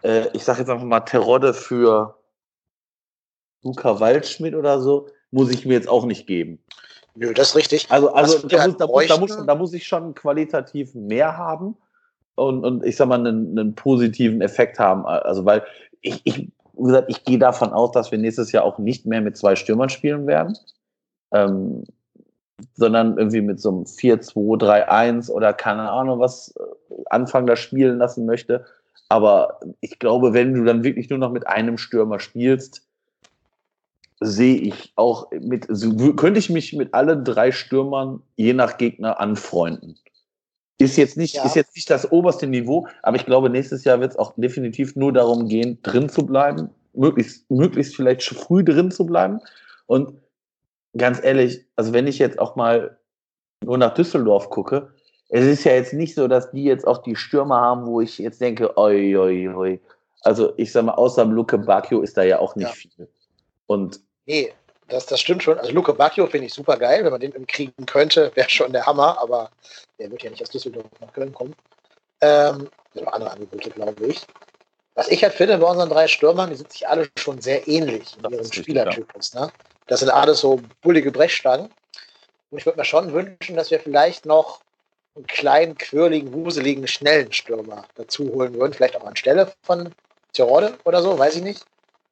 äh, 0.03 0.27
ich 0.33 0.43
sage 0.43 0.59
jetzt 0.59 0.69
einfach 0.69 0.85
mal 0.85 1.01
Terodde 1.01 1.53
für 1.53 2.15
Luca 3.63 3.99
Waldschmidt 3.99 4.55
oder 4.55 4.79
so, 4.79 5.09
muss 5.31 5.49
ich 5.51 5.65
mir 5.65 5.73
jetzt 5.73 5.89
auch 5.89 6.05
nicht 6.05 6.27
geben. 6.27 6.63
Nö, 7.15 7.33
das 7.33 7.49
ist 7.49 7.55
richtig. 7.55 7.91
Also, 7.91 8.13
also 8.13 8.47
da, 8.47 8.67
muss, 8.67 8.77
da, 8.77 8.87
muss, 8.87 9.07
da, 9.07 9.17
muss, 9.17 9.45
da, 9.45 9.55
muss, 9.55 9.73
ich 9.73 9.87
schon 9.87 10.15
qualitativ 10.15 10.93
mehr 10.93 11.37
haben 11.37 11.75
und, 12.39 12.65
und 12.65 12.85
ich 12.85 12.95
sag 12.95 13.07
mal, 13.07 13.19
einen, 13.19 13.57
einen 13.57 13.75
positiven 13.75 14.41
Effekt 14.41 14.79
haben. 14.79 15.05
Also, 15.05 15.45
weil 15.45 15.63
ich, 16.01 16.21
ich 16.23 16.49
wie 16.79 16.85
gesagt, 16.85 17.09
ich 17.09 17.23
gehe 17.25 17.39
davon 17.39 17.73
aus, 17.73 17.91
dass 17.91 18.11
wir 18.11 18.17
nächstes 18.17 18.51
Jahr 18.51 18.63
auch 18.63 18.79
nicht 18.79 19.05
mehr 19.05 19.21
mit 19.21 19.37
zwei 19.37 19.55
Stürmern 19.55 19.89
spielen 19.89 20.27
werden, 20.27 20.57
ähm, 21.33 21.83
sondern 22.75 23.17
irgendwie 23.17 23.41
mit 23.41 23.59
so 23.59 23.69
einem 23.69 23.83
4-2-3-1 23.83 25.29
oder 25.29 25.53
keine 25.53 25.91
Ahnung, 25.91 26.19
was 26.19 26.55
äh, 26.57 26.63
Anfang 27.09 27.45
da 27.45 27.55
spielen 27.55 27.97
lassen 27.97 28.25
möchte. 28.25 28.65
Aber 29.09 29.59
ich 29.81 29.99
glaube, 29.99 30.33
wenn 30.33 30.53
du 30.53 30.63
dann 30.63 30.83
wirklich 30.83 31.09
nur 31.09 31.19
noch 31.19 31.31
mit 31.31 31.47
einem 31.47 31.77
Stürmer 31.77 32.19
spielst, 32.19 32.87
sehe 34.21 34.57
ich 34.57 34.93
auch 34.95 35.31
mit, 35.31 35.67
könnte 36.17 36.39
ich 36.39 36.49
mich 36.49 36.73
mit 36.73 36.93
allen 36.93 37.23
drei 37.23 37.51
Stürmern 37.51 38.21
je 38.35 38.53
nach 38.53 38.77
Gegner 38.77 39.19
anfreunden. 39.19 39.97
Ist 40.79 40.95
jetzt 40.95 41.17
nicht, 41.17 41.35
ja. 41.35 41.43
ist 41.43 41.55
jetzt 41.55 41.75
nicht 41.75 41.89
das 41.89 42.09
oberste 42.09 42.47
Niveau, 42.47 42.87
aber 43.03 43.17
ich 43.17 43.25
glaube, 43.25 43.49
nächstes 43.49 43.83
Jahr 43.83 43.99
wird 43.99 44.11
es 44.11 44.17
auch 44.17 44.33
definitiv 44.37 44.95
nur 44.95 45.11
darum 45.11 45.47
gehen, 45.49 45.77
drin 45.83 46.07
zu 46.07 46.25
bleiben, 46.25 46.69
möglichst, 46.93 47.51
möglichst 47.51 47.97
vielleicht 47.97 48.23
früh 48.23 48.63
drin 48.63 48.89
zu 48.89 49.05
bleiben. 49.05 49.41
Und 49.87 50.13
ganz 50.97 51.21
ehrlich, 51.21 51.65
also 51.75 51.91
wenn 51.93 52.07
ich 52.07 52.17
jetzt 52.17 52.39
auch 52.39 52.55
mal 52.55 52.97
nur 53.63 53.77
nach 53.77 53.93
Düsseldorf 53.93 54.49
gucke, 54.49 54.93
es 55.27 55.45
ist 55.45 55.65
ja 55.65 55.73
jetzt 55.73 55.93
nicht 55.93 56.15
so, 56.15 56.29
dass 56.29 56.49
die 56.51 56.63
jetzt 56.63 56.87
auch 56.87 56.99
die 56.99 57.17
Stürmer 57.17 57.59
haben, 57.59 57.85
wo 57.85 57.99
ich 57.99 58.17
jetzt 58.17 58.39
denke, 58.39 58.77
oi, 58.77 59.17
oi, 59.17 59.49
oi. 59.49 59.79
Also 60.21 60.53
ich 60.55 60.71
sag 60.71 60.85
mal, 60.85 60.93
außer 60.93 61.25
Luke 61.25 61.57
Bacchio 61.57 62.01
ist 62.01 62.17
da 62.17 62.23
ja 62.23 62.39
auch 62.39 62.55
nicht 62.55 62.67
ja. 62.67 62.73
viel. 62.73 63.07
Und 63.67 63.99
nee, 64.25 64.51
das, 64.89 65.05
das 65.05 65.19
stimmt 65.19 65.43
schon. 65.43 65.57
Also 65.57 65.71
Luke 65.71 65.93
Bacchio 65.93 66.27
finde 66.27 66.47
ich 66.47 66.53
super 66.53 66.77
geil. 66.77 67.03
Wenn 67.03 67.11
man 67.11 67.21
den 67.21 67.47
kriegen 67.47 67.85
könnte, 67.85 68.31
wäre 68.35 68.49
schon 68.49 68.73
der 68.73 68.85
Hammer, 68.85 69.17
aber 69.19 69.49
der 69.97 70.11
wird 70.11 70.23
ja 70.23 70.29
nicht 70.29 70.41
aus 70.41 70.49
Düsseldorf 70.49 70.85
nach 70.99 71.13
Köln 71.13 71.33
kommen. 71.33 71.55
Ähm, 72.21 72.69
noch 72.93 73.13
andere 73.13 73.31
Angebote, 73.31 73.69
glaube 73.69 74.07
ich. 74.07 74.25
Was 74.95 75.07
ich 75.07 75.23
halt 75.23 75.33
finde 75.33 75.57
bei 75.57 75.67
unseren 75.67 75.89
drei 75.89 76.07
Stürmern, 76.07 76.49
die 76.49 76.55
sind 76.55 76.71
sich 76.71 76.87
alle 76.87 77.07
schon 77.17 77.39
sehr 77.41 77.67
ähnlich 77.67 78.17
in 78.21 78.31
ihrem 78.31 78.51
Spielertypus. 78.51 79.33
Ne? 79.33 79.51
Das 79.87 80.01
sind 80.01 80.09
alles 80.09 80.39
so 80.39 80.59
bullige 80.81 81.11
Brechstangen. 81.11 81.69
Und 82.51 82.57
ich 82.57 82.65
würde 82.65 82.79
mir 82.79 82.85
schon 82.85 83.13
wünschen, 83.13 83.55
dass 83.55 83.71
wir 83.71 83.79
vielleicht 83.79 84.25
noch 84.25 84.59
einen 85.15 85.27
kleinen, 85.27 85.77
quirligen, 85.77 86.33
wuseligen, 86.33 86.87
schnellen 86.87 87.31
Stürmer 87.31 87.85
dazu 87.95 88.29
holen 88.33 88.53
würden. 88.55 88.73
Vielleicht 88.73 88.95
auch 88.95 89.05
anstelle 89.05 89.53
von 89.63 89.93
Tirode 90.33 90.77
oder 90.83 91.01
so, 91.01 91.17
weiß 91.17 91.35
ich 91.37 91.43
nicht. 91.43 91.63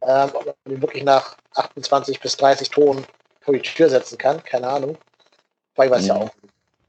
Ähm, 0.01 0.29
ob 0.33 0.45
man 0.45 0.55
den 0.65 0.81
wirklich 0.81 1.03
nach 1.03 1.37
28 1.55 2.19
bis 2.19 2.37
30 2.37 2.69
Toren 2.69 3.05
vor 3.41 3.53
die 3.53 3.61
Tür 3.61 3.89
setzen 3.89 4.17
kann, 4.17 4.43
keine 4.43 4.67
Ahnung. 4.67 4.97
Weil 5.75 5.89
was 5.89 6.03
mhm. 6.03 6.07
ja 6.07 6.15
auch 6.15 6.29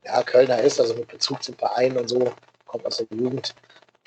ja, 0.05 0.23
Kölner 0.23 0.61
ist, 0.61 0.81
also 0.81 0.95
mit 0.95 1.09
Bezug 1.09 1.43
zum 1.43 1.57
Verein 1.57 1.97
und 1.97 2.09
so, 2.09 2.33
kommt 2.67 2.87
aus 2.87 2.99
der 2.99 3.07
Jugend 3.11 3.55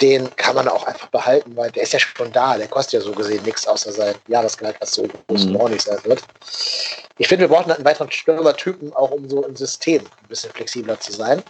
den 0.01 0.35
kann 0.35 0.55
man 0.55 0.67
auch 0.67 0.85
einfach 0.87 1.07
behalten, 1.09 1.55
weil 1.55 1.71
der 1.71 1.83
ist 1.83 1.93
ja 1.93 1.99
schon 1.99 2.31
da. 2.31 2.57
Der 2.57 2.67
kostet 2.67 2.93
ja 2.93 3.01
so 3.01 3.11
gesehen 3.11 3.43
nichts, 3.43 3.67
außer 3.67 3.91
sein 3.91 4.15
Jahresgehalt, 4.27 4.77
was 4.79 4.95
so 4.95 5.07
groß 5.27 5.45
mhm. 5.45 5.57
auch 5.57 5.69
nicht 5.69 5.83
sein 5.83 5.99
wird. 6.03 6.23
Ich 7.17 7.27
finde, 7.27 7.47
wir 7.47 7.55
brauchen 7.55 7.67
halt 7.67 7.77
einen 7.77 7.85
weiteren 7.85 8.11
Stürmertypen, 8.11 8.93
auch 8.93 9.11
um 9.11 9.29
so 9.29 9.45
im 9.45 9.55
System 9.55 10.01
ein 10.01 10.27
bisschen 10.27 10.51
flexibler 10.51 10.99
zu 10.99 11.11
sein 11.11 11.43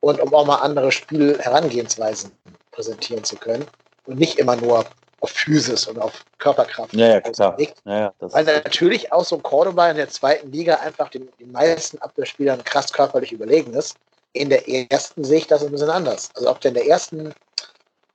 und 0.00 0.20
um 0.20 0.34
auch 0.34 0.44
mal 0.44 0.56
andere 0.56 0.90
Spielherangehensweisen 0.90 2.32
präsentieren 2.72 3.22
zu 3.22 3.36
können 3.36 3.64
und 4.06 4.18
nicht 4.18 4.38
immer 4.38 4.56
nur 4.56 4.84
auf 5.20 5.30
Physis 5.30 5.86
und 5.86 5.98
auf 5.98 6.24
Körperkraft. 6.38 6.94
Ja, 6.94 7.08
ja 7.08 7.20
klar. 7.20 7.56
Ja, 7.58 7.98
ja, 7.98 8.12
Weil 8.20 8.44
natürlich 8.44 9.12
auch 9.12 9.24
so 9.24 9.36
ein 9.36 9.42
Cordoba 9.42 9.90
in 9.90 9.96
der 9.96 10.08
zweiten 10.08 10.52
Liga 10.52 10.76
einfach 10.76 11.08
den, 11.08 11.28
den 11.40 11.52
meisten 11.52 11.98
Abwehrspielern 11.98 12.62
krass 12.64 12.92
körperlich 12.92 13.32
überlegen 13.32 13.74
ist. 13.74 13.96
In 14.32 14.50
der 14.50 14.68
ersten 14.68 15.24
sehe 15.24 15.38
ich 15.38 15.46
das 15.46 15.64
ein 15.64 15.72
bisschen 15.72 15.90
anders. 15.90 16.30
Also 16.34 16.50
ob 16.50 16.60
der 16.60 16.70
in 16.70 16.74
der 16.74 16.86
ersten 16.86 17.32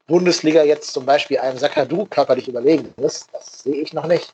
Bundesliga 0.07 0.63
jetzt 0.63 0.93
zum 0.93 1.05
Beispiel 1.05 1.39
einem 1.39 1.57
Sakadu 1.57 2.05
körperlich 2.05 2.47
überlegen 2.47 2.93
ist, 2.97 3.27
das 3.33 3.63
sehe 3.63 3.75
ich 3.75 3.93
noch 3.93 4.05
nicht. 4.05 4.33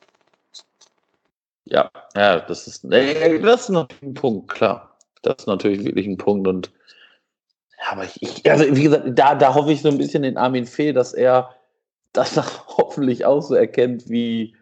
Ja, 1.64 1.90
ja, 2.16 2.40
das 2.40 2.66
ist, 2.66 2.84
das 2.84 3.60
ist 3.60 3.68
natürlich 3.70 4.02
ein 4.02 4.14
Punkt, 4.14 4.50
klar. 4.50 4.96
Das 5.22 5.36
ist 5.38 5.46
natürlich 5.46 5.84
wirklich 5.84 6.06
ein 6.06 6.16
Punkt 6.16 6.48
und 6.48 6.72
ja, 7.78 7.92
aber 7.92 8.04
ich, 8.04 8.22
ich, 8.22 8.50
also 8.50 8.64
wie 8.76 8.82
gesagt, 8.82 9.04
da, 9.06 9.34
da 9.34 9.54
hoffe 9.54 9.72
ich 9.72 9.80
so 9.80 9.88
ein 9.88 9.98
bisschen 9.98 10.24
in 10.24 10.36
Armin 10.36 10.66
Fee, 10.66 10.92
dass 10.92 11.14
er 11.14 11.54
das 12.12 12.36
hoffentlich 12.76 13.24
auch 13.24 13.40
so 13.40 13.54
erkennt 13.54 14.08
wie, 14.08 14.54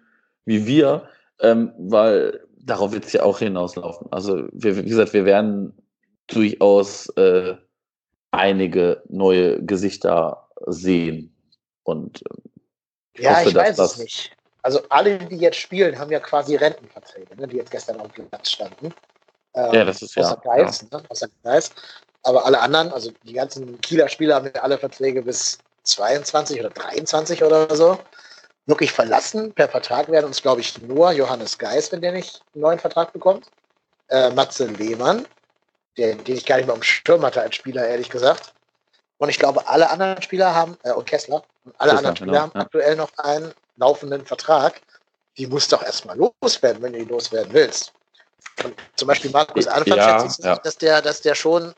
wie 0.44 0.66
wir, 0.66 1.09
ähm, 1.40 1.72
weil 1.78 2.46
darauf 2.59 2.92
wird 2.92 3.07
es 3.07 3.12
ja 3.12 3.22
auch 3.22 3.38
hinauslaufen. 3.38 4.09
Also, 4.11 4.49
wir, 4.53 4.76
wie 4.76 4.88
gesagt, 4.88 5.12
wir 5.12 5.24
werden 5.24 5.72
durchaus 6.26 7.09
äh, 7.16 7.57
einige 8.30 9.03
neue 9.09 9.62
Gesichter 9.64 10.49
sehen. 10.66 11.34
Und 11.84 12.22
ich 13.14 13.24
ja, 13.24 13.38
hoffe, 13.38 13.49
ich 13.49 13.55
weiß 13.55 13.78
es 13.78 13.99
nicht. 13.99 14.36
Also 14.62 14.82
alle, 14.90 15.18
die 15.18 15.36
jetzt 15.36 15.57
spielen, 15.57 15.99
haben 15.99 16.11
ja 16.11 16.20
quasi 16.20 16.57
Rentenverträge, 16.57 17.36
ne, 17.36 17.46
die 17.46 17.57
jetzt 17.57 17.70
gestern 17.70 18.01
auf 18.01 18.12
dem 18.12 18.28
Platz 18.28 18.51
standen. 18.51 18.92
Ähm, 19.55 19.72
ja, 19.72 19.84
das 19.84 20.03
ist 20.03 20.14
ja. 20.14 20.24
Außer 20.24 20.40
Geist, 20.42 20.86
ja. 20.92 20.99
Ne, 20.99 21.05
außer 21.09 21.28
Geist. 21.42 21.74
Aber 22.24 22.44
alle 22.44 22.61
anderen, 22.61 22.92
also 22.92 23.11
die 23.24 23.32
ganzen 23.32 23.80
Kieler 23.80 24.09
Spieler 24.09 24.34
haben 24.34 24.51
ja 24.55 24.61
alle 24.61 24.76
Verträge 24.76 25.22
bis 25.22 25.59
22 25.89 26.61
oder 26.61 26.70
23 26.70 27.43
oder 27.43 27.74
so. 27.74 27.99
Wirklich 28.66 28.93
verlassen 28.93 29.53
per 29.53 29.68
Vertrag 29.68 30.11
werden 30.11 30.26
uns, 30.26 30.43
glaube 30.43 30.61
ich, 30.61 30.80
nur 30.82 31.11
Johannes 31.12 31.59
Geist, 31.59 31.93
wenn 31.93 32.03
der 32.03 32.12
nicht 32.12 32.43
einen 32.55 32.62
neuen 32.62 32.78
Vertrag 32.78 33.12
bekommt. 33.12 33.47
Äh, 34.09 34.30
Matze 34.30 34.66
Lehmann, 34.66 35.26
den, 35.97 36.22
den 36.24 36.36
ich 36.36 36.45
gar 36.45 36.57
nicht 36.57 36.66
mehr 36.66 36.74
um 36.74 36.82
Sturm 36.82 37.22
hatte 37.22 37.41
als 37.41 37.57
Spieler, 37.57 37.86
ehrlich 37.86 38.11
gesagt. 38.11 38.53
Und 39.18 39.30
ich 39.30 39.39
glaube, 39.39 39.66
alle 39.68 39.91
anderen 39.91 40.22
Spieler 40.22 40.55
haben, 40.55 40.76
äh, 40.84 40.93
und 40.93 41.07
Kessler, 41.07 41.43
und 41.64 41.74
alle 41.78 41.93
Kessler, 41.93 41.99
anderen 41.99 42.16
Spieler 42.16 42.32
genau, 42.32 42.43
haben 42.43 42.53
ja. 42.55 42.61
aktuell 42.61 42.97
noch 42.97 43.11
einen 43.18 43.53
laufenden 43.76 44.24
Vertrag. 44.24 44.80
Die 45.36 45.47
musst 45.47 45.72
doch 45.72 45.82
erstmal 45.82 46.16
loswerden, 46.16 46.82
wenn 46.82 46.93
du 46.93 46.99
die 47.01 47.05
loswerden 47.05 47.53
willst. 47.53 47.93
Und 48.64 48.74
zum 48.97 49.09
Beispiel 49.09 49.30
Markus 49.30 49.66
Anfang 49.66 49.97
ja, 49.97 50.20
schätze 50.20 50.41
ich 50.41 50.45
ja. 50.45 50.57
dass 50.57 50.78
der, 50.78 51.03
dass 51.03 51.20
der 51.20 51.34
schon 51.34 51.74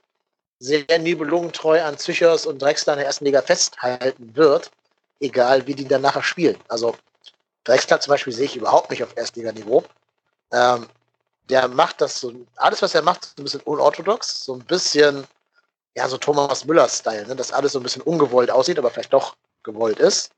sehr 0.60 0.98
nibelungentreu 0.98 1.82
an 1.82 1.98
Zychers 1.98 2.46
und 2.46 2.60
Drexler 2.60 2.92
in 2.92 2.98
der 2.98 3.06
ersten 3.06 3.24
Liga 3.24 3.42
festhalten 3.42 4.36
wird, 4.36 4.70
egal 5.18 5.66
wie 5.66 5.74
die 5.74 5.88
dann 5.88 6.02
nachher 6.02 6.22
spielen. 6.22 6.58
Also 6.68 6.94
Drexler 7.64 8.00
zum 8.00 8.12
Beispiel 8.12 8.32
sehe 8.32 8.44
ich 8.44 8.56
überhaupt 8.56 8.90
nicht 8.90 9.02
auf 9.02 9.16
Erstliganiveau. 9.16 9.82
Ähm, 10.52 10.86
der 11.48 11.66
macht 11.66 12.00
das 12.00 12.20
so, 12.20 12.32
alles 12.56 12.82
was 12.82 12.94
er 12.94 13.02
macht, 13.02 13.24
ist 13.24 13.38
ein 13.38 13.44
bisschen 13.44 13.62
unorthodox, 13.62 14.44
so 14.44 14.54
ein 14.54 14.64
bisschen 14.64 15.26
ja, 15.96 16.08
so 16.08 16.18
Thomas 16.18 16.64
Müller-Style, 16.64 17.26
ne? 17.26 17.36
dass 17.36 17.52
alles 17.52 17.72
so 17.72 17.80
ein 17.80 17.82
bisschen 17.82 18.02
ungewollt 18.02 18.50
aussieht, 18.50 18.78
aber 18.78 18.90
vielleicht 18.90 19.12
doch 19.12 19.34
gewollt 19.62 19.98
ist. 19.98 20.30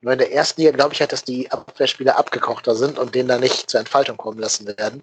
Nur 0.00 0.12
in 0.12 0.18
der 0.18 0.32
ersten 0.32 0.60
Liga 0.60 0.72
glaube 0.72 0.92
ich 0.92 1.00
halt, 1.00 1.12
dass 1.12 1.24
die 1.24 1.50
Abwehrspieler 1.50 2.18
abgekochter 2.18 2.74
sind 2.74 2.98
und 2.98 3.14
den 3.14 3.28
da 3.28 3.38
nicht 3.38 3.70
zur 3.70 3.80
Entfaltung 3.80 4.16
kommen 4.16 4.38
lassen 4.38 4.66
werden. 4.66 5.02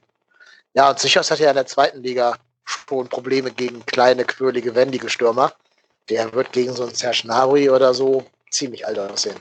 Ja, 0.74 0.89
und 0.89 0.99
Sichos 0.99 1.32
hat 1.32 1.39
ja 1.39 1.49
in 1.49 1.56
der 1.56 1.66
zweiten 1.66 2.04
Liga 2.04 2.38
schon 2.66 3.07
Probleme 3.07 3.51
gegen 3.51 3.86
kleine, 3.86 4.26
quirlige, 4.26 4.76
wendige 4.76 5.09
Stürmer. 5.09 5.53
Der 6.09 6.34
wird 6.34 6.51
gegen 6.51 6.74
so 6.74 6.84
einen 6.84 6.95
Serge 6.95 7.22
Gnabry 7.24 7.70
oder 7.70 7.93
so 7.93 8.26
ziemlich 8.49 8.86
alt 8.86 8.99
aussehen. 8.99 9.38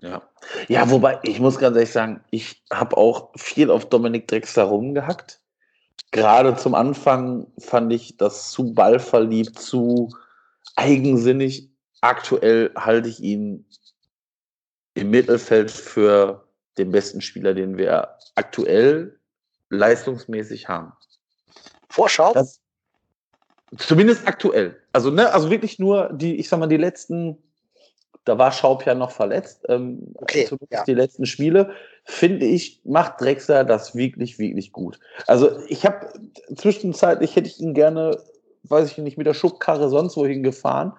Ja. 0.00 0.22
ja, 0.68 0.88
wobei, 0.90 1.18
ich 1.24 1.40
muss 1.40 1.58
ganz 1.58 1.76
ehrlich 1.76 1.92
sagen, 1.92 2.24
ich 2.30 2.62
habe 2.72 2.96
auch 2.96 3.28
viel 3.36 3.70
auf 3.70 3.86
Dominik 3.90 4.28
Drexler 4.28 4.64
rumgehackt 4.64 5.40
gerade 6.10 6.56
zum 6.56 6.74
Anfang 6.74 7.46
fand 7.58 7.92
ich 7.92 8.16
das 8.16 8.50
zu 8.50 8.72
ballverliebt, 8.72 9.58
zu 9.58 10.14
eigensinnig. 10.76 11.70
Aktuell 12.00 12.70
halte 12.76 13.08
ich 13.08 13.20
ihn 13.20 13.66
im 14.94 15.10
Mittelfeld 15.10 15.70
für 15.70 16.48
den 16.78 16.90
besten 16.90 17.20
Spieler, 17.20 17.54
den 17.54 17.76
wir 17.76 18.16
aktuell 18.34 19.18
leistungsmäßig 19.68 20.68
haben. 20.68 20.92
Vorschau? 21.90 22.32
Das, 22.32 22.60
zumindest 23.76 24.26
aktuell. 24.26 24.76
Also, 24.92 25.10
ne, 25.10 25.32
also 25.32 25.50
wirklich 25.50 25.78
nur 25.78 26.10
die, 26.12 26.36
ich 26.36 26.48
sag 26.48 26.58
mal, 26.58 26.66
die 26.66 26.78
letzten 26.78 27.36
da 28.24 28.38
war 28.38 28.52
Schaub 28.52 28.84
ja 28.86 28.94
noch 28.94 29.10
verletzt. 29.10 29.64
Ähm, 29.68 30.14
okay, 30.14 30.48
ja. 30.70 30.84
Die 30.84 30.94
letzten 30.94 31.26
Spiele, 31.26 31.70
finde 32.04 32.46
ich, 32.46 32.80
macht 32.84 33.20
Drexler 33.20 33.64
das 33.64 33.94
wirklich, 33.94 34.38
wirklich 34.38 34.72
gut. 34.72 35.00
Also 35.26 35.58
ich 35.68 35.86
habe 35.86 36.06
zwischenzeitlich 36.54 37.34
hätte 37.36 37.48
ich 37.48 37.60
ihn 37.60 37.74
gerne, 37.74 38.18
weiß 38.64 38.90
ich 38.92 38.98
nicht, 38.98 39.16
mit 39.16 39.26
der 39.26 39.34
Schubkarre 39.34 39.88
sonst 39.88 40.16
wohin 40.16 40.42
gefahren. 40.42 40.92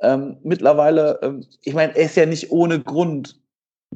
Ähm, 0.00 0.38
mittlerweile, 0.44 1.18
ähm, 1.22 1.44
ich 1.62 1.74
meine, 1.74 1.96
er 1.96 2.04
ist 2.04 2.16
ja 2.16 2.26
nicht 2.26 2.50
ohne 2.52 2.80
Grund 2.80 3.40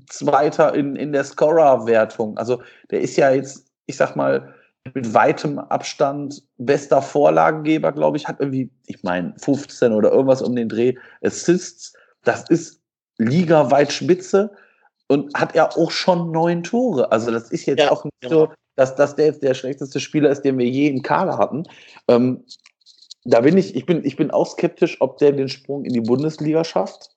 Zweiter 0.09 0.75
in, 0.75 0.97
in 0.97 1.13
der 1.13 1.23
Scorer-Wertung. 1.23 2.37
Also 2.39 2.63
der 2.91 3.03
ist 3.03 3.17
ja 3.17 3.31
jetzt, 3.31 3.67
ich 3.87 3.97
sag 3.97 4.17
mal, 4.17 4.55
mit 4.95 5.15
weitem 5.15 5.59
Abstand 5.59 6.43
bester 6.59 7.03
Vorlagengeber, 7.03 7.93
glaube 7.93 8.17
ich, 8.17 8.27
hat 8.27 8.41
irgendwie, 8.41 8.71
ich 8.87 9.03
meine, 9.03 9.35
15 9.39 9.93
oder 9.93 10.11
irgendwas 10.11 10.43
um 10.43 10.57
den 10.57 10.69
Dreh 10.69 10.95
Assists 11.23 11.95
das 12.25 12.49
ist 12.49 12.81
ligaweit 13.19 13.93
Spitze 13.93 14.53
und 15.09 15.35
hat 15.35 15.55
ja 15.55 15.69
auch 15.71 15.91
schon 15.91 16.31
neun 16.31 16.63
Tore. 16.63 17.13
Also 17.13 17.31
das 17.31 17.51
ist 17.51 17.67
jetzt 17.67 17.81
ja, 17.81 17.91
auch 17.91 18.05
nicht 18.05 18.21
genau. 18.21 18.33
so, 18.35 18.53
dass, 18.77 18.95
dass 18.95 19.17
der 19.17 19.27
jetzt 19.27 19.43
der 19.43 19.55
schlechteste 19.55 20.01
Spieler 20.01 20.31
ist, 20.31 20.43
den 20.43 20.59
wir 20.59 20.67
je 20.67 20.89
im 20.89 21.03
Kader 21.03 21.39
hatten. 21.39 21.65
Ähm, 22.09 22.45
da 23.25 23.41
bin 23.41 23.57
ich, 23.57 23.77
ich 23.77 23.87
bin, 23.87 24.05
ich 24.05 24.17
bin 24.17 24.31
auch 24.31 24.47
skeptisch, 24.47 25.01
ob 25.01 25.19
der 25.19 25.33
den 25.33 25.49
Sprung 25.49 25.85
in 25.85 25.93
die 25.93 26.01
Bundesliga 26.01 26.65
schafft. 26.65 27.11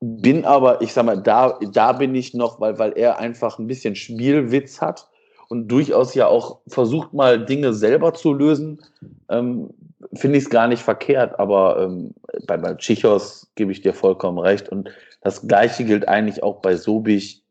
Bin 0.00 0.44
aber, 0.44 0.82
ich 0.82 0.92
sag 0.92 1.06
mal, 1.06 1.20
da, 1.20 1.58
da 1.72 1.92
bin 1.92 2.14
ich 2.14 2.34
noch, 2.34 2.60
weil, 2.60 2.78
weil 2.78 2.92
er 2.92 3.18
einfach 3.18 3.58
ein 3.58 3.66
bisschen 3.66 3.96
Spielwitz 3.96 4.80
hat 4.80 5.08
und 5.48 5.68
durchaus 5.68 6.14
ja 6.14 6.26
auch 6.26 6.60
versucht 6.66 7.12
mal 7.12 7.44
Dinge 7.44 7.72
selber 7.72 8.14
zu 8.14 8.32
lösen. 8.32 8.82
Ähm, 9.28 9.70
finde 10.14 10.38
ich 10.38 10.44
es 10.44 10.50
gar 10.50 10.68
nicht 10.68 10.82
verkehrt, 10.82 11.38
aber 11.38 11.80
ähm, 11.80 12.14
bei, 12.46 12.56
bei 12.56 12.74
Chichos 12.74 13.50
gebe 13.54 13.72
ich 13.72 13.80
dir 13.80 13.94
vollkommen 13.94 14.38
recht. 14.38 14.68
Und 14.68 14.90
das 15.22 15.46
Gleiche 15.46 15.84
gilt 15.84 16.08
eigentlich 16.08 16.42
auch 16.42 16.60
bei 16.60 16.76
Sobich. 16.76 17.42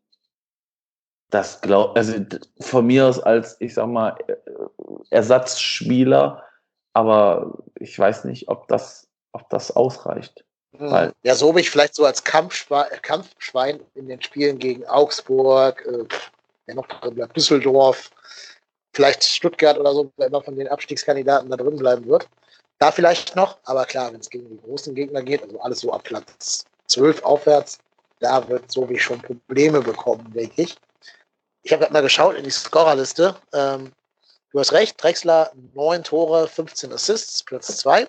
Das 1.30 1.60
glaub, 1.60 1.96
also 1.96 2.14
von 2.60 2.86
mir 2.86 3.06
aus 3.06 3.18
als, 3.18 3.56
ich 3.60 3.74
sag 3.74 3.88
mal, 3.88 4.16
Ersatzspieler, 5.10 6.42
aber 6.92 7.58
ich 7.78 7.98
weiß 7.98 8.24
nicht, 8.24 8.48
ob 8.48 8.68
das, 8.68 9.08
ob 9.32 9.50
das 9.50 9.74
ausreicht. 9.74 10.44
Hm. 10.78 10.90
Weil, 10.90 11.12
ja, 11.22 11.34
Sobich 11.34 11.70
vielleicht 11.70 11.94
so 11.94 12.04
als 12.04 12.22
Kampfschwein, 12.22 12.86
Kampfschwein 13.02 13.80
in 13.94 14.08
den 14.08 14.22
Spielen 14.22 14.58
gegen 14.58 14.86
Augsburg, 14.86 15.84
äh, 15.86 16.04
ja 16.66 16.74
noch 16.74 16.86
Düsseldorf, 17.34 18.10
vielleicht 18.92 19.24
Stuttgart 19.24 19.78
oder 19.78 19.92
so, 19.92 20.12
wenn 20.16 20.32
man 20.32 20.42
von 20.42 20.56
den 20.56 20.68
Abstiegskandidaten 20.68 21.50
da 21.50 21.56
drin 21.56 21.76
bleiben 21.76 22.06
wird. 22.06 22.28
Da 22.78 22.90
vielleicht 22.90 23.36
noch, 23.36 23.58
aber 23.64 23.84
klar, 23.84 24.12
wenn 24.12 24.20
es 24.20 24.30
gegen 24.30 24.48
die 24.48 24.60
großen 24.60 24.94
Gegner 24.94 25.22
geht, 25.22 25.42
also 25.42 25.60
alles 25.60 25.80
so 25.80 25.92
ab 25.92 26.04
Platz 26.04 26.64
12 26.88 27.22
aufwärts, 27.22 27.78
da 28.20 28.46
wird 28.48 28.70
so 28.70 28.88
wie 28.88 28.98
schon 28.98 29.20
Probleme 29.20 29.80
bekommen, 29.80 30.32
denke 30.32 30.62
ich. 30.62 30.76
Ich 31.62 31.72
habe 31.72 31.80
gerade 31.80 31.92
mal 31.92 32.02
geschaut 32.02 32.36
in 32.36 32.44
die 32.44 32.50
Scorerliste. 32.50 33.36
Ähm, 33.52 33.92
du 34.50 34.60
hast 34.60 34.72
recht, 34.72 35.02
Drexler 35.02 35.52
9 35.74 36.04
Tore, 36.04 36.46
15 36.46 36.92
Assists, 36.92 37.42
Platz 37.42 37.76
2. 37.78 38.06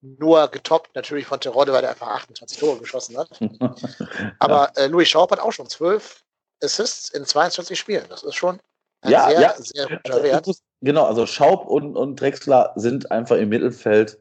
Nur 0.00 0.48
getoppt 0.48 0.94
natürlich 0.94 1.26
von 1.26 1.40
Terodde, 1.40 1.72
weil 1.72 1.82
er 1.82 1.90
einfach 1.90 2.08
28 2.08 2.58
Tore 2.58 2.78
geschossen 2.78 3.16
hat. 3.16 3.30
Aber 4.38 4.70
äh, 4.76 4.86
Louis 4.86 5.08
Schaub 5.08 5.30
hat 5.30 5.40
auch 5.40 5.52
schon 5.52 5.68
12 5.68 6.23
Assists 6.62 7.10
in 7.10 7.24
22 7.24 7.78
Spielen. 7.78 8.04
Das 8.08 8.22
ist 8.22 8.34
schon 8.34 8.60
ein 9.02 9.10
ja, 9.10 9.28
sehr, 9.28 9.40
ja. 9.40 9.54
sehr 9.58 9.86
guter 9.88 10.22
Wert. 10.22 10.48
Genau, 10.80 11.04
also 11.04 11.26
Schaub 11.26 11.66
und, 11.66 11.96
und 11.96 12.20
Drexler 12.20 12.72
sind 12.76 13.10
einfach 13.10 13.36
im 13.36 13.48
Mittelfeld 13.48 14.18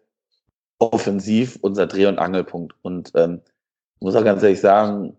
offensiv 0.79 1.57
unser 1.61 1.87
Dreh- 1.87 2.07
und 2.07 2.19
Angelpunkt. 2.19 2.75
Und 2.81 3.11
ähm, 3.15 3.41
muss 3.99 4.15
auch 4.15 4.23
ganz 4.23 4.43
ehrlich 4.43 4.61
sagen, 4.61 5.17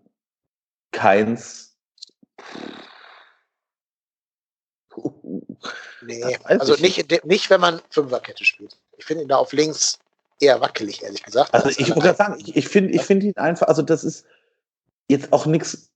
keins. 0.91 1.75
Nee, 6.01 6.37
also 6.43 6.75
nicht, 6.75 7.25
nicht, 7.25 7.49
wenn 7.49 7.61
man 7.61 7.81
Fünferkette 7.89 8.45
spielt. 8.45 8.77
Ich 8.97 9.05
finde 9.05 9.23
ihn 9.23 9.29
da 9.29 9.37
auf 9.37 9.51
links 9.53 9.99
eher 10.39 10.61
wackelig, 10.61 11.03
ehrlich 11.03 11.23
gesagt. 11.23 11.53
Also 11.53 11.69
ich 11.69 11.93
muss 11.93 12.03
gerade 12.03 12.17
sagen, 12.17 12.39
ich, 12.39 12.55
ich 12.55 12.67
finde 12.67 12.93
ich 12.93 13.01
find 13.01 13.23
ihn 13.23 13.35
einfach, 13.37 13.67
also 13.67 13.81
das 13.81 14.03
ist 14.03 14.25
jetzt 15.07 15.33
auch 15.33 15.45
nichts 15.45 15.91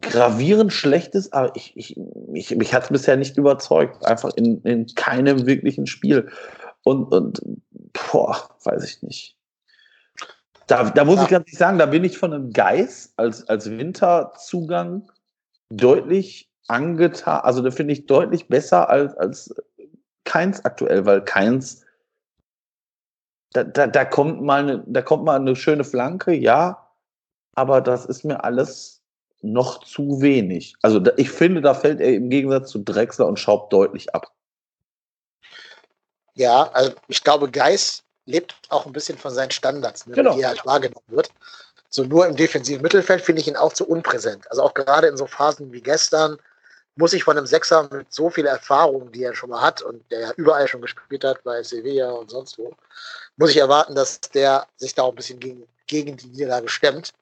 gravierend 0.00 0.72
Schlechtes, 0.72 1.32
aber 1.32 1.54
ich, 1.54 1.76
ich, 1.76 1.96
mich, 2.28 2.54
mich 2.56 2.74
hat 2.74 2.84
es 2.84 2.88
bisher 2.88 3.16
nicht 3.16 3.36
überzeugt. 3.36 4.04
Einfach 4.06 4.30
in, 4.36 4.62
in 4.62 4.86
keinem 4.94 5.46
wirklichen 5.46 5.86
Spiel. 5.86 6.28
Und, 6.84 7.12
und 7.12 7.40
boah, 7.92 8.48
weiß 8.64 8.84
ich 8.84 9.02
nicht. 9.02 9.36
Da, 10.66 10.90
da 10.90 11.04
muss 11.04 11.16
ja. 11.16 11.22
ich 11.24 11.28
ganz 11.28 11.46
ehrlich 11.46 11.58
sagen, 11.58 11.78
da 11.78 11.86
bin 11.86 12.04
ich 12.04 12.18
von 12.18 12.32
einem 12.32 12.52
Geist 12.52 13.12
als, 13.16 13.48
als 13.48 13.70
Winterzugang 13.70 15.10
deutlich 15.70 16.50
angetan. 16.68 17.40
Also 17.40 17.62
da 17.62 17.70
finde 17.70 17.92
ich 17.92 18.06
deutlich 18.06 18.48
besser 18.48 18.88
als, 18.88 19.14
als 19.16 19.54
Keins 20.24 20.64
aktuell, 20.64 21.06
weil 21.06 21.24
Keins, 21.24 21.84
da, 23.52 23.64
da, 23.64 23.86
da, 23.86 24.04
kommt 24.04 24.42
mal 24.42 24.62
eine, 24.62 24.84
da 24.86 25.00
kommt 25.00 25.24
mal 25.24 25.36
eine 25.36 25.56
schöne 25.56 25.84
Flanke, 25.84 26.34
ja, 26.34 26.92
aber 27.54 27.80
das 27.80 28.04
ist 28.04 28.24
mir 28.24 28.44
alles 28.44 28.97
noch 29.40 29.84
zu 29.84 30.20
wenig. 30.20 30.74
Also 30.82 31.00
ich 31.16 31.30
finde, 31.30 31.60
da 31.60 31.74
fällt 31.74 32.00
er 32.00 32.14
im 32.14 32.30
Gegensatz 32.30 32.70
zu 32.70 32.80
Drexler 32.80 33.26
und 33.26 33.38
Schaub 33.38 33.70
deutlich 33.70 34.14
ab. 34.14 34.32
Ja, 36.34 36.70
also 36.72 36.92
ich 37.08 37.22
glaube, 37.24 37.50
Geist 37.50 38.04
lebt 38.26 38.54
auch 38.68 38.86
ein 38.86 38.92
bisschen 38.92 39.18
von 39.18 39.32
seinen 39.32 39.50
Standards, 39.50 40.06
ne, 40.06 40.14
genau. 40.14 40.34
die 40.34 40.42
er 40.42 40.50
halt 40.50 40.66
wahrgenommen 40.66 41.06
wird. 41.08 41.30
So 41.88 42.04
nur 42.04 42.26
im 42.26 42.36
defensiven 42.36 42.82
Mittelfeld 42.82 43.22
finde 43.22 43.40
ich 43.40 43.48
ihn 43.48 43.56
auch 43.56 43.72
zu 43.72 43.88
unpräsent. 43.88 44.48
Also 44.50 44.62
auch 44.62 44.74
gerade 44.74 45.08
in 45.08 45.16
so 45.16 45.26
Phasen 45.26 45.72
wie 45.72 45.80
gestern 45.80 46.38
muss 46.98 47.12
ich 47.12 47.24
von 47.24 47.38
einem 47.38 47.46
Sechser 47.46 47.88
mit 47.92 48.12
so 48.12 48.28
viel 48.28 48.46
Erfahrung, 48.46 49.12
die 49.12 49.22
er 49.22 49.34
schon 49.34 49.50
mal 49.50 49.62
hat 49.62 49.82
und 49.82 50.02
der 50.10 50.20
ja 50.20 50.32
überall 50.36 50.66
schon 50.66 50.82
gespielt 50.82 51.24
hat, 51.24 51.42
bei 51.44 51.62
Sevilla 51.62 52.10
und 52.10 52.30
sonst 52.30 52.58
wo, 52.58 52.74
muss 53.36 53.50
ich 53.50 53.56
erwarten, 53.56 53.94
dass 53.94 54.20
der 54.20 54.66
sich 54.76 54.94
da 54.94 55.02
auch 55.02 55.10
ein 55.10 55.16
bisschen 55.16 55.38
gegen, 55.38 55.66
gegen 55.86 56.16
die 56.16 56.26
Niederlage 56.26 56.68
stemmt. 56.68 57.12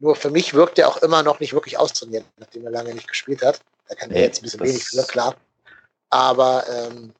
Nur 0.00 0.14
für 0.14 0.30
mich 0.30 0.54
wirkt 0.54 0.78
er 0.78 0.88
auch 0.88 0.98
immer 0.98 1.22
noch 1.22 1.40
nicht 1.40 1.52
wirklich 1.52 1.78
austrainiert, 1.78 2.24
nachdem 2.36 2.64
er 2.64 2.70
lange 2.70 2.94
nicht 2.94 3.08
gespielt 3.08 3.42
hat. 3.42 3.60
Da 3.88 3.94
kann 3.94 4.10
er 4.10 4.22
jetzt 4.22 4.40
ein 4.40 4.42
bisschen 4.42 4.60
wenig 4.60 4.84
für, 4.84 5.02
klar. 5.04 5.34
Aber 6.10 6.64
ähm, 6.68 7.12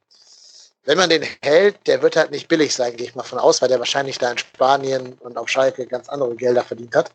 wenn 0.85 0.97
man 0.97 1.11
den 1.11 1.25
hält, 1.43 1.87
der 1.87 2.03
wird 2.03 2.17
halt 2.17 2.31
nicht 2.31 2.49
billig 2.49 2.75
sein, 2.75 2.97
gehe 2.97 3.09
ich 3.09 3.15
mal 3.15 3.23
von 3.23 3.39
aus, 3.39 3.61
weil 3.61 3.69
der 3.69 3.79
wahrscheinlich 3.79 4.19
da 4.19 4.31
in 4.31 4.39
Spanien 4.39 5.15
und 5.21 5.37
auf 5.37 5.49
Schalke 5.49 5.87
ganz 5.87 6.09
andere 6.09 6.35
Gelder 6.37 6.63
verdient 6.63 6.95
hat 6.95 7.11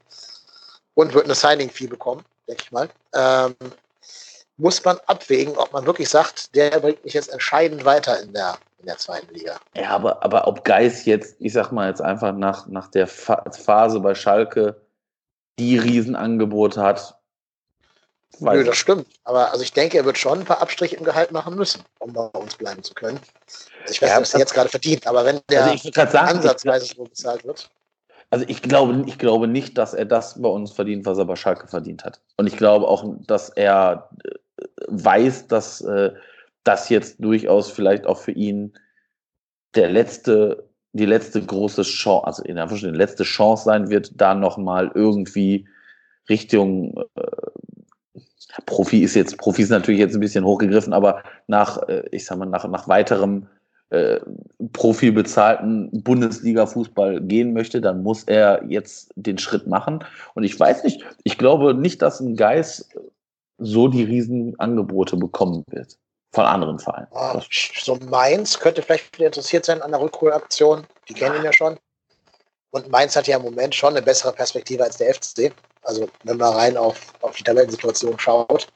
und 0.95 1.13
wird 1.13 1.25
eine 1.25 1.35
Signing-Fee 1.35 1.87
bekommen, 1.87 2.23
denke 2.47 2.63
ich 2.65 2.71
mal. 2.71 2.89
Ähm, 3.15 3.55
muss 4.57 4.83
man 4.83 4.99
abwägen, 5.07 5.57
ob 5.57 5.73
man 5.73 5.85
wirklich 5.85 6.09
sagt, 6.09 6.55
der 6.55 6.79
bringt 6.79 7.03
mich 7.03 7.13
jetzt 7.13 7.31
entscheidend 7.31 7.85
weiter 7.85 8.21
in 8.21 8.33
der, 8.33 8.57
in 8.79 8.85
der 8.85 8.97
zweiten 8.97 9.33
Liga. 9.33 9.55
Ja, 9.75 9.89
aber, 9.89 10.23
aber 10.23 10.47
ob 10.47 10.63
Geis 10.63 11.05
jetzt, 11.05 11.35
ich 11.39 11.53
sag 11.53 11.71
mal 11.71 11.89
jetzt 11.89 12.01
einfach 12.01 12.33
nach, 12.33 12.67
nach 12.67 12.87
der 12.89 13.07
Phase 13.07 13.99
bei 13.99 14.13
Schalke 14.13 14.82
die 15.59 15.77
Riesenangebote 15.77 16.81
hat, 16.81 17.15
Weiß 18.39 18.57
Nö, 18.57 18.63
das 18.63 18.77
stimmt. 18.77 19.07
Aber 19.23 19.51
also 19.51 19.63
ich 19.63 19.73
denke, 19.73 19.97
er 19.97 20.05
wird 20.05 20.17
schon 20.17 20.39
ein 20.39 20.45
paar 20.45 20.61
Abstriche 20.61 20.95
im 20.95 21.03
Gehalt 21.03 21.31
machen 21.31 21.55
müssen, 21.55 21.83
um 21.99 22.13
bei 22.13 22.25
uns 22.25 22.55
bleiben 22.55 22.83
zu 22.83 22.93
können. 22.93 23.19
Also 23.81 23.93
ich 23.93 24.01
weiß 24.01 24.09
ja, 24.09 24.15
nicht, 24.15 24.21
was 24.21 24.33
er 24.33 24.39
jetzt 24.39 24.53
gerade 24.53 24.69
verdient, 24.69 25.05
aber 25.05 25.23
wenn 25.25 25.39
der 25.49 25.65
also 25.65 25.91
sagen, 25.93 26.17
ansatzweise 26.17 26.85
so 26.85 27.03
bezahlt 27.03 27.45
wird. 27.45 27.69
Also 28.31 28.45
ich 28.47 28.63
glaube, 28.63 29.03
ich 29.05 29.19
glaube 29.19 29.47
nicht, 29.47 29.77
dass 29.77 29.93
er 29.93 30.05
das 30.05 30.41
bei 30.41 30.49
uns 30.49 30.71
verdient, 30.71 31.05
was 31.05 31.19
er 31.19 31.25
bei 31.25 31.35
Schalke 31.35 31.67
verdient 31.67 32.03
hat. 32.03 32.19
Und 32.37 32.47
ich 32.47 32.57
glaube 32.57 32.87
auch, 32.87 33.05
dass 33.27 33.49
er 33.49 34.09
äh, 34.23 34.31
weiß, 34.87 35.47
dass 35.47 35.81
äh, 35.81 36.11
das 36.63 36.89
jetzt 36.89 37.17
durchaus 37.19 37.69
vielleicht 37.69 38.07
auch 38.07 38.17
für 38.17 38.31
ihn 38.31 38.73
der 39.75 39.91
letzte, 39.91 40.67
die 40.93 41.05
letzte 41.05 41.41
große 41.43 41.81
Chance, 41.81 42.25
also 42.25 42.43
in 42.43 42.57
Anführungsstrichen, 42.57 42.95
letzte 42.95 43.23
Chance 43.23 43.65
sein 43.65 43.89
wird, 43.89 44.11
da 44.15 44.35
nochmal 44.35 44.91
irgendwie 44.93 45.67
Richtung 46.29 46.95
äh, 47.15 47.21
Profi 48.67 49.01
ist 49.01 49.15
jetzt, 49.15 49.37
Profi 49.37 49.63
ist 49.63 49.69
natürlich 49.69 49.99
jetzt 49.99 50.13
ein 50.13 50.19
bisschen 50.19 50.45
hochgegriffen, 50.45 50.93
aber 50.93 51.23
nach, 51.47 51.81
äh, 51.89 52.03
ich 52.11 52.25
sag 52.25 52.37
mal, 52.37 52.45
nach, 52.45 52.67
nach 52.69 52.87
weiterem 52.87 53.47
äh, 53.89 54.19
Profi 54.73 55.11
bezahlten 55.11 55.89
Bundesliga-Fußball 56.03 57.21
gehen 57.21 57.53
möchte, 57.53 57.81
dann 57.81 58.03
muss 58.03 58.23
er 58.23 58.63
jetzt 58.67 59.11
den 59.15 59.39
Schritt 59.39 59.65
machen. 59.65 60.03
Und 60.35 60.43
ich 60.43 60.59
weiß 60.59 60.83
nicht, 60.83 61.03
ich 61.23 61.39
glaube 61.39 61.73
nicht, 61.73 62.03
dass 62.03 62.19
ein 62.19 62.35
Geist 62.35 62.95
so 63.57 63.87
die 63.87 64.03
Riesenangebote 64.03 65.17
bekommen 65.17 65.63
wird 65.69 65.97
von 66.33 66.45
anderen 66.45 66.79
Vereinen. 66.79 67.07
Ah, 67.13 67.39
so 67.49 67.95
Mainz 67.95 68.59
könnte 68.59 68.81
vielleicht 68.81 69.19
interessiert 69.19 69.65
sein 69.65 69.81
an 69.81 69.91
der 69.91 70.01
Rückholaktion. 70.01 70.85
Die 71.07 71.13
kennen 71.13 71.35
ihn 71.37 71.43
ja 71.43 71.53
schon. 71.53 71.77
Und 72.71 72.89
Mainz 72.89 73.15
hat 73.15 73.27
ja 73.27 73.37
im 73.37 73.43
Moment 73.43 73.75
schon 73.75 73.93
eine 73.93 74.01
bessere 74.01 74.33
Perspektive 74.33 74.83
als 74.83 74.97
der 74.97 75.13
FC. 75.13 75.53
Also 75.83 76.09
wenn 76.23 76.37
man 76.37 76.53
rein 76.53 76.75
auf, 76.75 76.99
auf 77.21 77.35
die 77.35 77.43
Tabellensituation 77.43 78.17
schaut. 78.17 78.67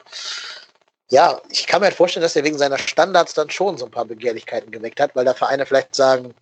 Ja, 1.10 1.40
ich 1.50 1.66
kann 1.66 1.80
mir 1.80 1.86
halt 1.86 1.96
vorstellen, 1.96 2.22
dass 2.22 2.36
er 2.36 2.44
wegen 2.44 2.58
seiner 2.58 2.78
Standards 2.78 3.34
dann 3.34 3.50
schon 3.50 3.76
so 3.76 3.86
ein 3.86 3.90
paar 3.90 4.04
Begehrlichkeiten 4.04 4.70
geweckt 4.70 5.00
hat, 5.00 5.16
weil 5.16 5.24
da 5.24 5.34
Vereine 5.34 5.66
vielleicht 5.66 5.94
sagen, 5.94 6.34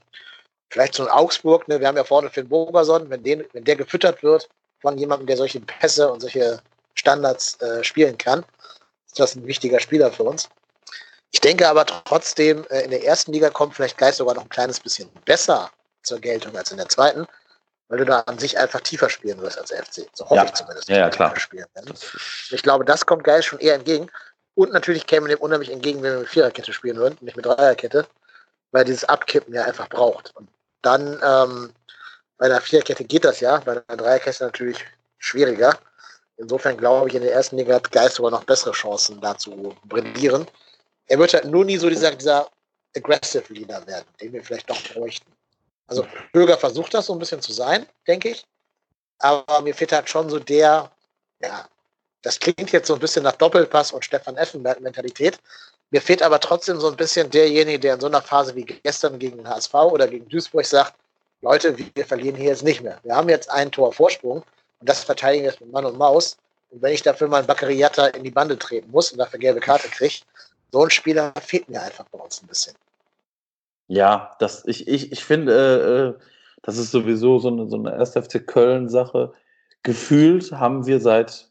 vielleicht 0.71 0.95
so 0.95 1.05
ein 1.05 1.09
Augsburg, 1.09 1.69
ne, 1.69 1.81
wir 1.81 1.87
haben 1.87 1.97
ja 1.97 2.05
vorne 2.05 2.29
Finn 2.29 2.49
Bogerson, 2.49 3.09
wenn, 3.09 3.23
den, 3.23 3.45
wenn 3.53 3.65
der 3.65 3.77
gefüttert 3.77 4.23
wird 4.23 4.49
von 4.81 4.99
jemandem, 4.99 5.29
der 5.29 5.37
solche 5.37 5.61
Pässe 5.61 6.11
und 6.11 6.21
solche 6.21 6.61
Standards 6.95 7.61
äh, 7.63 7.85
spielen 7.85 8.19
kann, 8.19 8.45
ist 9.07 9.21
das 9.21 9.37
ein 9.37 9.47
wichtiger 9.47 9.79
Spieler 9.79 10.11
für 10.11 10.25
uns. 10.25 10.49
Ich 11.33 11.41
denke 11.41 11.69
aber 11.69 11.85
trotzdem, 11.87 12.65
äh, 12.71 12.83
in 12.83 12.91
der 12.91 13.05
ersten 13.05 13.33
Liga 13.33 13.51
kommt 13.51 13.75
vielleicht 13.75 13.99
Geist 13.99 14.19
sogar 14.19 14.35
noch 14.35 14.45
ein 14.45 14.49
kleines 14.49 14.81
bisschen 14.81 15.09
besser 15.25 15.71
zur 16.03 16.21
Geltung 16.21 16.57
als 16.57 16.71
in 16.71 16.79
der 16.79 16.89
zweiten 16.89 17.27
weil 17.89 17.99
du 17.99 18.05
da 18.05 18.21
an 18.21 18.39
sich 18.39 18.59
einfach 18.59 18.81
tiefer 18.81 19.09
spielen 19.09 19.41
wirst 19.41 19.59
als 19.59 19.71
FC. 19.71 20.09
So 20.13 20.25
hoffe 20.25 20.37
ja. 20.37 20.45
ich 20.45 20.55
zumindest. 20.55 20.89
Ja, 20.89 20.99
ja 20.99 21.11
klar. 21.11 21.35
Ich 22.51 22.63
glaube, 22.63 22.85
das 22.85 23.07
kommt 23.07 23.25
Geil 23.25 23.43
schon 23.43 23.61
eher 23.61 23.75
entgegen. 23.75 24.11
Und 24.55 24.73
natürlich 24.73 25.07
käme 25.07 25.29
dem 25.29 25.39
unheimlich 25.39 25.71
entgegen, 25.71 26.03
wenn 26.03 26.13
wir 26.13 26.21
mit 26.21 26.29
Viererkette 26.29 26.73
spielen 26.73 26.97
würden, 26.97 27.19
nicht 27.21 27.37
mit 27.37 27.45
Dreierkette, 27.45 28.07
weil 28.73 28.85
dieses 28.85 29.05
Abkippen 29.05 29.55
ja 29.55 29.65
einfach 29.65 29.89
braucht. 29.89 30.35
Und 30.35 30.49
dann 30.83 31.21
ähm, 31.23 31.73
bei 32.39 32.47
einer 32.47 32.61
Viererkette 32.61 33.05
geht 33.05 33.25
das 33.25 33.41
ja, 33.41 33.59
bei 33.59 33.73
einer 33.73 33.97
Dreierkette 33.97 34.45
natürlich 34.45 34.85
schwieriger. 35.19 35.79
Insofern 36.39 36.77
glaube 36.77 37.09
ich, 37.09 37.15
in 37.15 37.23
der 37.23 37.33
ersten 37.33 37.59
Liga 37.59 37.75
hat 37.75 37.93
Geist 37.93 38.17
sogar 38.17 38.31
noch 38.31 38.45
bessere 38.45 38.73
Chancen, 38.73 39.21
da 39.21 39.37
zu 39.37 39.77
brillieren. 39.85 40.47
Er 41.07 41.19
wird 41.19 41.35
halt 41.35 41.45
nur 41.45 41.65
nie 41.65 41.77
so 41.77 41.89
dieser, 41.89 42.15
dieser 42.15 42.49
Aggressive 42.97 43.53
Leader 43.53 43.87
werden, 43.87 44.07
den 44.21 44.33
wir 44.33 44.43
vielleicht 44.43 44.69
doch 44.69 44.83
bräuchten. 44.93 45.31
Also 45.87 46.07
Bürger 46.33 46.57
versucht 46.57 46.95
das 46.95 47.07
so 47.07 47.13
ein 47.13 47.19
bisschen 47.19 47.41
zu 47.41 47.53
sein, 47.53 47.87
denke 48.07 48.31
ich. 48.31 48.45
Aber 49.19 49.61
mir 49.63 49.75
fehlt 49.75 49.93
halt 49.93 50.09
schon 50.09 50.29
so 50.29 50.39
der, 50.39 50.91
ja, 51.41 51.69
das 52.23 52.41
klingt 52.41 52.73
jetzt 52.73 52.89
so 52.89 52.95
ein 52.95 53.01
bisschen 53.01 53.23
nach 53.23 53.37
Doppelpass 53.37 53.93
und 53.93 54.05
Stefan 54.05 54.37
Effenberg-Mentalität. 54.37 55.39
Mir 55.91 56.03
fehlt 56.03 56.23
aber 56.23 56.41
trotzdem 56.41 56.81
so 56.81 56.89
ein 56.89 56.97
bisschen 56.97 57.31
derjenige, 57.31 57.79
der 57.79 57.95
in 57.95 58.01
so 58.01 58.09
einer 58.09 58.21
Phase 58.21 58.55
wie 58.57 58.65
gestern 58.65 59.19
gegen 59.19 59.37
den 59.37 59.49
HSV 59.49 59.75
oder 59.75 60.09
gegen 60.09 60.29
Duisburg 60.29 60.67
sagt, 60.67 60.95
Leute, 61.43 61.77
wir 61.79 62.05
verlieren 62.05 62.35
hier 62.35 62.49
jetzt 62.49 62.65
nicht 62.65 62.83
mehr. 62.83 62.99
Wir 63.05 63.15
haben 63.15 63.29
jetzt 63.29 63.49
ein 63.51 63.71
Tor 63.71 63.93
Vorsprung 63.93 64.43
und 64.81 64.89
das 64.89 65.05
verteidigen 65.05 65.45
wir 65.45 65.51
jetzt 65.51 65.61
mit 65.61 65.71
Mann 65.71 65.85
und 65.85 65.97
Maus. 65.97 66.37
Und 66.71 66.83
wenn 66.83 66.93
ich 66.93 67.03
dafür 67.03 67.29
mal 67.29 67.39
einen 67.39 67.47
Baccariata 67.47 68.09
in 68.09 68.25
die 68.25 68.31
Bande 68.31 68.59
treten 68.59 68.91
muss 68.91 69.13
und 69.13 69.19
dafür 69.19 69.39
gelbe 69.39 69.61
Karte 69.61 69.89
kriege, 69.89 70.17
so 70.77 70.83
ein 70.83 70.91
Spieler 70.91 71.33
fehlt 71.41 71.71
mir 71.71 71.81
einfach 71.81 72.05
bei 72.11 72.19
uns 72.19 72.43
ein 72.43 72.49
bisschen. 72.49 72.75
Ja, 73.89 74.37
das, 74.41 74.67
ich, 74.67 74.87
ich, 74.87 75.11
ich 75.11 75.25
finde, 75.25 75.53
äh, 75.55 76.09
äh 76.09 76.23
das 76.63 76.77
ist 76.77 76.91
sowieso 76.91 77.39
so 77.39 77.49
eine, 77.49 77.67
so 77.69 77.77
eine 77.77 77.95
1. 77.95 78.11
FC 78.11 78.47
Köln-Sache. 78.47 79.33
Gefühlt 79.83 80.53
haben 80.53 80.85
wir 80.87 81.01
seit, 81.01 81.51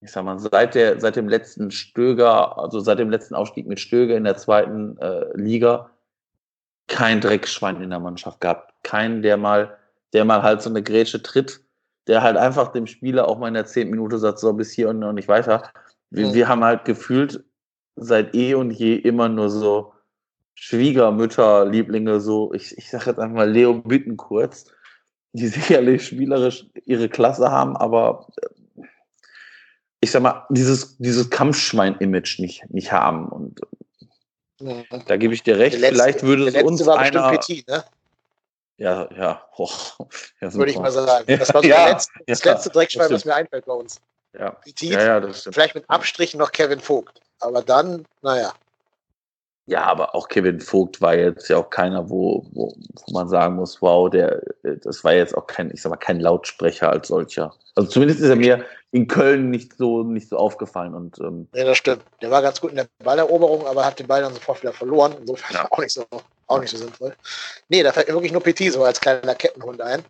ich 0.00 0.10
sag 0.10 0.24
mal, 0.24 0.38
seit, 0.40 0.74
der, 0.74 0.98
seit 0.98 1.14
dem 1.14 1.28
letzten 1.28 1.70
Stöger, 1.70 2.58
also 2.58 2.80
seit 2.80 2.98
dem 2.98 3.10
letzten 3.10 3.36
Aufstieg 3.36 3.68
mit 3.68 3.78
Stöger 3.78 4.16
in 4.16 4.24
der 4.24 4.36
zweiten 4.36 4.98
äh, 4.98 5.26
Liga, 5.34 5.90
kein 6.88 7.20
Dreckschwein 7.20 7.82
in 7.82 7.90
der 7.90 8.00
Mannschaft 8.00 8.40
gehabt. 8.40 8.74
Keinen, 8.82 9.22
der 9.22 9.36
mal, 9.36 9.76
der 10.12 10.24
mal 10.24 10.42
halt 10.42 10.60
so 10.62 10.70
eine 10.70 10.82
Grätsche 10.82 11.22
tritt. 11.22 11.60
der 12.08 12.22
halt 12.22 12.36
einfach 12.36 12.72
dem 12.72 12.86
Spieler 12.86 13.28
auch 13.28 13.38
mal 13.38 13.48
in 13.48 13.54
der 13.54 13.66
zehnten 13.66 13.92
Minute 13.92 14.18
sagt, 14.18 14.40
so 14.40 14.52
bis 14.54 14.72
hier 14.72 14.88
und 14.88 14.98
noch 14.98 15.12
nicht 15.12 15.28
weiter. 15.28 15.70
Wir, 16.14 16.28
mhm. 16.28 16.34
wir 16.34 16.48
haben 16.48 16.64
halt 16.64 16.84
gefühlt 16.84 17.44
seit 17.96 18.34
eh 18.34 18.54
und 18.54 18.70
je 18.70 18.94
immer 18.94 19.28
nur 19.28 19.50
so 19.50 19.92
Schwiegermütter, 20.54 21.64
Lieblinge, 21.66 22.20
so, 22.20 22.52
ich, 22.54 22.76
ich 22.78 22.88
sage 22.88 23.06
jetzt 23.10 23.18
einfach 23.18 23.36
mal 23.36 23.50
Leo 23.50 23.74
Bittenkurz, 23.74 24.66
die 25.32 25.46
sicherlich 25.48 26.06
spielerisch 26.06 26.66
ihre 26.84 27.08
Klasse 27.08 27.50
haben, 27.50 27.76
aber 27.76 28.28
ich 30.00 30.10
sag 30.10 30.22
mal, 30.22 30.46
dieses, 30.50 30.96
dieses 30.98 31.30
Kampfschwein-Image 31.30 32.38
nicht, 32.38 32.70
nicht 32.70 32.92
haben. 32.92 33.28
Und 33.28 33.60
ja. 34.60 34.82
da 35.06 35.16
gebe 35.16 35.34
ich 35.34 35.42
dir 35.42 35.58
recht, 35.58 35.78
letzte, 35.78 35.94
vielleicht 35.94 36.22
würde 36.22 36.46
es 36.46 36.62
uns 36.62 36.86
einer... 36.86 37.30
Petit, 37.30 37.66
ne? 37.66 37.84
Ja, 38.76 39.08
ja. 39.16 39.42
Oh, 39.56 39.68
ja 40.40 40.52
würde 40.52 40.70
ich 40.70 40.78
mal 40.78 40.90
sagen. 40.90 41.26
Das 41.26 41.52
war 41.54 41.62
so 41.62 41.68
ja, 41.68 41.88
letzte, 41.88 42.12
das 42.26 42.44
ja, 42.44 42.52
letzte 42.52 42.70
Dreckschwein, 42.70 43.10
was 43.10 43.24
mir 43.24 43.34
einfällt 43.34 43.66
bei 43.66 43.74
uns. 43.74 44.00
Ja. 44.38 44.50
Petit, 44.50 44.90
ja, 44.90 45.02
ja, 45.02 45.20
das 45.20 45.48
vielleicht 45.50 45.74
mit 45.74 45.88
Abstrichen 45.88 46.38
noch 46.38 46.50
Kevin 46.50 46.80
Vogt. 46.80 47.20
Aber 47.40 47.62
dann, 47.62 48.04
naja. 48.22 48.52
Ja, 49.66 49.84
aber 49.84 50.14
auch 50.14 50.28
Kevin 50.28 50.60
Vogt 50.60 51.00
war 51.00 51.14
jetzt 51.14 51.48
ja 51.48 51.56
auch 51.56 51.70
keiner, 51.70 52.10
wo, 52.10 52.44
wo, 52.52 52.74
wo 53.06 53.12
man 53.12 53.28
sagen 53.28 53.56
muss, 53.56 53.80
wow, 53.80 54.10
der, 54.10 54.42
das 54.62 55.02
war 55.04 55.14
jetzt 55.14 55.34
auch 55.36 55.46
kein, 55.46 55.70
ich 55.70 55.80
sag 55.80 55.90
mal, 55.90 55.96
kein 55.96 56.20
Lautsprecher 56.20 56.90
als 56.90 57.08
solcher. 57.08 57.54
Also 57.74 57.88
zumindest 57.88 58.20
ist 58.20 58.28
er 58.28 58.36
mir 58.36 58.64
in 58.90 59.08
Köln 59.08 59.50
nicht 59.50 59.76
so, 59.76 60.02
nicht 60.02 60.28
so 60.28 60.36
aufgefallen. 60.36 60.94
Und, 60.94 61.18
ähm, 61.18 61.48
ja, 61.54 61.64
das 61.64 61.78
stimmt. 61.78 62.02
Der 62.20 62.30
war 62.30 62.42
ganz 62.42 62.60
gut 62.60 62.70
in 62.70 62.76
der 62.76 62.88
Balleroberung, 63.02 63.66
aber 63.66 63.86
hat 63.86 63.98
den 63.98 64.06
Ball 64.06 64.20
dann 64.20 64.34
sofort 64.34 64.60
wieder 64.62 64.72
verloren. 64.72 65.14
Insofern 65.18 65.54
ja. 65.54 65.66
auch 65.70 65.78
nicht 65.78 65.92
so, 65.92 66.04
auch 66.46 66.60
nicht 66.60 66.70
so 66.70 66.76
sinnvoll. 66.76 67.16
Nee, 67.68 67.82
da 67.82 67.92
fällt 67.92 68.08
mir 68.08 68.14
wirklich 68.14 68.32
nur 68.32 68.42
Petit 68.42 68.72
so 68.72 68.84
als 68.84 69.00
kleiner 69.00 69.34
Kettenhund 69.34 69.80
ein. 69.80 70.04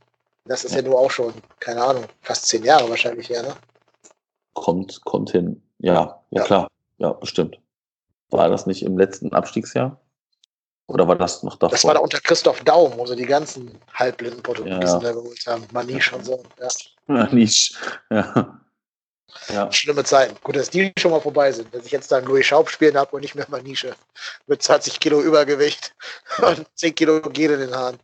Das 0.46 0.64
ist 0.64 0.72
ja, 0.72 0.80
ja 0.80 0.88
nur 0.88 0.98
auch 0.98 1.10
schon, 1.10 1.32
keine 1.60 1.82
Ahnung, 1.82 2.04
fast 2.22 2.46
zehn 2.46 2.64
Jahre 2.64 2.88
wahrscheinlich 2.90 3.28
her, 3.30 3.42
ne? 3.42 3.54
Kommt, 4.52 5.04
kommt 5.04 5.30
hin. 5.30 5.62
Ja, 5.78 5.92
ja, 5.92 6.20
ja. 6.30 6.42
klar. 6.44 6.68
Ja, 6.98 7.12
bestimmt. 7.12 7.58
War 8.30 8.48
das 8.48 8.66
nicht 8.66 8.82
im 8.82 8.98
letzten 8.98 9.32
Abstiegsjahr? 9.32 10.00
Oder 10.86 11.08
war 11.08 11.16
das 11.16 11.42
noch 11.42 11.56
davor? 11.56 11.70
Das 11.70 11.84
war 11.84 11.94
da 11.94 12.00
unter 12.00 12.20
Christoph 12.20 12.62
Daum, 12.62 12.92
wo 12.98 13.06
sie 13.06 13.16
die 13.16 13.24
ganzen 13.24 13.78
halbblinden 13.94 14.42
Portugiesen 14.42 15.00
ja, 15.00 15.00
ja. 15.00 15.12
geholt 15.12 15.42
haben. 15.46 15.66
Maniche 15.72 16.14
und 16.14 16.24
so. 16.24 16.42
Ja. 16.60 16.68
Maniche, 17.06 17.74
ja. 18.10 18.60
Ja. 19.48 19.70
Schlimme 19.72 20.04
Zeiten. 20.04 20.36
Gut, 20.42 20.56
dass 20.56 20.70
die 20.70 20.92
schon 20.98 21.10
mal 21.10 21.20
vorbei 21.20 21.52
sind. 21.52 21.72
Wenn 21.72 21.84
ich 21.84 21.92
jetzt 21.92 22.10
dann 22.12 22.24
Louis 22.24 22.46
Schaub 22.46 22.70
spielen 22.70 22.96
habe 22.96 23.14
und 23.14 23.22
nicht 23.22 23.34
mehr 23.34 23.46
Maniche. 23.48 23.94
Mit 24.46 24.62
20 24.62 25.00
Kilo 25.00 25.20
Übergewicht 25.20 25.94
und 26.38 26.66
10 26.74 26.94
Kilo 26.94 27.20
Gel 27.20 27.52
in 27.52 27.60
den 27.60 27.74
Haaren. 27.74 27.98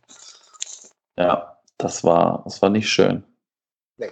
Ja, 1.17 1.57
das 1.77 2.03
war, 2.03 2.41
das 2.45 2.61
war 2.61 2.69
nicht 2.69 2.89
schön. 2.89 3.23
Nee. 3.97 4.11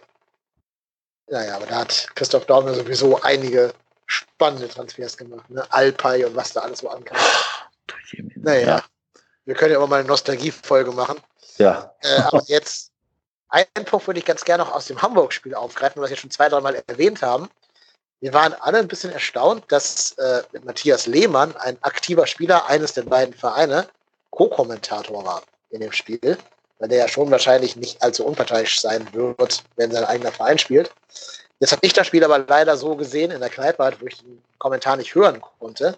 Naja, 1.28 1.56
aber 1.56 1.66
da 1.66 1.80
hat 1.80 2.10
Christoph 2.16 2.46
Daum 2.46 2.68
ja 2.68 2.74
sowieso 2.74 3.22
einige 3.22 3.74
spannende 4.06 4.68
Transfers 4.68 5.18
gemacht. 5.18 5.50
Ne? 5.50 5.66
Alpay 5.72 6.26
und 6.26 6.36
was 6.36 6.54
da 6.54 6.62
alles 6.62 6.80
so 6.80 6.90
ankam. 6.90 7.18
Naja, 8.38 8.68
ja. 8.68 8.84
wir 9.46 9.56
können 9.56 9.72
ja 9.72 9.78
immer 9.78 9.88
mal 9.88 10.00
eine 10.00 10.08
Nostalgie-Folge 10.08 10.92
machen. 10.92 11.20
Ja. 11.58 11.94
Äh, 12.02 12.22
aber 12.22 12.42
jetzt, 12.48 12.89
einen 13.50 13.86
Punkt 13.86 14.08
würde 14.08 14.20
ich 14.20 14.26
ganz 14.26 14.46
gerne 14.46 14.64
noch 14.64 14.74
aus 14.74 14.86
dem 14.86 15.02
Hamburg-Spiel 15.02 15.56
aufgreifen, 15.56 16.02
was 16.02 16.10
wir 16.10 16.18
schon 16.18 16.32
zwei, 16.32 16.50
drei 16.50 16.62
Mal 16.62 16.82
erwähnt 16.88 17.22
haben. 17.22 17.50
Wir 18.22 18.34
waren 18.34 18.54
alle 18.54 18.80
ein 18.80 18.88
bisschen 18.88 19.12
erstaunt, 19.12 19.64
dass 19.70 20.12
äh, 20.14 20.44
Matthias 20.64 21.08
Lehmann, 21.08 21.56
ein 21.58 21.78
aktiver 21.82 22.28
Spieler 22.28 22.68
eines 22.68 22.94
der 22.94 23.04
beiden 23.04 23.34
Vereine, 23.34 23.88
Co-Kommentator 24.32 25.24
war 25.24 25.42
in 25.70 25.82
dem 25.82 25.92
Spiel, 25.92 26.38
weil 26.80 26.90
der 26.90 27.00
ja 27.00 27.08
schon 27.08 27.32
wahrscheinlich 27.32 27.76
nicht 27.76 28.02
allzu 28.04 28.26
unparteiisch 28.26 28.82
sein 28.82 29.08
wird, 29.14 29.64
wenn 29.78 29.92
sein 29.92 30.04
eigener 30.04 30.32
Verein 30.32 30.60
spielt. 30.60 30.92
Jetzt 31.60 31.72
habe 31.72 31.86
ich 31.86 31.94
das 31.94 32.08
Spiel 32.08 32.24
aber 32.24 32.40
leider 32.40 32.78
so 32.78 32.96
gesehen 32.96 33.32
in 33.32 33.40
der 33.40 33.50
Kneipe, 33.50 33.94
wo 34.00 34.08
ich 34.08 34.18
den 34.18 34.42
Kommentar 34.60 34.98
nicht 34.98 35.16
hören 35.16 35.42
konnte. 35.42 35.98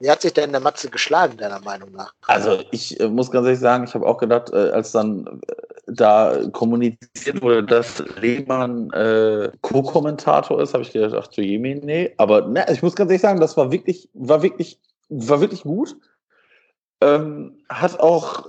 Wie 0.00 0.10
hat 0.10 0.22
sich 0.22 0.32
denn 0.32 0.52
der 0.52 0.60
Matze 0.60 0.90
geschlagen, 0.90 1.36
deiner 1.36 1.60
Meinung 1.60 1.90
nach? 1.92 2.12
Also 2.26 2.62
ich 2.70 2.98
äh, 3.00 3.08
muss 3.08 3.30
ganz 3.30 3.46
ehrlich 3.46 3.60
sagen, 3.60 3.84
ich 3.84 3.94
habe 3.94 4.06
auch 4.06 4.18
gedacht, 4.18 4.50
äh, 4.50 4.70
als 4.70 4.92
dann 4.92 5.40
äh, 5.48 5.54
da 5.88 6.38
kommuniziert 6.52 7.42
wurde, 7.42 7.64
dass 7.64 7.98
Lehmann 8.20 8.90
äh, 8.90 9.50
Co-Kommentator 9.62 10.62
ist, 10.62 10.74
habe 10.74 10.84
ich 10.84 10.92
gedacht, 10.92 11.14
ach 11.18 11.26
du 11.28 11.42
Jemi, 11.42 11.80
nee. 11.82 12.14
Aber 12.16 12.42
ne, 12.42 12.64
ich 12.70 12.82
muss 12.82 12.94
ganz 12.94 13.10
ehrlich 13.10 13.22
sagen, 13.22 13.40
das 13.40 13.56
war 13.56 13.72
wirklich, 13.72 14.08
war 14.14 14.42
wirklich, 14.42 14.78
war 15.08 15.40
wirklich 15.40 15.62
gut. 15.62 15.96
Ähm, 17.00 17.58
hat 17.68 17.98
auch 17.98 18.46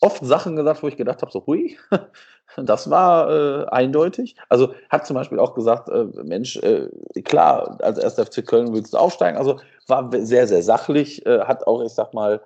oft 0.00 0.24
Sachen 0.24 0.56
gesagt, 0.56 0.82
wo 0.82 0.88
ich 0.88 0.96
gedacht 0.96 1.22
habe, 1.22 1.32
so 1.32 1.44
hui, 1.46 1.76
das 2.56 2.90
war 2.90 3.30
äh, 3.30 3.66
eindeutig. 3.66 4.36
Also 4.48 4.74
hat 4.88 5.06
zum 5.06 5.14
Beispiel 5.14 5.38
auch 5.38 5.54
gesagt, 5.54 5.88
äh, 5.88 6.06
Mensch, 6.22 6.56
äh, 6.58 6.88
klar, 7.24 7.78
als 7.82 7.98
erster 7.98 8.26
FC 8.26 8.46
Köln 8.46 8.72
willst 8.72 8.94
du 8.94 8.98
aufsteigen. 8.98 9.38
Also 9.38 9.58
war 9.86 10.10
sehr, 10.12 10.46
sehr 10.46 10.62
sachlich, 10.62 11.24
äh, 11.26 11.40
hat 11.40 11.66
auch, 11.66 11.82
ich 11.82 11.92
sag 11.92 12.14
mal, 12.14 12.40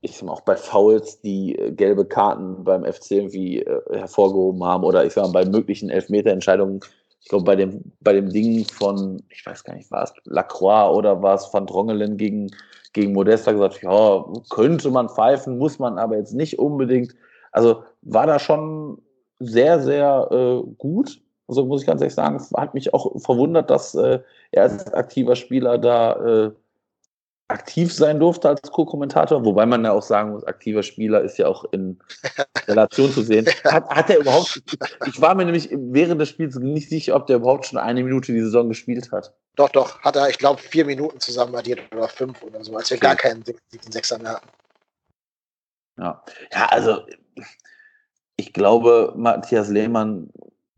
ich 0.00 0.16
sag 0.16 0.26
mal, 0.26 0.32
auch 0.32 0.42
bei 0.42 0.56
Fouls, 0.56 1.20
die 1.20 1.58
äh, 1.58 1.72
gelbe 1.72 2.04
Karten 2.04 2.64
beim 2.64 2.84
FC 2.84 3.12
irgendwie 3.12 3.60
äh, 3.60 3.80
hervorgehoben 3.98 4.64
haben 4.64 4.84
oder 4.84 5.04
ich 5.04 5.12
sag 5.12 5.24
mal, 5.24 5.44
bei 5.44 5.44
möglichen 5.44 5.90
Elfmeterentscheidungen, 5.90 6.80
ich 7.20 7.30
glaube, 7.30 7.44
bei 7.44 7.56
dem, 7.56 7.92
bei 8.00 8.12
dem 8.12 8.30
Ding 8.30 8.66
von, 8.66 9.22
ich 9.30 9.44
weiß 9.46 9.64
gar 9.64 9.74
nicht, 9.74 9.90
war 9.90 10.04
es 10.04 10.12
Lacroix 10.24 10.94
oder 10.94 11.22
war 11.22 11.34
es 11.34 11.48
Van 11.52 11.66
Drongelen 11.66 12.18
gegen, 12.18 12.50
gegen 12.94 13.12
Modesta 13.12 13.52
gesagt, 13.52 13.82
ja, 13.82 14.24
könnte 14.48 14.90
man 14.90 15.10
pfeifen, 15.10 15.58
muss 15.58 15.78
man 15.78 15.98
aber 15.98 16.16
jetzt 16.16 16.32
nicht 16.32 16.58
unbedingt. 16.58 17.14
Also 17.52 17.82
war 18.02 18.26
da 18.26 18.38
schon 18.38 19.02
sehr, 19.38 19.80
sehr 19.80 20.28
äh, 20.30 20.66
gut. 20.78 21.20
Also 21.46 21.66
muss 21.66 21.82
ich 21.82 21.86
ganz 21.86 22.00
ehrlich 22.00 22.14
sagen, 22.14 22.40
hat 22.56 22.72
mich 22.72 22.94
auch 22.94 23.20
verwundert, 23.20 23.68
dass 23.68 23.94
äh, 23.94 24.20
er 24.52 24.62
als 24.62 24.94
aktiver 24.94 25.36
Spieler 25.36 25.76
da 25.76 26.46
äh, 26.46 26.50
aktiv 27.48 27.92
sein 27.92 28.20
durfte 28.20 28.48
als 28.48 28.62
Co-Kommentator, 28.62 29.44
wobei 29.44 29.66
man 29.66 29.84
ja 29.84 29.92
auch 29.92 30.02
sagen 30.02 30.32
muss, 30.32 30.44
aktiver 30.44 30.82
Spieler 30.82 31.20
ist 31.20 31.36
ja 31.38 31.46
auch 31.46 31.64
in 31.72 31.98
Relation 32.68 33.10
zu 33.12 33.22
sehen. 33.22 33.46
Hat, 33.64 33.88
hat 33.90 34.10
er 34.10 34.20
überhaupt, 34.20 34.62
ich 35.06 35.20
war 35.20 35.34
mir 35.34 35.44
nämlich 35.44 35.68
während 35.72 36.20
des 36.20 36.30
Spiels 36.30 36.56
nicht 36.56 36.88
sicher, 36.88 37.14
ob 37.14 37.26
der 37.26 37.36
überhaupt 37.36 37.66
schon 37.66 37.78
eine 37.78 38.02
Minute 38.02 38.32
die 38.32 38.40
Saison 38.40 38.68
gespielt 38.68 39.12
hat. 39.12 39.34
Doch, 39.56 39.68
doch, 39.68 40.00
hat 40.00 40.16
er, 40.16 40.30
ich 40.30 40.38
glaube, 40.38 40.60
vier 40.60 40.84
Minuten 40.84 41.20
zusammen 41.20 41.54
addiert 41.54 41.80
oder 41.94 42.08
fünf 42.08 42.42
oder 42.42 42.64
so, 42.64 42.76
als 42.76 42.90
wir 42.90 42.96
okay. 42.96 43.06
gar 43.06 43.16
keinen 43.16 43.44
siebten 43.44 43.92
Sechser 43.92 44.18
mehr 44.18 44.34
hatten. 44.34 44.48
Ja, 45.98 46.24
ja 46.50 46.66
also 46.66 47.02
ich 48.36 48.52
glaube, 48.52 49.12
Matthias 49.16 49.68
Lehmann 49.68 50.30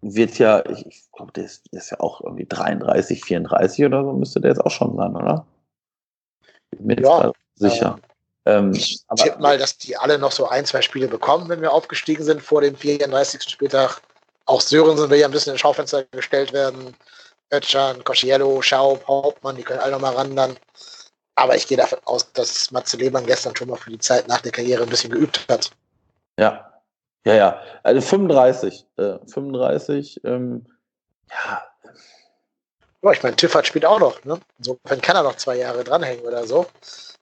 wird 0.03 0.39
ja, 0.39 0.65
ich, 0.69 0.85
ich 0.87 1.13
glaube, 1.13 1.33
der 1.33 1.45
ist, 1.45 1.73
der 1.73 1.81
ist, 1.81 1.91
ja 1.91 2.01
auch 2.01 2.21
irgendwie 2.21 2.47
33, 2.47 3.25
34 3.25 3.85
oder 3.85 4.05
so, 4.05 4.13
müsste 4.13 4.41
der 4.41 4.51
jetzt 4.51 4.65
auch 4.65 4.71
schon 4.71 4.97
sein, 4.97 5.17
oder? 5.17 5.47
Bin 6.79 6.87
mir 6.87 7.01
ja, 7.01 7.33
sicher. 7.55 7.99
Ähm, 8.45 8.73
ich 8.73 9.01
tippe 9.17 9.41
mal, 9.41 9.59
dass 9.59 9.77
die 9.77 9.97
alle 9.97 10.19
noch 10.19 10.33
so 10.33 10.49
ein, 10.49 10.65
zwei 10.65 10.83
Spiele 10.83 11.09
bekommen, 11.09 11.49
wenn 11.49 11.61
wir 11.61 11.73
aufgestiegen 11.73 12.25
sind 12.25 12.43
vor 12.43 12.61
dem 12.61 12.77
34. 12.77 13.43
Spieltag. 13.43 14.01
Auch 14.45 14.61
Sörensen 14.61 15.11
will 15.11 15.19
ja 15.19 15.27
ein 15.27 15.33
bisschen 15.33 15.53
ins 15.53 15.61
Schaufenster 15.61 16.05
gestellt 16.05 16.53
werden. 16.53 16.95
Ötchan, 17.51 18.05
Cosciello, 18.05 18.63
Schaub, 18.63 19.07
Hauptmann, 19.07 19.57
die 19.57 19.63
können 19.63 19.81
alle 19.81 19.93
noch 19.93 20.01
mal 20.01 20.15
ran 20.15 20.37
dann. 20.37 20.57
Aber 21.35 21.57
ich 21.57 21.67
gehe 21.67 21.77
davon 21.77 21.99
aus, 22.05 22.33
dass 22.33 22.71
Matze 22.71 22.97
Lehmann 22.97 23.27
gestern 23.27 23.55
schon 23.55 23.69
mal 23.69 23.77
für 23.77 23.91
die 23.91 23.99
Zeit 23.99 24.29
nach 24.29 24.41
der 24.41 24.53
Karriere 24.53 24.85
ein 24.85 24.89
bisschen 24.89 25.11
geübt 25.11 25.45
hat. 25.49 25.71
Ja, 26.39 26.73
ja, 27.27 27.35
ja. 27.35 27.61
Also 27.83 28.01
35. 28.01 28.87
Äh, 28.97 29.19
35, 29.27 30.21
ähm, 30.25 30.67
ja. 31.29 31.63
Ja, 33.07 33.13
ich 33.13 33.23
meine, 33.23 33.37
Tiffert 33.37 33.65
spielt 33.69 33.87
auch 33.87 34.01
noch, 34.01 34.25
ne? 34.25 34.41
Insofern 34.59 35.01
kann 35.01 35.15
er 35.15 35.23
noch 35.23 35.37
zwei 35.37 35.59
Jahre 35.59 35.85
dranhängen 35.85 36.25
oder 36.25 36.45
so. 36.45 36.67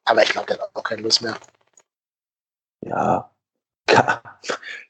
Aber 0.06 0.22
ich 0.22 0.30
glaube, 0.30 0.46
der 0.46 0.58
hat 0.58 0.70
auch 0.72 0.82
keine 0.82 1.02
Lust 1.02 1.20
mehr. 1.20 1.36
Ja. 2.80 3.30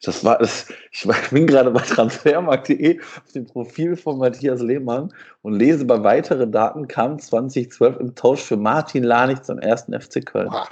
Das 0.03 0.25
war 0.25 0.39
das. 0.39 0.73
Ich 0.93 1.05
bin 1.31 1.49
gerade 1.49 1.73
bei 1.73 1.81
transfermarkt.de 1.81 3.01
auf 3.01 3.33
dem 3.33 3.45
Profil 3.45 3.97
von 3.97 4.19
Matthias 4.19 4.61
Lehmann 4.61 5.13
und 5.43 5.55
lese 5.55 5.85
bei 5.85 6.01
weiteren 6.05 6.53
Daten 6.53 6.87
kam 6.87 7.19
2012 7.19 7.97
im 7.97 8.15
Tausch 8.15 8.43
für 8.43 8.57
Martin 8.57 9.03
Lanich 9.03 9.43
zum 9.43 9.59
ersten 9.59 10.01
FC 10.01 10.25
Köln. 10.25 10.53
Ja. 10.53 10.69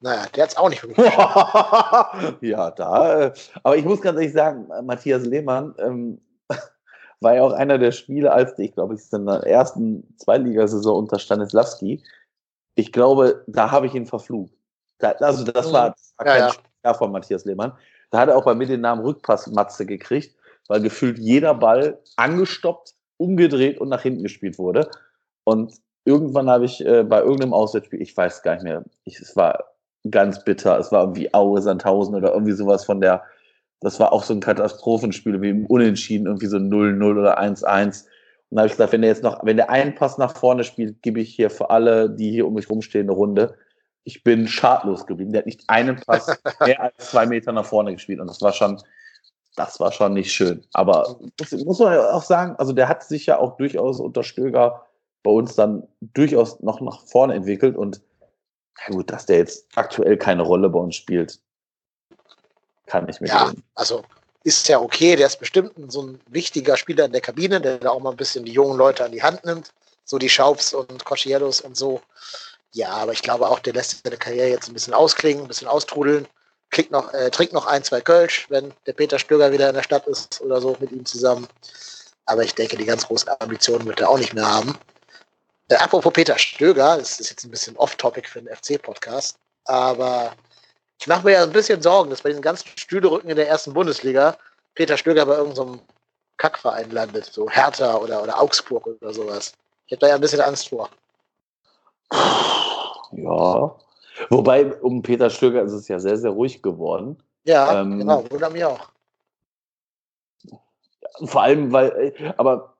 Naja, 0.00 0.26
der 0.34 0.42
hat 0.42 0.50
es 0.50 0.56
auch 0.56 0.68
nicht 0.68 0.82
wirklich. 0.88 1.06
ja, 2.40 2.70
da. 2.72 3.20
Äh, 3.20 3.32
aber 3.62 3.76
ich 3.76 3.84
muss 3.84 4.00
ganz 4.00 4.16
ehrlich 4.18 4.32
sagen, 4.32 4.66
Matthias 4.84 5.24
Lehmann 5.24 5.74
ähm, 5.78 6.20
war 7.20 7.34
ja 7.34 7.42
auch 7.42 7.52
einer 7.52 7.78
der 7.78 7.92
Spiele, 7.92 8.32
als 8.32 8.58
ich 8.58 8.72
glaube, 8.72 8.94
ich 8.94 9.00
ist 9.00 9.12
in 9.12 9.26
der 9.26 9.46
ersten 9.46 10.16
Zweitligasaison 10.18 10.98
unter 10.98 11.18
Stanislawski. 11.18 12.02
Ich 12.74 12.92
glaube, 12.92 13.44
da 13.46 13.70
habe 13.70 13.86
ich 13.86 13.94
ihn 13.94 14.06
verflucht. 14.06 14.52
Da, 14.98 15.12
also 15.12 15.44
das 15.44 15.72
war, 15.72 15.90
das 15.90 16.14
war 16.16 16.26
kein 16.26 16.40
ja, 16.40 16.52
ja. 16.84 16.94
von 16.94 17.12
Matthias 17.12 17.44
Lehmann. 17.44 17.72
Da 18.10 18.18
hat 18.20 18.28
er 18.28 18.36
auch 18.36 18.44
bei 18.44 18.54
mir 18.54 18.66
den 18.66 18.82
Namen 18.82 19.02
Rückpassmatze 19.02 19.86
gekriegt, 19.86 20.36
weil 20.68 20.80
gefühlt 20.80 21.18
jeder 21.18 21.54
Ball 21.54 21.98
angestoppt, 22.16 22.94
umgedreht 23.16 23.80
und 23.80 23.88
nach 23.88 24.02
hinten 24.02 24.22
gespielt 24.22 24.58
wurde. 24.58 24.90
Und 25.44 25.74
irgendwann 26.04 26.50
habe 26.50 26.66
ich 26.66 26.84
äh, 26.84 27.02
bei 27.02 27.20
irgendeinem 27.20 27.54
Auswärtsspiel, 27.54 28.02
ich 28.02 28.16
weiß 28.16 28.42
gar 28.42 28.54
nicht 28.54 28.64
mehr, 28.64 28.84
ich, 29.04 29.20
es 29.20 29.36
war 29.36 29.64
ganz 30.10 30.44
bitter. 30.44 30.78
Es 30.78 30.92
war 30.92 31.02
irgendwie 31.02 31.32
Aue 31.34 31.60
Sandhausen 31.60 32.14
oder 32.14 32.32
irgendwie 32.32 32.52
sowas 32.52 32.84
von 32.84 33.00
der 33.00 33.22
das 33.80 34.00
war 34.00 34.12
auch 34.12 34.24
so 34.24 34.32
ein 34.32 34.40
Katastrophenspiel, 34.40 35.40
wie 35.42 35.50
im 35.50 35.66
Unentschieden, 35.66 36.26
irgendwie 36.26 36.46
so 36.46 36.56
0-0 36.56 37.18
oder 37.18 37.40
1-1. 37.40 38.04
Und 38.48 38.56
da 38.56 38.62
habe 38.62 38.66
ich 38.66 38.72
gesagt, 38.72 38.92
wenn 38.92 39.02
der 39.02 39.10
jetzt 39.10 39.22
noch, 39.22 39.44
wenn 39.44 39.56
der 39.56 39.70
einen 39.70 39.94
Pass 39.94 40.18
nach 40.18 40.36
vorne 40.36 40.64
spielt, 40.64 41.02
gebe 41.02 41.20
ich 41.20 41.34
hier 41.34 41.50
für 41.50 41.70
alle, 41.70 42.08
die 42.10 42.30
hier 42.30 42.46
um 42.46 42.54
mich 42.54 42.70
rumstehen, 42.70 43.06
eine 43.06 43.12
Runde. 43.12 43.56
Ich 44.04 44.22
bin 44.22 44.46
schadlos 44.46 45.06
geblieben. 45.06 45.32
Der 45.32 45.40
hat 45.40 45.46
nicht 45.46 45.64
einen 45.66 45.96
Pass 45.96 46.26
mehr 46.64 46.80
als 46.80 47.10
zwei 47.10 47.26
Meter 47.26 47.52
nach 47.52 47.66
vorne 47.66 47.92
gespielt. 47.92 48.20
Und 48.20 48.28
das 48.28 48.40
war 48.40 48.52
schon, 48.52 48.80
das 49.56 49.80
war 49.80 49.92
schon 49.92 50.14
nicht 50.14 50.32
schön. 50.32 50.64
Aber 50.72 51.18
muss, 51.40 51.52
muss 51.64 51.78
man 51.80 51.92
ja 51.94 52.12
auch 52.12 52.22
sagen, 52.22 52.54
also 52.56 52.72
der 52.72 52.88
hat 52.88 53.02
sich 53.02 53.26
ja 53.26 53.38
auch 53.38 53.56
durchaus 53.56 54.00
unter 54.00 54.22
Stöger 54.22 54.86
bei 55.22 55.30
uns 55.30 55.56
dann 55.56 55.86
durchaus 56.00 56.60
noch 56.60 56.80
nach 56.80 57.04
vorne 57.04 57.34
entwickelt. 57.34 57.76
Und 57.76 58.00
ja 58.78 58.94
gut, 58.94 59.10
dass 59.10 59.26
der 59.26 59.38
jetzt 59.38 59.66
aktuell 59.74 60.16
keine 60.16 60.42
Rolle 60.42 60.68
bei 60.70 60.78
uns 60.78 60.94
spielt, 60.94 61.40
kann 62.86 63.08
ich 63.08 63.20
mir 63.20 63.28
Ja, 63.28 63.48
geben. 63.50 63.62
also 63.74 64.02
ist 64.44 64.68
ja 64.68 64.80
okay, 64.80 65.16
der 65.16 65.26
ist 65.26 65.40
bestimmt 65.40 65.72
so 65.88 66.02
ein 66.02 66.20
wichtiger 66.28 66.76
Spieler 66.76 67.04
in 67.04 67.12
der 67.12 67.20
Kabine, 67.20 67.60
der 67.60 67.78
da 67.78 67.90
auch 67.90 68.00
mal 68.00 68.10
ein 68.10 68.16
bisschen 68.16 68.44
die 68.44 68.52
jungen 68.52 68.78
Leute 68.78 69.04
an 69.04 69.12
die 69.12 69.22
Hand 69.22 69.44
nimmt, 69.44 69.72
so 70.04 70.18
die 70.18 70.28
Schaubs 70.28 70.72
und 70.72 71.04
Cochieros 71.04 71.60
und 71.60 71.76
so. 71.76 72.00
Ja, 72.72 72.90
aber 72.90 73.12
ich 73.12 73.22
glaube 73.22 73.48
auch, 73.48 73.58
der 73.58 73.72
lässt 73.72 74.02
seine 74.04 74.16
Karriere 74.16 74.48
jetzt 74.48 74.68
ein 74.68 74.74
bisschen 74.74 74.94
ausklingen, 74.94 75.44
ein 75.44 75.48
bisschen 75.48 75.66
austrudeln, 75.66 76.28
kriegt 76.70 76.90
noch, 76.92 77.12
äh, 77.12 77.30
trinkt 77.30 77.52
noch 77.54 77.66
ein, 77.66 77.82
zwei 77.82 78.00
Kölsch, 78.00 78.46
wenn 78.48 78.72
der 78.86 78.92
Peter 78.92 79.18
Stöger 79.18 79.50
wieder 79.50 79.68
in 79.68 79.74
der 79.74 79.82
Stadt 79.82 80.06
ist 80.06 80.40
oder 80.40 80.60
so 80.60 80.76
mit 80.78 80.92
ihm 80.92 81.04
zusammen. 81.04 81.48
Aber 82.26 82.44
ich 82.44 82.54
denke, 82.54 82.76
die 82.76 82.84
ganz 82.84 83.06
großen 83.06 83.30
Ambitionen 83.40 83.86
wird 83.86 84.00
er 84.00 84.10
auch 84.10 84.18
nicht 84.18 84.34
mehr 84.34 84.46
haben. 84.46 84.76
Äh, 85.68 85.76
apropos 85.76 86.12
Peter 86.12 86.38
Stöger, 86.38 86.98
das 86.98 87.18
ist 87.18 87.30
jetzt 87.30 87.44
ein 87.44 87.50
bisschen 87.50 87.76
off-topic 87.76 88.28
für 88.28 88.42
den 88.42 88.54
FC-Podcast, 88.54 89.36
aber 89.64 90.34
ich 90.98 91.06
mache 91.06 91.24
mir 91.24 91.32
ja 91.32 91.42
ein 91.42 91.52
bisschen 91.52 91.82
Sorgen, 91.82 92.10
dass 92.10 92.22
bei 92.22 92.30
diesen 92.30 92.42
ganzen 92.42 92.68
Stühlerücken 92.76 93.30
in 93.30 93.36
der 93.36 93.48
ersten 93.48 93.72
Bundesliga 93.72 94.36
Peter 94.74 94.96
Stöger 94.96 95.26
bei 95.26 95.36
irgendeinem 95.36 95.74
so 95.74 95.80
Kackverein 96.36 96.90
landet, 96.90 97.26
so 97.26 97.48
Hertha 97.48 97.96
oder, 97.96 98.22
oder 98.22 98.40
Augsburg 98.40 98.86
oder 98.86 99.12
sowas. 99.12 99.54
Ich 99.86 99.92
habe 99.92 100.00
da 100.00 100.08
ja 100.08 100.14
ein 100.16 100.20
bisschen 100.20 100.40
Angst 100.40 100.68
vor. 100.68 100.88
Ja. 103.12 103.76
Wobei, 104.30 104.74
um 104.80 105.02
Peter 105.02 105.30
Stöger 105.30 105.62
ist 105.62 105.72
es 105.72 105.88
ja 105.88 105.98
sehr, 105.98 106.16
sehr 106.16 106.30
ruhig 106.30 106.62
geworden. 106.62 107.16
Ja, 107.44 107.80
ähm, 107.80 107.98
genau, 107.98 108.24
wundert 108.30 108.52
mich 108.52 108.64
auch. 108.64 108.88
Vor 111.24 111.42
allem, 111.42 111.72
weil, 111.72 112.12
aber 112.36 112.74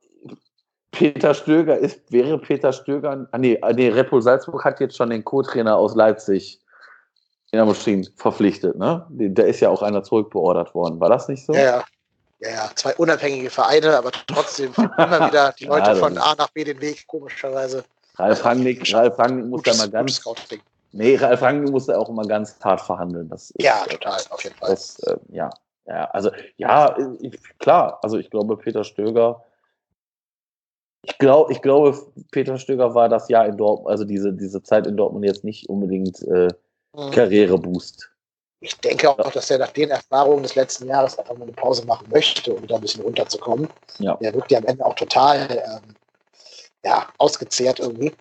Peter 0.90 1.34
Stöger 1.34 1.78
ist, 1.78 2.10
wäre 2.10 2.38
Peter 2.38 2.72
Stöger, 2.72 3.28
ah 3.30 3.38
nee, 3.38 3.58
ah, 3.62 3.72
nee 3.72 3.88
Repul 3.88 4.22
Salzburg 4.22 4.64
hat 4.64 4.80
jetzt 4.80 4.96
schon 4.96 5.10
den 5.10 5.24
Co-Trainer 5.24 5.76
aus 5.76 5.94
Leipzig 5.94 6.60
in 7.62 7.66
Maschinen 7.66 8.08
verpflichtet, 8.16 8.76
ne? 8.76 9.06
Da 9.10 9.42
ist 9.42 9.60
ja 9.60 9.68
auch 9.68 9.82
einer 9.82 10.02
zurückbeordert 10.02 10.74
worden. 10.74 11.00
War 11.00 11.08
das 11.08 11.28
nicht 11.28 11.44
so? 11.44 11.52
Ja, 11.52 11.62
ja. 11.62 11.84
Ja, 12.38 12.50
ja, 12.50 12.70
zwei 12.74 12.94
unabhängige 12.96 13.48
Vereine, 13.48 13.96
aber 13.96 14.10
trotzdem 14.26 14.70
immer 14.76 15.26
wieder 15.26 15.54
die 15.58 15.64
Leute 15.66 15.92
ja, 15.92 15.94
von 15.94 16.18
A 16.18 16.34
nach 16.34 16.50
B 16.50 16.64
den 16.64 16.78
Weg, 16.82 17.06
komischerweise. 17.06 17.82
Ralf 18.16 18.44
Rangnick, 18.44 18.92
Ralf 18.92 19.18
Rangnick 19.18 19.46
muss 19.46 19.62
da 19.62 19.74
mal 19.74 19.88
ganz. 19.88 20.22
Nee, 20.92 21.16
Ralf 21.16 21.40
Rangnick 21.40 21.70
muss 21.70 21.86
da 21.86 21.96
auch 21.96 22.10
immer 22.10 22.24
ganz 22.24 22.54
hart 22.62 22.82
verhandeln. 22.82 23.30
Das 23.30 23.50
ist, 23.52 23.62
ja, 23.62 23.84
total, 23.88 24.20
auf 24.28 24.44
jeden 24.44 24.54
Fall. 24.56 24.68
Das, 24.68 24.98
äh, 25.00 25.16
ja, 25.28 25.48
ja, 25.86 26.10
also 26.10 26.30
ja, 26.58 26.94
klar. 27.58 27.98
Also 28.02 28.18
ich 28.18 28.28
glaube, 28.28 28.58
Peter 28.58 28.84
Stöger 28.84 29.42
ich, 31.08 31.18
glaub, 31.18 31.50
ich 31.50 31.62
glaube, 31.62 31.96
Peter 32.32 32.58
Stöger 32.58 32.94
war 32.94 33.08
das 33.08 33.28
Jahr 33.28 33.46
in 33.46 33.56
Dortmund, 33.56 33.88
also 33.88 34.04
diese, 34.04 34.32
diese 34.32 34.62
Zeit 34.62 34.86
in 34.88 34.96
Dortmund 34.96 35.24
jetzt 35.24 35.44
nicht 35.44 35.68
unbedingt 35.68 36.22
äh. 36.22 36.48
Karriereboost. 37.12 38.10
Ich 38.60 38.78
denke 38.80 39.10
auch, 39.10 39.30
dass 39.30 39.50
er 39.50 39.58
nach 39.58 39.70
den 39.72 39.90
Erfahrungen 39.90 40.42
des 40.42 40.54
letzten 40.54 40.88
Jahres 40.88 41.18
einfach 41.18 41.36
mal 41.36 41.42
eine 41.42 41.52
Pause 41.52 41.84
machen 41.84 42.08
möchte, 42.10 42.54
um 42.54 42.66
da 42.66 42.76
ein 42.76 42.80
bisschen 42.80 43.02
runterzukommen. 43.02 43.68
Ja. 43.98 44.16
Der 44.16 44.34
wirkt 44.34 44.50
ja 44.50 44.58
am 44.58 44.64
Ende 44.64 44.84
auch 44.84 44.94
total 44.94 45.48
ähm, 45.50 45.94
ja, 46.84 47.06
ausgezehrt 47.18 47.80
irgendwie. 47.80 48.12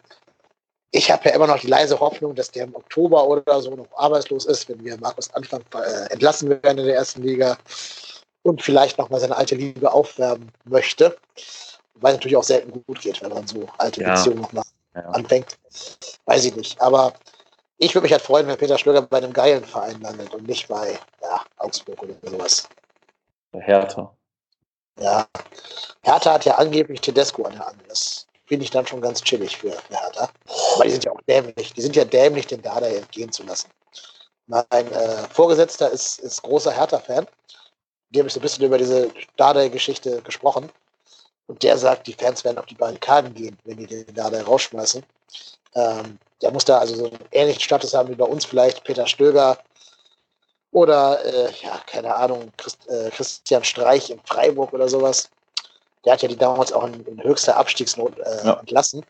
Ich 0.91 1.09
habe 1.11 1.27
ja 1.29 1.35
immer 1.35 1.47
noch 1.47 1.59
die 1.59 1.67
leise 1.67 1.99
Hoffnung, 1.99 2.35
dass 2.35 2.51
der 2.51 2.65
im 2.65 2.75
Oktober 2.75 3.27
oder 3.27 3.61
so 3.61 3.75
noch 3.75 3.87
arbeitslos 3.95 4.45
ist, 4.45 4.67
wenn 4.69 4.83
wir 4.83 4.97
Markus 4.97 5.33
Anfang 5.33 5.61
äh, 5.73 6.11
entlassen 6.11 6.49
werden 6.49 6.79
in 6.79 6.85
der 6.85 6.95
ersten 6.95 7.21
Liga 7.21 7.57
und 8.43 8.61
vielleicht 8.61 8.97
nochmal 8.97 9.19
seine 9.19 9.35
alte 9.35 9.55
Liebe 9.55 9.91
aufwärmen 9.91 10.51
möchte. 10.65 11.17
Weil 11.95 12.11
es 12.11 12.17
natürlich 12.17 12.37
auch 12.37 12.43
selten 12.43 12.83
gut 12.87 13.01
geht, 13.01 13.21
wenn 13.21 13.31
man 13.31 13.47
so 13.47 13.67
alte 13.77 14.01
ja. 14.01 14.13
Beziehungen 14.13 14.41
nochmal 14.41 14.63
ja. 14.93 15.01
anfängt. 15.09 15.57
Weiß 16.25 16.45
ich 16.45 16.55
nicht. 16.55 16.79
Aber 16.81 17.13
ich 17.77 17.93
würde 17.93 18.03
mich 18.03 18.11
halt 18.11 18.21
freuen, 18.21 18.47
wenn 18.47 18.57
Peter 18.57 18.77
Schlöger 18.77 19.01
bei 19.01 19.17
einem 19.17 19.33
geilen 19.33 19.63
Verein 19.65 20.01
landet 20.01 20.33
und 20.33 20.47
nicht 20.47 20.67
bei 20.67 20.97
ja, 21.21 21.43
Augsburg 21.57 22.01
oder 22.03 22.15
sowas. 22.23 22.67
Hertha. 23.51 24.15
Ja. 24.99 25.27
Hertha 26.01 26.33
hat 26.33 26.45
ja 26.45 26.55
angeblich 26.55 27.01
Tedesco 27.01 27.43
an 27.43 27.53
der 27.53 27.65
Hand. 27.65 27.81
Das 27.87 28.27
finde 28.45 28.63
ich 28.63 28.71
dann 28.71 28.87
schon 28.87 29.01
ganz 29.01 29.21
chillig 29.21 29.57
für, 29.57 29.71
Hertha. 29.89 30.29
Weil 30.77 30.87
die 30.87 30.93
sind 30.93 31.05
ja 31.05 31.11
auch 31.11 31.21
dämlich. 31.27 31.73
Die 31.73 31.81
sind 31.81 31.95
ja 31.95 32.05
dämlich, 32.05 32.47
den 32.47 32.61
Dada 32.61 32.87
entgehen 32.87 33.31
zu 33.31 33.43
lassen. 33.43 33.69
Mein 34.47 34.91
äh, 34.91 35.27
Vorgesetzter 35.31 35.89
ist, 35.89 36.19
ist 36.19 36.43
großer 36.43 36.71
Hertha-Fan. 36.71 37.27
Die 38.09 38.19
habe 38.19 38.27
ich 38.27 38.33
so 38.33 38.39
ein 38.39 38.43
bisschen 38.43 38.63
über 38.63 38.77
diese 38.77 39.11
Dada-Geschichte 39.35 40.21
gesprochen. 40.21 40.71
Und 41.47 41.61
der 41.63 41.77
sagt, 41.77 42.07
die 42.07 42.13
Fans 42.13 42.43
werden 42.43 42.57
auf 42.57 42.65
die 42.65 42.75
Barrikaden 42.75 43.33
gehen, 43.33 43.57
wenn 43.65 43.77
die 43.77 43.87
den 43.87 44.13
Dada 44.13 44.41
rausschmeißen. 44.41 45.03
Ähm, 45.75 46.19
der 46.41 46.51
muss 46.51 46.65
da 46.65 46.79
also 46.79 46.95
so 46.95 47.05
einen 47.05 47.19
ähnlichen 47.31 47.61
Status 47.61 47.93
haben 47.93 48.09
wie 48.09 48.15
bei 48.15 48.25
uns 48.25 48.45
vielleicht 48.45 48.83
Peter 48.83 49.07
Stöger 49.07 49.57
oder, 50.71 51.23
äh, 51.23 51.51
ja, 51.63 51.79
keine 51.85 52.13
Ahnung, 52.13 52.51
Christ, 52.57 52.87
äh, 52.89 53.09
Christian 53.11 53.63
Streich 53.63 54.09
in 54.09 54.19
Freiburg 54.25 54.73
oder 54.73 54.89
sowas. 54.89 55.29
Der 56.03 56.13
hat 56.13 56.21
ja 56.21 56.27
die 56.27 56.37
damals 56.37 56.73
auch 56.73 56.85
in, 56.85 57.05
in 57.05 57.23
höchster 57.23 57.55
Abstiegsnot 57.55 58.19
äh, 58.19 58.45
ja. 58.45 58.53
entlassen 58.59 59.05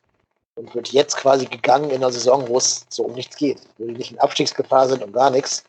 und 0.56 0.74
wird 0.76 0.90
jetzt 0.90 1.18
quasi 1.18 1.46
gegangen 1.46 1.90
in 1.90 1.98
einer 1.98 2.12
Saison, 2.12 2.48
wo 2.48 2.58
es 2.58 2.86
so 2.90 3.04
um 3.04 3.14
nichts 3.14 3.36
geht, 3.36 3.60
wo 3.78 3.86
die 3.86 3.94
nicht 3.94 4.12
in 4.12 4.20
Abstiegsgefahr 4.20 4.88
sind 4.88 5.04
und 5.04 5.14
gar 5.14 5.30
nichts. 5.30 5.64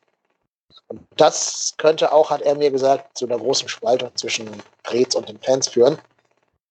Und 0.89 1.01
das 1.17 1.75
könnte 1.79 2.13
auch, 2.13 2.31
hat 2.31 2.43
er 2.43 2.55
mir 2.55 2.71
gesagt, 2.71 3.17
zu 3.19 3.27
einer 3.27 3.39
großen 3.39 3.69
Spaltung 3.69 4.11
zwischen 4.15 4.49
Preetz 4.85 5.15
und 5.15 5.29
den 5.29 5.41
Fans 5.41 5.69
führen. 5.69 5.99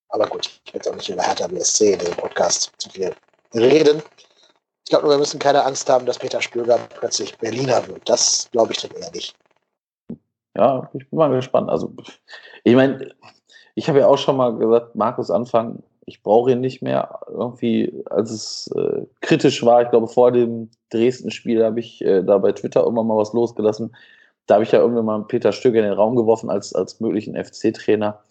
Aber 0.10 0.28
gut, 0.28 0.46
ich 0.64 0.74
will 0.74 0.80
jetzt 0.80 0.88
auch 0.88 0.96
nicht 0.96 1.10
über 1.10 1.24
Hertha 1.24 1.48
BSC 1.48 1.94
in 1.94 2.00
dem 2.00 2.16
Podcast 2.16 2.72
zu 2.78 2.90
viel 2.90 3.14
reden. 3.56 4.02
Ich 4.86 4.90
glaube 4.90 5.10
wir 5.10 5.18
müssen 5.18 5.40
keine 5.40 5.64
Angst 5.64 5.90
haben, 5.90 6.06
dass 6.06 6.20
Peter 6.20 6.42
Stöger 6.42 6.80
plötzlich 7.00 7.38
Berliner 7.38 7.88
wird. 7.88 8.08
Das 8.08 8.50
glaube 8.52 8.74
ich 8.74 8.80
dann 8.80 8.92
eher 8.92 9.12
nicht. 9.12 9.36
Ja, 10.56 10.90
ich 10.94 11.10
bin 11.10 11.20
mal 11.20 11.30
gespannt. 11.30 11.70
Also, 11.70 11.94
ich 12.64 12.76
meine, 12.76 13.14
ich 13.76 13.90
habe 13.90 14.00
ja 14.00 14.08
auch 14.08 14.18
schon 14.18 14.38
mal 14.38 14.56
gesagt, 14.56 14.96
Markus 14.96 15.30
Anfang, 15.30 15.84
ich 16.06 16.24
brauche 16.24 16.52
ihn 16.52 16.62
nicht 16.62 16.82
mehr. 16.82 17.20
Irgendwie, 17.28 18.04
als 18.10 18.32
es 18.32 18.72
äh, 18.76 19.06
kritisch 19.22 19.64
war, 19.66 19.82
ich 19.82 19.90
glaube, 19.90 20.08
vor 20.08 20.32
dem 20.32 20.70
Dresden-Spiel 20.92 21.64
habe 21.64 21.80
ich 21.80 22.02
äh, 22.02 22.24
da 22.24 22.38
bei 22.38 22.54
Twitter 22.54 22.84
irgendwann 22.84 23.08
mal 23.08 23.18
was 23.18 23.34
losgelassen. 23.34 23.96
Da 24.46 24.56
habe 24.56 24.64
ich 24.64 24.72
ja 24.72 24.80
irgendwann 24.80 25.06
mal 25.06 25.24
Peter 25.24 25.52
Stöger 25.52 25.80
in 25.80 25.86
den 25.86 25.94
Raum 25.94 26.16
geworfen 26.16 26.50
als, 26.50 26.74
als 26.74 27.00
möglichen 27.00 27.36
FC-Trainer. 27.36 28.24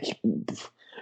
Ich, 0.00 0.20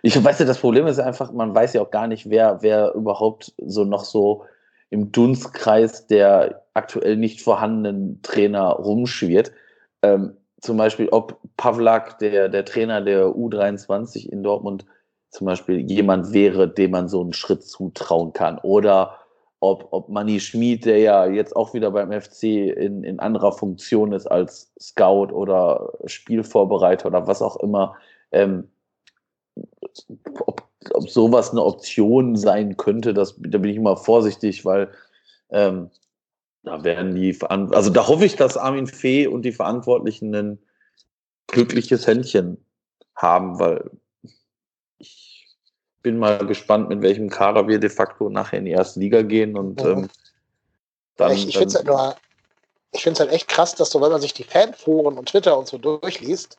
ich 0.07 0.25
weiß 0.25 0.39
ja, 0.39 0.45
das 0.45 0.61
Problem 0.61 0.87
ist 0.87 1.01
einfach, 1.01 1.33
man 1.33 1.53
weiß 1.53 1.73
ja 1.73 1.83
auch 1.83 1.91
gar 1.91 2.07
nicht, 2.07 2.31
wer, 2.31 2.63
wer 2.63 2.95
überhaupt 2.95 3.53
so 3.59 3.85
noch 3.85 4.05
so 4.05 4.45
im 4.89 5.11
Dunstkreis 5.11 6.07
der 6.07 6.63
aktuell 6.75 7.17
nicht 7.17 7.43
vorhandenen 7.43 8.23
Trainer 8.23 8.69
rumschwirrt. 8.69 9.51
Ähm, 10.03 10.37
zum 10.61 10.77
Beispiel, 10.77 11.09
ob 11.09 11.41
Pavlak, 11.57 12.21
der, 12.21 12.49
der 12.49 12.65
Trainer 12.65 13.01
der 13.01 13.27
U23 13.27 14.29
in 14.29 14.45
Dortmund, 14.45 14.87
zum 15.31 15.49
Beispiel 15.49 15.81
jemand 15.91 16.33
wäre, 16.33 16.73
dem 16.73 16.93
man 16.93 17.09
so 17.09 17.21
einen 17.21 17.33
Schritt 17.33 17.65
zutrauen 17.65 18.33
kann. 18.33 18.59
Oder 18.59 19.19
ob, 19.59 19.89
ob 19.91 20.09
Manni 20.09 20.39
Schmid, 20.39 20.85
der 20.85 20.99
ja 20.99 21.27
jetzt 21.27 21.57
auch 21.57 21.75
wieder 21.75 21.91
beim 21.91 22.13
FC 22.13 22.45
in, 22.45 23.03
in 23.03 23.19
anderer 23.19 23.51
Funktion 23.51 24.13
ist 24.13 24.29
als 24.29 24.73
Scout 24.81 25.33
oder 25.33 25.95
Spielvorbereiter 26.05 27.07
oder 27.07 27.27
was 27.27 27.43
auch 27.43 27.57
immer, 27.57 27.97
ähm, 28.31 28.69
ob, 30.41 30.69
ob 30.93 31.11
sowas 31.11 31.51
eine 31.51 31.63
Option 31.63 32.37
sein 32.37 32.77
könnte, 32.77 33.15
das, 33.15 33.35
da 33.39 33.59
bin 33.59 33.71
ich 33.71 33.77
immer 33.77 33.97
vorsichtig, 33.97 34.65
weil 34.65 34.91
ähm, 35.51 35.91
da 36.63 36.83
werden 36.83 37.15
die, 37.15 37.39
also 37.49 37.91
da 37.91 38.09
hoffe 38.09 38.25
ich, 38.25 38.35
dass 38.35 38.57
Armin 38.57 38.89
Fee 38.89 39.29
und 39.29 39.43
die 39.43 39.53
Verantwortlichen 39.53 40.35
ein 40.35 40.59
glückliches 41.47 42.07
Händchen 42.07 42.59
haben, 43.15 43.59
weil 43.61 43.91
ich 44.99 45.47
bin 46.03 46.19
mal 46.19 46.45
gespannt, 46.47 46.89
mit 46.89 47.03
welchem 47.03 47.31
Kader 47.31 47.69
wir 47.69 47.79
de 47.79 47.91
facto 47.91 48.29
nachher 48.29 48.59
in 48.59 48.65
die 48.65 48.73
erste 48.73 49.01
Liga 49.01 49.23
gehen 49.23 49.57
und 49.57 49.83
mhm. 49.83 49.91
ähm, 49.91 50.09
dann. 51.17 51.33
Ich, 51.33 51.49
ich 51.49 51.59
finde 51.59 51.69
es 51.69 51.77
halt, 51.77 53.21
halt 53.21 53.33
echt 53.33 53.49
krass, 53.49 53.75
dass 53.75 53.91
so, 53.91 54.01
wenn 54.01 54.13
man 54.13 54.21
sich 54.21 54.35
die 54.35 54.45
Fanforen 54.45 55.19
und 55.19 55.29
Twitter 55.29 55.57
und 55.57 55.69
so 55.69 55.79
durchliest, 55.79 56.59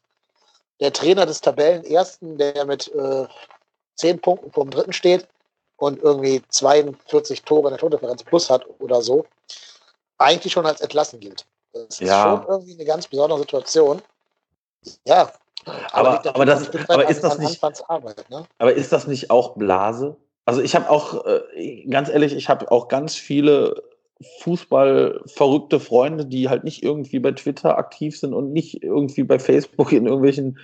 der 0.79 0.93
Trainer 0.93 1.25
des 1.25 1.41
Tabellenersten, 1.41 2.37
der 2.37 2.65
mit 2.65 2.93
äh, 2.93 3.25
10 3.95 4.19
Punkten 4.19 4.51
vom 4.51 4.69
Dritten 4.69 4.93
steht 4.93 5.27
und 5.77 6.01
irgendwie 6.01 6.41
42 6.49 7.43
Tore 7.43 7.67
in 7.67 7.71
der 7.71 7.79
Tordifferenz 7.79 8.23
plus 8.23 8.49
hat 8.49 8.65
oder 8.79 9.01
so, 9.01 9.25
eigentlich 10.17 10.53
schon 10.53 10.65
als 10.65 10.81
entlassen 10.81 11.19
gilt. 11.19 11.45
Das 11.73 11.83
ist 11.83 12.01
ja. 12.01 12.23
schon 12.23 12.47
irgendwie 12.47 12.73
eine 12.73 12.85
ganz 12.85 13.07
besondere 13.07 13.39
Situation. 13.39 14.01
Ja. 15.05 15.31
Aber, 15.91 16.25
aber, 16.25 16.45
das, 16.45 16.69
aber 16.87 17.09
ist 17.09 17.23
das 17.23 17.37
nicht, 17.39 17.61
Arbeit, 17.89 18.29
ne? 18.29 18.45
aber 18.57 18.73
ist 18.73 18.93
das 18.93 19.05
nicht 19.05 19.29
auch 19.29 19.55
Blase? 19.55 20.15
Also 20.45 20.61
ich 20.61 20.75
habe 20.75 20.89
auch, 20.89 21.25
äh, 21.25 21.85
ganz 21.89 22.07
ehrlich, 22.07 22.33
ich 22.33 22.47
habe 22.47 22.71
auch 22.71 22.87
ganz 22.87 23.15
viele 23.15 23.83
Fußball-verrückte 24.41 25.79
Freunde, 25.79 26.25
die 26.25 26.49
halt 26.49 26.63
nicht 26.63 26.83
irgendwie 26.83 27.19
bei 27.19 27.31
Twitter 27.31 27.77
aktiv 27.77 28.17
sind 28.19 28.33
und 28.33 28.51
nicht 28.51 28.83
irgendwie 28.83 29.23
bei 29.23 29.39
Facebook 29.39 29.91
in 29.91 30.05
irgendwelchen 30.05 30.59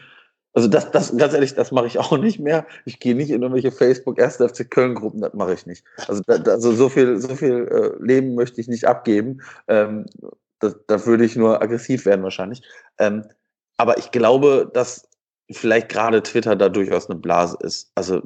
also 0.55 0.67
das, 0.67 0.91
das, 0.91 1.17
ganz 1.17 1.33
ehrlich, 1.33 1.55
das 1.55 1.71
mache 1.71 1.87
ich 1.87 1.97
auch 1.97 2.15
nicht 2.15 2.39
mehr. 2.39 2.67
Ich 2.85 2.99
gehe 2.99 3.15
nicht 3.15 3.31
in 3.31 3.41
irgendwelche 3.41 3.71
Facebook 3.71 4.21
1. 4.21 4.35
FC 4.35 4.69
Köln 4.69 4.93
Gruppen, 4.93 5.21
das 5.21 5.33
mache 5.33 5.53
ich 5.53 5.65
nicht. 5.65 5.83
Also, 6.07 6.21
da, 6.27 6.35
also 6.51 6.71
so 6.73 6.89
viel, 6.89 7.19
so 7.19 7.35
viel 7.35 7.67
äh, 7.67 8.03
Leben 8.03 8.35
möchte 8.35 8.61
ich 8.61 8.67
nicht 8.67 8.85
abgeben. 8.85 9.41
Ähm, 9.67 10.05
da, 10.59 10.73
da 10.85 11.03
würde 11.07 11.25
ich 11.25 11.35
nur 11.35 11.59
aggressiv 11.61 12.05
werden 12.05 12.23
wahrscheinlich. 12.23 12.61
Ähm, 12.99 13.23
aber 13.77 13.97
ich 13.97 14.11
glaube, 14.11 14.69
dass 14.71 15.09
vielleicht 15.49 15.89
gerade 15.89 16.21
Twitter 16.21 16.55
da 16.55 16.69
durchaus 16.69 17.09
eine 17.09 17.19
Blase 17.19 17.57
ist. 17.61 17.91
Also 17.95 18.21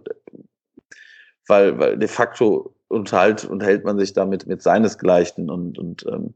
weil, 1.48 1.80
weil 1.80 1.98
de 1.98 2.08
facto 2.10 2.74
unterhält, 2.88 3.46
unterhält 3.46 3.84
man 3.84 4.00
sich 4.00 4.14
damit 4.14 4.48
mit 4.48 4.62
seinesgleichen 4.62 5.50
und, 5.50 5.78
und 5.78 6.06
ähm, 6.08 6.34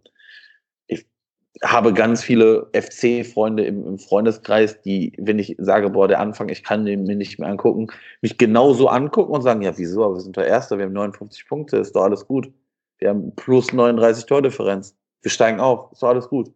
habe 1.63 1.93
ganz 1.93 2.23
viele 2.23 2.69
FC-Freunde 2.73 3.65
im, 3.65 3.85
im, 3.85 3.99
Freundeskreis, 3.99 4.81
die, 4.81 5.13
wenn 5.17 5.37
ich 5.37 5.55
sage, 5.59 5.89
boah, 5.89 6.07
der 6.07 6.19
Anfang, 6.19 6.49
ich 6.49 6.63
kann 6.63 6.85
den 6.85 7.03
mir 7.03 7.15
nicht 7.15 7.39
mehr 7.39 7.49
angucken, 7.49 7.87
mich 8.21 8.37
genauso 8.37 8.87
angucken 8.87 9.33
und 9.33 9.41
sagen, 9.41 9.61
ja, 9.61 9.77
wieso, 9.77 10.03
aber 10.03 10.15
wir 10.15 10.21
sind 10.21 10.37
der 10.37 10.47
Erste, 10.47 10.77
wir 10.77 10.85
haben 10.85 10.93
59 10.93 11.47
Punkte, 11.47 11.77
ist 11.77 11.95
doch 11.95 12.03
alles 12.03 12.25
gut. 12.25 12.51
Wir 12.97 13.09
haben 13.09 13.35
plus 13.35 13.73
39 13.73 14.25
Tordifferenz. 14.25 14.95
Wir 15.21 15.31
steigen 15.31 15.59
auf, 15.59 15.91
ist 15.91 16.01
doch 16.01 16.09
alles 16.09 16.29
gut. 16.29 16.51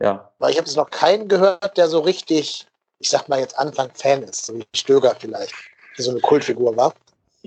Ja. 0.00 0.32
Weil 0.38 0.52
ich 0.52 0.58
habe 0.58 0.66
jetzt 0.66 0.76
noch 0.76 0.90
keinen 0.90 1.28
gehört, 1.28 1.76
der 1.76 1.88
so 1.88 2.00
richtig, 2.00 2.66
ich 2.98 3.10
sag 3.10 3.28
mal 3.28 3.40
jetzt 3.40 3.58
Anfang 3.58 3.90
Fan 3.94 4.22
ist, 4.22 4.46
so 4.46 4.56
wie 4.56 4.64
Stöger 4.74 5.14
vielleicht, 5.18 5.52
der 5.96 6.04
so 6.04 6.10
eine 6.12 6.20
Kultfigur 6.20 6.76
war. 6.76 6.94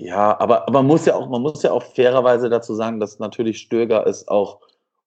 Ja, 0.04 0.36
aber, 0.40 0.62
aber 0.62 0.82
man 0.82 0.88
muss 0.88 1.06
ja 1.06 1.14
auch, 1.14 1.28
man 1.28 1.42
muss 1.42 1.62
ja 1.62 1.70
auch 1.70 1.84
fairerweise 1.84 2.50
dazu 2.50 2.74
sagen, 2.74 2.98
dass 2.98 3.20
natürlich 3.20 3.58
Stöger 3.58 4.04
ist 4.04 4.28
auch 4.28 4.58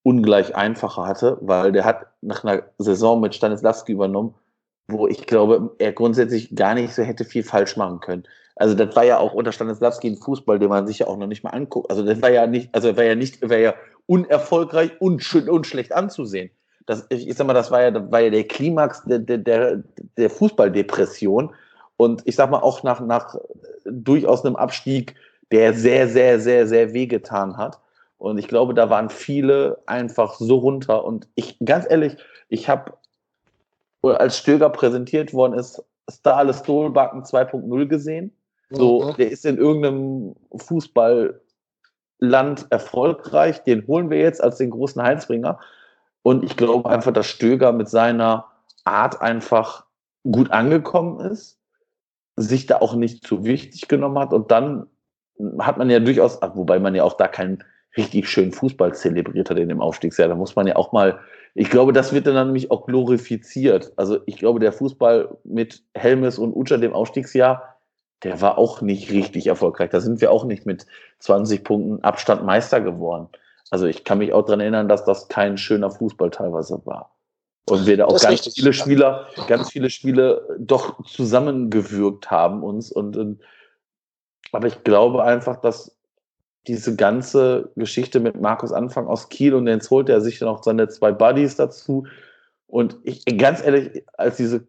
ungleich 0.04 0.56
einfacher 0.56 1.06
hatte, 1.06 1.38
weil 1.41 1.74
der 1.74 1.84
hat 1.84 2.06
nach 2.22 2.46
einer 2.46 2.64
Saison 2.78 3.20
mit 3.20 3.36
Stanislavski 3.36 3.91
übernommen, 3.91 4.36
wo 4.88 5.06
ich 5.06 5.28
glaube, 5.28 5.76
er 5.80 5.91
grundsätzlich 5.91 6.56
gar 6.56 6.76
nicht 6.76 6.93
so 6.93 7.04
hätte 7.04 7.26
viel 7.26 7.43
falsch 7.43 7.76
machen 7.76 8.00
können. 8.00 8.24
Also 8.56 8.74
das 8.74 8.96
war 8.96 9.04
ja 9.04 9.18
auch 9.18 9.34
unter 9.34 9.52
Stanislavski 9.52 10.08
ein 10.08 10.16
Fußball, 10.18 10.60
den 10.60 10.70
man 10.70 10.88
sich 10.88 11.00
ja 11.00 11.08
auch 11.08 11.18
noch 11.18 11.28
nicht 11.28 11.43
mal 11.43 11.50
anguckt. 11.50 11.89
Also 11.89 12.02
das 12.02 12.22
war 12.22 12.32
ja 12.32 12.48
nicht, 12.48 12.74
also 12.74 12.96
war 12.96 13.04
ja 13.04 13.16
nicht, 13.16 13.41
war 13.41 13.58
ja 13.58 13.74
unerfolgreich 14.06 14.91
und, 15.02 15.22
schön, 15.22 15.50
und 15.50 15.68
schlecht 15.68 15.91
anzusehen. 15.91 16.52
Das, 16.86 17.06
ich 17.10 17.36
sag 17.36 17.48
mal, 17.48 17.54
das 17.54 17.70
war 17.70 17.82
ja, 17.82 17.91
das 17.91 18.10
war 18.14 18.22
ja 18.22 18.30
der 18.30 18.46
Klimax 18.46 19.04
der, 19.04 19.20
der, 19.20 19.84
der 20.16 20.30
Fußballdepression. 20.30 21.54
Und 21.98 22.22
ich 22.26 22.36
sag 22.36 22.50
mal, 22.50 22.60
auch 22.60 22.84
nach, 22.84 23.00
nach 23.00 23.36
durchaus 23.86 24.46
einem 24.46 24.56
Abstieg, 24.56 25.16
der 25.52 25.74
sehr, 25.74 26.08
sehr, 26.08 26.39
sehr, 26.39 26.68
sehr 26.68 26.93
wehgetan 26.93 27.58
hat. 27.58 27.80
Und 28.18 28.38
ich 28.38 28.48
glaube, 28.48 28.74
da 28.74 28.89
waren 28.89 29.10
viele 29.10 29.82
einfach 29.86 30.36
so 30.36 30.58
runter. 30.58 31.06
Und 31.06 31.28
ich, 31.36 31.58
ganz 31.64 31.86
ehrlich, 31.89 32.18
ich 32.50 32.70
habe, 32.70 32.93
als 34.02 34.38
Stöger 34.38 34.70
präsentiert 34.70 35.34
worden 35.34 35.54
ist, 35.54 35.84
Starle 36.10 36.54
Stolbacken 36.54 37.24
2.0 37.24 37.86
gesehen. 37.88 38.32
So, 38.70 39.02
mhm. 39.02 39.16
der 39.16 39.32
ist 39.32 39.46
in 39.46 39.58
irgendeinem 39.58 40.36
Fußballland 40.56 41.39
erfolgreich. 42.70 43.64
Den 43.64 43.88
holen 43.88 44.10
wir 44.10 44.20
jetzt 44.20 44.43
als 44.43 44.58
den 44.58 44.70
großen 44.72 45.02
Heilsbringer. 45.02 45.60
Und 46.24 46.43
ich 46.43 46.58
glaube 46.58 46.89
einfach, 46.89 47.14
dass 47.14 47.28
Stöger 47.28 47.72
mit 47.72 47.89
seiner 47.89 48.46
Art 48.84 49.22
einfach 49.22 49.86
gut 50.24 50.52
angekommen 50.52 51.20
ist, 51.20 51.60
sich 52.36 52.66
da 52.66 52.78
auch 52.78 52.96
nicht 52.96 53.26
zu 53.26 53.46
wichtig 53.46 53.88
genommen 53.88 54.20
hat. 54.20 54.34
Und 54.34 54.52
dann 54.52 54.88
hat 55.60 55.78
man 55.78 55.90
ja 55.90 56.00
durchaus, 56.00 56.40
wobei 56.54 56.80
man 56.80 56.96
ja 56.96 57.04
auch 57.04 57.14
da 57.14 57.28
keinen 57.28 57.64
richtig 57.98 58.30
schön 58.30 58.52
Fußball 58.52 58.94
zelebriert 58.94 59.50
hat 59.50 59.58
in 59.58 59.70
dem 59.70 59.82
Aufstiegsjahr. 59.82 60.28
Da 60.28 60.36
muss 60.36 60.56
man 60.56 60.68
ja 60.68 60.76
auch 60.76 60.92
mal, 60.92 61.20
ich 61.54 61.70
glaube, 61.70 61.94
das 61.94 62.14
wird 62.14 62.28
dann 62.28 62.48
nämlich 62.48 62.72
auch 62.72 62.86
glorifiziert. 62.86 63.94
Also 63.96 64.20
ich 64.26 64.38
glaube, 64.38 64.60
der 64.60 64.74
Fußball 64.74 65.38
mit 65.44 65.84
Helmes 65.94 66.38
und 66.38 66.54
Ucha 66.54 66.78
dem 66.78 66.94
Aufstiegsjahr, 66.94 67.78
der 68.24 68.42
war 68.42 68.58
auch 68.58 68.82
nicht 68.82 69.12
richtig 69.12 69.48
erfolgreich. 69.48 69.90
Da 69.90 70.02
sind 70.02 70.20
wir 70.20 70.32
auch 70.32 70.46
nicht 70.46 70.66
mit 70.66 70.86
20 71.20 71.64
Punkten 71.64 72.04
Abstand 72.04 72.44
Meister 72.44 72.82
geworden. 72.82 73.30
Also 73.72 73.86
ich 73.88 74.04
kann 74.04 74.20
mich 74.20 74.34
auch 74.34 74.44
daran 74.44 74.60
erinnern, 74.60 74.90
dass 74.90 75.06
das 75.06 75.28
kein 75.28 75.58
schöner 75.58 75.92
Fußball 75.92 76.30
teilweise 76.30 76.82
war. 76.86 77.14
Und 77.68 77.88
wir 77.88 77.97
da 77.97 78.05
auch 78.05 78.22
ganz 78.22 78.53
viele 78.53 78.74
Spieler, 78.74 79.28
ganz 79.47 79.72
viele 79.72 79.89
Spiele 79.89 80.55
doch 80.59 81.03
zusammengewürgt 81.05 82.30
haben 82.30 82.63
uns 82.63 82.91
und, 82.91 83.18
und 83.18 83.41
aber 84.51 84.68
ich 84.68 84.84
glaube 84.84 85.24
einfach, 85.24 85.59
dass 85.61 85.97
diese 86.68 86.95
ganze 86.95 87.72
Geschichte 87.76 88.20
mit 88.20 88.39
Markus 88.39 88.72
Anfang 88.72 89.07
aus 89.07 89.30
Kiel 89.30 89.53
und 89.53 89.68
jetzt 89.68 89.89
holt 89.89 90.09
er 90.09 90.22
sich 90.22 90.41
noch 90.41 90.63
seine 90.63 90.88
zwei 90.88 91.11
Buddies 91.11 91.55
dazu. 91.55 92.07
Und 92.68 92.97
ich, 93.03 93.24
ganz 93.38 93.63
ehrlich, 93.63 94.03
als 94.18 94.38
diese 94.38 94.66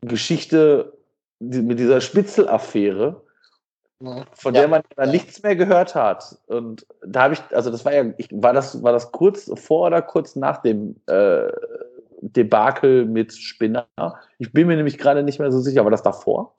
Geschichte 0.00 0.96
mit 1.40 1.78
dieser 1.78 2.00
Spitzelaffäre, 2.00 3.22
von 4.32 4.54
ja, 4.54 4.60
der 4.60 4.68
man 4.68 4.82
ja. 4.96 5.06
nichts 5.06 5.42
mehr 5.42 5.56
gehört 5.56 5.94
hat. 5.94 6.38
Und 6.46 6.86
da 7.04 7.24
habe 7.24 7.34
ich, 7.34 7.40
also 7.50 7.70
das 7.70 7.84
war 7.84 7.92
ja, 7.92 8.04
ich, 8.16 8.28
war 8.30 8.52
das, 8.52 8.82
war 8.82 8.92
das 8.92 9.10
kurz 9.12 9.50
vor 9.54 9.88
oder 9.88 10.02
kurz 10.02 10.36
nach 10.36 10.62
dem 10.62 10.96
äh, 11.06 11.48
Debakel 12.20 13.04
mit 13.04 13.32
Spinner? 13.32 13.86
Ich 14.38 14.52
bin 14.52 14.66
mir 14.66 14.76
nämlich 14.76 14.98
gerade 14.98 15.22
nicht 15.22 15.38
mehr 15.38 15.52
so 15.52 15.60
sicher, 15.60 15.84
war 15.84 15.90
das 15.90 16.02
davor? 16.02 16.54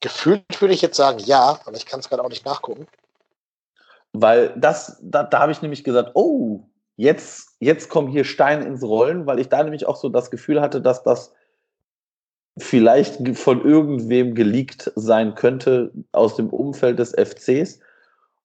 Gefühlt 0.00 0.60
würde 0.60 0.74
ich 0.74 0.82
jetzt 0.82 0.96
sagen, 0.96 1.18
ja, 1.20 1.58
aber 1.64 1.76
ich 1.76 1.86
kann 1.86 2.00
es 2.00 2.08
gerade 2.08 2.22
auch 2.22 2.28
nicht 2.28 2.44
nachgucken. 2.44 2.86
Weil 4.12 4.54
das, 4.56 4.98
da, 5.02 5.22
da 5.22 5.40
habe 5.40 5.52
ich 5.52 5.62
nämlich 5.62 5.84
gesagt, 5.84 6.12
oh, 6.14 6.68
jetzt, 6.96 7.56
jetzt 7.60 7.88
kommen 7.88 8.08
hier 8.08 8.24
Steine 8.24 8.64
ins 8.64 8.82
Rollen, 8.82 9.26
weil 9.26 9.38
ich 9.38 9.48
da 9.48 9.62
nämlich 9.62 9.86
auch 9.86 9.96
so 9.96 10.08
das 10.08 10.30
Gefühl 10.30 10.60
hatte, 10.60 10.80
dass 10.80 11.02
das 11.02 11.32
vielleicht 12.58 13.36
von 13.36 13.62
irgendwem 13.62 14.34
geleakt 14.34 14.90
sein 14.96 15.34
könnte 15.34 15.92
aus 16.12 16.36
dem 16.36 16.48
Umfeld 16.48 16.98
des 16.98 17.12
FCs. 17.12 17.80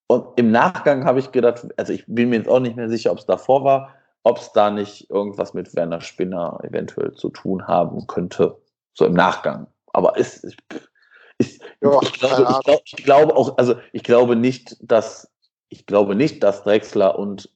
Und 0.07 0.37
im 0.37 0.51
Nachgang 0.51 1.05
habe 1.05 1.19
ich 1.19 1.31
gedacht, 1.31 1.67
also 1.77 1.93
ich 1.93 2.03
bin 2.07 2.29
mir 2.29 2.37
jetzt 2.37 2.49
auch 2.49 2.59
nicht 2.59 2.75
mehr 2.75 2.89
sicher, 2.89 3.11
ob 3.11 3.19
es 3.19 3.25
davor 3.25 3.63
war, 3.63 3.95
ob 4.23 4.37
es 4.37 4.51
da 4.51 4.69
nicht 4.69 5.09
irgendwas 5.09 5.53
mit 5.53 5.75
Werner 5.75 6.01
Spinner 6.01 6.59
eventuell 6.63 7.13
zu 7.13 7.29
tun 7.29 7.67
haben 7.67 8.07
könnte. 8.07 8.57
So 8.93 9.05
im 9.05 9.13
Nachgang. 9.13 9.67
Aber 9.93 10.17
ist, 10.17 10.43
ist, 10.43 10.57
ist 11.37 11.61
ja, 11.81 11.99
ich, 12.01 12.13
glaube, 12.13 12.47
ich, 12.49 12.63
glaube, 12.63 12.81
ich 12.85 13.03
glaube 13.03 13.35
auch, 13.35 13.57
also 13.57 13.75
ich 13.93 14.03
glaube 14.03 14.35
nicht, 14.35 14.77
dass 14.81 15.31
ich 15.69 15.85
glaube 15.85 16.15
nicht, 16.15 16.43
dass 16.43 16.63
Drexler 16.63 17.17
und 17.17 17.49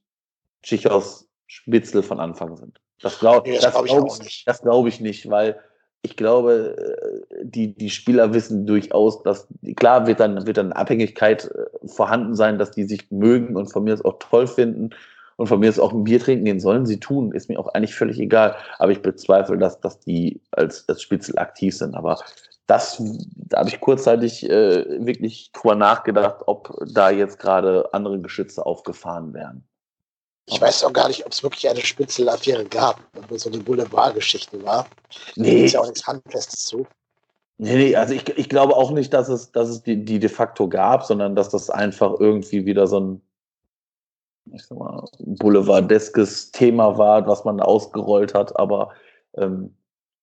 Tschichos 0.63 1.27
Spitzel 1.47 2.01
von 2.01 2.19
Anfang 2.19 2.55
sind. 2.57 2.79
Das, 3.01 3.19
glaub, 3.19 3.45
nee, 3.45 3.55
das, 3.55 3.63
das 3.65 3.73
glaube 3.73 3.87
ich, 3.87 3.93
glaub 3.93 4.25
ich, 4.25 4.43
das 4.45 4.61
glaub 4.61 4.87
ich 4.87 4.99
nicht, 5.01 5.29
weil 5.29 5.59
ich 6.01 6.15
glaube, 6.15 6.75
äh, 6.77 7.25
die, 7.43 7.75
die 7.75 7.89
Spieler 7.89 8.33
wissen 8.33 8.65
durchaus, 8.65 9.21
dass, 9.23 9.47
klar 9.75 10.07
wird 10.07 10.19
dann, 10.19 10.45
wird 10.47 10.57
dann 10.57 10.71
Abhängigkeit 10.71 11.45
äh, 11.45 11.87
vorhanden 11.87 12.35
sein, 12.35 12.57
dass 12.57 12.71
die 12.71 12.85
sich 12.85 13.11
mögen 13.11 13.55
und 13.55 13.71
von 13.71 13.83
mir 13.83 13.93
es 13.93 14.05
auch 14.05 14.17
toll 14.19 14.47
finden 14.47 14.91
und 15.37 15.47
von 15.47 15.59
mir 15.59 15.69
es 15.69 15.79
auch 15.79 15.91
ein 15.91 16.03
Bier 16.03 16.19
trinken 16.19 16.45
gehen 16.45 16.59
sollen 16.59 16.85
sie 16.85 16.99
tun, 16.99 17.31
ist 17.31 17.49
mir 17.49 17.59
auch 17.59 17.67
eigentlich 17.69 17.95
völlig 17.95 18.19
egal. 18.19 18.55
Aber 18.79 18.91
ich 18.91 19.01
bezweifle, 19.01 19.57
dass, 19.57 19.79
dass 19.81 19.99
die 19.99 20.41
als, 20.51 20.87
als 20.87 21.01
Spitzel 21.01 21.37
aktiv 21.37 21.77
sind. 21.77 21.95
Aber 21.95 22.19
das, 22.67 23.01
da 23.35 23.59
habe 23.59 23.69
ich 23.69 23.79
kurzzeitig 23.79 24.49
äh, 24.49 25.05
wirklich 25.05 25.51
drüber 25.51 25.75
nachgedacht, 25.75 26.43
ob 26.45 26.75
da 26.87 27.09
jetzt 27.09 27.39
gerade 27.39 27.93
andere 27.93 28.19
Geschütze 28.19 28.65
aufgefahren 28.65 29.33
werden. 29.33 29.67
Ich 30.47 30.61
weiß 30.61 30.83
auch 30.83 30.93
gar 30.93 31.07
nicht, 31.07 31.25
ob 31.25 31.31
es 31.31 31.41
wirklich 31.41 31.67
eine 31.67 31.81
Spitzelaffäre 31.81 32.65
gab, 32.65 33.01
ob 33.17 33.31
es 33.31 33.43
so 33.43 33.49
eine 33.51 33.59
Boulevardgeschichte 33.59 34.63
war. 34.63 34.87
Nee. 35.35 35.59
Da 35.59 35.65
ist 35.65 35.71
ja 35.73 35.79
auch 35.81 35.85
nichts 35.85 36.05
Handfestes 36.05 36.65
zu. 36.65 36.85
Nee, 37.57 37.75
nee, 37.75 37.95
also 37.95 38.13
ich, 38.13 38.27
ich 38.37 38.49
glaube 38.49 38.75
auch 38.75 38.91
nicht, 38.91 39.13
dass 39.13 39.29
es, 39.29 39.51
dass 39.51 39.69
es 39.69 39.81
die, 39.81 40.03
die 40.03 40.19
de 40.19 40.29
facto 40.29 40.67
gab, 40.67 41.03
sondern 41.03 41.35
dass 41.35 41.49
das 41.49 41.69
einfach 41.69 42.19
irgendwie 42.19 42.65
wieder 42.65 42.85
so 42.85 42.99
ein 42.99 43.21
ich 44.53 44.65
sag 44.65 44.77
mal, 44.77 45.03
boulevardeskes 45.19 46.51
Thema 46.51 46.97
war, 46.97 47.27
was 47.27 47.45
man 47.45 47.59
ausgerollt 47.59 48.33
hat, 48.33 48.57
aber 48.59 48.91
ähm, 49.35 49.75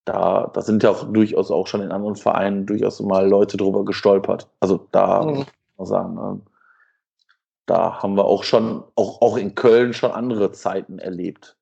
da, 0.04 0.50
da 0.52 0.60
sind 0.62 0.82
ja 0.82 0.90
auch 0.90 1.04
durchaus 1.12 1.50
auch 1.50 1.66
schon 1.66 1.82
in 1.82 1.92
anderen 1.92 2.16
Vereinen 2.16 2.66
durchaus 2.66 3.00
mal 3.00 3.28
Leute 3.28 3.56
drüber 3.56 3.84
gestolpert. 3.84 4.48
Also 4.60 4.88
da 4.92 5.22
mhm. 5.22 5.36
muss 5.36 5.46
man 5.76 5.86
sagen, 5.86 6.18
ähm, 6.18 6.42
da 7.66 8.02
haben 8.02 8.16
wir 8.16 8.24
auch 8.24 8.42
schon, 8.42 8.82
auch, 8.96 9.20
auch 9.22 9.36
in 9.36 9.54
Köln 9.54 9.94
schon 9.94 10.10
andere 10.10 10.52
Zeiten 10.52 10.98
erlebt. 10.98 11.56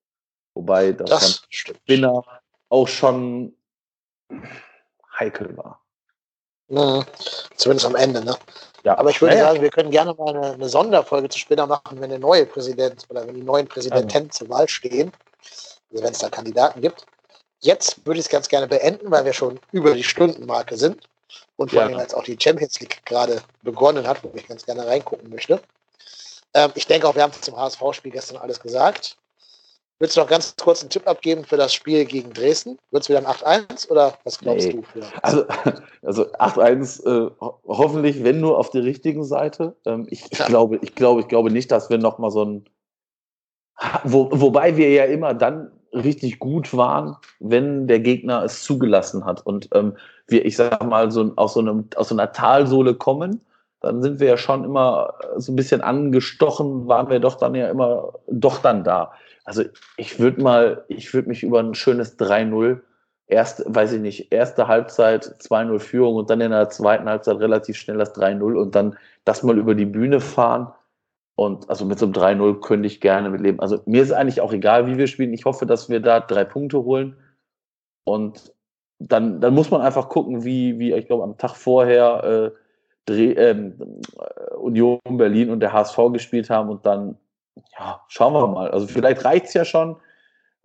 Wobei 0.55 0.93
das, 0.93 1.11
das 1.11 1.47
Spinner 1.51 2.25
auch 2.71 2.89
schon 2.89 3.55
heikel 5.19 5.57
war. 5.57 5.81
Mhm. 6.69 7.05
Zumindest 7.57 7.87
am 7.87 7.97
Ende, 7.97 8.25
ne? 8.25 8.37
Ja. 8.83 8.97
Aber 8.99 9.11
ich 9.11 9.21
würde 9.21 9.37
ja, 9.37 9.45
sagen, 9.45 9.61
wir 9.61 9.71
können 9.71 9.91
gerne 9.91 10.15
mal 10.15 10.35
eine, 10.35 10.55
eine, 10.55 10.69
Sonderfolge 10.69 11.29
zu 11.29 11.39
später 11.39 11.67
machen, 11.67 12.01
wenn 12.01 12.11
der 12.11 12.19
neue 12.19 12.47
Präsident 12.47 13.07
oder 13.11 13.27
wenn 13.27 13.35
die 13.35 13.43
neuen 13.43 13.67
Präsidenten 13.67 14.27
ja. 14.27 14.31
zur 14.31 14.49
Wahl 14.49 14.69
stehen. 14.69 15.13
Also 15.91 16.05
wenn 16.05 16.13
es 16.13 16.19
da 16.19 16.31
Kandidaten 16.31 16.81
gibt. 16.81 17.07
Jetzt 17.61 18.07
würde 18.07 18.21
ich 18.21 18.27
es 18.27 18.31
ganz 18.31 18.49
gerne 18.49 18.67
beenden, 18.67 19.11
weil 19.11 19.25
wir 19.25 19.35
schon 19.35 19.61
über 19.73 19.93
die 19.93 20.05
Stundenmarke 20.05 20.77
sind. 20.77 21.03
Und 21.57 21.73
vor 21.73 21.83
allem, 21.83 21.99
als 21.99 22.15
auch 22.15 22.25
die 22.25 22.39
Champions 22.41 22.81
League 22.81 23.05
gerade 23.05 23.43
begonnen 23.63 24.07
hat, 24.07 24.25
wo 24.25 24.31
ich 24.35 24.49
ganz 24.49 24.65
gerne 24.65 24.87
reingucken 24.87 25.29
möchte. 25.29 25.61
Ähm, 26.55 26.71
ich 26.75 26.87
denke 26.87 27.07
auch, 27.07 27.15
wir 27.15 27.23
haben 27.23 27.33
zum 27.33 27.57
HSV-Spiel 27.57 28.13
gestern 28.13 28.39
alles 28.39 28.61
gesagt. 28.61 29.17
Willst 30.01 30.17
du 30.17 30.23
noch 30.23 30.29
ganz 30.29 30.57
kurz 30.57 30.81
einen 30.81 30.89
Tipp 30.89 31.07
abgeben 31.07 31.45
für 31.45 31.59
das 31.59 31.75
Spiel 31.75 32.07
gegen 32.07 32.33
Dresden? 32.33 32.79
Wird 32.91 33.03
es 33.03 33.11
wieder 33.11 33.19
ein 33.19 33.27
8-1 33.27 33.91
oder 33.91 34.15
was 34.25 34.39
glaubst 34.39 34.67
nee. 34.67 34.83
du? 34.95 35.03
Also, 35.21 35.45
also 36.03 36.33
8-1 36.33 37.07
äh, 37.07 37.31
hoffentlich, 37.67 38.25
wenn 38.25 38.41
nur 38.41 38.57
auf 38.57 38.71
der 38.71 38.83
richtigen 38.83 39.25
Seite. 39.25 39.77
Ähm, 39.85 40.07
ich, 40.09 40.25
ja. 40.39 40.47
glaube, 40.47 40.79
ich, 40.81 40.95
glaube, 40.95 41.21
ich 41.21 41.29
glaube 41.29 41.51
nicht, 41.51 41.71
dass 41.71 41.91
wir 41.91 41.99
nochmal 41.99 42.31
so 42.31 42.45
ein. 42.45 42.65
Wo, 44.05 44.31
wobei 44.33 44.79
wir 44.79 44.91
ja 44.91 45.05
immer 45.05 45.35
dann 45.35 45.71
richtig 45.93 46.39
gut 46.39 46.75
waren, 46.75 47.17
wenn 47.39 47.87
der 47.87 48.01
Gegner 48.01 48.43
es 48.45 48.63
zugelassen 48.63 49.27
hat. 49.27 49.45
Und 49.45 49.69
ähm, 49.75 49.97
wir, 50.27 50.47
ich 50.47 50.57
sag 50.57 50.83
mal, 50.83 51.11
so 51.11 51.33
aus 51.37 51.55
so, 51.55 51.61
einem, 51.61 51.89
aus 51.97 52.09
so 52.09 52.15
einer 52.15 52.33
Talsohle 52.33 52.95
kommen, 52.95 53.43
dann 53.81 54.01
sind 54.01 54.21
wir 54.21 54.29
ja 54.29 54.37
schon 54.39 54.65
immer 54.65 55.15
so 55.37 55.53
ein 55.53 55.57
bisschen 55.57 55.83
angestochen, 55.83 56.89
waren 56.89 57.11
wir 57.11 57.21
doch 57.21 57.35
dann 57.37 57.55
ja 57.55 57.69
immer 57.69 58.15
doch 58.29 58.59
dann 58.59 58.85
da. 58.85 59.13
Also 59.51 59.65
ich 59.97 60.21
würde 60.21 60.41
mal, 60.41 60.85
ich 60.87 61.13
würde 61.13 61.29
mich 61.29 61.43
über 61.43 61.59
ein 61.59 61.75
schönes 61.75 62.17
3-0, 62.21 62.83
erst, 63.27 63.65
weiß 63.67 63.95
ich 63.95 64.01
nicht, 64.01 64.33
erste 64.33 64.69
Halbzeit 64.69 65.25
2-0 65.25 65.81
Führung 65.81 66.15
und 66.15 66.31
dann 66.31 66.41
in 66.41 66.53
der 66.53 66.71
zweiten 66.71 67.09
Halbzeit 67.09 67.41
relativ 67.41 67.77
schnell 67.77 67.99
das 67.99 68.15
3-0 68.15 68.55
und 68.55 68.77
dann 68.77 68.97
das 69.25 69.43
mal 69.43 69.59
über 69.59 69.75
die 69.75 69.87
Bühne 69.87 70.21
fahren. 70.21 70.73
Und 71.35 71.69
also 71.69 71.85
mit 71.85 71.99
so 71.99 72.07
einem 72.07 72.15
3-0 72.15 72.61
könnte 72.61 72.87
ich 72.87 73.01
gerne 73.01 73.29
mitleben. 73.29 73.59
Also 73.59 73.83
mir 73.87 74.05
ist 74.05 74.13
eigentlich 74.13 74.41
auch 74.41 74.53
egal, 74.53 74.87
wie 74.87 74.97
wir 74.97 75.09
spielen. 75.09 75.35
Ich 75.35 75.45
hoffe, 75.45 75.67
dass 75.67 75.89
wir 75.89 75.99
da 75.99 76.21
drei 76.21 76.45
Punkte 76.45 76.85
holen. 76.85 77.17
Und 78.05 78.55
dann, 79.01 79.41
dann 79.41 79.53
muss 79.53 79.73
man 79.73 79.81
einfach 79.81 80.09
gucken, 80.09 80.45
wie, 80.45 80.79
wie 80.79 80.93
ich 80.93 81.09
glaube, 81.09 81.25
am 81.25 81.39
Tag 81.39 81.57
vorher 81.57 82.23
äh, 82.23 82.51
Dreh, 83.07 83.33
ähm, 83.33 84.01
Union 84.61 85.01
Berlin 85.09 85.51
und 85.51 85.59
der 85.59 85.73
HSV 85.73 85.99
gespielt 86.13 86.51
haben 86.51 86.69
und 86.69 86.87
dann 86.87 87.17
ja, 87.79 88.01
schauen 88.09 88.33
wir 88.33 88.47
mal. 88.47 88.71
Also 88.71 88.87
vielleicht 88.87 89.25
reicht 89.25 89.47
es 89.47 89.55
ja 89.55 89.65
schon, 89.65 89.97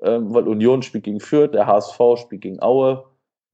ähm, 0.02 0.34
weil 0.34 0.48
Union 0.48 0.82
spielt 0.82 1.04
gegen 1.04 1.20
Fürth, 1.20 1.54
der 1.54 1.68
HSV 1.68 2.00
spielt 2.18 2.42
gegen 2.42 2.62
Aue. 2.62 3.06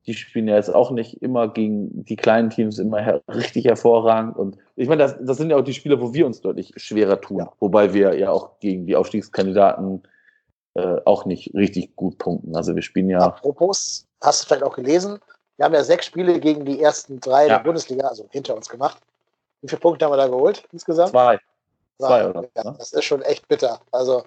Die 0.08 0.16
spielen 0.16 0.48
ja 0.48 0.56
jetzt 0.56 0.74
auch 0.74 0.89
nicht 0.89 1.22
immer 1.22 1.48
gegen 1.48 2.04
die 2.06 2.16
kleinen 2.16 2.50
Teams 2.50 2.80
immer 2.80 3.00
her 3.00 3.22
richtig 3.28 3.66
hervorragend. 3.66 4.36
Und 4.36 4.58
ich 4.76 4.88
meine, 4.88 5.04
das, 5.04 5.16
das 5.22 5.38
sind 5.38 5.52
ja 5.52 5.58
auch 5.58 5.64
die 5.64 5.76
Spiele, 5.76 6.02
wo 6.02 6.14
wir 6.14 6.26
uns 6.26 6.42
deutlich 6.42 6.74
schwerer 6.78 7.22
tun. 7.22 7.38
Ja. 7.39 7.54
Wobei 7.60 7.94
wir 7.94 8.18
ja 8.18 8.32
auch 8.32 8.60
gegen 8.60 8.88
die 8.88 8.96
Aufstiegskandidaten 8.96 10.02
äh, 10.74 10.98
auch 11.06 11.26
nicht 11.26 11.54
richtig 11.54 11.96
gut 11.96 12.18
punkten. 12.18 12.56
Also 12.56 12.74
wir 12.74 12.82
spielen 12.82 13.10
ja. 13.10 13.20
Apropos, 13.20 14.08
hast 14.22 14.44
du 14.44 14.48
vielleicht 14.48 14.64
auch 14.64 14.76
gelesen, 14.76 15.20
wir 15.58 15.66
haben 15.66 15.74
ja 15.76 15.84
sechs 15.84 16.08
Spiele 16.08 16.39
gegen 16.39 16.66
die 16.66 16.82
ersten 16.82 17.20
drei 17.20 17.48
ja. 17.48 17.58
der 17.58 17.64
Bundesliga, 17.64 18.08
also 18.08 18.28
hinter 18.32 18.56
uns 18.56 18.68
gemacht. 18.68 18.98
Wie 19.62 19.68
viele 19.68 19.80
Punkte 19.80 20.06
haben 20.06 20.12
wir 20.12 20.18
da 20.18 20.28
geholt 20.28 20.64
insgesamt? 20.72 21.12
Zwei. 21.12 21.39
Zwei, 22.08 22.30
oder? 22.30 22.43
Ja, 22.56 22.64
ne? 22.64 22.76
Das 22.78 22.93
ist 22.93 23.06
schon 23.06 23.22
echt 23.22 23.47
bitter. 23.47 23.80
Also 23.91 24.24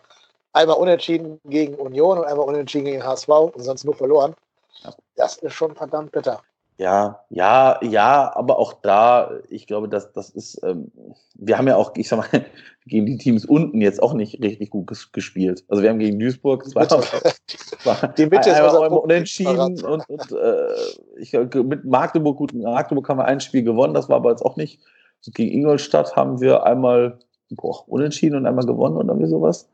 einmal 0.53 0.77
unentschieden 0.77 1.41
gegen 1.45 1.75
Union 1.75 2.19
und 2.19 2.25
einmal 2.25 2.47
unentschieden 2.47 2.87
gegen 2.87 3.05
HSV 3.05 3.29
und 3.29 3.63
sonst 3.63 3.85
nur 3.85 3.95
verloren. 3.95 4.35
Ja. 4.83 4.95
Das 5.17 5.37
ist 5.37 5.55
schon 5.55 5.75
verdammt 5.75 6.13
bitter. 6.13 6.41
Ja, 6.77 7.21
ja, 7.31 7.79
ja, 7.83 8.33
aber 8.35 8.59
auch 8.59 8.73
da, 8.73 9.31
ich 9.49 9.69
glaube, 9.69 9.89
dass 9.89 10.13
das 10.13 10.31
ist, 10.31 10.61
ähm, 10.65 10.91
wir 11.37 11.57
haben 11.57 11.69
ja 11.69 11.77
auch, 11.77 11.93
ich 11.95 12.09
sag 12.09 12.33
mal, 12.33 12.45
gegen 12.87 13.07
die 13.07 13.17
Teams 13.17 13.45
unten 13.45 13.81
jetzt 13.81 14.03
auch 14.03 14.13
nicht 14.13 14.43
richtig 14.43 14.71
gut 14.71 14.91
gespielt. 15.13 15.65
Also 15.69 15.85
wir 15.85 15.91
haben 15.91 16.01
gegen 16.01 16.19
Duisburg 16.19 16.67
zwei 16.67 16.87
die 18.17 18.27
Mitte 18.27 18.51
ist 18.51 18.57
einmal 18.57 18.89
unentschieden 18.89 19.85
und, 19.85 20.09
und 20.09 20.33
äh, 20.33 20.75
ich, 21.17 21.33
mit 21.33 21.85
Magdeburg, 21.85 22.39
gut, 22.39 22.53
Magdeburg 22.53 23.09
haben 23.09 23.19
wir 23.19 23.27
ein 23.27 23.41
Spiel 23.41 23.63
gewonnen, 23.63 23.95
das 23.95 24.09
war 24.09 24.17
aber 24.17 24.31
jetzt 24.31 24.45
auch 24.45 24.57
nicht. 24.57 24.81
Gegen 25.27 25.53
Ingolstadt 25.53 26.17
haben 26.17 26.41
wir 26.41 26.65
einmal 26.67 27.21
boah, 27.55 27.89
unentschieden 27.89 28.37
und 28.37 28.47
einmal 28.47 28.67
gewonnen 28.67 28.97
oder 28.97 29.19
wie 29.19 29.27
sowas. 29.27 29.69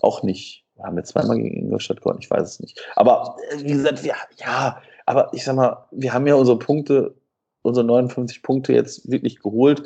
Auch 0.00 0.22
nicht. 0.22 0.64
Wir 0.76 0.84
haben 0.84 0.96
jetzt 0.96 1.10
zweimal 1.10 1.36
gegen 1.36 1.56
Ingolstadt 1.56 2.00
gewonnen, 2.00 2.20
ich 2.22 2.30
weiß 2.30 2.42
es 2.42 2.60
nicht. 2.60 2.80
Aber 2.96 3.36
äh, 3.50 3.62
wie 3.62 3.72
gesagt, 3.72 4.02
wir, 4.02 4.14
ja, 4.38 4.80
aber 5.06 5.30
ich 5.32 5.44
sag 5.44 5.56
mal, 5.56 5.86
wir 5.90 6.14
haben 6.14 6.26
ja 6.26 6.34
unsere 6.34 6.58
Punkte, 6.58 7.14
unsere 7.62 7.84
59 7.86 8.42
Punkte 8.42 8.72
jetzt 8.72 9.10
wirklich 9.10 9.40
geholt. 9.40 9.82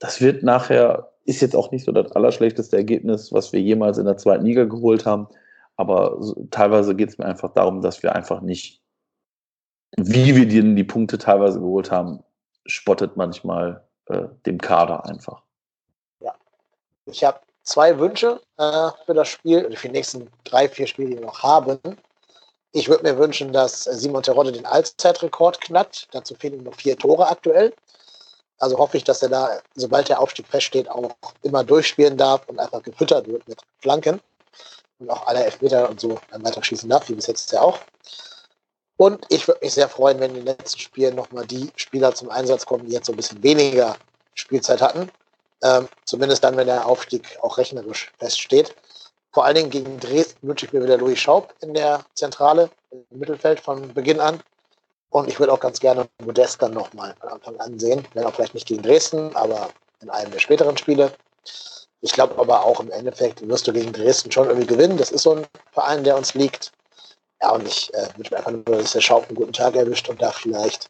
Das 0.00 0.20
wird 0.20 0.42
nachher, 0.42 1.12
ist 1.24 1.40
jetzt 1.40 1.54
auch 1.54 1.70
nicht 1.70 1.84
so 1.84 1.92
das 1.92 2.10
allerschlechteste 2.12 2.76
Ergebnis, 2.76 3.32
was 3.32 3.52
wir 3.52 3.60
jemals 3.60 3.98
in 3.98 4.06
der 4.06 4.16
zweiten 4.16 4.44
Liga 4.44 4.64
geholt 4.64 5.06
haben. 5.06 5.28
Aber 5.76 6.20
teilweise 6.50 6.96
geht 6.96 7.10
es 7.10 7.18
mir 7.18 7.26
einfach 7.26 7.52
darum, 7.52 7.82
dass 7.82 8.02
wir 8.02 8.16
einfach 8.16 8.40
nicht, 8.40 8.82
wie 9.96 10.34
wir 10.34 10.46
die, 10.46 10.74
die 10.74 10.84
Punkte 10.84 11.18
teilweise 11.18 11.60
geholt 11.60 11.92
haben, 11.92 12.24
spottet 12.66 13.16
manchmal 13.16 13.84
äh, 14.06 14.24
dem 14.46 14.58
Kader 14.58 15.06
einfach. 15.06 15.42
Ich 17.10 17.24
habe 17.24 17.40
zwei 17.62 17.98
Wünsche 17.98 18.40
äh, 18.56 18.90
für 19.06 19.14
das 19.14 19.28
Spiel, 19.28 19.64
oder 19.64 19.76
für 19.76 19.88
die 19.88 19.94
nächsten 19.94 20.30
drei, 20.44 20.68
vier 20.68 20.86
Spiele, 20.86 21.10
die 21.10 21.18
wir 21.18 21.26
noch 21.26 21.42
haben. 21.42 21.78
Ich 22.72 22.88
würde 22.88 23.02
mir 23.02 23.18
wünschen, 23.18 23.52
dass 23.52 23.84
Simon 23.84 24.22
Terodde 24.22 24.52
den 24.52 24.66
Allzeitrekord 24.66 25.60
knackt. 25.60 26.08
Dazu 26.12 26.34
fehlen 26.34 26.54
ihm 26.54 26.64
noch 26.64 26.74
vier 26.74 26.96
Tore 26.96 27.28
aktuell. 27.28 27.72
Also 28.58 28.76
hoffe 28.76 28.96
ich, 28.96 29.04
dass 29.04 29.22
er 29.22 29.28
da, 29.28 29.60
sobald 29.74 30.08
der 30.08 30.20
Aufstieg 30.20 30.46
feststeht, 30.48 30.90
auch 30.90 31.14
immer 31.42 31.64
durchspielen 31.64 32.16
darf 32.16 32.46
und 32.48 32.58
einfach 32.58 32.82
gefüttert 32.82 33.26
wird 33.26 33.46
mit 33.48 33.60
Flanken. 33.80 34.20
Und 34.98 35.10
auch 35.10 35.26
alle 35.26 35.44
Elfmeter 35.44 35.88
und 35.88 36.00
so 36.00 36.18
dann 36.30 36.44
weiter 36.44 36.62
schießen 36.62 36.90
darf, 36.90 37.08
wie 37.08 37.14
bis 37.14 37.28
jetzt 37.28 37.52
ja 37.52 37.60
auch. 37.60 37.78
Und 38.96 39.24
ich 39.28 39.46
würde 39.46 39.60
mich 39.62 39.74
sehr 39.74 39.88
freuen, 39.88 40.18
wenn 40.18 40.30
in 40.30 40.44
den 40.44 40.46
letzten 40.46 40.80
Spielen 40.80 41.14
nochmal 41.14 41.46
die 41.46 41.70
Spieler 41.76 42.14
zum 42.14 42.30
Einsatz 42.30 42.66
kommen, 42.66 42.86
die 42.86 42.92
jetzt 42.92 43.06
so 43.06 43.12
ein 43.12 43.16
bisschen 43.16 43.40
weniger 43.44 43.96
Spielzeit 44.34 44.82
hatten. 44.82 45.10
Ähm, 45.62 45.88
zumindest 46.04 46.44
dann, 46.44 46.56
wenn 46.56 46.66
der 46.66 46.86
Aufstieg 46.86 47.38
auch 47.42 47.58
rechnerisch 47.58 48.12
feststeht. 48.18 48.74
Vor 49.32 49.44
allen 49.44 49.56
Dingen 49.56 49.70
gegen 49.70 50.00
Dresden 50.00 50.48
wünsche 50.48 50.66
ich 50.66 50.72
mir 50.72 50.82
wieder 50.82 50.96
Louis 50.96 51.18
Schaub 51.18 51.54
in 51.60 51.74
der 51.74 52.04
Zentrale, 52.14 52.70
im 52.90 53.18
Mittelfeld 53.18 53.60
von 53.60 53.92
Beginn 53.92 54.20
an. 54.20 54.40
Und 55.10 55.28
ich 55.28 55.38
würde 55.38 55.52
auch 55.52 55.60
ganz 55.60 55.80
gerne 55.80 56.06
Modest 56.22 56.60
dann 56.62 56.74
nochmal 56.74 57.14
von 57.20 57.30
Anfang 57.30 57.58
an 57.60 57.78
sehen, 57.78 58.06
wenn 58.14 58.24
auch 58.24 58.34
vielleicht 58.34 58.54
nicht 58.54 58.66
gegen 58.68 58.82
Dresden, 58.82 59.34
aber 59.34 59.70
in 60.00 60.10
einem 60.10 60.30
der 60.30 60.38
späteren 60.38 60.76
Spiele. 60.76 61.12
Ich 62.00 62.12
glaube 62.12 62.38
aber 62.38 62.64
auch 62.64 62.78
im 62.80 62.90
Endeffekt 62.90 63.46
wirst 63.46 63.66
du 63.66 63.72
gegen 63.72 63.92
Dresden 63.92 64.30
schon 64.30 64.48
irgendwie 64.48 64.66
gewinnen. 64.66 64.96
Das 64.96 65.10
ist 65.10 65.22
so 65.22 65.34
ein 65.34 65.46
Verein, 65.72 66.04
der 66.04 66.16
uns 66.16 66.34
liegt. 66.34 66.72
Ja, 67.40 67.52
und 67.52 67.66
ich 67.66 67.92
äh, 67.94 68.08
wünsche 68.16 68.32
mir 68.32 68.38
einfach 68.38 68.50
nur, 68.50 68.64
dass 68.64 68.92
der 68.92 69.00
Schaub 69.00 69.26
einen 69.28 69.36
guten 69.36 69.52
Tag 69.52 69.76
erwischt 69.76 70.08
und 70.08 70.20
da 70.20 70.32
vielleicht 70.32 70.88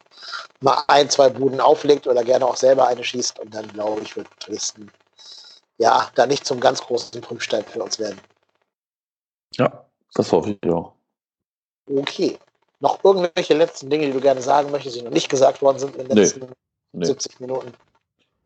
mal 0.61 0.83
ein, 0.89 1.11
zwei 1.11 1.29
Buden 1.29 1.61
auflegt 1.61 2.07
oder 2.07 2.25
gerne 2.25 2.47
auch 2.47 2.57
selber 2.57 2.87
eine 2.87 3.05
schießt. 3.05 3.39
Und 3.39 3.55
dann 3.55 3.69
glaube 3.69 4.01
ich, 4.01 4.17
wird 4.17 4.29
Dresden 4.41 4.91
ja 5.77 6.11
da 6.15 6.27
nicht 6.27 6.47
zum 6.47 6.61
ganz 6.61 6.81
großen 6.81 7.21
Prüfstein 7.21 7.65
für 7.65 7.83
uns 7.83 7.99
werden. 7.99 8.21
Ja, 9.57 9.85
das 10.15 10.33
hoffe 10.33 10.57
ich 10.61 10.71
auch. 10.71 10.95
Okay. 11.91 12.39
Noch 12.81 13.03
irgendwelche 13.03 13.55
letzten 13.55 13.91
Dinge, 13.91 14.07
die 14.07 14.13
du 14.13 14.21
gerne 14.21 14.41
sagen 14.41 14.71
möchtest, 14.71 14.97
die 14.97 15.03
noch 15.03 15.11
nicht 15.11 15.29
gesagt 15.29 15.61
worden 15.61 15.79
sind 15.79 15.97
in 15.97 16.09
den 16.09 16.17
letzten 16.17 16.41
nee, 16.41 16.47
nee. 16.93 17.07
70 17.07 17.41
Minuten? 17.41 17.73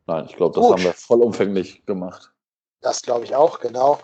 Nein, 0.07 0.27
ich 0.27 0.37
glaube, 0.37 0.55
das 0.55 0.65
Gut. 0.65 0.73
haben 0.73 0.85
wir 0.85 0.95
vollumfänglich 0.95 1.85
gemacht. 1.85 2.33
Das 2.81 3.03
glaube 3.03 3.25
ich 3.25 3.35
auch, 3.35 3.61
genau. 3.61 4.01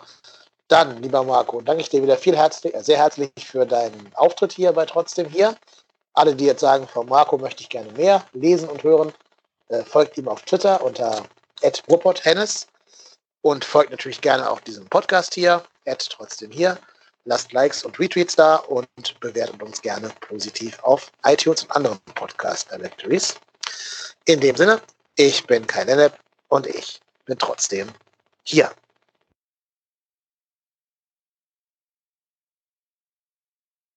Dann, 0.69 1.01
lieber 1.01 1.23
Marco, 1.23 1.61
danke 1.61 1.81
ich 1.81 1.89
dir 1.89 2.03
wieder 2.03 2.15
viel 2.15 2.37
herzlich, 2.37 2.75
sehr 2.81 2.97
herzlich 2.97 3.31
für 3.43 3.65
deinen 3.65 4.11
Auftritt 4.13 4.53
hier 4.53 4.71
bei 4.71 4.85
Trotzdem 4.85 5.27
hier. 5.27 5.55
Alle, 6.13 6.35
die 6.35 6.45
jetzt 6.45 6.61
sagen, 6.61 6.87
von 6.87 7.07
Marco 7.07 7.39
möchte 7.39 7.63
ich 7.63 7.69
gerne 7.69 7.91
mehr 7.93 8.23
lesen 8.33 8.69
und 8.69 8.83
hören, 8.83 9.11
äh, 9.69 9.83
folgt 9.83 10.15
ihm 10.19 10.27
auf 10.27 10.43
Twitter 10.43 10.83
unter 10.83 11.23
@ruperthennis 11.89 12.67
und 13.41 13.65
folgt 13.65 13.89
natürlich 13.89 14.21
gerne 14.21 14.47
auch 14.47 14.59
diesem 14.59 14.87
Podcast 14.89 15.33
hier, 15.33 15.63
trotzdem 16.09 16.51
hier. 16.51 16.77
Lasst 17.25 17.51
Likes 17.51 17.83
und 17.83 17.99
Retweets 17.99 18.35
da 18.35 18.57
und 18.57 18.87
bewertet 19.19 19.63
uns 19.63 19.81
gerne 19.81 20.11
positiv 20.21 20.77
auf 20.83 21.11
iTunes 21.25 21.63
und 21.63 21.71
anderen 21.71 21.99
Podcast 22.13 22.69
Directories. 22.71 23.35
In 24.25 24.39
dem 24.39 24.55
Sinne, 24.55 24.79
ich 25.15 25.47
bin 25.47 25.65
Kai 25.65 25.85
Lennep 25.85 26.13
und 26.49 26.67
ich 26.67 27.01
bin 27.25 27.39
trotzdem 27.39 27.89
hier. 28.43 28.71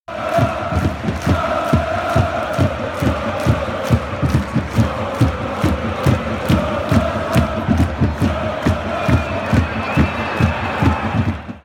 you 0.09 0.52